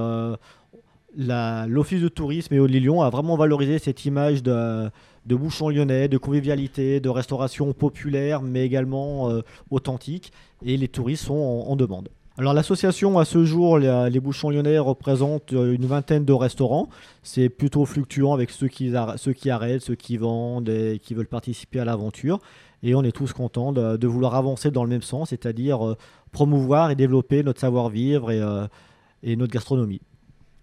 l'Office 1.16 2.02
de 2.02 2.08
tourisme 2.08 2.54
et 2.54 2.68
Lyon 2.68 3.02
a 3.02 3.10
vraiment 3.10 3.36
valorisé 3.36 3.78
cette 3.78 4.04
image 4.04 4.42
de, 4.42 4.90
de, 5.28 5.36
bouchon 5.36 5.68
lyonnais, 5.68 6.08
de 6.08 6.18
convivialité, 6.18 7.00
de 7.00 7.08
restauration 7.08 7.72
populaire, 7.72 8.42
mais 8.42 8.64
également 8.64 9.30
euh, 9.30 9.42
authentique. 9.70 10.32
Et 10.64 10.76
les 10.76 10.88
touristes 10.88 11.24
sont 11.24 11.64
en, 11.66 11.76
demande. 11.76 12.08
Alors 12.36 12.54
l'association 12.54 13.18
à 13.18 13.24
ce 13.24 13.44
jour, 13.44 13.78
les, 13.78 14.20
bouchons 14.20 14.50
lyonnais 14.50 14.78
représentent 14.78 15.52
euh, 15.52 15.74
une 15.74 15.86
vingtaine 15.86 16.24
de 16.24 16.32
restaurants. 16.32 16.88
C'est 17.22 17.48
plutôt 17.48 17.84
fluctuant 17.84 18.32
avec 18.32 18.50
ceux 18.50 18.68
qui, 18.68 18.94
arrêtent, 18.96 19.82
ceux 19.82 19.94
qui 19.94 20.16
vendent 20.16 20.68
et 20.68 21.00
qui 21.02 21.14
veulent 21.14 21.26
participer 21.26 21.80
à 21.80 21.84
l'aventure. 21.84 22.40
Et 22.82 22.94
on 22.94 23.02
est 23.02 23.12
tous 23.12 23.32
contents 23.32 23.72
de, 23.72 24.06
vouloir 24.06 24.34
avancer 24.34 24.70
dans 24.70 24.84
le 24.84 24.90
même 24.90 25.02
sens, 25.02 25.30
c'est-à-dire 25.30 25.86
euh, 25.86 25.96
promouvoir 26.32 26.90
et 26.90 26.94
développer 26.94 27.42
notre 27.42 27.60
savoir-vivre 27.60 28.30
et 28.30 29.36
notre 29.36 29.52
gastronomie. 29.52 30.00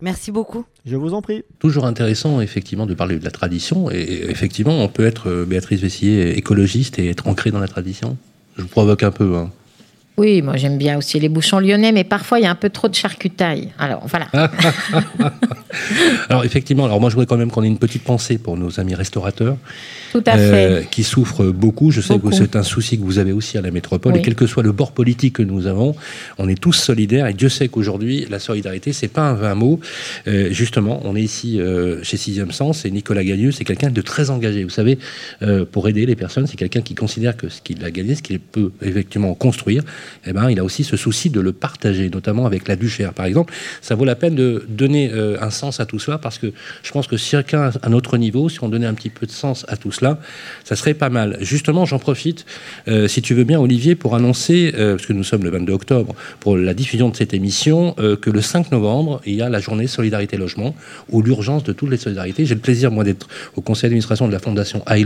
Merci 0.02 0.32
beaucoup. 0.32 0.66
Je 0.86 0.96
vous 0.96 1.14
en 1.14 1.22
prie. 1.22 1.44
Toujours 1.60 1.86
intéressant, 1.86 2.42
effectivement, 2.42 2.86
de 2.86 2.94
parler 2.94 3.18
de 3.18 3.24
la 3.24 3.32
tradition. 3.32 3.90
Et 3.92 4.26
effectivement, 4.30 4.84
on 4.84 4.88
peut 4.88 5.06
être, 5.06 5.30
euh, 5.30 5.46
Béatrice 5.46 5.80
Vessier, 5.80 6.38
écologiste 6.38 7.00
et 7.00 7.10
être 7.10 7.28
ancré 7.28 7.52
dans 7.52 7.60
la 7.60 7.68
tradition. 7.68 8.18
Je 8.58 8.64
vous 8.64 8.68
provoque 8.68 9.04
un 9.04 9.12
peu. 9.12 9.36
Hein. 9.38 9.52
Oui, 10.18 10.42
moi 10.42 10.56
j'aime 10.56 10.78
bien 10.78 10.98
aussi 10.98 11.20
les 11.20 11.28
bouchons 11.28 11.60
lyonnais, 11.60 11.92
mais 11.92 12.06
parfois 12.06 12.40
il 12.40 12.44
y 12.44 12.46
a 12.46 12.52
un 12.52 12.56
peu 12.56 12.70
trop 12.70 12.88
de 12.88 12.96
charcutaille. 12.96 13.72
Alors 13.78 14.08
voilà. 14.08 14.28
alors 16.30 16.46
effectivement, 16.46 16.86
alors 16.86 17.02
moi 17.02 17.10
je 17.10 17.16
voudrais 17.16 17.26
quand 17.26 17.38
même 17.38 17.52
qu'on 17.52 17.64
ait 17.64 17.68
une 17.68 17.78
petite 17.78 18.04
pensée 18.04 18.38
pour 18.38 18.56
nos 18.56 18.80
amis 18.80 18.96
restaurateurs. 18.96 19.58
Tout 20.14 20.24
à 20.26 20.38
fait. 20.38 20.72
Euh, 20.72 20.82
qui 20.84 21.04
souffrent 21.04 21.44
beaucoup. 21.48 21.92
Je 21.92 22.00
sais 22.00 22.18
que 22.18 22.32
c'est 22.32 22.56
un 22.56 22.64
souci 22.64 22.98
que 22.98 23.04
vous 23.04 23.20
avez 23.20 23.34
aussi 23.34 23.58
à 23.58 23.62
la 23.62 23.72
métropole. 23.72 24.16
Et 24.16 24.22
quel 24.22 24.36
que 24.36 24.48
soit 24.48 24.64
le 24.64 24.72
bord 24.72 24.94
politique 24.94 25.34
que 25.36 25.44
nous 25.44 25.68
avons, 25.68 25.94
on 26.38 26.48
est 26.48 26.60
tous 26.60 26.72
solidaires. 26.72 27.28
Et 27.28 27.34
Dieu 27.34 27.50
sait 27.50 27.68
qu'aujourd'hui, 27.68 28.26
la 28.30 28.40
solidarité, 28.40 28.94
c'est 28.94 29.10
pas 29.10 29.24
un 29.24 29.34
vain 29.34 29.56
mot. 29.56 29.82
Euh, 30.28 30.52
justement, 30.52 31.02
on 31.04 31.18
est 31.18 31.22
ici 31.22 31.60
euh, 31.60 32.02
chez 32.04 32.16
Sixième 32.16 32.52
Sens 32.52 32.86
et 32.86 32.92
Nicolas 32.92 33.26
Gagneux, 33.26 33.52
c'est 33.52 33.66
quelqu'un 33.66 33.90
de 33.90 34.02
très 34.02 34.30
engagé. 34.30 34.64
Vous 34.64 34.70
savez, 34.70 34.98
pour 35.74 35.90
aider 35.90 36.06
les 36.06 36.16
personnes, 36.16 36.48
c'est 36.48 36.56
quelqu'un 36.56 36.82
qui 36.82 36.96
considère 36.96 37.36
que 37.36 37.50
ce 37.50 37.62
qu'il 37.62 37.84
a 37.84 37.92
gagné, 37.92 38.16
ce 38.16 38.22
qu'il 38.22 38.40
peut 38.40 38.72
effectivement 38.82 39.34
construire, 39.34 39.84
eh 40.26 40.34
ben, 40.34 40.50
il 40.50 40.60
a 40.60 40.64
aussi 40.64 40.84
ce 40.84 40.98
souci 40.98 41.30
de 41.30 41.40
le 41.40 41.54
partager, 41.54 42.10
notamment 42.10 42.46
avec 42.46 42.68
la 42.68 42.76
Duchère, 42.76 43.14
par 43.14 43.26
exemple. 43.26 43.54
Ça 43.82 43.96
vaut 43.96 44.06
la 44.06 44.16
peine 44.16 44.36
de 44.36 44.66
donner 44.70 45.12
un 45.40 45.50
sens 45.50 45.80
à 45.80 45.86
tout 45.86 46.00
cela 46.00 46.18
parce 46.18 46.38
que 46.38 46.54
je 46.84 46.92
pense 46.92 47.08
que 47.08 47.18
chacun 47.18 47.72
à 47.82 47.90
notre 47.90 48.18
niveau, 48.18 48.50
si 48.50 48.64
on 48.64 48.70
donnait 48.70 48.86
un 48.86 48.94
petit 48.94 49.10
peu 49.10 49.26
de 49.26 49.32
sens 49.32 49.66
à 49.68 49.78
tout 49.78 49.92
cela, 49.92 50.20
ça 50.64 50.76
serait 50.76 50.94
pas 50.94 51.10
mal. 51.10 51.38
Justement, 51.42 51.86
j'en 51.86 52.00
profite, 52.00 52.46
euh, 52.88 53.08
si 53.08 53.22
tu 53.22 53.34
veux 53.34 53.44
bien, 53.44 53.60
Olivier, 53.60 53.96
pour 53.96 54.16
annoncer, 54.16 54.74
euh, 54.76 54.96
parce 54.96 55.06
que 55.08 55.14
nous 55.14 55.24
sommes 55.24 55.44
le 55.44 55.50
22 55.50 55.74
octobre, 55.74 56.16
pour 56.40 56.58
la 56.58 56.74
diffusion 56.74 57.10
de 57.10 57.16
cette 57.16 57.34
émission, 57.34 57.96
euh, 58.00 58.16
que 58.16 58.30
le 58.30 58.42
5 58.42 58.72
novembre, 58.72 59.22
il 59.26 59.36
y 59.36 59.42
a 59.42 59.50
la 59.50 59.60
journée 59.60 59.88
Solidarité 59.88 60.38
Logement, 60.38 60.76
ou 61.10 61.22
l'urgence 61.22 61.64
de 61.64 61.74
toutes 61.74 61.90
les 61.90 61.98
solidarités. 61.98 62.46
J'ai 62.46 62.56
le 62.56 62.62
plaisir, 62.62 62.92
moi, 62.92 63.04
d'être 63.04 63.28
au 63.56 63.62
conseil 63.62 63.84
d'administration 63.84 64.28
de 64.28 64.34
la 64.34 64.40
fondation 64.40 64.84
I 64.90 65.06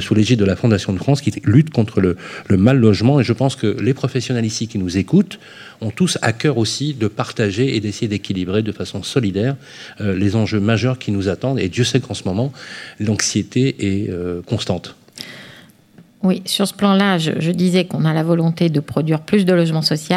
sous 0.00 0.14
l'égide 0.14 0.38
de 0.38 0.44
la 0.44 0.56
Fondation 0.56 0.92
de 0.92 0.98
France, 0.98 1.20
qui 1.20 1.32
lutte 1.44 1.70
contre 1.70 2.00
le, 2.00 2.16
le 2.48 2.56
mal 2.56 2.78
logement. 2.78 3.20
Et 3.20 3.24
je 3.24 3.32
pense 3.32 3.56
que 3.56 3.73
les 3.80 3.94
professionnels 3.94 4.44
ici 4.44 4.68
qui 4.68 4.78
nous 4.78 4.96
écoutent, 4.96 5.38
ont 5.80 5.90
tous 5.90 6.18
à 6.22 6.32
cœur 6.32 6.58
aussi 6.58 6.94
de 6.94 7.08
partager 7.08 7.76
et 7.76 7.80
d'essayer 7.80 8.08
d'équilibrer 8.08 8.62
de 8.62 8.72
façon 8.72 9.02
solidaire 9.02 9.56
euh, 10.00 10.16
les 10.16 10.36
enjeux 10.36 10.60
majeurs 10.60 10.98
qui 10.98 11.12
nous 11.12 11.28
attendent. 11.28 11.58
Et 11.58 11.68
Dieu 11.68 11.84
sait 11.84 12.00
qu'en 12.00 12.14
ce 12.14 12.24
moment, 12.24 12.52
l'anxiété 13.00 14.02
est 14.04 14.10
euh, 14.10 14.42
constante. 14.42 14.96
Oui, 16.24 16.40
sur 16.46 16.66
ce 16.66 16.72
plan-là, 16.72 17.18
je, 17.18 17.50
disais 17.50 17.84
qu'on 17.84 18.06
a 18.06 18.14
la 18.14 18.22
volonté 18.22 18.70
de 18.70 18.80
produire 18.80 19.20
plus 19.20 19.44
de 19.44 19.52
logements 19.52 19.82
sociaux, 19.82 20.16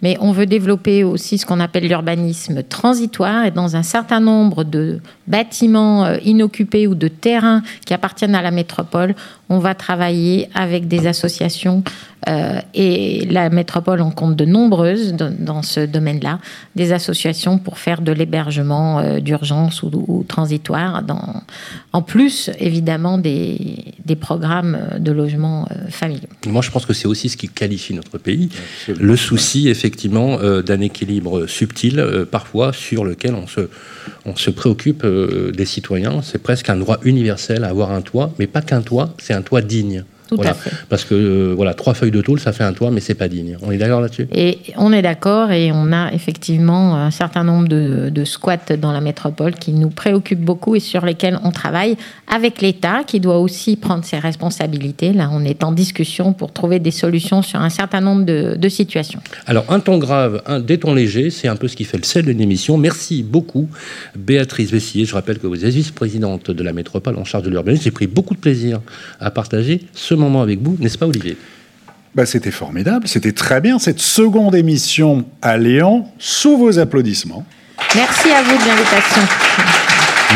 mais 0.00 0.16
on 0.18 0.32
veut 0.32 0.46
développer 0.46 1.04
aussi 1.04 1.36
ce 1.36 1.44
qu'on 1.44 1.60
appelle 1.60 1.86
l'urbanisme 1.86 2.62
transitoire. 2.62 3.44
Et 3.44 3.50
dans 3.50 3.76
un 3.76 3.82
certain 3.82 4.20
nombre 4.20 4.64
de 4.64 5.00
bâtiments 5.26 6.06
euh, 6.06 6.16
inoccupés 6.24 6.86
ou 6.86 6.94
de 6.94 7.08
terrains 7.08 7.62
qui 7.84 7.92
appartiennent 7.92 8.34
à 8.34 8.40
la 8.40 8.50
métropole, 8.50 9.14
on 9.50 9.58
va 9.58 9.74
travailler 9.74 10.48
avec 10.54 10.88
des 10.88 11.06
associations 11.06 11.84
euh, 12.28 12.60
et 12.72 13.26
la 13.26 13.50
métropole 13.50 14.00
en 14.00 14.10
compte 14.10 14.36
de 14.36 14.44
nombreuses 14.44 15.14
dans 15.14 15.62
ce 15.62 15.80
domaine-là, 15.80 16.38
des 16.76 16.92
associations 16.92 17.58
pour 17.58 17.78
faire 17.78 18.00
de 18.00 18.12
l'hébergement 18.12 19.00
euh, 19.00 19.18
d'urgence 19.18 19.82
ou, 19.82 20.24
transitoire, 20.28 21.02
dans, 21.02 21.42
en 21.92 22.02
plus 22.02 22.50
évidemment 22.60 23.18
des, 23.18 23.94
des 24.04 24.16
programmes 24.16 24.78
de 24.98 25.10
logement 25.10 25.41
euh, 25.44 25.88
familiaux. 25.90 26.28
Moi 26.46 26.62
je 26.62 26.70
pense 26.70 26.86
que 26.86 26.92
c'est 26.92 27.06
aussi 27.06 27.28
ce 27.28 27.36
qui 27.36 27.48
qualifie 27.48 27.94
notre 27.94 28.18
pays, 28.18 28.48
le 28.88 29.16
souci 29.16 29.68
effectivement 29.68 30.38
d'un 30.62 30.80
équilibre 30.80 31.46
subtil 31.46 32.26
parfois 32.30 32.72
sur 32.72 33.04
lequel 33.04 33.34
on 33.34 33.46
se, 33.46 33.68
on 34.24 34.36
se 34.36 34.50
préoccupe 34.50 35.06
des 35.06 35.64
citoyens. 35.64 36.22
C'est 36.22 36.42
presque 36.42 36.68
un 36.68 36.76
droit 36.76 36.98
universel 37.04 37.64
à 37.64 37.68
avoir 37.68 37.92
un 37.92 38.02
toit, 38.02 38.32
mais 38.38 38.46
pas 38.46 38.62
qu'un 38.62 38.82
toit, 38.82 39.14
c'est 39.18 39.34
un 39.34 39.42
toit 39.42 39.62
digne 39.62 40.04
voilà. 40.36 40.56
Parce 40.88 41.04
que 41.04 41.14
euh, 41.14 41.54
voilà, 41.54 41.74
trois 41.74 41.94
feuilles 41.94 42.10
de 42.10 42.20
tôle, 42.20 42.40
ça 42.40 42.52
fait 42.52 42.64
un 42.64 42.72
toit, 42.72 42.90
mais 42.90 43.00
c'est 43.00 43.14
pas 43.14 43.28
digne. 43.28 43.56
On 43.62 43.70
est 43.70 43.78
d'accord 43.78 44.00
là-dessus? 44.00 44.26
Et 44.34 44.58
on 44.76 44.92
est 44.92 45.02
d'accord, 45.02 45.50
et 45.50 45.72
on 45.72 45.92
a 45.92 46.12
effectivement 46.12 46.96
un 46.96 47.10
certain 47.10 47.44
nombre 47.44 47.68
de, 47.68 48.24
squats 48.24 48.76
dans 48.78 48.92
la 48.92 49.00
métropole 49.00 49.54
qui 49.54 49.72
nous 49.72 49.90
préoccupent 49.90 50.44
beaucoup 50.44 50.76
et 50.76 50.80
sur 50.80 51.04
lesquels 51.04 51.38
on 51.42 51.50
travaille 51.50 51.96
avec 52.28 52.62
l'État, 52.62 53.02
qui 53.06 53.20
doit 53.20 53.38
aussi 53.38 53.76
prendre 53.76 54.04
ses 54.04 54.18
responsabilités. 54.18 55.12
Là, 55.12 55.28
on 55.32 55.44
est 55.44 55.64
en 55.64 55.72
discussion 55.72 56.32
pour 56.32 56.52
trouver 56.52 56.78
des 56.78 56.90
solutions 56.90 57.42
sur 57.42 57.60
un 57.60 57.70
certain 57.70 58.00
nombre 58.00 58.24
de, 58.24 58.68
situations. 58.68 59.20
Alors, 59.46 59.66
un 59.68 59.80
ton 59.80 59.98
grave, 59.98 60.40
un, 60.46 60.60
des 60.60 60.78
tons 60.78 60.94
légers, 60.94 61.28
c'est 61.30 61.48
un 61.48 61.56
peu 61.56 61.68
ce 61.68 61.76
qui 61.76 61.84
fait 61.84 61.98
le 61.98 62.04
sel 62.04 62.24
de 62.24 62.32
l'émission. 62.32 62.78
Merci 62.78 63.22
beaucoup, 63.22 63.68
Béatrice 64.16 64.70
Vessier. 64.70 65.04
Je 65.04 65.14
rappelle 65.14 65.38
que 65.38 65.46
vous 65.46 65.64
êtes 65.64 65.74
vice-présidente 65.74 66.50
de 66.50 66.62
la 66.62 66.72
métropole 66.72 67.16
en 67.18 67.24
charge 67.24 67.44
de 67.44 67.50
l'urbanisme. 67.50 67.82
J'ai 67.84 67.90
pris 67.90 68.06
beaucoup 68.06 68.34
de 68.34 68.40
plaisir 68.40 68.80
à 69.20 69.30
partager 69.30 69.82
ce 69.92 70.14
moment 70.22 70.42
avec 70.42 70.60
vous, 70.62 70.76
n'est-ce 70.78 70.98
pas 70.98 71.06
Olivier? 71.06 71.36
Bah, 72.14 72.26
C'était 72.26 72.50
formidable, 72.50 73.08
c'était 73.08 73.32
très 73.32 73.60
bien 73.60 73.78
cette 73.78 74.00
seconde 74.00 74.54
émission 74.54 75.24
à 75.40 75.56
Léon, 75.56 76.06
sous 76.18 76.56
vos 76.56 76.78
applaudissements. 76.78 77.44
Merci 77.94 78.30
à 78.30 78.42
vous 78.42 78.56
de 78.56 78.68
l'invitation. 78.68 79.22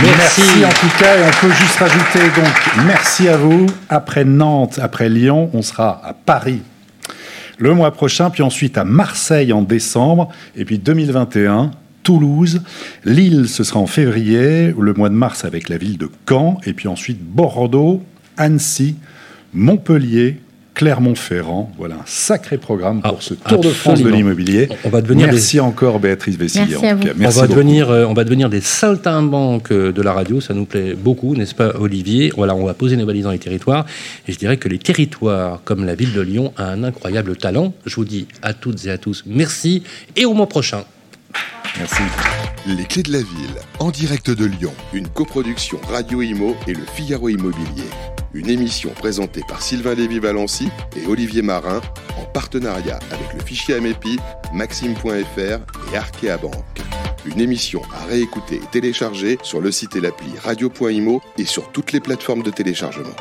Merci. 0.03 0.65
en 0.65 0.69
tout 0.69 0.99
cas, 0.99 1.17
et 1.17 1.23
on 1.23 1.47
peut 1.47 1.55
juste 1.55 1.77
rajouter 1.77 2.21
donc 2.37 2.85
merci 2.87 3.29
à 3.29 3.37
vous. 3.37 3.67
Après 3.89 4.25
Nantes, 4.25 4.79
après 4.83 5.09
Lyon, 5.09 5.49
on 5.55 5.63
sera 5.63 6.03
à 6.05 6.13
Paris 6.13 6.61
le 7.59 7.75
mois 7.75 7.91
prochain, 7.93 8.31
puis 8.31 8.43
ensuite 8.43 8.77
à 8.79 8.85
Marseille 8.85 9.53
en 9.53 9.63
décembre, 9.63 10.31
et 10.57 10.65
puis 10.65 10.79
2021, 10.79 11.71
Toulouse. 12.03 12.63
Lille, 13.05 13.49
ce 13.49 13.65
sera 13.65 13.81
en 13.81 13.87
février, 13.87 14.75
le 14.79 14.95
mois 14.95 15.09
de 15.09 15.15
mars 15.15 15.45
avec 15.45 15.69
la 15.69 15.79
ville 15.79 15.99
de 15.99 16.09
Caen, 16.29 16.61
et 16.65 16.73
puis 16.73 16.89
ensuite 16.89 17.19
Bordeaux, 17.21 18.03
Annecy, 18.37 18.97
Montpellier, 19.57 20.37
Clermont-Ferrand. 20.75 21.73
Voilà 21.79 21.95
un 21.95 22.05
sacré 22.05 22.59
programme 22.59 23.01
pour 23.01 23.17
ah, 23.19 23.23
ce 23.23 23.33
Tour 23.33 23.61
de 23.61 23.71
France 23.71 24.03
de 24.03 24.09
l'immobilier. 24.11 24.69
On 24.85 24.91
va 24.91 25.01
devenir 25.01 25.29
merci 25.29 25.59
encore 25.59 25.99
Béatrice 25.99 26.37
Vessille. 26.37 26.77
Merci 27.17 27.39
on, 27.39 27.41
va 27.41 27.49
devenir, 27.49 27.91
euh, 27.91 28.05
on 28.05 28.13
va 28.13 28.25
devenir 28.25 28.51
des 28.51 28.61
saltimbanques 28.61 29.73
euh, 29.73 29.93
de 29.93 30.03
la 30.03 30.13
radio, 30.13 30.43
ça 30.43 30.53
nous 30.53 30.67
plaît 30.67 30.95
beaucoup, 30.95 31.35
n'est-ce 31.35 31.55
pas 31.55 31.73
Olivier? 31.81 32.31
Voilà, 32.37 32.55
on 32.55 32.67
va 32.67 32.75
poser 32.75 32.99
nos 32.99 33.07
valises 33.07 33.25
dans 33.25 33.31
les 33.31 33.39
territoires. 33.39 33.87
Et 34.29 34.33
je 34.33 34.39
dirais 34.39 34.59
que 34.59 34.69
les 34.69 34.79
territoires, 34.79 35.63
comme 35.65 35.87
la 35.87 35.95
ville 35.95 36.13
de 36.13 36.21
Lyon, 36.21 36.53
a 36.59 36.67
un 36.67 36.85
incroyable 36.85 37.37
talent. 37.37 37.73
Je 37.87 37.97
vous 37.97 38.05
dis 38.05 38.29
à 38.43 38.53
toutes 38.53 38.85
et 38.85 38.91
à 38.91 38.99
tous 38.99 39.25
merci 39.27 39.83
et 40.17 40.27
au 40.27 40.35
mois 40.35 40.49
prochain. 40.49 40.85
Merci. 41.79 42.03
Les 42.67 42.85
clés 42.85 43.03
de 43.03 43.13
la 43.13 43.19
ville, 43.21 43.57
en 43.79 43.91
direct 43.91 44.31
de 44.31 44.45
Lyon, 44.45 44.73
une 44.93 45.09
coproduction 45.09 45.79
Radio 45.89 46.21
Imo 46.21 46.55
et 46.67 46.75
le 46.75 46.83
Figaro 46.95 47.31
Immobilier 47.31 47.85
une 48.37 48.51
émission 48.51 48.91
présentée 48.91 49.41
par 49.49 49.63
Sylvain 49.63 49.95
Lévy-Valency 49.95 50.69
et 50.95 51.07
Olivier 51.07 51.41
Marin 51.41 51.81
en 52.19 52.25
partenariat 52.27 52.99
avec 53.11 53.33
le 53.33 53.41
fichier 53.41 53.77
Amepi, 53.77 54.19
Maxime.fr 54.53 55.93
et 55.93 55.97
Arkea 55.97 56.37
Banque. 56.41 56.53
une 57.25 57.41
émission 57.41 57.81
à 57.95 58.05
réécouter 58.05 58.57
et 58.57 58.71
télécharger 58.71 59.39
sur 59.43 59.63
le 59.63 59.73
site 59.73 59.97
et 59.97 60.01
l'appli 60.01 60.31
radio.imo 60.45 61.23
et 61.39 61.47
sur 61.47 61.73
toutes 61.73 61.93
les 61.93 62.01
plateformes 62.01 62.43
de 62.43 62.51
téléchargement. 62.51 63.17